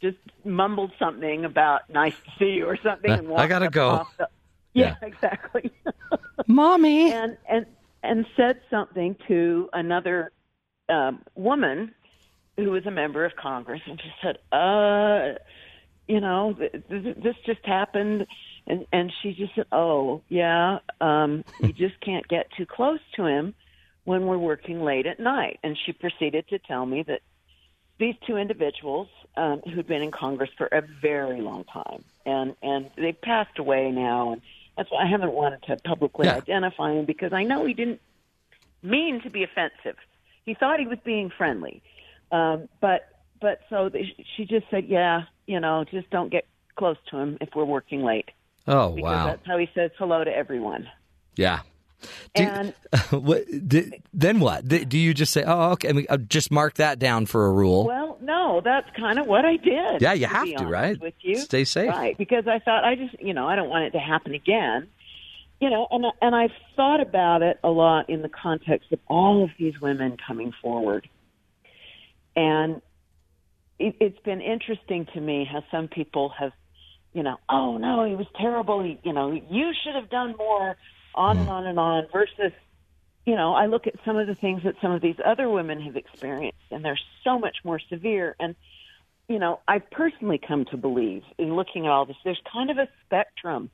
just 0.03 0.19
mumbled 0.45 0.93
something 0.99 1.45
about 1.45 1.89
nice 1.91 2.15
to 2.15 2.31
see 2.39 2.51
you 2.59 2.67
or 2.67 2.77
something. 2.83 3.11
And 3.11 3.27
Uh, 3.29 3.31
I 3.31 3.35
walked 3.35 3.49
gotta 3.49 3.71
go. 3.71 3.89
off 3.89 4.17
the- 4.19 4.29
yeah, 4.75 4.95
exactly. 5.03 5.73
Mommy. 6.47 7.13
and 7.13 7.37
and 7.49 7.67
and 8.11 8.27
said 8.37 8.57
something 8.69 9.15
to 9.29 9.71
another 9.73 10.33
um, 10.89 11.23
woman 11.37 11.95
who 12.57 12.73
was 12.73 12.85
a 12.85 12.91
member 12.91 13.25
of 13.25 13.31
Congress, 13.41 13.81
and 13.87 14.01
she 14.03 14.11
said, 14.21 14.37
"Uh, 14.53 15.39
you 16.09 16.21
know, 16.21 16.53
th- 16.59 16.73
th- 16.89 17.17
this 17.23 17.37
just 17.47 17.65
happened." 17.65 18.27
And 18.67 18.85
and 18.93 19.13
she 19.23 19.33
just 19.33 19.55
said, 19.55 19.67
"Oh, 19.71 20.23
yeah, 20.29 20.81
um, 21.01 21.45
you 21.61 21.73
just 21.85 22.01
can't 22.01 22.27
get 22.27 22.49
too 22.59 22.67
close 22.67 22.99
to 23.15 23.27
him 23.27 23.55
when 24.05 24.27
we're 24.27 24.39
working 24.39 24.83
late 24.83 25.07
at 25.07 25.21
night." 25.21 25.61
And 25.63 25.79
she 25.87 25.93
proceeded 25.93 26.49
to 26.49 26.59
tell 26.59 26.85
me 26.85 27.05
that 27.07 27.21
these 28.01 28.17
two 28.27 28.37
individuals 28.37 29.07
um, 29.37 29.61
who'd 29.73 29.87
been 29.87 30.03
in 30.03 30.11
Congress 30.11 30.51
for 30.59 30.67
a 30.67 30.83
very 31.01 31.41
long 31.41 31.63
time, 31.73 32.03
and 32.27 32.57
and 32.61 32.91
they've 32.97 33.23
passed 33.23 33.61
away 33.61 33.93
now, 33.93 34.33
and 34.33 34.43
that's 34.81 34.91
why 34.91 35.05
I 35.05 35.07
haven't 35.07 35.33
wanted 35.33 35.63
to 35.65 35.77
publicly 35.85 36.27
Yeah. 36.27 36.37
identify 36.37 36.93
him 36.95 37.05
because 37.05 37.35
I 37.35 37.43
know 37.43 37.67
he 37.67 37.75
didn't 37.75 38.01
mean 38.83 39.21
to 39.21 39.29
be 39.29 39.43
offensive. 39.43 39.97
He 40.47 40.55
thought 40.55 40.81
he 40.81 40.87
was 40.87 40.99
being 41.05 41.29
friendly, 41.29 41.83
um, 42.33 42.67
but 42.81 43.07
but 43.43 43.61
so 43.69 43.91
th- 43.91 44.17
she 44.37 44.47
just 44.47 44.65
said, 44.71 44.87
yeah, 44.87 45.25
you 45.47 45.61
know, 45.61 45.85
just 45.85 46.09
don't 46.09 46.31
get 46.31 46.47
close 46.77 46.97
to 47.11 47.19
him 47.19 47.37
if 47.43 47.51
we're 47.55 47.67
working 47.67 48.03
late. 48.05 48.31
Oh 48.67 48.93
because 48.95 49.03
wow. 49.03 49.27
that's 49.27 49.47
how 49.47 49.59
he 49.59 49.69
says 49.75 49.91
hello 49.99 50.25
to 50.25 50.35
everyone. 50.35 50.89
Yeah. 51.37 51.61
Do- 52.35 52.43
And 52.43 52.75
what, 53.11 53.45
di- 53.69 54.01
then 54.13 54.41
what? 54.41 54.67
Do 54.67 54.99
you 54.99 55.13
just 55.15 55.33
say, 55.33 55.45
"Oh, 55.47 55.73
okay"? 55.73 55.89
I 55.89 55.93
mean, 55.93 56.07
uh, 56.09 56.17
just 56.17 56.51
mark 56.51 56.75
that 56.75 56.99
down 56.99 57.27
for 57.27 57.47
a 57.47 57.53
rule. 57.53 57.87
Well, 57.87 58.19
no, 58.23 58.61
that's 58.65 58.89
kind 58.97 59.19
of 59.19 59.27
what 59.27 59.45
I 59.45 59.57
did. 59.57 60.01
Yeah, 60.03 60.13
you 60.13 60.27
to 60.27 60.33
have 60.33 60.55
to, 60.57 60.67
right? 60.67 61.01
With 61.01 61.15
you, 61.21 61.37
Stay 61.37 61.65
safe. 61.65 61.89
right? 61.91 62.17
Because 62.19 62.47
I 62.47 62.59
thought 62.59 62.85
I 62.85 62.95
just, 62.95 63.21
you 63.21 63.35
know, 63.35 63.47
I 63.49 63.57
don't 63.57 63.69
want 63.69 63.85
it 63.85 63.91
to 63.93 63.99
happen 63.99 64.35
again. 64.35 64.89
You 65.61 65.69
know, 65.69 65.87
and 65.91 66.07
and 66.23 66.35
I've 66.35 66.53
thought 66.77 67.01
about 67.01 67.43
it 67.43 67.59
a 67.63 67.69
lot 67.69 68.09
in 68.09 68.23
the 68.23 68.31
context 68.31 68.93
of 68.93 68.99
all 69.09 69.45
of 69.45 69.51
these 69.59 69.79
women 69.81 70.17
coming 70.27 70.53
forward, 70.63 71.09
and 72.37 72.81
it, 73.79 73.95
it's 74.01 74.19
been 74.21 74.41
interesting 74.41 75.07
to 75.15 75.21
me 75.21 75.47
how 75.51 75.63
some 75.71 75.89
people 75.89 76.31
have, 76.39 76.53
you 77.13 77.23
know, 77.23 77.37
oh 77.49 77.77
no, 77.77 78.05
he 78.05 78.15
was 78.15 78.27
terrible. 78.39 78.83
He, 78.83 78.99
you 79.03 79.13
know, 79.13 79.33
you 79.33 79.73
should 79.85 79.95
have 79.95 80.09
done 80.11 80.35
more. 80.39 80.77
On 81.15 81.37
and 81.37 81.47
hmm. 81.47 81.53
on 81.53 81.67
and 81.67 81.79
on. 81.79 82.07
Versus 82.13 82.53
you 83.27 83.37
know, 83.37 83.53
I 83.53 83.67
look 83.67 83.87
at 83.87 83.95
some 84.05 84.17
of 84.17 84.27
the 84.27 84.35
things 84.35 84.63
that 84.65 84.77
some 84.81 84.93
of 84.93 85.03
these 85.03 85.17
other 85.25 85.49
women 85.49 85.81
have 85.83 85.97
experienced, 85.97 86.59
and 86.71 86.85
they're 86.85 86.99
so 87.23 87.39
much 87.39 87.59
more 87.65 87.79
severe. 87.79 88.35
And, 88.41 88.57
you 89.29 89.39
know, 89.39 89.61
I've 89.69 89.89
personally 89.91 90.39
come 90.39 90.65
to 90.67 90.77
believe 90.77 91.23
in 91.39 91.55
looking 91.55 91.87
at 91.87 91.93
all 91.93 92.07
this, 92.07 92.17
there's 92.25 92.41
kind 92.51 92.71
of 92.71 92.79
a 92.79 92.89
spectrum 93.05 93.71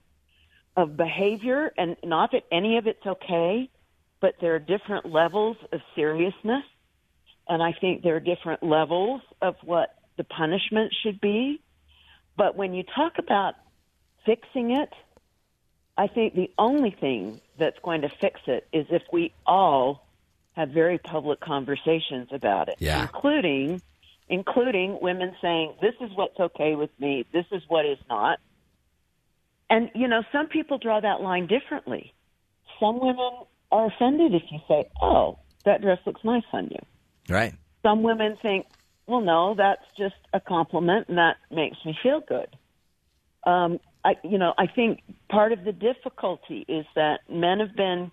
of 0.77 0.97
behavior, 0.97 1.73
and 1.79 1.97
not 2.05 2.33
that 2.33 2.43
any 2.53 2.77
of 2.77 2.87
it's 2.87 3.07
okay, 3.07 3.71
but 4.21 4.35
there 4.41 4.55
are 4.55 4.59
different 4.59 5.07
levels 5.07 5.57
of 5.73 5.81
seriousness. 5.95 6.65
And 7.49 7.63
I 7.63 7.73
think 7.73 8.03
there 8.03 8.17
are 8.17 8.21
different 8.21 8.63
levels 8.63 9.23
of 9.41 9.55
what 9.63 9.95
the 10.17 10.25
punishment 10.25 10.93
should 11.03 11.21
be. 11.21 11.63
But 12.37 12.57
when 12.57 12.75
you 12.75 12.83
talk 12.83 13.15
about 13.19 13.55
fixing 14.27 14.73
it, 14.73 14.93
I 15.99 16.07
think 16.09 16.35
the 16.35 16.51
only 16.59 16.91
thing 16.91 17.41
that's 17.59 17.79
going 17.83 18.03
to 18.03 18.09
fix 18.21 18.41
it 18.47 18.69
is 18.73 18.87
if 18.91 19.03
we 19.13 19.33
all 19.47 20.07
have 20.53 20.71
very 20.71 20.99
public 20.99 21.41
conversations 21.41 22.29
about 22.33 22.69
it, 22.69 22.77
Yeah. 22.79 23.03
including 23.03 23.83
including 24.29 24.99
women 25.01 25.37
saying 25.41 25.73
this 25.81 25.95
is 26.01 26.11
what's 26.17 26.39
okay 26.41 26.75
with 26.75 26.91
me, 26.99 27.25
this 27.33 27.47
is 27.53 27.63
what 27.69 27.87
is 27.87 27.99
not. 28.09 28.41
And 29.71 29.91
you 29.95 30.09
know, 30.09 30.23
some 30.33 30.49
people 30.49 30.79
draw 30.79 31.01
that 31.01 31.21
line 31.21 31.47
differently. 31.47 32.13
Some 32.81 32.99
women 33.01 33.31
are 33.71 33.87
offended 33.87 34.35
if 34.35 34.43
you 34.51 34.59
say, 34.69 34.89
"Oh, 35.01 35.39
that 35.65 35.81
dress 35.81 35.99
looks 36.07 36.23
nice 36.25 36.45
on 36.53 36.69
you." 36.69 36.79
Right. 37.29 37.55
Some 37.83 38.03
women 38.03 38.37
think, 38.43 38.67
"Well, 39.07 39.21
no, 39.21 39.55
that's 39.55 39.85
just 39.97 40.17
a 40.33 40.41
compliment, 40.41 41.09
and 41.09 41.19
that 41.19 41.37
makes 41.51 41.83
me 41.85 41.97
feel 42.03 42.21
good." 42.21 42.49
Um, 43.45 43.79
I, 44.07 44.15
you 44.23 44.39
know, 44.39 44.55
I 44.57 44.69
think 44.69 45.03
part 45.29 45.51
of 45.51 45.65
the 45.65 45.73
difficulty 45.73 46.65
is 46.69 46.87
that 46.95 47.29
men 47.29 47.59
have 47.59 47.75
been, 47.75 48.13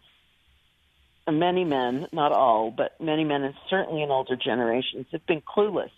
many 1.31 1.63
men, 1.63 2.07
not 2.11 2.31
all, 2.31 2.71
but 2.71 2.99
many 2.99 3.23
men, 3.23 3.43
and 3.43 3.53
certainly 3.69 4.01
in 4.01 4.09
older 4.09 4.35
generations, 4.35 5.05
have 5.11 5.23
been 5.27 5.41
clueless 5.41 5.91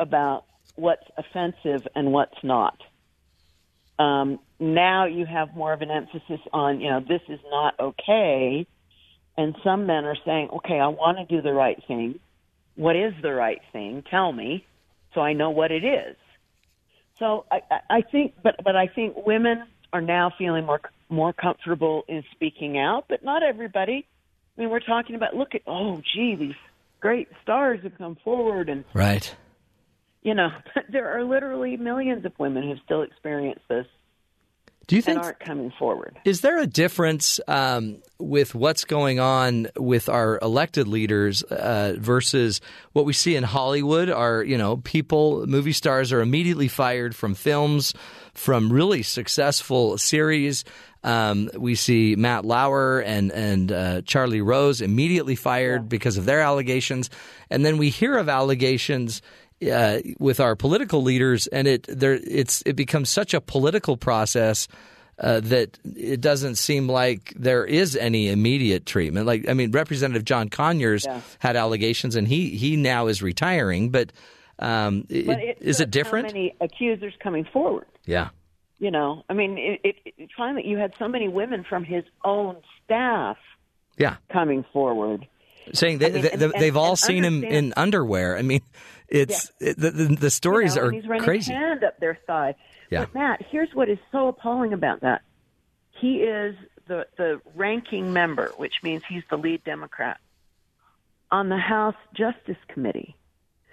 about 0.00 0.44
what's 0.74 1.06
offensive 1.16 1.86
and 1.94 2.12
what's 2.12 2.42
not. 2.42 2.82
Um, 3.96 4.40
now 4.58 5.04
you 5.04 5.24
have 5.24 5.54
more 5.54 5.72
of 5.72 5.82
an 5.82 5.92
emphasis 5.92 6.40
on, 6.52 6.80
you 6.80 6.90
know, 6.90 6.98
this 6.98 7.22
is 7.28 7.38
not 7.48 7.78
okay, 7.78 8.66
and 9.38 9.54
some 9.62 9.86
men 9.86 10.04
are 10.04 10.16
saying, 10.24 10.48
okay, 10.50 10.80
I 10.80 10.88
want 10.88 11.18
to 11.18 11.32
do 11.32 11.42
the 11.42 11.52
right 11.52 11.80
thing. 11.86 12.18
What 12.74 12.96
is 12.96 13.14
the 13.22 13.32
right 13.32 13.60
thing? 13.72 14.02
Tell 14.10 14.32
me, 14.32 14.66
so 15.14 15.20
I 15.20 15.32
know 15.34 15.50
what 15.50 15.70
it 15.70 15.84
is. 15.84 16.16
So 17.18 17.44
I, 17.50 17.60
I- 17.90 18.02
think, 18.02 18.34
but 18.42 18.56
but 18.64 18.76
I 18.76 18.86
think 18.88 19.14
women 19.26 19.64
are 19.92 20.00
now 20.00 20.32
feeling 20.38 20.64
more 20.66 20.80
more 21.08 21.32
comfortable 21.32 22.04
in 22.08 22.22
speaking 22.32 22.78
out, 22.78 23.04
but 23.08 23.22
not 23.22 23.42
everybody. 23.42 24.06
I 24.56 24.60
mean, 24.60 24.70
we're 24.70 24.80
talking 24.80 25.14
about 25.16 25.34
look 25.34 25.54
at 25.54 25.62
oh, 25.66 26.00
gee, 26.14 26.34
these 26.36 26.54
great 27.00 27.28
stars 27.42 27.80
have 27.82 27.96
come 27.98 28.16
forward, 28.24 28.68
and 28.68 28.84
Right. 28.94 29.34
you 30.22 30.34
know, 30.34 30.48
there 30.92 31.16
are 31.18 31.24
literally 31.24 31.76
millions 31.76 32.24
of 32.24 32.32
women 32.38 32.62
who 32.62 32.74
still 32.84 33.02
experience 33.02 33.60
this 33.68 33.86
Do 34.86 34.96
you 34.96 35.02
think 35.02 35.18
aren't 35.18 35.40
coming 35.40 35.72
forward. 35.78 36.18
Is 36.24 36.40
there 36.40 36.58
a 36.58 36.66
difference 36.66 37.40
um, 37.46 38.02
with 38.18 38.54
what's 38.54 38.84
going 38.84 39.20
on 39.20 39.68
with 39.76 40.08
our 40.08 40.38
elected 40.40 40.88
leaders 40.88 41.42
uh, 41.42 41.94
versus 41.98 42.60
what 42.92 43.04
we 43.04 43.12
see 43.12 43.36
in 43.36 43.44
Hollywood? 43.44 44.10
Are 44.10 44.42
you 44.42 44.58
know 44.58 44.78
people, 44.78 45.46
movie 45.46 45.72
stars 45.72 46.12
are 46.12 46.20
immediately 46.20 46.68
fired 46.68 47.14
from 47.14 47.34
films, 47.34 47.94
from 48.34 48.72
really 48.72 49.02
successful 49.02 49.98
series. 49.98 50.64
Um, 51.04 51.50
we 51.56 51.74
see 51.74 52.14
Matt 52.16 52.44
Lauer 52.44 53.00
and 53.00 53.32
and 53.32 53.72
uh, 53.72 54.02
Charlie 54.02 54.42
Rose 54.42 54.80
immediately 54.80 55.36
fired 55.36 55.88
because 55.88 56.16
of 56.16 56.24
their 56.24 56.40
allegations, 56.40 57.10
and 57.50 57.64
then 57.64 57.78
we 57.78 57.90
hear 57.90 58.16
of 58.16 58.28
allegations 58.28 59.22
uh, 59.70 60.00
with 60.18 60.40
our 60.40 60.56
political 60.56 61.02
leaders, 61.02 61.46
and 61.48 61.66
it 61.68 61.84
there 61.88 62.14
it's 62.14 62.62
it 62.66 62.74
becomes 62.76 63.10
such 63.10 63.34
a 63.34 63.40
political 63.40 63.96
process 63.96 64.68
uh, 65.18 65.40
that 65.40 65.78
it 65.96 66.20
doesn't 66.20 66.56
seem 66.56 66.88
like 66.88 67.32
there 67.36 67.64
is 67.64 67.94
any 67.96 68.28
immediate 68.28 68.86
treatment. 68.86 69.26
Like 69.26 69.48
I 69.48 69.54
mean, 69.54 69.70
Representative 69.70 70.24
John 70.24 70.48
Conyers 70.48 71.04
Yeah. 71.04 71.20
had 71.38 71.56
allegations, 71.56 72.16
and 72.16 72.26
he 72.26 72.50
he 72.56 72.76
now 72.76 73.06
is 73.08 73.22
retiring. 73.22 73.90
But 73.90 74.12
um, 74.58 75.02
But 75.08 75.38
it 75.38 75.58
is 75.60 75.80
it 75.80 75.90
different? 75.90 76.26
How 76.28 76.32
many 76.34 76.54
accusers 76.60 77.14
coming 77.22 77.44
forward? 77.52 77.86
yeah, 78.06 78.28
You 78.78 78.90
know, 78.90 79.22
I 79.28 79.34
mean, 79.34 79.58
it, 79.58 79.80
it, 79.84 79.96
it 80.16 80.30
finally 80.36 80.66
you 80.66 80.76
had 80.78 80.92
so 80.98 81.08
many 81.08 81.28
women 81.28 81.64
from 81.68 81.84
his 81.84 82.04
own 82.24 82.56
staff 82.84 83.36
yeah, 83.98 84.16
coming 84.32 84.64
forward. 84.72 85.26
saying 85.72 85.98
they, 85.98 86.06
I 86.08 86.36
mean, 86.36 86.52
they, 86.58 86.68
and- 86.68 86.76
all 86.76 86.90
and 86.90 86.98
seen 86.98 87.24
him 87.24 87.44
in 87.44 87.72
underwear. 87.76 88.36
I 88.36 88.42
mean, 88.42 88.60
it's 89.12 89.52
it, 89.60 89.78
the, 89.78 89.90
the 89.90 90.16
the 90.16 90.30
stories 90.30 90.74
you 90.74 90.80
know, 90.80 90.88
are 90.88 90.90
he's 90.90 91.06
running 91.06 91.24
crazy. 91.24 91.52
His 91.52 91.60
hand 91.60 91.84
up 91.84 91.98
their 92.00 92.18
thigh. 92.26 92.54
Yeah. 92.90 93.00
But 93.00 93.14
Matt, 93.14 93.42
here's 93.50 93.74
what 93.74 93.88
is 93.88 93.98
so 94.10 94.28
appalling 94.28 94.72
about 94.72 95.00
that. 95.02 95.22
He 96.00 96.22
is 96.22 96.56
the 96.88 97.06
the 97.16 97.40
ranking 97.54 98.12
member, 98.12 98.52
which 98.56 98.74
means 98.82 99.02
he's 99.08 99.22
the 99.30 99.36
lead 99.36 99.62
Democrat 99.64 100.18
on 101.30 101.48
the 101.48 101.58
House 101.58 101.96
Justice 102.14 102.56
Committee. 102.68 103.16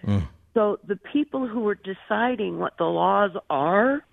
Mm. 0.03 0.28
So 0.53 0.80
the 0.86 0.95
people 0.95 1.48
who 1.48 1.68
are 1.68 1.76
deciding 1.76 2.60
what 2.60 2.78
the 2.78 2.86
laws 2.86 3.32
are 3.49 4.03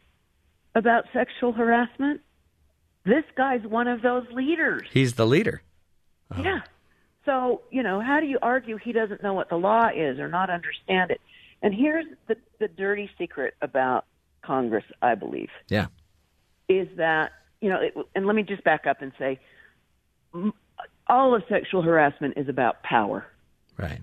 about 0.74 1.04
sexual 1.12 1.52
harassment, 1.52 2.20
this 3.04 3.24
guy's 3.36 3.62
one 3.62 3.88
of 3.88 4.02
those 4.02 4.26
leaders. 4.32 4.86
He's 4.92 5.14
the 5.14 5.26
leader. 5.26 5.62
Yeah. 6.36 6.60
So, 7.26 7.60
you 7.70 7.82
know, 7.82 8.00
how 8.00 8.20
do 8.20 8.26
you 8.26 8.38
argue 8.40 8.78
he 8.78 8.92
doesn't 8.92 9.22
know 9.22 9.34
what 9.34 9.50
the 9.50 9.56
law 9.56 9.88
is 9.94 10.18
or 10.18 10.28
not 10.28 10.48
understand 10.48 11.10
it? 11.10 11.20
And 11.62 11.74
here's 11.74 12.06
the, 12.28 12.36
the 12.60 12.68
dirty 12.68 13.10
secret 13.18 13.54
about 13.60 14.06
Congress, 14.42 14.84
I 15.02 15.14
believe, 15.16 15.48
Yeah, 15.68 15.86
is 16.68 16.88
that, 16.96 17.32
you 17.60 17.68
know, 17.68 17.80
it, 17.80 17.94
and 18.14 18.26
let 18.26 18.36
me 18.36 18.42
just 18.44 18.62
back 18.64 18.86
up 18.86 19.02
and 19.02 19.12
say 19.18 19.38
all 21.08 21.34
of 21.34 21.42
sexual 21.48 21.82
harassment 21.82 22.34
is 22.36 22.48
about 22.48 22.82
power. 22.82 23.26
right. 23.76 24.00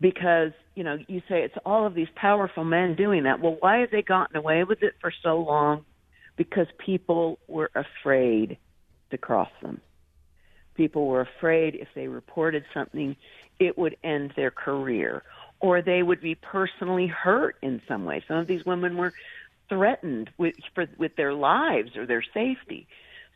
because 0.00 0.52
you 0.74 0.82
know 0.84 0.96
you 1.08 1.20
say 1.28 1.42
it's 1.42 1.54
all 1.66 1.86
of 1.86 1.94
these 1.94 2.08
powerful 2.16 2.64
men 2.64 2.94
doing 2.96 3.24
that. 3.24 3.40
Well, 3.40 3.56
why 3.60 3.78
have 3.80 3.90
they 3.90 4.02
gotten 4.02 4.36
away 4.36 4.64
with 4.64 4.82
it 4.82 4.94
for 5.00 5.12
so 5.22 5.40
long? 5.40 5.84
Because 6.36 6.66
people 6.84 7.38
were 7.48 7.70
afraid 7.74 8.56
to 9.10 9.18
cross 9.18 9.50
them. 9.62 9.80
People 10.80 11.08
were 11.08 11.20
afraid 11.20 11.74
if 11.74 11.88
they 11.94 12.08
reported 12.08 12.64
something, 12.72 13.14
it 13.58 13.76
would 13.76 13.98
end 14.02 14.32
their 14.34 14.50
career, 14.50 15.22
or 15.60 15.82
they 15.82 16.02
would 16.02 16.22
be 16.22 16.34
personally 16.34 17.06
hurt 17.06 17.56
in 17.60 17.82
some 17.86 18.06
way. 18.06 18.24
Some 18.26 18.38
of 18.38 18.46
these 18.46 18.64
women 18.64 18.96
were 18.96 19.12
threatened 19.68 20.30
with 20.38 20.54
for, 20.74 20.86
with 20.96 21.16
their 21.16 21.34
lives 21.34 21.98
or 21.98 22.06
their 22.06 22.24
safety. 22.32 22.88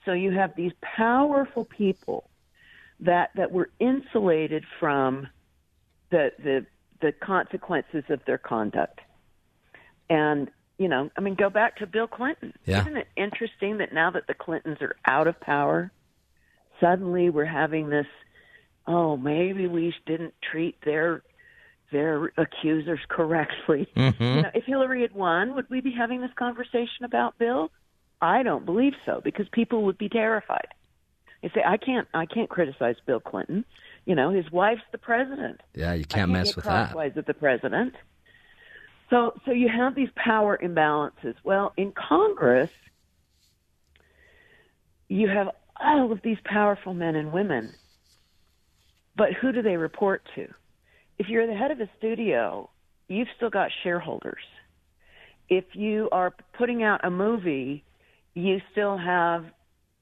So 0.06 0.14
you 0.14 0.30
have 0.30 0.56
these 0.56 0.72
powerful 0.80 1.66
people 1.66 2.30
that 3.00 3.28
that 3.34 3.52
were 3.52 3.68
insulated 3.78 4.64
from 4.80 5.28
the 6.08 6.32
the 6.38 6.64
the 7.02 7.12
consequences 7.12 8.04
of 8.08 8.24
their 8.24 8.38
conduct. 8.38 9.00
And 10.08 10.50
you 10.78 10.88
know, 10.88 11.10
I 11.14 11.20
mean, 11.20 11.34
go 11.34 11.50
back 11.50 11.76
to 11.76 11.86
Bill 11.86 12.06
Clinton. 12.06 12.54
Yeah. 12.64 12.80
Isn't 12.80 12.96
it 12.96 13.08
interesting 13.18 13.76
that 13.76 13.92
now 13.92 14.12
that 14.12 14.28
the 14.28 14.34
Clintons 14.34 14.78
are 14.80 14.96
out 15.04 15.26
of 15.26 15.38
power, 15.40 15.92
suddenly 16.80 17.30
we're 17.30 17.44
having 17.44 17.88
this? 17.90 18.06
Oh, 18.86 19.16
maybe 19.16 19.66
we 19.66 19.94
didn't 20.06 20.34
treat 20.42 20.76
their 20.84 21.22
their 21.92 22.32
accusers 22.36 23.00
correctly. 23.08 23.88
Mm-hmm. 23.96 24.22
You 24.22 24.42
know, 24.42 24.50
if 24.54 24.64
Hillary 24.64 25.02
had 25.02 25.14
won, 25.14 25.54
would 25.54 25.70
we 25.70 25.80
be 25.80 25.92
having 25.92 26.20
this 26.20 26.32
conversation 26.36 27.04
about 27.04 27.38
Bill? 27.38 27.70
I 28.20 28.42
don't 28.42 28.64
believe 28.64 28.94
so 29.06 29.20
because 29.22 29.46
people 29.52 29.84
would 29.84 29.98
be 29.98 30.08
terrified. 30.08 30.68
They 31.42 31.50
say, 31.50 31.62
"I 31.64 31.76
can't, 31.76 32.08
I 32.14 32.26
can't 32.26 32.48
criticize 32.48 32.96
Bill 33.06 33.20
Clinton. 33.20 33.64
You 34.06 34.14
know, 34.14 34.30
his 34.30 34.50
wife's 34.50 34.82
the 34.92 34.98
president. 34.98 35.60
Yeah, 35.74 35.92
you 35.94 36.00
I 36.00 36.04
can't 36.04 36.30
mess 36.30 36.56
with 36.56 36.64
that. 36.64 36.88
crosswise 36.90 37.14
with 37.14 37.26
the 37.26 37.34
president. 37.34 37.94
So, 39.10 39.34
so 39.44 39.52
you 39.52 39.68
have 39.68 39.94
these 39.94 40.08
power 40.16 40.58
imbalances. 40.60 41.34
Well, 41.44 41.72
in 41.76 41.92
Congress, 41.92 42.70
you 45.08 45.28
have 45.28 45.50
all 45.84 46.10
of 46.12 46.20
these 46.22 46.38
powerful 46.44 46.94
men 46.94 47.14
and 47.14 47.32
women, 47.32 47.74
but 49.16 49.32
who 49.40 49.52
do 49.52 49.62
they 49.62 49.76
report 49.76 50.22
to? 50.34 50.46
If 51.18 51.28
you're 51.28 51.46
the 51.46 51.54
head 51.54 51.70
of 51.70 51.80
a 51.80 51.88
studio, 51.98 52.68
you've 53.08 53.28
still 53.36 53.50
got 53.50 53.70
shareholders. 53.82 54.42
If 55.48 55.64
you 55.74 56.08
are 56.10 56.34
putting 56.56 56.82
out 56.82 57.04
a 57.04 57.10
movie, 57.10 57.84
you 58.34 58.60
still 58.72 58.96
have, 58.96 59.44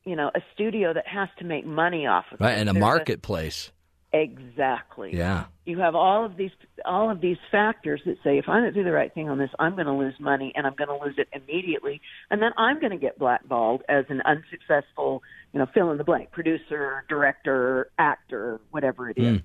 you 0.04 0.16
know, 0.16 0.30
a 0.34 0.40
studio 0.54 0.94
that 0.94 1.06
has 1.06 1.28
to 1.38 1.44
make 1.44 1.66
money 1.66 2.06
off 2.06 2.24
of 2.32 2.40
Right, 2.40 2.52
it. 2.56 2.60
and 2.60 2.70
a 2.70 2.72
There's 2.72 2.80
marketplace. 2.80 3.72
Exactly. 4.12 5.16
Yeah. 5.16 5.44
You 5.64 5.78
have 5.78 5.94
all 5.94 6.24
of 6.24 6.36
these 6.36 6.50
all 6.84 7.10
of 7.10 7.22
these 7.22 7.38
factors 7.50 8.02
that 8.04 8.16
say 8.22 8.36
if 8.36 8.46
I 8.46 8.60
don't 8.60 8.74
do 8.74 8.84
the 8.84 8.92
right 8.92 9.12
thing 9.12 9.30
on 9.30 9.38
this, 9.38 9.50
I'm 9.58 9.74
going 9.74 9.86
to 9.86 9.92
lose 9.92 10.14
money 10.20 10.52
and 10.54 10.66
I'm 10.66 10.74
going 10.74 10.88
to 10.88 11.02
lose 11.02 11.14
it 11.16 11.28
immediately, 11.32 12.00
and 12.30 12.42
then 12.42 12.52
I'm 12.58 12.78
going 12.78 12.90
to 12.90 12.98
get 12.98 13.18
blackballed 13.18 13.82
as 13.88 14.04
an 14.10 14.20
unsuccessful, 14.22 15.22
you 15.52 15.60
know, 15.60 15.66
fill 15.72 15.90
in 15.92 15.98
the 15.98 16.04
blank 16.04 16.30
producer, 16.30 17.04
director, 17.08 17.90
actor, 17.98 18.60
whatever 18.70 19.08
it 19.08 19.16
is. 19.16 19.38
Mm. 19.38 19.42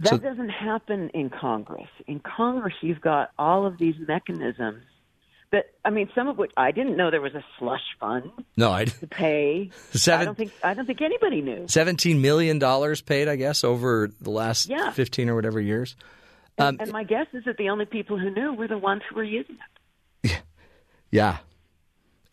That 0.00 0.08
So- 0.08 0.18
doesn't 0.18 0.50
happen 0.50 1.08
in 1.10 1.30
Congress. 1.30 1.88
In 2.06 2.20
Congress, 2.20 2.74
you've 2.82 3.00
got 3.00 3.30
all 3.38 3.64
of 3.64 3.78
these 3.78 3.96
mechanisms 4.06 4.82
that 5.52 5.66
I 5.84 5.90
mean, 5.90 6.08
some 6.14 6.28
of 6.28 6.38
which 6.38 6.52
I 6.56 6.70
didn't 6.70 6.96
know 6.96 7.10
there 7.10 7.20
was 7.20 7.34
a 7.34 7.44
slush 7.58 7.82
fund 7.98 8.30
No, 8.56 8.70
I 8.72 8.84
to 8.84 9.06
pay. 9.06 9.70
Seven- 9.92 10.20
I 10.20 10.24
don't 10.24 10.36
think 10.38 10.52
I 10.62 10.74
don't 10.74 10.86
think 10.86 11.00
anybody 11.02 11.40
knew. 11.42 11.66
seventeen 11.68 12.20
million 12.20 12.58
dollars 12.58 13.00
paid, 13.00 13.28
I 13.28 13.36
guess, 13.36 13.64
over 13.64 14.10
the 14.20 14.30
last 14.30 14.68
Yeah. 14.68 14.90
fifteen 14.92 15.28
or 15.28 15.34
whatever 15.34 15.60
years. 15.60 15.96
Um, 16.58 16.76
and 16.78 16.92
my 16.92 17.04
guess 17.04 17.26
is 17.32 17.44
that 17.46 17.56
the 17.56 17.70
only 17.70 17.86
people 17.86 18.18
who 18.18 18.30
knew 18.30 18.52
were 18.52 18.68
the 18.68 18.76
ones 18.78 19.02
who 19.08 19.16
were 19.16 19.24
using 19.24 19.56
it. 20.24 20.42
Yeah. 21.10 21.38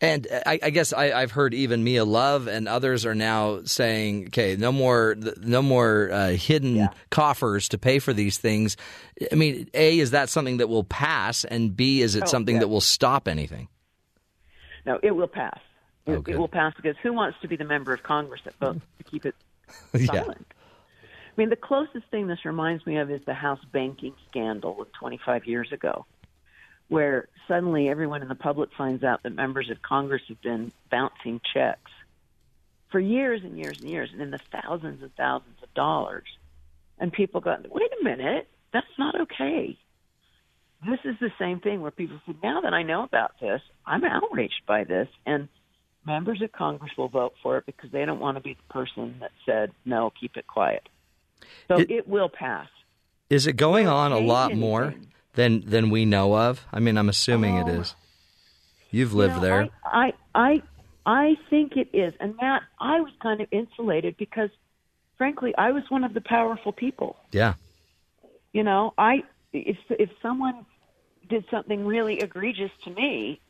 And 0.00 0.28
I, 0.46 0.60
I 0.62 0.70
guess 0.70 0.92
I, 0.92 1.10
I've 1.10 1.32
heard 1.32 1.54
even 1.54 1.82
Mia 1.82 2.04
Love 2.04 2.46
and 2.46 2.68
others 2.68 3.04
are 3.04 3.16
now 3.16 3.62
saying, 3.64 4.26
"Okay, 4.28 4.54
no 4.56 4.70
more, 4.70 5.16
no 5.40 5.60
more 5.60 6.10
uh, 6.12 6.28
hidden 6.30 6.88
coffers 7.10 7.68
to 7.70 7.78
pay 7.78 7.98
for 7.98 8.12
these 8.12 8.38
things." 8.38 8.76
I 9.32 9.34
mean, 9.34 9.68
a 9.74 9.98
is 9.98 10.12
that 10.12 10.28
something 10.28 10.58
that 10.58 10.68
will 10.68 10.84
pass, 10.84 11.44
and 11.44 11.76
b 11.76 12.00
is 12.00 12.14
it 12.14 12.22
Oh, 12.24 12.26
something 12.26 12.54
yeah. 12.56 12.60
that 12.60 12.68
will 12.68 12.80
stop 12.80 13.26
anything? 13.26 13.66
No, 14.86 15.00
it 15.02 15.10
will 15.10 15.26
pass. 15.26 15.58
It, 16.06 16.12
Oh, 16.12 16.24
it 16.26 16.38
will 16.38 16.48
pass 16.48 16.72
because 16.76 16.96
who 17.02 17.12
wants 17.12 17.36
to 17.42 17.48
be 17.48 17.56
the 17.56 17.64
member 17.64 17.92
of 17.92 18.02
Congress 18.04 18.40
that 18.44 18.54
votes 18.60 18.80
to 18.98 19.04
keep 19.04 19.26
it 19.26 19.34
Yeah. 19.94 20.06
silent? 20.06 20.46
I 20.52 21.40
mean, 21.40 21.50
the 21.50 21.56
closest 21.56 22.06
thing 22.10 22.28
this 22.28 22.44
reminds 22.44 22.86
me 22.86 22.98
of 22.98 23.10
is 23.10 23.20
the 23.26 23.34
House 23.34 23.60
banking 23.72 24.14
scandal 24.30 24.80
of 24.80 24.92
25 24.92 25.46
years 25.46 25.70
ago, 25.72 26.06
where 26.88 27.28
suddenly 27.46 27.88
everyone 27.88 28.22
in 28.22 28.28
the 28.28 28.34
public 28.34 28.70
finds 28.76 29.04
out 29.04 29.22
that 29.22 29.30
members 29.34 29.70
of 29.70 29.80
Congress 29.82 30.22
have 30.28 30.40
been 30.42 30.72
bouncing 30.90 31.40
checks 31.54 31.90
for 32.90 32.98
years 32.98 33.42
and 33.44 33.58
years 33.58 33.78
and 33.80 33.88
years, 33.90 34.10
and 34.12 34.22
in 34.22 34.30
the 34.30 34.40
thousands 34.50 35.02
and 35.02 35.14
thousands 35.16 35.62
of 35.62 35.72
dollars. 35.74 36.26
And 36.98 37.12
people 37.12 37.40
go, 37.40 37.56
wait 37.70 37.90
a 38.00 38.04
minute, 38.04 38.48
that's 38.72 38.86
not 38.98 39.20
okay. 39.22 39.76
This 40.88 41.00
is 41.04 41.16
the 41.20 41.30
same 41.38 41.60
thing 41.60 41.82
where 41.82 41.90
people 41.90 42.18
say, 42.26 42.34
now 42.42 42.60
that 42.62 42.72
I 42.72 42.82
know 42.84 43.02
about 43.02 43.32
this, 43.40 43.60
I'm 43.84 44.04
outraged 44.04 44.62
by 44.66 44.84
this. 44.84 45.08
And 45.26 45.48
members 46.06 46.40
of 46.40 46.52
Congress 46.52 46.92
will 46.96 47.08
vote 47.08 47.34
for 47.42 47.58
it 47.58 47.66
because 47.66 47.90
they 47.90 48.04
don't 48.04 48.20
want 48.20 48.36
to 48.36 48.42
be 48.42 48.54
the 48.54 48.72
person 48.72 49.16
that 49.20 49.32
said, 49.44 49.72
no, 49.84 50.10
keep 50.18 50.36
it 50.36 50.46
quiet. 50.46 50.88
So 51.68 51.78
It- 51.78 51.90
it, 51.90 52.08
will 52.08 52.28
pass. 52.28 52.68
Is 53.28 53.46
it 53.46 53.54
going 53.54 53.86
on 53.86 54.12
a 54.12 54.18
lot 54.18 54.54
more 54.54 54.84
anything? 54.84 55.12
Than 55.38 55.52
than 55.74 55.88
we 55.90 56.04
know 56.04 56.36
of? 56.36 56.66
I 56.72 56.78
mean, 56.80 56.96
I'm 56.98 57.08
assuming 57.08 57.56
it 57.56 57.68
Oh. 57.68 57.80
is. 57.80 57.94
You've 58.90 59.12
You 59.12 59.18
lived 59.18 59.36
know, 59.36 59.40
there. 59.48 59.68
I, 59.84 60.12
I, 60.34 60.42
I, 60.48 60.62
I 61.06 61.36
think 61.50 61.76
it 61.76 61.88
is. 61.92 62.12
And 62.20 62.34
Matt, 62.36 62.62
I 62.80 63.00
was 63.00 63.12
kind 63.22 63.40
of 63.40 63.48
insulated 63.50 64.16
because, 64.18 64.50
frankly, 65.16 65.52
I 65.56 65.70
was 65.72 65.84
one 65.90 66.04
of 66.04 66.12
the 66.14 66.20
powerful 66.22 66.72
people. 66.72 67.16
yeah. 67.32 67.54
You 68.52 68.64
know, 68.64 68.94
I 68.98 69.22
if 69.52 69.76
if 69.90 70.10
someone 70.22 70.66
did 71.28 71.44
something 71.50 71.84
really 71.84 72.16
egregious 72.18 72.72
to 72.84 72.90
me, 72.90 73.40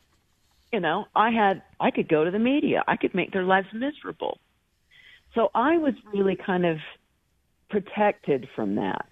you 0.73 0.79
know, 0.81 1.05
I 1.15 1.31
had 1.31 1.63
I 1.79 1.89
could 1.91 2.09
go 2.09 2.23
to 2.25 2.31
the 2.31 2.43
media. 2.53 2.83
I 2.87 2.95
could 2.97 3.15
make 3.15 3.31
their 3.31 3.45
lives 3.45 3.69
miserable. 3.73 4.37
So 5.35 5.49
I 5.55 5.77
was 5.77 5.93
really 6.13 6.35
kind 6.35 6.65
of 6.65 6.77
protected 7.69 8.47
from 8.55 8.75
that. 8.75 9.09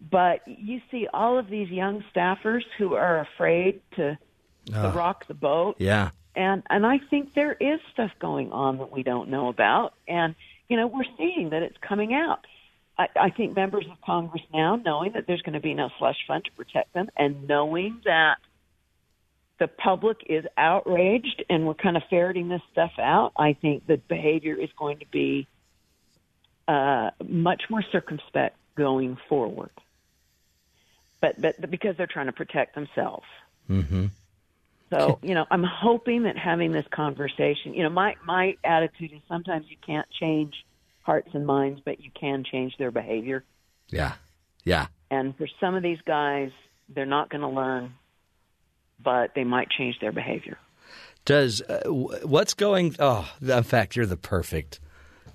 But 0.00 0.40
you 0.46 0.80
see 0.90 1.06
all 1.12 1.38
of 1.38 1.48
these 1.48 1.68
young 1.68 2.02
staffers 2.14 2.62
who 2.78 2.94
are 2.94 3.20
afraid 3.20 3.82
to, 3.96 4.18
to 4.66 4.78
Ugh. 4.78 4.94
rock 4.94 5.26
the 5.28 5.34
boat 5.34 5.76
Yeah. 5.78 6.10
and 6.34 6.62
and 6.70 6.86
I 6.86 6.98
think 7.10 7.34
there 7.34 7.52
is 7.52 7.80
stuff 7.92 8.10
going 8.18 8.50
on 8.52 8.78
that 8.78 8.90
we 8.90 9.02
don't 9.02 9.28
know 9.28 9.48
about, 9.48 9.94
and 10.08 10.34
you 10.68 10.76
know 10.76 10.86
we're 10.86 11.04
seeing 11.18 11.50
that 11.50 11.62
it's 11.62 11.76
coming 11.86 12.14
out. 12.14 12.46
I, 12.98 13.08
I 13.16 13.30
think 13.30 13.54
members 13.56 13.86
of 13.90 14.00
Congress 14.00 14.42
now, 14.52 14.76
knowing 14.76 15.12
that 15.12 15.26
there's 15.26 15.42
going 15.42 15.54
to 15.54 15.60
be 15.60 15.74
no 15.74 15.90
slush 15.98 16.16
fund 16.26 16.44
to 16.44 16.52
protect 16.52 16.92
them, 16.94 17.08
and 17.16 17.46
knowing 17.46 18.00
that 18.04 18.38
the 19.58 19.68
public 19.68 20.18
is 20.26 20.44
outraged 20.56 21.44
and 21.50 21.66
we're 21.66 21.74
kind 21.74 21.96
of 21.96 22.02
ferreting 22.08 22.48
this 22.48 22.62
stuff 22.72 22.92
out, 22.98 23.32
I 23.36 23.52
think 23.52 23.86
the 23.86 23.98
behavior 23.98 24.54
is 24.54 24.70
going 24.78 25.00
to 25.00 25.06
be 25.06 25.46
uh, 26.66 27.10
much 27.28 27.64
more 27.68 27.82
circumspect 27.92 28.56
going 28.74 29.18
forward. 29.28 29.70
But 31.20 31.40
but 31.40 31.70
because 31.70 31.96
they're 31.96 32.06
trying 32.06 32.26
to 32.26 32.32
protect 32.32 32.74
themselves. 32.74 33.26
Mm-hmm. 33.68 34.06
So, 34.90 35.20
you 35.22 35.34
know, 35.34 35.46
I'm 35.50 35.62
hoping 35.62 36.24
that 36.24 36.36
having 36.36 36.72
this 36.72 36.86
conversation, 36.90 37.74
you 37.74 37.84
know, 37.84 37.90
my 37.90 38.16
my 38.24 38.56
attitude 38.64 39.12
is 39.12 39.20
sometimes 39.28 39.66
you 39.68 39.76
can't 39.86 40.08
change 40.18 40.54
hearts 41.02 41.28
and 41.32 41.46
minds, 41.46 41.80
but 41.84 42.00
you 42.00 42.10
can 42.18 42.44
change 42.44 42.76
their 42.76 42.90
behavior. 42.90 43.44
Yeah. 43.88 44.14
Yeah. 44.64 44.86
And 45.10 45.36
for 45.36 45.46
some 45.60 45.74
of 45.74 45.82
these 45.82 46.00
guys, 46.04 46.50
they're 46.88 47.06
not 47.06 47.30
going 47.30 47.40
to 47.42 47.48
learn, 47.48 47.94
but 49.02 49.34
they 49.34 49.44
might 49.44 49.70
change 49.70 49.98
their 50.00 50.12
behavior. 50.12 50.58
Does 51.24 51.60
uh, 51.62 51.82
what's 51.88 52.54
going? 52.54 52.96
Oh, 52.98 53.30
in 53.40 53.62
fact, 53.62 53.94
you're 53.94 54.06
the 54.06 54.16
perfect 54.16 54.80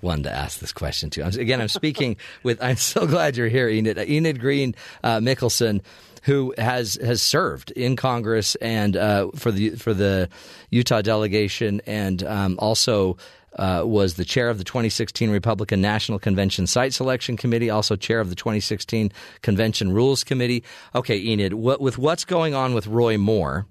one 0.01 0.23
to 0.23 0.31
ask 0.31 0.59
this 0.59 0.72
question 0.72 1.09
to. 1.11 1.26
Again, 1.26 1.61
I'm 1.61 1.67
speaking 1.67 2.17
with. 2.43 2.61
I'm 2.61 2.77
so 2.77 3.07
glad 3.07 3.38
you're 3.38 3.47
here, 3.47 3.69
Enid. 3.69 3.97
Enid 3.97 4.39
Greene 4.39 4.76
uh, 5.03 5.19
Mickelsen, 5.19 5.81
who 6.23 6.53
has 6.57 6.95
has 6.95 7.22
served 7.22 7.72
in 7.72 7.95
Congress 7.95 8.55
and 8.55 8.95
uh, 8.97 9.30
for 9.35 9.51
the 9.51 9.72
for 9.72 9.93
the 9.93 10.30
Utah 10.69 11.01
delegation, 11.01 11.81
and 11.85 12.23
um, 12.23 12.55
also. 12.59 13.17
Uh, 13.57 13.84
was 13.85 14.15
the 14.15 14.26
chair 14.26 14.49
of 14.49 14.57
the 14.57 14.65
2016 14.65 15.30
Republican 15.30 15.80
National 15.80 16.19
Convention 16.19 16.67
Site 16.67 16.93
Selection 16.93 17.38
Committee, 17.38 17.69
also 17.69 17.95
chair 17.95 18.19
of 18.19 18.30
the 18.30 18.35
2016 18.35 19.13
Convention 19.43 19.93
Rules 19.93 20.26
Committee. 20.26 20.61
Okay, 20.93 21.17
Enid, 21.17 21.53
what, 21.53 21.80
with 21.80 21.97
what's 21.97 22.26
going 22.26 22.53
on 22.53 22.73
with 22.73 22.85
Roy 22.85 23.17
Moore, 23.17 23.65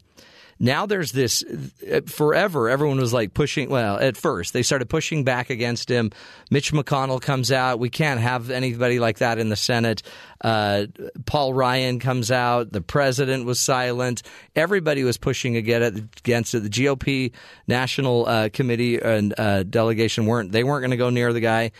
now 0.59 0.87
there's 0.87 1.13
this 1.13 1.45
uh, 1.91 2.01
forever. 2.07 2.69
Everyone 2.69 2.99
was 2.99 3.13
like 3.13 3.35
pushing. 3.35 3.69
Well, 3.69 3.99
at 3.99 4.17
first 4.17 4.53
they 4.53 4.63
started 4.63 4.89
pushing 4.89 5.25
back 5.25 5.51
against 5.51 5.91
him. 5.91 6.11
Mitch 6.51 6.73
McConnell 6.73 7.21
comes 7.21 7.51
out. 7.51 7.79
We 7.79 7.91
can't 7.91 8.21
have 8.21 8.51
anybody 8.51 8.99
like 8.99 9.19
that 9.19 9.39
in 9.39 9.49
the 9.49 9.57
Senate. 9.57 10.03
Uh, 10.41 10.87
Paul 11.27 11.55
Ryan 11.55 11.99
comes 11.99 12.31
out. 12.31 12.73
The 12.73 12.81
president 12.81 13.47
was 13.47 13.61
silent. 13.61 14.23
Everybody 14.55 15.05
was 15.05 15.17
pushing 15.17 15.57
against 15.57 16.55
it. 16.55 16.63
The 16.63 16.69
GOP 16.69 17.33
National 17.67 18.27
uh, 18.27 18.49
Committee 18.53 19.01
and 19.01 19.35
uh, 19.39 19.63
delegation 19.65 20.27
weren't. 20.27 20.53
They 20.53 20.65
weren't 20.65 20.83
going 20.83 20.91
to 20.91 20.97
go 20.97 21.11
near 21.11 21.33
the 21.33 21.41
guy. 21.41 21.73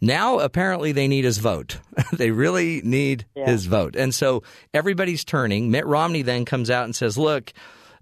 Now, 0.00 0.38
apparently, 0.38 0.92
they 0.92 1.08
need 1.08 1.24
his 1.24 1.38
vote. 1.38 1.78
they 2.12 2.30
really 2.30 2.82
need 2.84 3.24
yeah. 3.34 3.46
his 3.46 3.66
vote. 3.66 3.96
And 3.96 4.14
so 4.14 4.42
everybody's 4.74 5.24
turning. 5.24 5.70
Mitt 5.70 5.86
Romney 5.86 6.22
then 6.22 6.44
comes 6.44 6.68
out 6.68 6.84
and 6.84 6.94
says, 6.94 7.16
look, 7.16 7.52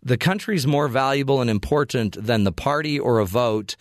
the 0.02 0.16
country's 0.16 0.66
more 0.66 0.88
valuable 0.88 1.40
and 1.40 1.48
important 1.48 2.16
than 2.20 2.44
the 2.44 2.52
party 2.52 2.98
or 2.98 3.18
a 3.18 3.26
vote. 3.26 3.76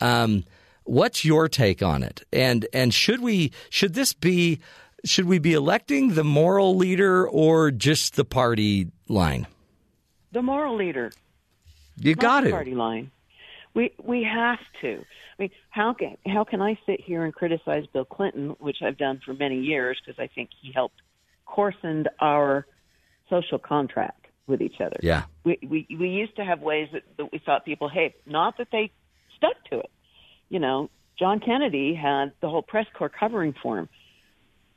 Um, 0.00 0.44
what's 0.84 1.24
your 1.24 1.48
take 1.48 1.82
on 1.82 2.02
it? 2.02 2.22
And 2.32 2.66
and 2.72 2.92
should 2.92 3.20
we 3.20 3.52
should 3.70 3.94
this 3.94 4.12
be 4.12 4.60
should 5.04 5.26
we 5.26 5.38
be 5.38 5.54
electing 5.54 6.14
the 6.14 6.24
moral 6.24 6.76
leader 6.76 7.26
or 7.26 7.70
just 7.70 8.16
the 8.16 8.24
party 8.24 8.88
line? 9.08 9.46
The 10.32 10.42
moral 10.42 10.76
leader. 10.76 11.10
You 11.98 12.14
got 12.14 12.46
it. 12.46 12.52
party 12.52 12.74
line. 12.74 13.10
We 13.74 13.92
we 14.02 14.22
have 14.24 14.58
to. 14.82 15.04
I 15.38 15.42
mean, 15.42 15.50
how 15.70 15.94
can 15.94 16.16
how 16.26 16.44
can 16.44 16.60
I 16.60 16.78
sit 16.86 17.00
here 17.00 17.24
and 17.24 17.34
criticize 17.34 17.86
Bill 17.92 18.04
Clinton, 18.04 18.56
which 18.58 18.78
I've 18.82 18.98
done 18.98 19.20
for 19.24 19.32
many 19.34 19.60
years 19.60 20.00
because 20.04 20.18
I 20.18 20.28
think 20.28 20.50
he 20.60 20.72
helped 20.72 21.00
coarsened 21.46 22.08
our 22.20 22.66
social 23.28 23.58
contract 23.58 24.21
with 24.46 24.60
each 24.60 24.80
other. 24.80 24.96
Yeah. 25.02 25.24
We 25.44 25.58
we 25.62 25.86
we 25.98 26.08
used 26.08 26.36
to 26.36 26.44
have 26.44 26.60
ways 26.60 26.88
that, 26.92 27.02
that 27.16 27.32
we 27.32 27.38
thought 27.38 27.64
people, 27.64 27.88
hey, 27.88 28.14
not 28.26 28.58
that 28.58 28.68
they 28.72 28.90
stuck 29.36 29.62
to 29.70 29.80
it. 29.80 29.90
You 30.48 30.58
know, 30.58 30.90
John 31.18 31.40
Kennedy 31.40 31.94
had 31.94 32.32
the 32.40 32.48
whole 32.48 32.62
press 32.62 32.86
corps 32.96 33.08
covering 33.08 33.54
for 33.62 33.78
him. 33.78 33.88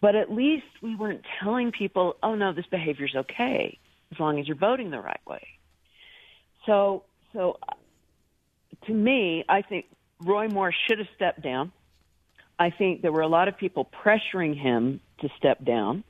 But 0.01 0.15
at 0.15 0.31
least 0.31 0.65
we 0.83 0.95
weren't 0.95 1.25
telling 1.41 1.71
people, 1.71 2.15
oh 2.21 2.35
no, 2.35 2.53
this 2.53 2.65
behavior's 2.67 3.15
okay 3.15 3.79
as 4.11 4.19
long 4.19 4.39
as 4.39 4.47
you're 4.47 4.57
voting 4.57 4.91
the 4.91 4.99
right 4.99 5.25
way. 5.25 5.47
So 6.65 7.03
so 7.33 7.57
uh, 7.67 7.73
to 8.85 8.93
me, 8.93 9.43
I 9.49 9.61
think 9.61 9.85
Roy 10.21 10.47
Moore 10.47 10.73
should 10.87 10.99
have 10.99 11.07
stepped 11.15 11.41
down. 11.41 11.71
I 12.57 12.69
think 12.69 13.01
there 13.01 13.11
were 13.11 13.21
a 13.21 13.27
lot 13.27 13.47
of 13.47 13.57
people 13.57 13.89
pressuring 14.03 14.55
him 14.55 15.01
to 15.19 15.29
step 15.37 15.63
down. 15.65 16.03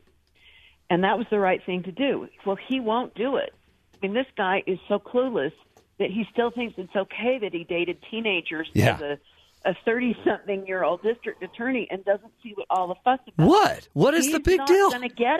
And 0.89 1.03
that 1.03 1.17
was 1.17 1.27
the 1.29 1.39
right 1.39 1.63
thing 1.65 1.83
to 1.83 1.91
do. 1.91 2.27
Well, 2.45 2.57
he 2.67 2.79
won't 2.79 3.15
do 3.15 3.37
it. 3.37 3.53
I 3.93 3.97
mean, 4.05 4.13
this 4.13 4.27
guy 4.37 4.63
is 4.67 4.77
so 4.87 4.99
clueless 4.99 5.53
that 5.97 6.11
he 6.11 6.27
still 6.31 6.51
thinks 6.51 6.75
it's 6.77 6.95
okay 6.95 7.39
that 7.39 7.53
he 7.53 7.63
dated 7.63 7.97
teenagers 8.11 8.69
yeah. 8.73 8.95
as 8.95 9.01
a 9.01 9.19
a 9.65 9.75
30 9.83 10.15
something 10.23 10.67
year 10.67 10.83
old 10.83 11.01
district 11.01 11.43
attorney 11.43 11.87
and 11.89 12.05
doesn't 12.05 12.31
see 12.41 12.53
what 12.53 12.67
all 12.69 12.87
the 12.87 12.95
fuss 13.03 13.19
about. 13.27 13.47
What? 13.47 13.87
What 13.93 14.13
is 14.13 14.25
He's 14.25 14.33
the 14.33 14.39
big 14.39 14.63
deal? 14.65 14.91
He's 14.91 14.93
not 14.93 15.01
going 15.01 15.09
to 15.09 15.15
get 15.15 15.39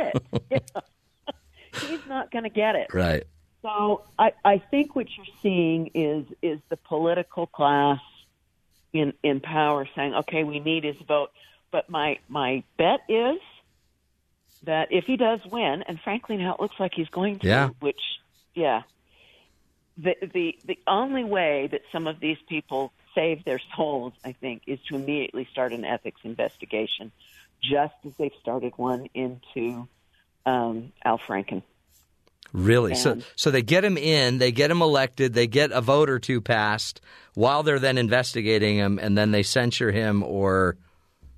it. 0.50 0.72
He's 1.88 2.08
not 2.08 2.32
going 2.32 2.44
to 2.44 2.50
get 2.50 2.76
it. 2.76 2.94
Right. 2.94 3.24
So 3.62 4.04
I, 4.18 4.34
I 4.44 4.58
think 4.58 4.96
what 4.96 5.08
you're 5.16 5.26
seeing 5.42 5.92
is 5.94 6.26
is 6.42 6.60
the 6.70 6.78
political 6.78 7.48
class 7.48 8.00
in 8.94 9.14
in 9.24 9.40
power 9.40 9.88
saying, 9.96 10.14
okay, 10.16 10.44
we 10.44 10.60
need 10.60 10.84
his 10.84 10.98
vote. 11.08 11.32
But 11.72 11.90
my 11.90 12.20
my 12.28 12.64
bet 12.78 13.02
is 13.10 13.40
that 14.64 14.88
if 14.92 15.06
he 15.06 15.18
does 15.18 15.40
win, 15.46 15.84
and 15.88 16.00
frankly 16.00 16.38
now 16.38 16.54
it 16.56 16.60
looks 16.60 16.76
like 16.80 16.94
he's 16.96 17.10
going 17.10 17.40
to, 17.40 17.48
Yeah. 17.48 17.70
which 17.80 18.00
yeah, 18.54 18.84
the 19.98 20.16
the 20.22 20.58
the 20.66 20.80
only 20.88 21.24
way 21.24 21.68
that 21.72 21.82
some 21.92 22.08
of 22.08 22.20
these 22.20 22.38
people 22.50 22.92
save 23.14 23.44
their 23.46 23.60
souls, 23.76 24.14
I 24.24 24.34
think, 24.34 24.64
is 24.68 24.80
to 24.90 24.96
immediately 24.96 25.48
start 25.52 25.72
an 25.72 25.86
ethics 25.86 26.22
investigation, 26.24 27.12
just 27.62 27.94
as 28.06 28.14
they've 28.18 28.32
started 28.42 28.74
one 28.78 29.08
into 29.14 29.88
um, 30.46 30.92
Al 31.04 31.18
Franken. 31.18 31.64
Really? 32.54 32.96
so 32.96 33.20
so 33.36 33.52
they 33.52 33.62
get 33.62 33.84
him 33.84 33.98
in, 33.98 34.38
they 34.38 34.52
get 34.52 34.72
him 34.72 34.82
elected, 34.82 35.34
they 35.34 35.48
get 35.48 35.72
a 35.72 35.82
vote 35.82 36.10
or 36.10 36.20
two 36.20 36.40
passed 36.40 37.02
while 37.34 37.64
they're 37.64 37.80
then 37.80 37.98
investigating 37.98 38.78
him, 38.78 38.98
and 39.02 39.18
then 39.18 39.32
they 39.32 39.44
censure 39.44 39.92
him 39.92 40.24
or 40.24 40.78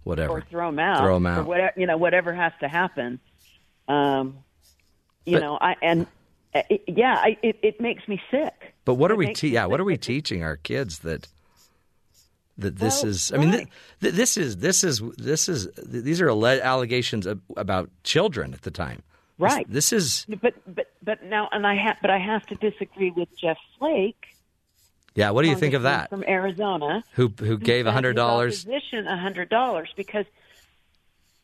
whatever. 0.08 0.34
or 0.34 0.42
throw 0.42 0.70
them 0.70 0.80
out, 0.80 1.02
Throw 1.04 1.16
'em 1.18 1.28
or 1.28 1.30
out. 1.32 1.46
whatever 1.46 1.74
you 1.78 1.86
know, 1.88 1.98
whatever 1.98 2.34
has 2.34 2.54
to 2.62 2.68
happen. 2.68 3.20
Um, 3.88 4.40
you 5.26 5.34
But- 5.34 5.42
know, 5.42 5.58
I 5.60 5.76
and 5.82 6.08
uh, 6.56 6.62
it, 6.70 6.84
yeah, 6.88 7.16
I, 7.20 7.38
it 7.44 7.60
it 7.62 7.82
makes 7.82 8.08
me 8.08 8.22
sick. 8.32 8.74
But 8.86 8.96
what 8.96 9.12
are 9.12 9.16
we? 9.16 9.34
Te- 9.34 9.50
yeah, 9.50 9.66
what 9.66 9.80
are 9.80 9.84
we 9.86 9.98
teaching 9.98 10.44
our 10.44 10.58
kids 10.58 11.00
that 11.00 11.28
that 12.58 12.78
this 12.78 13.04
Well, 13.04 13.12
is? 13.12 13.32
I 13.34 13.38
mean, 13.38 13.52
th- 13.52 13.68
th- 14.02 14.14
this 14.14 14.38
is 14.38 14.58
this 14.58 14.84
is 14.84 15.02
this 15.18 15.48
is 15.50 15.68
these 15.86 16.22
are 16.22 16.30
alle- 16.30 16.46
allegations 16.62 17.28
ab- 17.28 17.42
about 17.56 17.90
children 18.04 18.54
at 18.54 18.62
the 18.62 18.72
time. 18.72 18.98
This- 18.98 19.04
Right. 19.40 19.66
This, 19.70 19.94
is 19.94 20.26
But 20.42 20.56
but 20.74 20.88
but 21.04 21.22
now, 21.24 21.48
and 21.52 21.68
I 21.68 21.76
have, 21.76 21.98
but 22.02 22.10
I 22.10 22.18
have 22.18 22.46
to 22.48 22.56
disagree 22.56 23.12
with 23.12 23.30
Jeff 23.38 23.58
Flake. 23.78 24.26
Yeah. 25.18 25.32
What 25.32 25.42
do 25.44 25.50
you 25.50 25.56
think 25.56 25.74
of 25.74 25.84
that? 25.84 26.10
From 26.10 26.24
Arizona, 26.24 27.04
Who 27.14 27.34
who 27.40 27.58
gave 27.58 27.88
a 27.88 27.92
hundred 27.92 28.16
dollars? 28.16 28.66
Opposition 28.66 29.08
a 29.08 29.18
hundred 29.18 29.50
dollars 29.50 29.90
because 29.98 30.26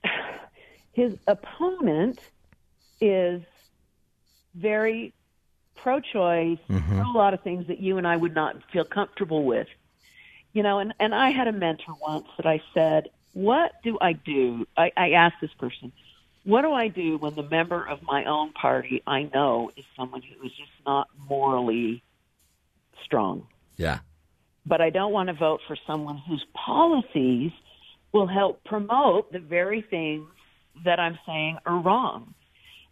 his 0.93 1.17
opponent 1.27 2.19
is 3.01 3.41
very 4.55 5.11
pro-choice, 5.75 6.59
Mm-hmm. 6.69 6.99
a 6.99 7.11
lot 7.11 7.33
of 7.33 7.41
things 7.41 7.67
that 7.67 7.79
you 7.79 7.97
and 7.97 8.07
I 8.07 8.15
would 8.15 8.35
not 8.35 8.55
feel 8.71 8.85
comfortable 8.85 9.43
with. 9.43 9.67
You 10.53 10.61
know, 10.63 10.77
and 10.79 10.93
and 10.99 11.13
I 11.15 11.31
had 11.31 11.47
a 11.47 11.51
mentor 11.51 11.95
once 11.99 12.27
that 12.37 12.45
I 12.45 12.61
said, 12.75 13.09
"What 13.33 13.71
do 13.83 13.97
I 13.99 14.13
do?" 14.13 14.67
I, 14.77 14.91
I 14.95 15.11
asked 15.13 15.37
this 15.41 15.53
person, 15.55 15.91
"What 16.43 16.61
do 16.61 16.71
I 16.73 16.89
do 16.89 17.17
when 17.17 17.33
the 17.33 17.41
member 17.43 17.83
of 17.83 18.03
my 18.03 18.25
own 18.25 18.53
party 18.53 19.01
I 19.07 19.23
know 19.33 19.71
is 19.75 19.83
someone 19.97 20.21
who 20.21 20.45
is 20.45 20.51
just 20.53 20.71
not 20.85 21.07
morally 21.27 22.03
strong?" 23.03 23.47
Yeah. 23.77 23.99
but 24.65 24.81
I 24.81 24.89
don't 24.89 25.11
want 25.11 25.27
to 25.27 25.33
vote 25.33 25.61
for 25.67 25.75
someone 25.85 26.17
whose 26.27 26.45
policies 26.53 27.51
will 28.13 28.27
help 28.27 28.63
promote 28.63 29.31
the 29.31 29.39
very 29.39 29.81
things 29.81 30.27
that 30.85 30.99
I'm 30.99 31.17
saying 31.25 31.57
are 31.65 31.79
wrong. 31.79 32.33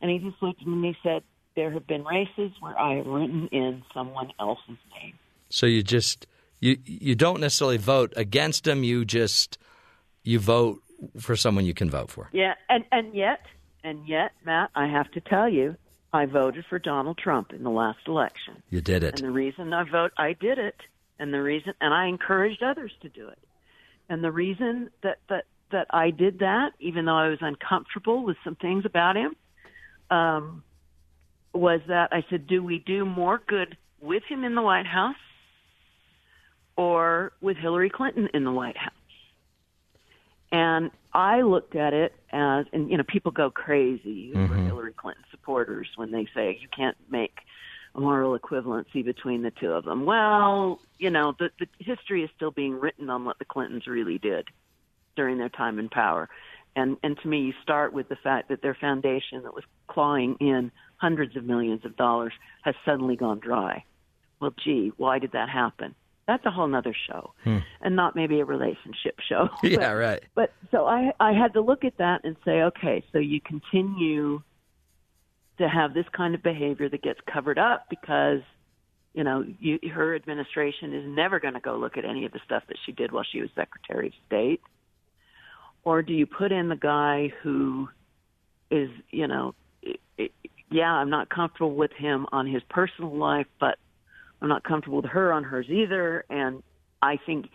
And 0.02 0.10
he 0.12 0.18
just 0.18 0.41
looked 0.41 0.62
at 0.62 0.68
me 0.68 0.74
and 0.74 0.86
he 0.86 0.95
said, 1.03 1.24
There 1.56 1.72
have 1.72 1.86
been 1.88 2.03
races 2.03 2.52
where 2.60 2.78
I 2.78 2.95
have 2.95 3.06
written 3.06 3.48
in 3.52 3.84
someone 3.94 4.32
else's 4.40 4.78
name. 4.99 5.14
So 5.49 5.66
you 5.66 5.84
just 5.84 6.26
you 6.60 6.78
you 6.86 7.16
don't 7.16 7.40
necessarily 7.40 7.78
vote 7.78 8.14
against 8.16 8.64
them. 8.64 8.84
You 8.84 9.06
just 9.06 9.58
you 10.24 10.40
vote 10.40 10.82
for 11.20 11.36
someone 11.36 11.66
you 11.66 11.74
can 11.74 11.90
vote 11.90 12.10
for. 12.10 12.30
Yeah, 12.32 12.53
and, 12.70 12.84
and 12.91 13.14
yet, 13.14 13.40
and 13.84 14.08
yet, 14.08 14.32
Matt, 14.45 14.70
I 14.76 14.88
have 14.88 15.10
to 15.12 15.20
tell 15.22 15.49
you, 15.49 15.76
I 16.13 16.25
voted 16.25 16.65
for 16.69 16.79
Donald 16.79 17.17
Trump 17.17 17.53
in 17.53 17.63
the 17.63 17.69
last 17.69 17.99
election. 18.07 18.61
You 18.69 18.81
did 18.81 19.03
it. 19.03 19.19
And 19.19 19.29
the 19.29 19.31
reason 19.31 19.73
I 19.73 19.83
vote, 19.83 20.11
I 20.17 20.33
did 20.33 20.57
it, 20.57 20.75
and 21.19 21.33
the 21.33 21.41
reason, 21.41 21.73
and 21.79 21.93
I 21.93 22.07
encouraged 22.07 22.61
others 22.61 22.91
to 23.01 23.09
do 23.09 23.29
it. 23.29 23.39
And 24.09 24.23
the 24.23 24.31
reason 24.31 24.89
that 25.03 25.19
that 25.29 25.45
that 25.71 25.88
I 25.89 26.09
did 26.09 26.39
that, 26.39 26.71
even 26.79 27.05
though 27.05 27.17
I 27.17 27.29
was 27.29 27.39
uncomfortable 27.41 28.23
with 28.25 28.35
some 28.43 28.55
things 28.55 28.85
about 28.85 29.15
him, 29.15 29.35
um, 30.09 30.63
was 31.53 31.79
that 31.88 32.09
I 32.11 32.25
said, 32.29 32.47
do 32.47 32.61
we 32.61 32.79
do 32.79 33.05
more 33.05 33.41
good 33.47 33.77
with 34.01 34.23
him 34.27 34.43
in 34.43 34.55
the 34.55 34.61
White 34.61 34.85
House 34.85 35.15
or 36.75 37.31
with 37.41 37.57
Hillary 37.57 37.89
Clinton 37.89 38.29
in 38.33 38.43
the 38.43 38.51
White 38.51 38.77
House? 38.77 38.93
And 40.52 40.91
I 41.14 41.41
looked 41.41 41.76
at 41.76 41.94
it 41.94 42.14
as, 42.32 42.65
and 42.73 42.90
you 42.90 42.98
know, 42.98 43.03
people 43.03 43.32
go 43.32 43.49
crazy 43.49 44.32
for 44.34 44.40
Mhm. 44.40 44.65
Hillary 44.65 44.94
Clinton 44.94 45.23
supporters 45.32 45.88
when 45.95 46.11
they 46.11 46.26
say 46.34 46.57
you 46.61 46.68
can't 46.69 46.98
make 47.10 47.40
a 47.95 47.99
moral 47.99 48.38
equivalency 48.38 49.03
between 49.03 49.41
the 49.41 49.52
two 49.52 49.72
of 49.72 49.86
them. 49.86 50.06
Well, 50.06 50.80
you 50.98 51.10
know, 51.10 51.34
the, 51.38 51.52
the 51.60 51.68
history 51.80 52.23
is 52.23 52.30
still 52.36 52.52
being 52.52 52.80
written 52.80 53.10
on 53.10 53.26
what 53.26 53.40
the 53.40 53.45
Clintons 53.45 53.88
really 53.88 54.18
did 54.18 54.48
during 55.15 55.38
their 55.38 55.49
time 55.49 55.80
in 55.80 55.90
power. 55.90 56.30
And 56.76 56.98
and 57.03 57.18
to 57.19 57.28
me, 57.28 57.41
you 57.41 57.53
start 57.61 57.91
with 57.91 58.07
the 58.07 58.15
fact 58.15 58.48
that 58.48 58.61
their 58.61 58.76
foundation 58.76 59.44
that 59.44 59.53
was 59.53 59.65
clawing 59.88 60.38
in 60.40 60.72
hundreds 60.98 61.36
of 61.36 61.44
millions 61.44 61.84
of 61.84 61.98
dollars 61.98 62.34
has 62.61 62.76
suddenly 62.86 63.18
gone 63.18 63.40
dry. 63.40 63.84
Well, 64.40 64.53
gee, 64.64 64.94
why 64.95 65.19
did 65.19 65.34
that 65.34 65.49
happen? 65.49 65.95
That's 66.32 66.45
a 66.45 66.52
whole 66.52 66.68
nother 66.68 66.95
show, 67.08 67.34
Hmm. 67.44 67.58
and 67.82 67.94
not 67.98 68.16
maybe 68.16 68.40
a 68.40 68.45
relationship 68.45 69.20
show. 69.30 69.49
Yeah, 69.64 69.91
right. 69.91 70.24
But 70.34 70.53
so 70.72 70.86
I 70.86 71.12
I 71.20 71.34
had 71.34 71.52
to 71.56 71.62
look 71.62 71.84
at 71.84 71.98
that 71.98 72.22
and 72.24 72.38
say, 72.45 72.62
okay, 72.64 73.03
so 73.12 73.18
you 73.20 73.41
continue 73.41 74.41
to 75.58 75.68
have 75.68 75.94
this 75.94 76.06
kind 76.14 76.34
of 76.34 76.41
behavior 76.41 76.88
that 76.88 77.02
gets 77.02 77.20
covered 77.32 77.60
up 77.60 77.88
because 77.90 78.40
you 79.14 79.26
know 79.26 79.44
you, 79.60 79.78
her 79.94 80.16
administration 80.16 80.94
is 80.94 81.03
never 81.06 81.41
going 81.41 81.53
to 81.56 81.60
go 81.60 81.76
look 81.76 81.98
at 81.98 82.06
any 82.06 82.26
of 82.26 82.32
the 82.32 82.40
stuff 82.45 82.64
that 82.70 82.78
she 82.86 82.94
did 82.94 83.12
while 83.12 83.26
she 83.30 83.41
was 83.41 83.49
Secretary 83.53 84.08
of 84.08 84.14
State, 84.28 84.62
or 85.84 86.02
do 86.02 86.14
you 86.14 86.26
put 86.26 86.53
in 86.53 86.70
the 86.70 86.78
guy 86.78 87.34
who 87.44 87.90
is 88.70 88.90
you 89.10 89.28
know 89.28 89.53
i- 89.86 89.95
i- 90.18 90.30
yeah, 90.70 90.90
I'm 90.94 91.10
not 91.10 91.28
comfortable 91.30 91.76
with 91.76 91.91
him 91.91 92.26
on 92.32 92.48
his 92.48 92.64
personal 92.70 93.14
life, 93.14 93.48
but 93.60 93.78
I'm 94.41 94.49
not 94.49 94.63
comfortable 94.63 95.01
with 95.01 95.11
her 95.11 95.31
on 95.31 95.43
hers 95.43 95.68
either. 95.69 96.26
And 96.30 96.63
I 97.01 97.18
think 97.26 97.47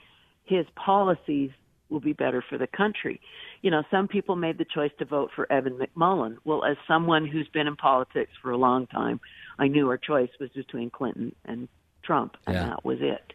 his 0.45 0.67
policies 0.77 1.51
will 1.89 2.01
be 2.01 2.13
better 2.13 2.43
for 2.49 2.59
the 2.59 2.67
country. 2.67 3.21
You 3.63 3.71
know, 3.71 3.83
some 3.91 4.09
people 4.09 4.37
made 4.37 4.59
the 4.59 4.65
choice 4.65 4.91
to 4.99 5.05
vote 5.05 5.31
for 5.35 5.51
Evan 5.53 5.79
McMullin. 5.79 6.37
Well, 6.45 6.65
as 6.65 6.77
someone 6.89 7.27
who's 7.27 7.49
been 7.49 7.67
in 7.67 7.77
politics 7.77 8.33
for 8.43 8.51
a 8.51 8.57
long 8.57 8.87
time, 8.89 9.21
I 9.59 9.69
knew 9.69 9.89
our 9.89 9.97
choice 9.97 10.31
was 10.41 10.51
between 10.51 10.91
Clinton 10.91 11.35
and 11.45 11.69
Trump, 12.03 12.37
and 12.47 12.55
Yeah. 12.55 12.69
that 12.69 12.85
was 12.85 12.99
it. 13.01 13.33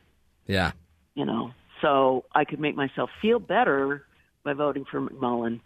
Yeah. 0.48 0.72
You 1.15 1.26
know, 1.26 1.52
so 1.82 2.26
I 2.34 2.45
could 2.45 2.60
make 2.60 2.76
myself 2.76 3.10
feel 3.22 3.40
better 3.40 4.06
by 4.44 4.53
voting 4.53 4.86
for 4.86 5.02
McMullin, 5.02 5.60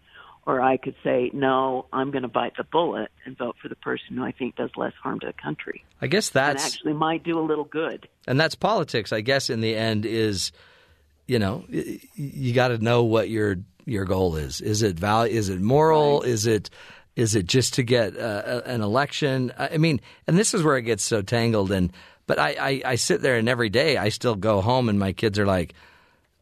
or 0.46 0.62
I 0.62 0.78
could 0.78 0.96
say, 1.04 1.32
no, 1.34 1.88
I'm 1.92 2.12
going 2.12 2.22
to 2.22 2.28
bite 2.28 2.54
the 2.58 2.64
bullet 2.64 3.10
and 3.26 3.36
vote 3.38 3.56
for 3.62 3.68
the 3.68 3.76
person 3.76 4.16
who 4.16 4.24
I 4.24 4.32
think 4.32 4.56
does 4.56 4.70
less 4.76 4.94
harm 5.02 5.20
to 5.22 5.28
the 5.28 5.34
country. 5.34 5.84
I 6.02 6.08
guess 6.08 6.30
and 6.30 6.36
that's 6.36 6.66
actually 6.66 6.94
might 6.94 7.24
do 7.24 7.40
a 7.40 7.42
little 7.42 7.64
good. 7.64 8.08
and 8.28 8.40
that's 8.40 8.56
politics. 8.56 9.12
I 9.12 9.22
guess 9.22 9.50
in 9.50 9.62
the 9.62 9.76
end 9.76 10.06
is, 10.06 10.52
you 11.26 11.40
know, 11.40 11.66
you 11.70 12.54
got 12.54 12.68
to 12.70 12.78
know 12.78 13.04
what 13.04 13.30
your 13.30 13.58
your 13.86 14.06
goal 14.06 14.36
is. 14.36 14.62
Is 14.62 14.82
it 14.82 15.00
val? 15.00 15.24
Is 15.24 15.50
it 15.50 15.62
moral? 15.62 16.22
Is 16.22 16.46
it 16.46 16.70
is 17.16 17.34
it 17.34 17.46
just 17.46 17.76
to 17.76 17.84
get 17.84 18.18
uh, 18.18 18.62
an 18.66 18.82
election? 18.82 19.52
I 19.58 19.70
I 19.70 19.78
mean, 19.78 20.00
and 20.28 20.38
this 20.38 20.54
is 20.54 20.62
where 20.62 20.78
it 20.78 20.84
gets 20.84 21.04
so 21.04 21.22
tangled. 21.24 21.72
And 21.72 21.92
but 22.28 22.38
I, 22.38 22.56
I 22.60 22.82
I 22.92 22.96
sit 22.96 23.22
there 23.22 23.38
and 23.38 23.50
every 23.50 23.70
day 23.70 23.98
I 23.98 24.10
still 24.10 24.36
go 24.36 24.62
home 24.62 24.90
and 24.90 25.00
my 25.00 25.14
kids 25.14 25.40
are 25.40 25.46
like. 25.48 25.74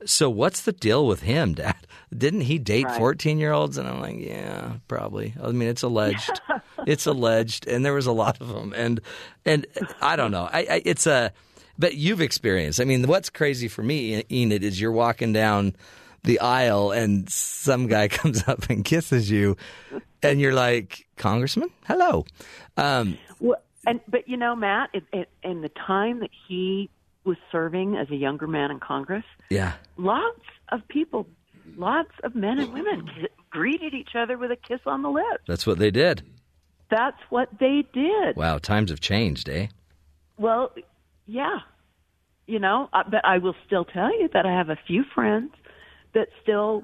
So 0.06 0.30
what's 0.30 0.62
the 0.62 0.72
deal 0.72 1.06
with 1.08 1.22
him, 1.22 1.54
Dad? 1.54 1.76
Didn't 2.18 2.42
he 2.42 2.60
date 2.60 2.90
fourteen 2.92 3.40
year 3.40 3.52
olds? 3.52 3.78
And 3.78 3.88
I'm 3.88 4.00
like, 4.00 4.20
yeah, 4.20 4.74
probably. 4.88 5.34
I 5.42 5.52
mean, 5.52 5.68
it's 5.68 5.82
alleged. 5.82 6.42
it's 6.88 7.08
alleged, 7.08 7.68
and 7.68 7.84
there 7.84 7.94
was 7.94 8.06
a 8.06 8.12
lot 8.12 8.40
of 8.40 8.50
them. 8.50 8.74
And 8.76 9.00
and 9.46 9.66
I 10.02 10.16
don't 10.16 10.32
know. 10.32 10.48
I, 10.52 10.60
I 10.60 10.82
it's 10.86 11.08
a, 11.08 11.34
but 11.80 11.96
you've 11.96 12.22
experienced. 12.22 12.80
I 12.80 12.84
mean, 12.84 13.08
what's 13.08 13.30
crazy 13.32 13.68
for 13.68 13.82
me, 13.82 14.24
Enid, 14.32 14.64
is 14.64 14.80
you're 14.80 14.92
walking 14.92 15.34
down 15.34 15.76
the 16.24 16.40
aisle 16.40 16.92
and 16.92 17.30
some 17.30 17.88
guy 17.88 18.08
comes 18.10 18.48
up 18.48 18.70
and 18.70 18.86
kisses 18.86 19.32
you, 19.32 19.58
and 20.22 20.40
you're 20.40 20.54
like, 20.54 21.08
Congressman, 21.18 21.70
hello. 21.88 22.26
Um, 22.78 23.18
Well, 23.40 23.58
and 23.86 24.00
but 24.08 24.28
you 24.28 24.38
know, 24.38 24.56
Matt, 24.56 24.92
it, 24.94 25.04
it, 25.12 25.30
in 25.44 25.62
the 25.62 25.70
time 25.70 26.20
that 26.20 26.30
he 26.48 26.90
was 27.26 27.38
serving 27.52 27.96
as 27.96 28.10
a 28.10 28.16
younger 28.16 28.48
man 28.48 28.72
in 28.72 28.80
Congress, 28.80 29.24
yeah. 29.50 29.74
lots 29.98 30.42
of 30.72 30.88
people, 30.88 31.28
lots 31.78 32.12
of 32.24 32.36
men 32.36 32.60
and 32.60 32.74
women 32.74 33.10
greeted 33.50 33.94
each 33.94 34.16
other 34.16 34.38
with 34.38 34.52
a 34.52 34.56
kiss 34.56 34.82
on 34.86 35.02
the 35.04 35.10
lips. 35.10 35.44
That's 35.48 35.66
what 35.66 35.78
they 35.80 35.92
did. 35.92 36.22
That's 36.90 37.20
what 37.30 37.50
they 37.60 37.84
did. 37.94 38.36
Wow, 38.36 38.58
times 38.58 38.90
have 38.92 39.00
changed, 39.00 39.48
eh? 39.50 39.68
Well, 40.38 40.74
yeah, 41.26 41.60
you 42.46 42.60
know, 42.60 42.90
but 42.92 43.24
I 43.24 43.38
will 43.38 43.56
still 43.66 43.86
tell 43.86 44.12
you 44.20 44.30
that 44.34 44.46
I 44.46 44.52
have 44.52 44.70
a 44.70 44.78
few 44.88 45.04
friends 45.16 45.52
that 46.14 46.28
still 46.42 46.84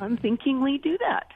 unthinkingly 0.00 0.78
do 0.82 0.96
that. 0.98 1.26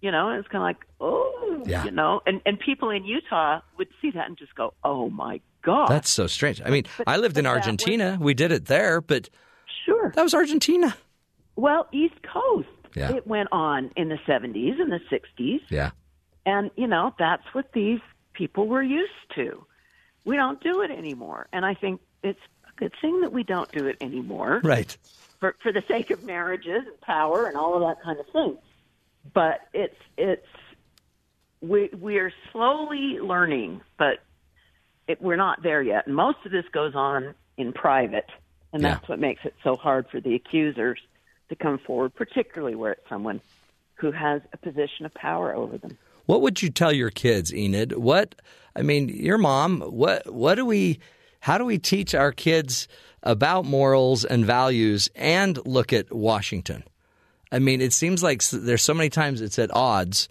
You 0.00 0.12
know, 0.12 0.28
and 0.30 0.38
it's 0.38 0.48
kind 0.48 0.62
of 0.62 0.66
like, 0.66 0.86
oh, 1.00 1.62
Yeah. 1.66 1.84
you 1.84 1.90
know, 1.90 2.20
and 2.26 2.40
and 2.46 2.58
people 2.58 2.90
in 2.90 3.04
Utah 3.04 3.60
would 3.78 3.88
see 4.00 4.10
that 4.12 4.26
and 4.28 4.36
just 4.38 4.54
go, 4.54 4.74
oh 4.84 5.10
my 5.10 5.40
god, 5.72 5.88
That's 5.90 6.10
so 6.10 6.26
strange. 6.26 6.60
I 6.64 6.70
mean, 6.70 6.84
But- 6.98 7.08
I 7.08 7.16
lived 7.16 7.36
in 7.38 7.46
Argentina. 7.46 8.16
we 8.20 8.34
did 8.34 8.50
it 8.52 8.64
there, 8.66 9.00
but 9.00 9.28
sure, 9.84 10.12
that 10.14 10.22
was 10.22 10.34
Argentina. 10.34 10.96
Well, 11.56 11.86
East 11.92 12.20
Coast. 12.22 12.68
Yeah. 12.94 13.12
It 13.16 13.26
went 13.26 13.48
on 13.52 13.90
in 13.96 14.08
the 14.08 14.18
70s 14.26 14.80
and 14.80 14.90
the 14.90 15.00
60s. 15.10 15.60
Yeah. 15.68 15.90
And, 16.46 16.70
you 16.76 16.86
know, 16.86 17.14
that's 17.18 17.44
what 17.52 17.72
these 17.72 18.00
people 18.32 18.66
were 18.66 18.82
used 18.82 19.12
to. 19.34 19.64
We 20.24 20.36
don't 20.36 20.60
do 20.62 20.80
it 20.82 20.90
anymore. 20.90 21.48
And 21.52 21.64
I 21.66 21.74
think 21.74 22.00
it's 22.22 22.40
a 22.68 22.72
good 22.80 22.92
thing 23.00 23.20
that 23.22 23.32
we 23.32 23.42
don't 23.44 23.70
do 23.72 23.86
it 23.86 23.96
anymore 24.00 24.60
Right. 24.64 24.96
for, 25.40 25.54
for 25.62 25.70
the 25.72 25.82
sake 25.86 26.10
of 26.10 26.24
marriages 26.24 26.82
and 26.86 27.00
power 27.02 27.46
and 27.46 27.56
all 27.56 27.74
of 27.74 27.80
that 27.88 28.02
kind 28.02 28.18
of 28.18 28.26
thing. 28.32 28.56
But 29.34 29.60
it's, 29.74 30.00
it's, 30.16 30.46
we, 31.60 31.90
we're 31.92 32.32
slowly 32.52 33.18
learning, 33.20 33.80
but 33.98 34.20
it, 35.08 35.20
we're 35.20 35.36
not 35.36 35.62
there 35.62 35.82
yet. 35.82 36.06
And 36.06 36.14
most 36.14 36.38
of 36.44 36.52
this 36.52 36.64
goes 36.72 36.94
on 36.94 37.34
in 37.56 37.72
private. 37.72 38.28
And 38.72 38.82
Yeah. 38.82 38.94
that's 38.94 39.08
what 39.08 39.18
makes 39.18 39.44
it 39.44 39.54
so 39.64 39.74
hard 39.76 40.06
for 40.10 40.20
the 40.20 40.34
accusers 40.34 41.00
to 41.48 41.56
come 41.56 41.78
forward, 41.78 42.14
particularly 42.14 42.74
where 42.76 42.92
it's 42.92 43.08
someone 43.08 43.40
who 43.94 44.12
has 44.12 44.42
a 44.52 44.56
position 44.58 45.06
of 45.06 45.14
power 45.14 45.54
over 45.54 45.78
them. 45.78 45.96
What 46.26 46.42
would 46.42 46.62
you 46.62 46.68
tell 46.68 46.92
your 46.92 47.10
kids, 47.10 47.52
Enid? 47.52 47.96
What 47.96 48.34
I 48.76 48.82
mean, 48.82 49.08
your 49.08 49.38
mom. 49.38 49.80
What 49.80 50.32
what 50.32 50.54
do 50.56 50.64
we? 50.66 51.00
How 51.40 51.56
do 51.56 51.64
we 51.64 51.78
teach 51.78 52.14
our 52.14 52.32
kids 52.32 52.86
about 53.22 53.64
morals 53.64 54.24
and 54.24 54.44
values 54.44 55.08
and 55.16 55.58
look 55.66 55.92
at 55.92 56.12
Washington? 56.12 56.84
I 57.50 57.60
mean, 57.60 57.80
it 57.80 57.92
seems 57.94 58.22
like 58.22 58.42
there's 58.44 58.82
so 58.82 58.92
many 58.92 59.08
times 59.08 59.40
it's 59.40 59.58
at 59.58 59.74
odds. 59.74 60.28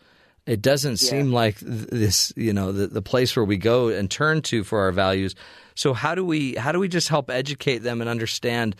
It 0.47 0.61
doesn't 0.61 1.01
Yeah. 1.01 1.09
seem 1.09 1.31
like 1.33 1.57
this, 1.59 2.31
you 2.37 2.53
know, 2.53 2.71
the, 2.71 2.87
the 2.87 3.01
place 3.01 3.35
where 3.35 3.45
we 3.45 3.57
go 3.57 3.89
and 3.89 4.09
turn 4.09 4.41
to 4.43 4.63
for 4.63 4.79
our 4.79 4.93
values. 4.93 5.35
So 5.75 5.93
how 5.93 6.15
do 6.15 6.25
we 6.25 6.55
how 6.55 6.71
do 6.71 6.79
we 6.79 6.87
just 6.87 7.09
help 7.09 7.29
educate 7.29 7.79
them 7.79 7.99
and 8.01 8.09
understand 8.09 8.75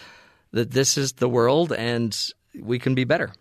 that 0.52 0.72
this 0.72 0.98
is 0.98 1.14
the 1.14 1.28
world 1.30 1.74
and 1.74 2.18
we 2.60 2.80
can 2.80 2.96
be 2.96 3.04
better? 3.04 3.32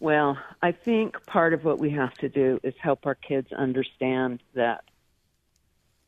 Well, 0.00 0.36
I 0.62 0.72
think 0.72 1.24
part 1.26 1.54
of 1.54 1.64
what 1.64 1.78
we 1.78 1.90
have 1.90 2.14
to 2.14 2.28
do 2.28 2.58
is 2.64 2.74
help 2.80 3.06
our 3.06 3.14
kids 3.14 3.52
understand 3.52 4.42
that 4.54 4.82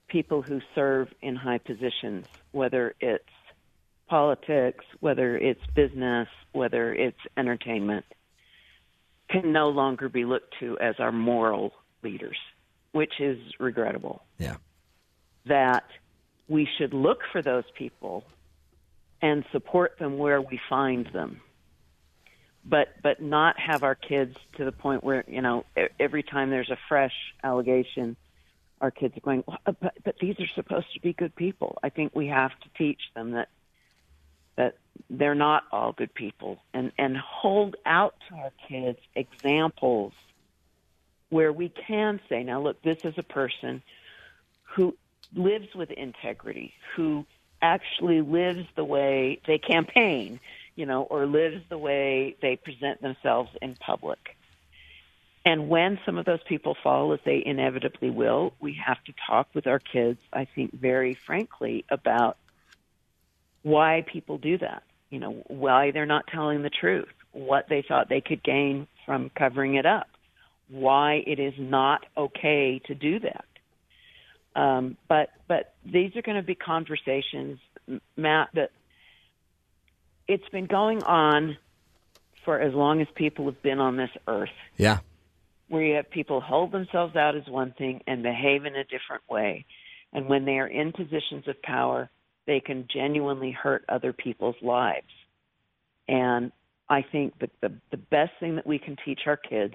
people 0.08 0.42
who 0.42 0.60
serve 0.74 1.12
in 1.22 1.36
high 1.36 1.58
positions, 1.58 2.26
whether 2.50 2.94
it's 2.98 3.22
politics, 4.08 4.84
whether 5.00 5.36
it's 5.36 5.64
business, 5.74 6.28
whether 6.52 6.92
it's 6.92 7.18
entertainment, 7.36 8.04
can 9.42 9.52
no 9.52 9.68
longer 9.68 10.08
be 10.08 10.24
looked 10.24 10.54
to 10.60 10.78
as 10.78 10.94
our 10.98 11.12
moral 11.12 11.72
leaders, 12.02 12.36
which 12.92 13.20
is 13.20 13.38
regrettable. 13.58 14.22
Yeah. 14.38 14.56
That 15.46 15.84
we 16.48 16.68
should 16.78 16.94
look 16.94 17.18
for 17.32 17.42
those 17.42 17.64
people 17.76 18.24
and 19.22 19.44
support 19.52 19.98
them 19.98 20.18
where 20.18 20.40
we 20.40 20.60
find 20.68 21.06
them 21.12 21.40
but 22.64 22.88
but 23.02 23.20
not 23.20 23.58
have 23.58 23.82
our 23.82 23.94
kids 23.94 24.36
to 24.56 24.64
the 24.64 24.72
point 24.72 25.04
where 25.04 25.24
you 25.26 25.42
know 25.42 25.64
every 26.00 26.22
time 26.22 26.50
there's 26.50 26.70
a 26.70 26.78
fresh 26.88 27.12
allegation 27.42 28.16
our 28.80 28.90
kids 28.90 29.16
are 29.16 29.20
going 29.20 29.44
"Well, 29.46 29.58
but 29.66 29.94
but 30.04 30.16
these 30.20 30.36
are 30.40 30.48
supposed 30.54 30.86
to 30.94 31.00
be 31.00 31.12
good 31.12 31.34
people 31.36 31.78
i 31.82 31.90
think 31.90 32.14
we 32.14 32.28
have 32.28 32.50
to 32.50 32.68
teach 32.76 33.00
them 33.14 33.32
that 33.32 33.48
that 34.56 34.76
they're 35.10 35.34
not 35.34 35.64
all 35.72 35.92
good 35.92 36.12
people 36.14 36.58
and 36.72 36.92
and 36.98 37.16
hold 37.16 37.76
out 37.84 38.14
to 38.28 38.34
our 38.36 38.52
kids 38.68 38.98
examples 39.14 40.12
where 41.30 41.52
we 41.52 41.68
can 41.68 42.20
say 42.28 42.42
now 42.42 42.60
look 42.60 42.80
this 42.82 43.04
is 43.04 43.14
a 43.18 43.22
person 43.22 43.82
who 44.62 44.96
lives 45.34 45.74
with 45.74 45.90
integrity 45.90 46.72
who 46.94 47.26
actually 47.60 48.20
lives 48.20 48.66
the 48.76 48.84
way 48.84 49.40
they 49.46 49.58
campaign 49.58 50.38
you 50.76 50.86
know, 50.86 51.02
or 51.02 51.26
lives 51.26 51.62
the 51.68 51.78
way 51.78 52.36
they 52.40 52.56
present 52.56 53.00
themselves 53.00 53.50
in 53.62 53.76
public. 53.76 54.36
And 55.46 55.68
when 55.68 55.98
some 56.06 56.16
of 56.16 56.24
those 56.24 56.42
people 56.42 56.76
fall, 56.82 57.12
as 57.12 57.20
they 57.24 57.42
inevitably 57.44 58.10
will, 58.10 58.54
we 58.60 58.80
have 58.84 59.02
to 59.04 59.12
talk 59.26 59.48
with 59.54 59.66
our 59.66 59.78
kids, 59.78 60.18
I 60.32 60.46
think, 60.46 60.72
very 60.72 61.14
frankly, 61.14 61.84
about 61.90 62.38
why 63.64 64.04
people 64.06 64.38
do 64.38 64.56
that. 64.58 64.84
You 65.10 65.18
know, 65.18 65.42
why 65.48 65.90
they're 65.90 66.06
not 66.06 66.26
telling 66.28 66.62
the 66.62 66.70
truth, 66.70 67.08
what 67.32 67.66
they 67.68 67.82
thought 67.86 68.08
they 68.08 68.20
could 68.20 68.42
gain 68.44 68.86
from 69.04 69.30
covering 69.36 69.74
it 69.74 69.86
up, 69.86 70.06
why 70.68 71.22
it 71.26 71.40
is 71.40 71.54
not 71.58 72.06
okay 72.16 72.80
to 72.86 72.94
do 72.94 73.18
that. 73.20 73.44
Um, 74.56 74.96
but 75.08 75.30
but 75.48 75.74
these 75.84 76.14
are 76.16 76.22
going 76.22 76.36
to 76.36 76.42
be 76.42 76.54
conversations, 76.54 77.58
Matt, 78.16 78.50
that 78.54 78.70
it's 80.28 80.48
been 80.50 80.66
going 80.66 81.02
on 81.02 81.56
for 82.44 82.60
as 82.60 82.72
long 82.74 83.00
as 83.00 83.08
people 83.14 83.46
have 83.46 83.60
been 83.62 83.80
on 83.80 83.96
this 83.96 84.10
earth, 84.28 84.50
Yeah. 84.76 84.98
where 85.68 85.82
you 85.82 85.94
have 85.94 86.10
people 86.10 86.40
hold 86.40 86.72
themselves 86.72 87.16
out 87.16 87.34
as 87.34 87.46
one 87.48 87.72
thing 87.72 88.02
and 88.06 88.22
behave 88.22 88.64
in 88.64 88.76
a 88.76 88.84
different 88.84 89.22
way. 89.28 89.64
And 90.12 90.28
when 90.28 90.44
they 90.44 90.58
are 90.58 90.66
in 90.66 90.92
positions 90.92 91.48
of 91.48 91.60
power, 91.62 92.10
they 92.46 92.60
can 92.60 92.86
genuinely 92.92 93.50
hurt 93.50 93.84
other 93.88 94.12
people's 94.12 94.56
lives. 94.62 95.06
And 96.08 96.52
I 96.88 97.02
think 97.02 97.38
that 97.38 97.50
the, 97.60 97.72
the 97.90 97.96
best 97.96 98.32
thing 98.40 98.56
that 98.56 98.66
we 98.66 98.78
can 98.78 98.96
teach 99.04 99.20
our 99.26 99.36
kids 99.36 99.74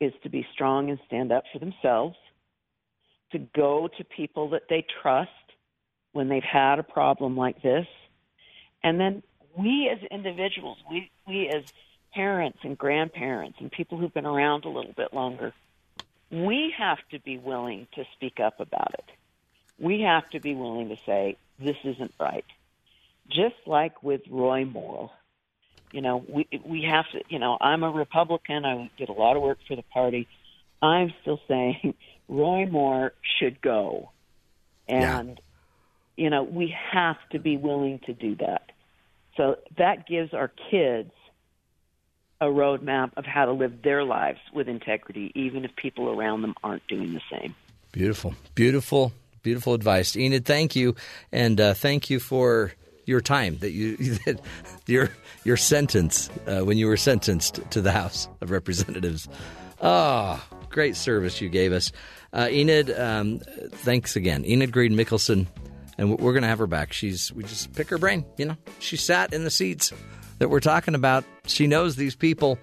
is 0.00 0.12
to 0.22 0.28
be 0.28 0.46
strong 0.52 0.90
and 0.90 0.98
stand 1.06 1.32
up 1.32 1.44
for 1.52 1.58
themselves, 1.58 2.16
to 3.30 3.38
go 3.38 3.88
to 3.96 4.04
people 4.04 4.50
that 4.50 4.62
they 4.68 4.84
trust 5.02 5.30
when 6.12 6.28
they've 6.28 6.42
had 6.42 6.78
a 6.78 6.82
problem 6.82 7.36
like 7.36 7.62
this, 7.62 7.86
and 8.82 9.00
then 9.00 9.22
we 9.56 9.88
as 9.88 9.98
individuals, 10.10 10.78
we 10.90 11.10
we 11.26 11.48
as 11.48 11.62
parents 12.12 12.58
and 12.62 12.76
grandparents 12.76 13.58
and 13.60 13.70
people 13.70 13.96
who've 13.96 14.12
been 14.12 14.26
around 14.26 14.64
a 14.64 14.68
little 14.68 14.92
bit 14.92 15.14
longer, 15.14 15.52
we 16.30 16.74
have 16.76 16.98
to 17.10 17.18
be 17.20 17.38
willing 17.38 17.86
to 17.94 18.04
speak 18.14 18.40
up 18.40 18.60
about 18.60 18.94
it. 18.94 19.04
We 19.78 20.02
have 20.02 20.28
to 20.30 20.40
be 20.40 20.54
willing 20.54 20.88
to 20.90 20.96
say, 21.06 21.36
this 21.58 21.76
isn't 21.84 22.12
right. 22.18 22.44
Just 23.28 23.54
like 23.66 24.02
with 24.02 24.22
Roy 24.30 24.64
Moore. 24.64 25.10
You 25.92 26.00
know, 26.00 26.24
we 26.26 26.48
we 26.64 26.82
have 26.90 27.04
to. 27.12 27.22
You 27.28 27.38
know, 27.38 27.58
I'm 27.60 27.82
a 27.82 27.90
Republican. 27.90 28.64
I 28.64 28.90
did 28.96 29.08
a 29.08 29.12
lot 29.12 29.36
of 29.36 29.42
work 29.42 29.58
for 29.68 29.76
the 29.76 29.82
party. 29.82 30.26
I'm 30.80 31.12
still 31.20 31.40
saying 31.46 31.94
Roy 32.28 32.66
Moore 32.66 33.12
should 33.38 33.60
go, 33.60 34.10
and 34.88 35.40
you 36.16 36.30
know 36.30 36.42
we 36.42 36.74
have 36.92 37.16
to 37.32 37.38
be 37.38 37.56
willing 37.56 38.00
to 38.06 38.14
do 38.14 38.36
that. 38.36 38.70
So 39.36 39.56
that 39.78 40.06
gives 40.06 40.34
our 40.34 40.50
kids 40.70 41.10
a 42.40 42.46
roadmap 42.46 43.12
of 43.16 43.24
how 43.24 43.44
to 43.44 43.52
live 43.52 43.82
their 43.82 44.02
lives 44.02 44.40
with 44.52 44.68
integrity, 44.68 45.30
even 45.34 45.64
if 45.64 45.74
people 45.76 46.08
around 46.08 46.42
them 46.42 46.54
aren't 46.64 46.86
doing 46.88 47.14
the 47.14 47.20
same. 47.30 47.54
Beautiful, 47.92 48.34
beautiful, 48.54 49.12
beautiful 49.42 49.74
advice, 49.74 50.16
Enid. 50.16 50.44
Thank 50.44 50.76
you, 50.76 50.94
and 51.30 51.60
uh, 51.60 51.74
thank 51.74 52.10
you 52.10 52.20
for 52.20 52.72
your 53.04 53.20
time 53.20 53.58
that 53.58 53.72
you 53.72 53.96
that 54.26 54.40
your 54.86 55.10
your 55.44 55.56
sentence 55.56 56.30
uh, 56.46 56.60
when 56.60 56.78
you 56.78 56.86
were 56.86 56.96
sentenced 56.96 57.60
to 57.70 57.80
the 57.80 57.92
House 57.92 58.28
of 58.40 58.50
Representatives. 58.50 59.28
Ah, 59.80 60.46
oh, 60.52 60.58
great 60.68 60.96
service 60.96 61.40
you 61.40 61.48
gave 61.48 61.72
us, 61.72 61.92
uh, 62.32 62.48
Enid. 62.50 62.90
Um, 62.90 63.40
thanks 63.70 64.16
again, 64.16 64.44
Enid 64.44 64.72
Greene 64.72 64.94
Mickelsen, 64.94 65.46
and 65.98 66.18
we're 66.18 66.32
going 66.32 66.42
to 66.42 66.48
have 66.48 66.60
her 66.60 66.66
back. 66.66 66.92
She's 66.92 67.32
we 67.32 67.42
just 67.42 67.72
pick 67.74 67.88
her 67.90 67.98
brain. 67.98 68.24
You 68.36 68.46
know, 68.46 68.56
she 68.78 68.96
sat 68.96 69.32
in 69.32 69.44
the 69.44 69.50
seats 69.50 69.92
that 70.38 70.48
we're 70.48 70.60
talking 70.60 70.94
about. 70.94 71.24
She 71.46 71.66
knows 71.66 71.96
these 71.96 72.14
people, 72.14 72.58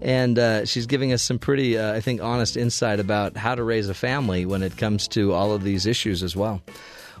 and 0.00 0.38
uh, 0.38 0.64
she's 0.64 0.86
giving 0.86 1.12
us 1.12 1.22
some 1.22 1.38
pretty, 1.38 1.78
uh, 1.78 1.94
I 1.94 2.00
think, 2.00 2.22
honest 2.22 2.56
insight 2.56 3.00
about 3.00 3.36
how 3.36 3.54
to 3.54 3.62
raise 3.62 3.88
a 3.88 3.94
family 3.94 4.46
when 4.46 4.62
it 4.62 4.76
comes 4.76 5.08
to 5.08 5.32
all 5.32 5.52
of 5.52 5.62
these 5.62 5.86
issues 5.86 6.22
as 6.22 6.36
well. 6.36 6.62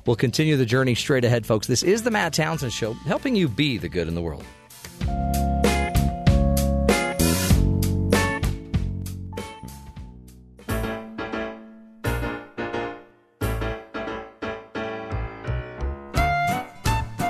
We'll 0.06 0.16
continue 0.16 0.56
the 0.56 0.66
journey 0.66 0.94
straight 0.94 1.24
ahead, 1.24 1.44
folks. 1.44 1.66
This 1.66 1.82
is 1.82 2.02
the 2.02 2.10
Matt 2.10 2.32
Townsend 2.32 2.72
Show, 2.72 2.94
helping 2.94 3.36
you 3.36 3.48
be 3.48 3.78
the 3.78 3.88
good 3.88 4.08
in 4.08 4.14
the 4.14 4.22
world. 4.22 4.44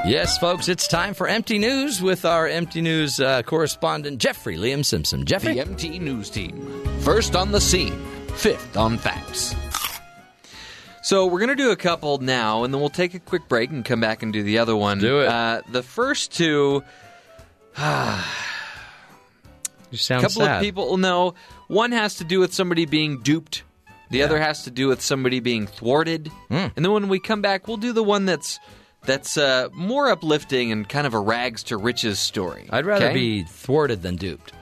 Yes, 0.08 0.38
folks, 0.38 0.68
it's 0.68 0.88
time 0.88 1.12
for 1.12 1.28
Empty 1.28 1.58
News 1.58 2.00
with 2.00 2.24
our 2.24 2.48
Empty 2.48 2.80
News 2.80 3.20
uh, 3.20 3.42
correspondent, 3.42 4.18
Jeffrey 4.18 4.56
Liam 4.56 4.82
Simpson. 4.82 5.26
Jeffrey? 5.26 5.52
The 5.52 5.60
Empty 5.60 5.98
News 5.98 6.30
team. 6.30 6.82
First 7.00 7.36
on 7.36 7.52
the 7.52 7.60
scene, 7.60 7.92
fifth 8.34 8.74
on 8.74 8.96
facts. 8.96 9.54
So 11.02 11.26
we're 11.26 11.40
going 11.40 11.50
to 11.50 11.62
do 11.62 11.72
a 11.72 11.76
couple 11.76 12.16
now, 12.18 12.64
and 12.64 12.72
then 12.72 12.80
we'll 12.80 12.88
take 12.88 13.12
a 13.12 13.18
quick 13.18 13.48
break 13.48 13.68
and 13.68 13.84
come 13.84 14.00
back 14.00 14.22
and 14.22 14.32
do 14.32 14.42
the 14.42 14.58
other 14.58 14.74
one. 14.74 14.98
Do 14.98 15.20
it. 15.20 15.28
Uh, 15.28 15.60
the 15.70 15.82
first 15.82 16.32
two. 16.32 16.82
you 17.76 17.82
sound 19.92 19.98
sad. 19.98 20.18
A 20.20 20.22
couple 20.22 20.28
sad. 20.42 20.56
of 20.56 20.62
people. 20.62 20.96
No, 20.96 21.34
one 21.66 21.92
has 21.92 22.14
to 22.16 22.24
do 22.24 22.40
with 22.40 22.54
somebody 22.54 22.86
being 22.86 23.20
duped. 23.20 23.62
The 24.10 24.18
Yeah. 24.18 24.24
other 24.24 24.40
has 24.40 24.62
to 24.62 24.70
do 24.70 24.88
with 24.88 25.02
somebody 25.02 25.40
being 25.40 25.66
thwarted. 25.66 26.28
Hmm. 26.48 26.68
And 26.76 26.82
then 26.82 26.92
when 26.92 27.08
we 27.10 27.20
come 27.20 27.42
back, 27.42 27.68
we'll 27.68 27.76
do 27.76 27.92
the 27.92 28.02
one 28.02 28.24
that's 28.24 28.58
that's 29.04 29.36
uh, 29.38 29.68
more 29.72 30.08
uplifting 30.08 30.72
and 30.72 30.88
kind 30.88 31.06
of 31.06 31.14
a 31.14 31.18
rags 31.20 31.62
to 31.64 31.76
riches 31.76 32.18
story. 32.18 32.66
I'd 32.70 32.86
rather 32.86 33.06
okay? 33.06 33.14
be 33.14 33.42
thwarted 33.44 34.02
than 34.02 34.16
duped. 34.16 34.52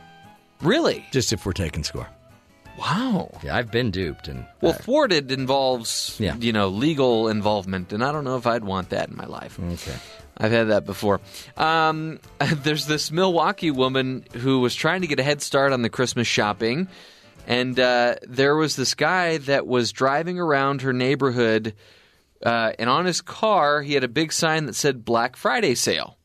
really. 0.63 1.05
Just 1.13 1.33
if 1.33 1.45
we're 1.47 1.53
taking 1.53 1.85
score. 1.85 2.07
Wow. 2.79 3.31
Yeah, 3.43 3.57
I've 3.57 3.71
been 3.71 3.91
duped, 3.91 4.29
and 4.29 4.45
Well, 4.61 4.75
thwarted 4.75 5.33
involves, 5.33 6.15
Yeah. 6.19 6.37
you 6.37 6.53
know, 6.53 6.69
legal 6.69 7.29
involvement, 7.29 7.93
and 7.93 8.05
I 8.05 8.13
don't 8.13 8.25
know 8.25 8.37
if 8.37 8.47
I'd 8.47 8.65
want 8.65 8.91
that 8.91 9.09
in 9.09 9.17
my 9.17 9.25
life. 9.27 9.59
okay. 9.59 9.97
I've 10.39 10.53
had 10.53 10.69
that 10.69 10.85
before. 10.85 11.23
Um, 11.57 12.21
there's 12.63 12.85
this 12.87 13.11
Milwaukee 13.11 13.71
woman 13.71 14.25
who 14.35 14.61
was 14.61 14.75
trying 14.75 15.01
to 15.01 15.07
get 15.07 15.19
a 15.19 15.23
head 15.23 15.41
start 15.41 15.73
on 15.73 15.81
the 15.81 15.89
Christmas 15.89 16.27
shopping, 16.29 16.89
and 17.47 17.81
uh, 17.81 18.17
there 18.23 18.55
was 18.57 18.77
this 18.77 18.93
guy 18.95 19.39
that 19.39 19.67
was 19.67 19.93
driving 19.93 20.39
around 20.39 20.83
her 20.83 20.93
neighborhood, 20.93 21.73
uh, 22.45 22.73
and 22.79 22.91
on 22.91 23.05
his 23.05 23.21
car 23.21 23.83
he 23.83 23.95
had 23.95 24.05
a 24.05 24.09
big 24.09 24.33
sign 24.33 24.67
that 24.67 24.75
said 24.75 25.05
Black 25.05 25.37
Friday 25.37 25.75
sale. 25.75 26.19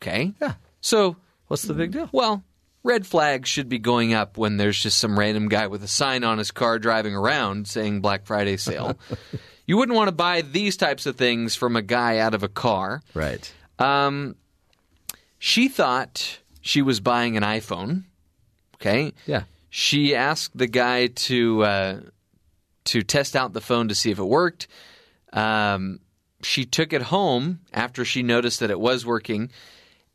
Okay. 0.00 0.32
Yeah. 0.40 0.54
So 0.80 1.16
What's 1.48 1.62
the 1.62 1.74
big 1.74 1.92
deal? 1.92 2.08
well, 2.12 2.44
red 2.82 3.06
flags 3.06 3.48
should 3.48 3.68
be 3.68 3.78
going 3.78 4.14
up 4.14 4.36
when 4.38 4.56
there's 4.56 4.80
just 4.80 4.98
some 4.98 5.18
random 5.18 5.48
guy 5.48 5.66
with 5.66 5.82
a 5.82 5.88
sign 5.88 6.24
on 6.24 6.38
his 6.38 6.50
car 6.50 6.78
driving 6.78 7.14
around 7.14 7.66
saying 7.68 8.00
Black 8.00 8.26
Friday 8.26 8.56
sale. 8.56 8.98
you 9.66 9.76
wouldn't 9.76 9.96
want 9.96 10.08
to 10.08 10.12
buy 10.12 10.42
these 10.42 10.76
types 10.76 11.06
of 11.06 11.16
things 11.16 11.54
from 11.54 11.76
a 11.76 11.82
guy 11.82 12.18
out 12.18 12.34
of 12.34 12.42
a 12.42 12.48
car. 12.48 13.02
Right. 13.14 13.52
Um, 13.78 14.36
she 15.38 15.68
thought 15.68 16.40
she 16.60 16.82
was 16.82 17.00
buying 17.00 17.36
an 17.36 17.42
iPhone. 17.42 18.04
Okay. 18.76 19.12
Yeah. 19.26 19.44
She 19.70 20.14
asked 20.14 20.56
the 20.56 20.66
guy 20.66 21.08
to 21.08 21.62
uh, 21.64 22.00
to 22.84 23.02
test 23.02 23.36
out 23.36 23.52
the 23.52 23.60
phone 23.60 23.88
to 23.88 23.94
see 23.94 24.10
if 24.10 24.18
it 24.18 24.24
worked. 24.24 24.66
Um, 25.32 26.00
she 26.42 26.64
took 26.64 26.92
it 26.92 27.02
home 27.02 27.60
after 27.72 28.04
she 28.04 28.22
noticed 28.22 28.60
that 28.60 28.70
it 28.70 28.80
was 28.80 29.04
working, 29.04 29.50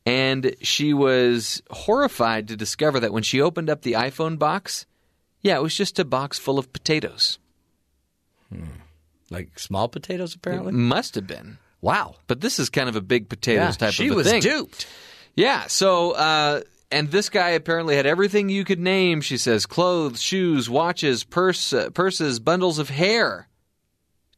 and 0.05 0.55
she 0.61 0.93
was 0.93 1.61
horrified 1.69 2.47
to 2.47 2.55
discover 2.55 2.99
that 3.01 3.13
when 3.13 3.23
she 3.23 3.41
opened 3.41 3.69
up 3.69 3.81
the 3.81 3.93
iPhone 3.93 4.39
box, 4.39 4.85
yeah, 5.41 5.57
it 5.57 5.61
was 5.61 5.75
just 5.75 5.99
a 5.99 6.05
box 6.05 6.39
full 6.39 6.57
of 6.57 6.71
potatoes. 6.73 7.39
Like 9.29 9.57
small 9.57 9.87
potatoes, 9.87 10.35
apparently? 10.35 10.69
It 10.69 10.75
must 10.75 11.15
have 11.15 11.27
been. 11.27 11.57
Wow. 11.81 12.15
But 12.27 12.41
this 12.41 12.59
is 12.59 12.69
kind 12.69 12.87
of 12.87 12.95
a 12.95 13.01
big 13.01 13.29
potatoes 13.29 13.75
Yeah, 13.75 13.87
type 13.87 13.93
she 13.93 14.07
of 14.07 14.13
a 14.13 14.15
was 14.15 14.31
duped. 14.31 14.87
Yeah. 15.35 15.67
So, 15.67 16.11
uh, 16.11 16.61
and 16.91 17.09
this 17.09 17.29
guy 17.29 17.49
apparently 17.49 17.95
had 17.95 18.05
everything 18.05 18.49
you 18.49 18.63
could 18.63 18.79
name. 18.79 19.21
She 19.21 19.37
says 19.37 19.65
clothes, 19.65 20.21
shoes, 20.21 20.69
watches, 20.69 21.23
purse, 21.23 21.73
uh, 21.73 21.89
purses, 21.89 22.39
bundles 22.39 22.77
of 22.77 22.89
hair, 22.89 23.47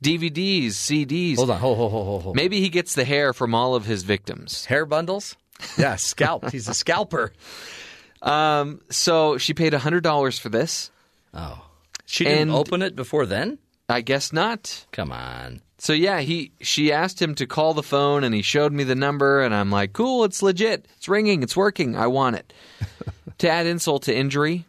DVDs, 0.03 0.67
CDs. 0.71 1.35
Hold 1.37 1.49
on. 1.51 1.59
Hold, 1.59 1.77
hold, 1.77 1.91
hold, 1.91 2.21
hold. 2.23 2.35
Maybe 2.35 2.59
he 2.61 2.69
gets 2.69 2.95
the 2.95 3.05
hair 3.05 3.33
from 3.33 3.55
all 3.55 3.75
of 3.75 3.85
his 3.85 4.03
victims. 4.03 4.65
Hair 4.65 4.85
bundles? 4.85 5.35
Yeah, 5.77 5.95
scalp. 5.95 6.49
He's 6.51 6.67
a 6.67 6.73
scalper. 6.73 7.31
Um, 8.21 8.81
so 8.89 9.37
she 9.37 9.53
paid 9.53 9.73
hundred 9.73 10.03
dollars 10.03 10.37
for 10.39 10.49
this. 10.49 10.91
Oh. 11.33 11.65
She 12.05 12.23
didn't 12.23 12.49
And- 12.49 12.51
open 12.51 12.81
it 12.81 12.95
before 12.95 13.25
then? 13.25 13.57
I 13.87 14.01
guess 14.01 14.33
not. 14.33 14.85
Come 14.91 15.11
on. 15.11 15.61
So 15.77 15.93
yeah, 15.93 16.21
he 16.21 16.51
she 16.59 16.91
asked 16.91 17.21
him 17.21 17.35
to 17.35 17.45
call 17.45 17.73
the 17.75 17.83
phone 17.83 18.23
and 18.23 18.33
he 18.33 18.41
showed 18.41 18.73
me 18.73 18.83
the 18.83 18.95
number 18.95 19.41
and 19.41 19.53
I'm 19.53 19.69
like, 19.69 19.93
"Cool, 19.93 20.23
it's 20.23 20.41
legit. 20.41 20.87
It's 20.97 21.07
ringing. 21.07 21.43
It's 21.43 21.55
working. 21.55 21.95
I 21.95 22.07
want 22.07 22.37
it." 22.37 22.51
to 23.39 23.49
add 23.49 23.67
insult 23.67 24.03
to 24.03 24.15
injury, 24.15 24.65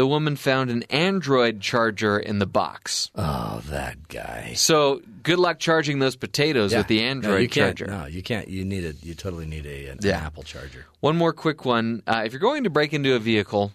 the 0.00 0.06
woman 0.06 0.34
found 0.34 0.70
an 0.70 0.82
Android 0.84 1.60
charger 1.60 2.18
in 2.18 2.38
the 2.38 2.46
box. 2.46 3.10
Oh, 3.16 3.60
that 3.66 4.08
guy. 4.08 4.54
So, 4.56 5.02
good 5.22 5.38
luck 5.38 5.58
charging 5.58 5.98
those 5.98 6.16
potatoes 6.16 6.74
with 6.74 6.86
the 6.86 7.02
Android 7.02 7.34
no, 7.34 7.36
you 7.36 7.48
can't, 7.50 7.76
charger. 7.76 7.92
No, 7.92 8.06
you 8.06 8.22
can't. 8.22 8.48
You 8.48 8.64
need 8.64 8.86
a. 8.86 8.94
You 9.02 9.12
totally 9.12 9.44
need 9.44 9.66
a, 9.66 9.88
an, 9.88 9.98
Yeah. 10.00 10.16
an 10.16 10.24
Apple 10.24 10.42
charger. 10.42 10.86
One 11.00 11.18
more 11.18 11.34
quick 11.34 11.66
one. 11.66 12.02
Uh, 12.06 12.22
if 12.24 12.32
you're 12.32 12.40
going 12.40 12.64
to 12.64 12.70
break 12.70 12.94
into 12.94 13.14
a 13.14 13.18
vehicle, 13.18 13.72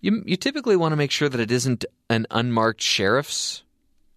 you 0.00 0.22
you 0.24 0.38
typically 0.38 0.76
want 0.76 0.92
to 0.92 0.96
make 0.96 1.10
sure 1.10 1.28
that 1.28 1.38
it 1.38 1.50
isn't 1.50 1.84
an 2.08 2.26
unmarked 2.30 2.80
sheriff's 2.80 3.64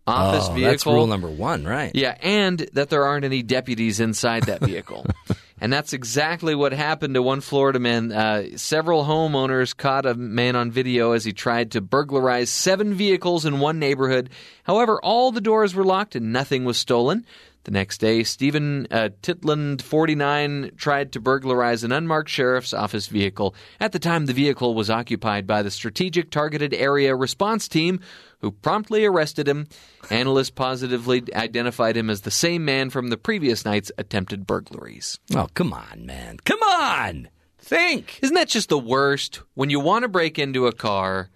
office 0.07 0.47
oh, 0.47 0.53
vehicle. 0.53 0.71
That's 0.71 0.85
rule 0.85 1.07
number 1.07 1.29
one, 1.29 1.65
right? 1.65 1.91
Yeah, 1.93 2.15
and 2.21 2.59
that 2.71 2.89
there 2.89 3.03
aren't 3.03 3.25
any 3.25 3.43
deputies 3.43 3.99
inside 3.99 4.43
that 4.43 4.61
vehicle. 4.61 5.05
and 5.59 5.73
that's 5.73 5.93
exactly 5.93 6.53
what 6.53 6.71
happened 6.71 7.15
to 7.15 7.21
one 7.21 7.41
Florida 7.41 7.79
man. 7.79 8.11
Uh, 8.11 8.57
several 8.57 9.05
homeowners 9.05 9.75
caught 9.75 10.05
a 10.05 10.13
man 10.13 10.55
on 10.55 10.71
video 10.71 11.13
as 11.13 11.25
he 11.25 11.33
tried 11.33 11.71
to 11.71 11.81
burglarize 11.81 12.49
seven 12.49 12.93
vehicles 12.93 13.45
in 13.45 13.59
one 13.59 13.79
neighborhood. 13.79 14.29
However, 14.63 14.99
all 15.01 15.31
the 15.31 15.41
doors 15.41 15.73
were 15.73 15.83
locked 15.83 16.15
and 16.15 16.31
nothing 16.31 16.63
was 16.63 16.77
stolen. 16.77 17.25
The 17.67 17.71
next 17.71 17.97
day, 17.97 18.23
Stephen 18.23 18.87
uh, 18.91 19.09
Titland, 19.21 19.81
49, 19.81 20.71
tried 20.77 21.11
to 21.11 21.19
burglarize 21.19 21.83
an 21.83 21.91
unmarked 21.91 22.29
sheriff's 22.29 22.73
office 22.73 23.07
vehicle. 23.07 23.53
At 23.81 23.91
the 23.91 23.99
time, 23.99 24.25
the 24.25 24.31
vehicle 24.31 24.73
was 24.73 24.89
occupied 24.89 25.45
by 25.45 25.63
the 25.63 25.71
Strategic 25.71 26.31
Targeted 26.31 26.73
Area 26.73 27.13
Response 27.13 27.67
Team, 27.67 27.99
who 28.39 28.51
promptly 28.51 29.03
arrested 29.05 29.47
him. 29.47 29.67
Analysts 30.09 30.49
positively 30.51 31.23
identified 31.33 31.97
him 31.97 32.09
as 32.09 32.21
the 32.21 32.31
same 32.31 32.63
man 32.65 32.89
from 32.89 33.07
the 33.09 33.17
previous 33.17 33.65
night's 33.65 33.91
attempted 33.97 34.45
burglaries. 34.45 35.19
Oh, 35.35 35.47
come 35.53 35.73
on, 35.73 36.05
man. 36.05 36.37
Come 36.45 36.61
on. 36.61 37.29
Think. 37.59 38.19
Isn't 38.21 38.35
that 38.35 38.47
just 38.47 38.69
the 38.69 38.77
worst? 38.79 39.41
When 39.55 39.69
you 39.69 39.79
want 39.79 40.03
to 40.03 40.07
break 40.07 40.39
into 40.39 40.67
a 40.67 40.71
car 40.71 41.29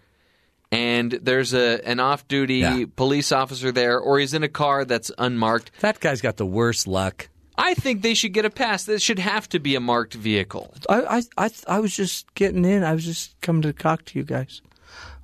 and 0.71 1.11
there's 1.11 1.53
a 1.53 1.81
an 1.85 1.99
off-duty 1.99 2.55
Yeah. 2.59 2.85
police 2.95 3.31
officer 3.31 3.71
there 3.71 3.99
or 3.99 4.19
he's 4.19 4.33
in 4.33 4.43
a 4.43 4.47
car 4.49 4.85
that's 4.85 5.11
unmarked. 5.17 5.71
That 5.81 5.99
guy's 5.99 6.21
got 6.21 6.37
the 6.37 6.45
worst 6.45 6.87
luck. 6.87 7.27
I 7.57 7.73
think 7.73 8.01
they 8.01 8.13
should 8.13 8.31
get 8.33 8.45
a 8.45 8.49
pass. 8.49 8.85
This 8.85 9.01
should 9.03 9.19
have 9.19 9.49
to 9.49 9.59
be 9.59 9.75
a 9.75 9.79
marked 9.81 10.13
vehicle. 10.13 10.73
I, 10.89 11.01
I, 11.17 11.21
I, 11.45 11.49
I 11.67 11.79
was 11.79 11.95
just 11.95 12.33
getting 12.33 12.63
in. 12.63 12.83
I 12.83 12.93
was 12.93 13.03
just 13.05 13.39
coming 13.41 13.61
to 13.63 13.73
talk 13.73 14.05
to 14.05 14.17
you 14.19 14.23
guys. 14.23 14.61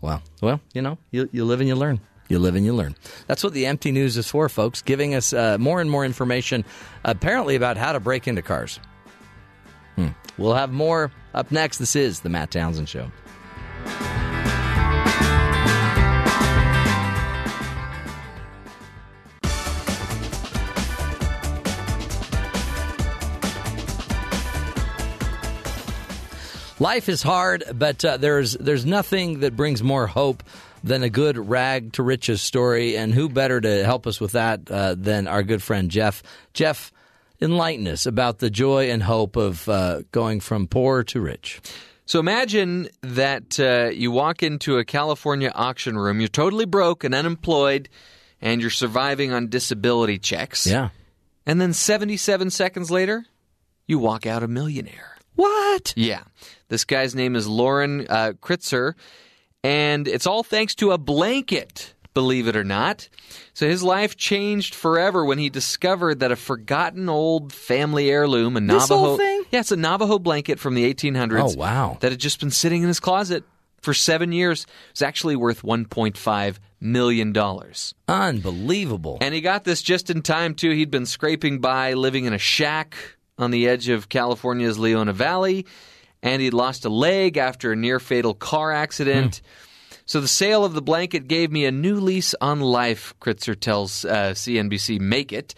Well, 0.02 0.22
well, 0.42 0.62
you 0.74 0.82
know, 0.82 0.98
you, 1.12 1.30
you 1.32 1.46
live 1.46 1.60
and 1.60 1.68
you 1.68 1.76
learn. 1.76 2.00
You 2.30 2.40
live 2.40 2.56
and 2.56 2.66
you 2.66 2.74
learn. 2.74 2.96
That's 3.28 3.44
what 3.44 3.54
the 3.54 3.66
empty 3.66 3.92
news 3.92 4.18
is 4.18 4.30
for, 4.30 4.50
folks, 4.50 4.82
giving 4.82 5.16
us 5.16 5.32
uh, 5.32 5.58
more 5.58 5.80
and 5.80 5.90
more 5.90 6.04
information, 6.06 6.66
apparently, 7.06 7.56
about 7.56 7.78
how 7.78 7.94
to 7.94 8.00
break 8.00 8.28
into 8.28 8.42
cars. 8.42 8.80
Hmm. 9.96 10.10
We'll 10.38 10.54
have 10.54 10.72
more 10.72 11.12
up 11.34 11.52
next. 11.52 11.78
This 11.78 11.96
is 11.96 12.20
The 12.20 12.30
Matt 12.30 12.52
Townsend 12.52 12.90
Show. 12.90 13.10
Life 26.80 27.10
is 27.10 27.24
hard, 27.24 27.64
but 27.74 28.06
uh, 28.06 28.18
there's 28.18 28.54
there's 28.54 28.86
nothing 28.86 29.40
that 29.40 29.56
brings 29.56 29.82
more 29.82 30.06
hope 30.06 30.44
than 30.84 31.02
a 31.02 31.10
good 31.10 31.38
rag 31.38 31.94
to 31.94 32.04
riches 32.04 32.42
story, 32.42 32.96
and 32.96 33.14
who 33.14 33.30
better 33.30 33.60
to 33.60 33.84
help 33.84 34.06
us 34.06 34.22
with 34.22 34.34
that 34.34 34.70
uh, 34.70 34.96
than 34.96 35.28
our 35.28 35.42
good 35.42 35.64
friend 35.64 35.90
Jeff? 35.90 36.22
Jeff, 36.54 36.92
enlighten 37.42 37.88
us 37.88 38.06
about 38.06 38.40
the 38.40 38.50
joy 38.50 38.92
and 38.92 39.02
hope 39.04 39.36
of 39.36 39.68
uh, 39.68 40.02
going 40.12 40.40
from 40.40 40.68
poor 40.68 41.04
to 41.04 41.20
rich. 41.20 41.62
So 42.06 42.20
imagine 42.20 42.88
that 43.02 43.60
uh, 43.60 43.90
you 43.90 44.12
walk 44.12 44.42
into 44.42 44.78
a 44.78 44.86
California 44.86 45.52
auction 45.54 45.98
room, 45.98 46.20
you're 46.20 46.30
totally 46.30 46.66
broke 46.66 47.04
and 47.04 47.14
unemployed, 47.14 47.90
and 48.42 48.62
you're 48.62 48.70
surviving 48.70 49.34
on 49.34 49.50
disability 49.50 50.18
checks. 50.18 50.66
Yeah. 50.66 50.90
And 51.46 51.60
then 51.60 51.74
77 51.74 52.50
seconds 52.50 52.92
later, 52.92 53.26
you 53.88 54.00
walk 54.00 54.26
out 54.26 54.44
a 54.44 54.48
millionaire. 54.48 55.18
What? 55.36 55.94
Yeah. 55.98 56.24
This 56.70 56.86
guy's 56.86 57.16
name 57.16 57.36
is 57.36 57.48
Loren 57.48 58.06
uh, 58.10 58.34
Krytzer, 58.42 58.94
and 59.64 60.08
it's 60.08 60.28
all 60.28 60.44
thanks 60.44 60.76
to 60.76 60.92
a 60.92 60.98
blanket, 60.98 61.94
believe 62.14 62.48
it 62.48 62.56
or 62.56 62.64
not. 62.64 63.08
So 63.54 63.68
his 63.68 63.84
life 63.84 64.16
changed 64.18 64.76
forever 64.76 65.24
when 65.24 65.38
he 65.38 65.50
discovered 65.50 66.20
that 66.20 66.32
a 66.32 66.36
forgotten 66.36 67.10
old 67.10 67.54
family 67.54 68.10
heirloom, 68.10 68.58
a 68.58 68.62
Navajo. 68.62 69.18
Yeah, 69.52 69.60
it's 69.60 69.72
a 69.72 69.78
Navajo 69.78 70.20
blanket 70.20 70.60
from 70.60 70.74
the 70.76 70.94
1800s. 70.94 71.54
Oh, 71.56 71.58
wow. 71.58 71.98
That 72.02 72.12
had 72.12 72.20
just 72.20 72.40
been 72.40 72.52
sitting 72.52 72.82
in 72.82 72.88
his 72.88 73.00
closet 73.00 73.44
for 73.82 73.94
seven 73.94 74.32
years. 74.32 74.66
It's 74.92 75.02
actually 75.02 75.36
worth 75.36 75.62
1.5 75.62 76.58
million 76.80 77.34
dollars. 77.34 77.96
Unbelievable. 78.08 79.18
And 79.22 79.34
he 79.34 79.42
got 79.42 79.64
this 79.64 79.82
just 79.82 80.10
in 80.10 80.22
time 80.22 80.54
too. 80.54 80.72
He'd 80.72 80.92
been 80.92 81.06
scraping 81.06 81.60
by, 81.60 81.94
living 81.94 82.26
in 82.26 82.34
a 82.34 82.38
shack 82.38 82.96
on 83.38 83.52
the 83.52 83.68
edge 83.68 83.90
of 83.90 84.10
California's 84.10 84.78
Leona 84.78 85.14
Valley, 85.14 85.66
and 86.28 86.42
he'd 86.42 86.54
lost 86.54 86.86
a 86.86 86.90
leg 86.90 87.38
after 87.38 87.72
a 87.72 87.76
near 87.76 88.00
fatal 88.00 88.34
car 88.34 88.72
accident. 88.72 89.42
So 90.06 90.22
the 90.22 90.28
sale 90.28 90.64
of 90.64 90.74
the 90.74 90.82
blanket 90.82 91.28
gave 91.28 91.52
me 91.52 91.66
a 91.66 91.72
new 91.72 91.96
lease 92.00 92.34
on 92.40 92.62
life, 92.62 93.14
Krytzer 93.20 93.60
tells 93.60 94.06
uh, 94.06 94.32
CNBC 94.34 95.00
Make 95.00 95.34
It. 95.34 95.54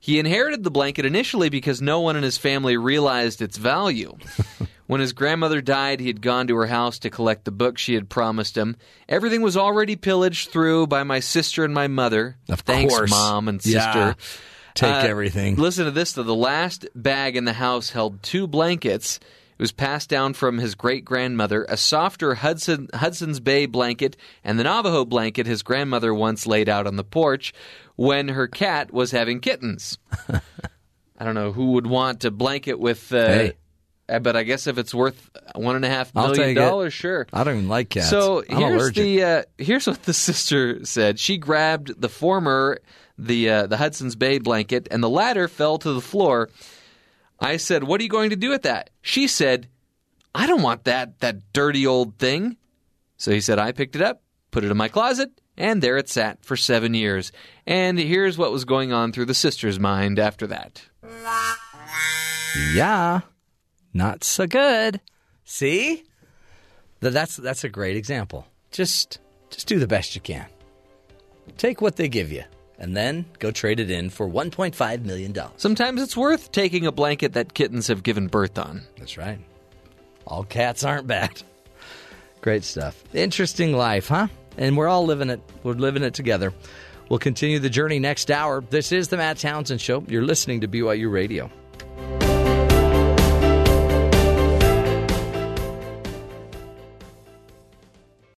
He 0.00 0.18
inherited 0.18 0.64
the 0.64 0.70
blanket 0.72 1.06
initially 1.06 1.48
because 1.48 1.80
no 1.80 2.00
one 2.00 2.16
in 2.16 2.24
his 2.24 2.36
family 2.36 2.76
realized 2.76 3.40
its 3.40 3.56
value. 3.56 4.16
when 4.88 5.00
his 5.00 5.12
grandmother 5.12 5.60
died, 5.60 6.00
he 6.00 6.08
had 6.08 6.20
gone 6.20 6.48
to 6.48 6.56
her 6.56 6.66
house 6.66 6.98
to 7.00 7.10
collect 7.10 7.44
the 7.44 7.52
book 7.52 7.78
she 7.78 7.94
had 7.94 8.08
promised 8.08 8.56
him. 8.58 8.76
Everything 9.08 9.42
was 9.42 9.56
already 9.56 9.94
pillaged 9.94 10.50
through 10.50 10.88
by 10.88 11.04
my 11.04 11.20
sister 11.20 11.64
and 11.64 11.72
my 11.72 11.86
mother. 11.86 12.36
Of 12.48 12.60
Thanks, 12.62 12.92
course. 12.92 13.10
mom 13.12 13.46
and 13.46 13.64
Yeah. 13.64 14.14
sister. 14.14 14.16
Take 14.74 15.04
Uh, 15.04 15.06
everything. 15.06 15.54
Listen 15.54 15.84
to 15.84 15.92
this 15.92 16.14
though. 16.14 16.24
The 16.24 16.34
last 16.34 16.86
bag 16.96 17.36
in 17.36 17.44
the 17.44 17.52
house 17.52 17.90
held 17.90 18.20
two 18.24 18.48
blankets. 18.48 19.20
Was 19.62 19.70
passed 19.70 20.08
down 20.08 20.34
from 20.34 20.58
his 20.58 20.74
great 20.74 21.04
grandmother, 21.04 21.64
a 21.68 21.76
softer 21.76 22.34
Hudson 22.34 22.88
Hudson's 22.92 23.38
Bay 23.38 23.66
blanket, 23.66 24.16
and 24.42 24.58
the 24.58 24.64
Navajo 24.64 25.04
blanket 25.04 25.46
his 25.46 25.62
grandmother 25.62 26.12
once 26.12 26.48
laid 26.48 26.68
out 26.68 26.88
on 26.88 26.96
the 26.96 27.04
porch 27.04 27.54
when 27.94 28.26
her 28.26 28.48
cat 28.48 28.92
was 28.92 29.12
having 29.12 29.38
kittens. 29.38 29.98
I 31.16 31.24
don't 31.24 31.36
know 31.36 31.52
who 31.52 31.72
would 31.72 31.86
want 31.86 32.24
a 32.24 32.32
blanket 32.32 32.80
with. 32.80 33.12
Uh, 33.12 33.26
Hey. 33.28 33.52
uh, 34.08 34.18
But 34.18 34.34
I 34.34 34.42
guess 34.42 34.66
if 34.66 34.78
it's 34.78 34.92
worth 34.92 35.30
one 35.54 35.76
and 35.76 35.84
a 35.84 35.88
half 35.88 36.10
I'll 36.16 36.32
million 36.34 36.56
dollars, 36.56 36.92
sure. 36.92 37.28
I 37.32 37.44
don't 37.44 37.58
even 37.58 37.68
like 37.68 37.90
cats. 37.90 38.10
So 38.10 38.42
I'm 38.50 38.56
here's 38.56 38.82
allergic. 38.82 39.04
the 39.04 39.22
uh, 39.22 39.42
here's 39.58 39.86
what 39.86 40.02
the 40.02 40.12
sister 40.28 40.84
said. 40.84 41.20
She 41.20 41.38
grabbed 41.38 42.00
the 42.00 42.08
former 42.08 42.80
the 43.16 43.48
uh, 43.48 43.66
the 43.68 43.76
Hudson's 43.76 44.16
Bay 44.16 44.38
blanket, 44.38 44.88
and 44.90 45.04
the 45.04 45.08
latter 45.08 45.46
fell 45.46 45.78
to 45.78 45.92
the 45.92 46.00
floor. 46.00 46.50
I 47.42 47.56
said, 47.58 47.84
"What 47.84 48.00
are 48.00 48.04
you 48.04 48.08
going 48.08 48.30
to 48.30 48.36
do 48.36 48.50
with 48.50 48.62
that?" 48.62 48.90
She 49.02 49.26
said, 49.26 49.68
"I 50.34 50.46
don't 50.46 50.62
want 50.62 50.84
that 50.84 51.18
that 51.20 51.52
dirty 51.52 51.86
old 51.86 52.18
thing." 52.18 52.56
So 53.16 53.30
he 53.30 53.40
said, 53.40 53.58
"I 53.58 53.72
picked 53.72 53.96
it 53.96 54.02
up, 54.02 54.22
put 54.50 54.64
it 54.64 54.70
in 54.70 54.76
my 54.76 54.88
closet." 54.88 55.30
And 55.56 55.82
there 55.82 55.98
it 55.98 56.08
sat 56.08 56.42
for 56.44 56.56
seven 56.56 56.94
years. 56.94 57.30
And 57.66 57.98
here's 57.98 58.38
what 58.38 58.52
was 58.52 58.64
going 58.64 58.92
on 58.92 59.12
through 59.12 59.26
the 59.26 59.34
sister's 59.34 59.78
mind 59.78 60.18
after 60.18 60.46
that. 60.46 60.82
Yeah, 62.72 63.20
not 63.92 64.24
so 64.24 64.46
good. 64.46 65.00
See, 65.44 66.04
that's 67.00 67.36
that's 67.36 67.64
a 67.64 67.68
great 67.68 67.96
example. 67.96 68.46
Just 68.70 69.18
just 69.50 69.66
do 69.66 69.78
the 69.78 69.86
best 69.86 70.14
you 70.14 70.20
can. 70.20 70.46
Take 71.58 71.80
what 71.80 71.96
they 71.96 72.08
give 72.08 72.32
you, 72.32 72.44
and 72.78 72.96
then 72.96 73.24
go 73.38 73.50
trade 73.50 73.80
it 73.80 73.90
in 73.90 74.10
for 74.10 74.28
1.5 74.28 75.04
million 75.04 75.32
dollars. 75.32 75.52
Sometimes 75.56 76.02
it's 76.02 76.16
worth 76.16 76.52
taking 76.52 76.86
a 76.86 76.92
blanket 76.92 77.34
that 77.34 77.54
kittens 77.54 77.86
have 77.88 78.02
given 78.02 78.26
birth 78.28 78.58
on. 78.58 78.82
That's 78.98 79.16
right. 79.16 79.38
All 80.26 80.44
cats 80.44 80.84
aren't 80.84 81.06
bad. 81.06 81.42
Great 82.40 82.64
stuff. 82.64 83.02
Interesting 83.14 83.72
life, 83.72 84.08
huh? 84.08 84.28
And 84.58 84.76
we're 84.76 84.88
all 84.88 85.04
living 85.04 85.30
it. 85.30 85.40
We're 85.62 85.74
living 85.74 86.02
it 86.02 86.14
together. 86.14 86.52
We'll 87.08 87.18
continue 87.18 87.58
the 87.58 87.70
journey 87.70 87.98
next 87.98 88.30
hour. 88.30 88.62
This 88.68 88.90
is 88.92 89.08
the 89.08 89.16
Matt 89.16 89.38
Townsend 89.38 89.80
Show. 89.80 90.04
You're 90.08 90.24
listening 90.24 90.60
to 90.62 90.68
BYU 90.68 91.10
Radio. 91.12 91.50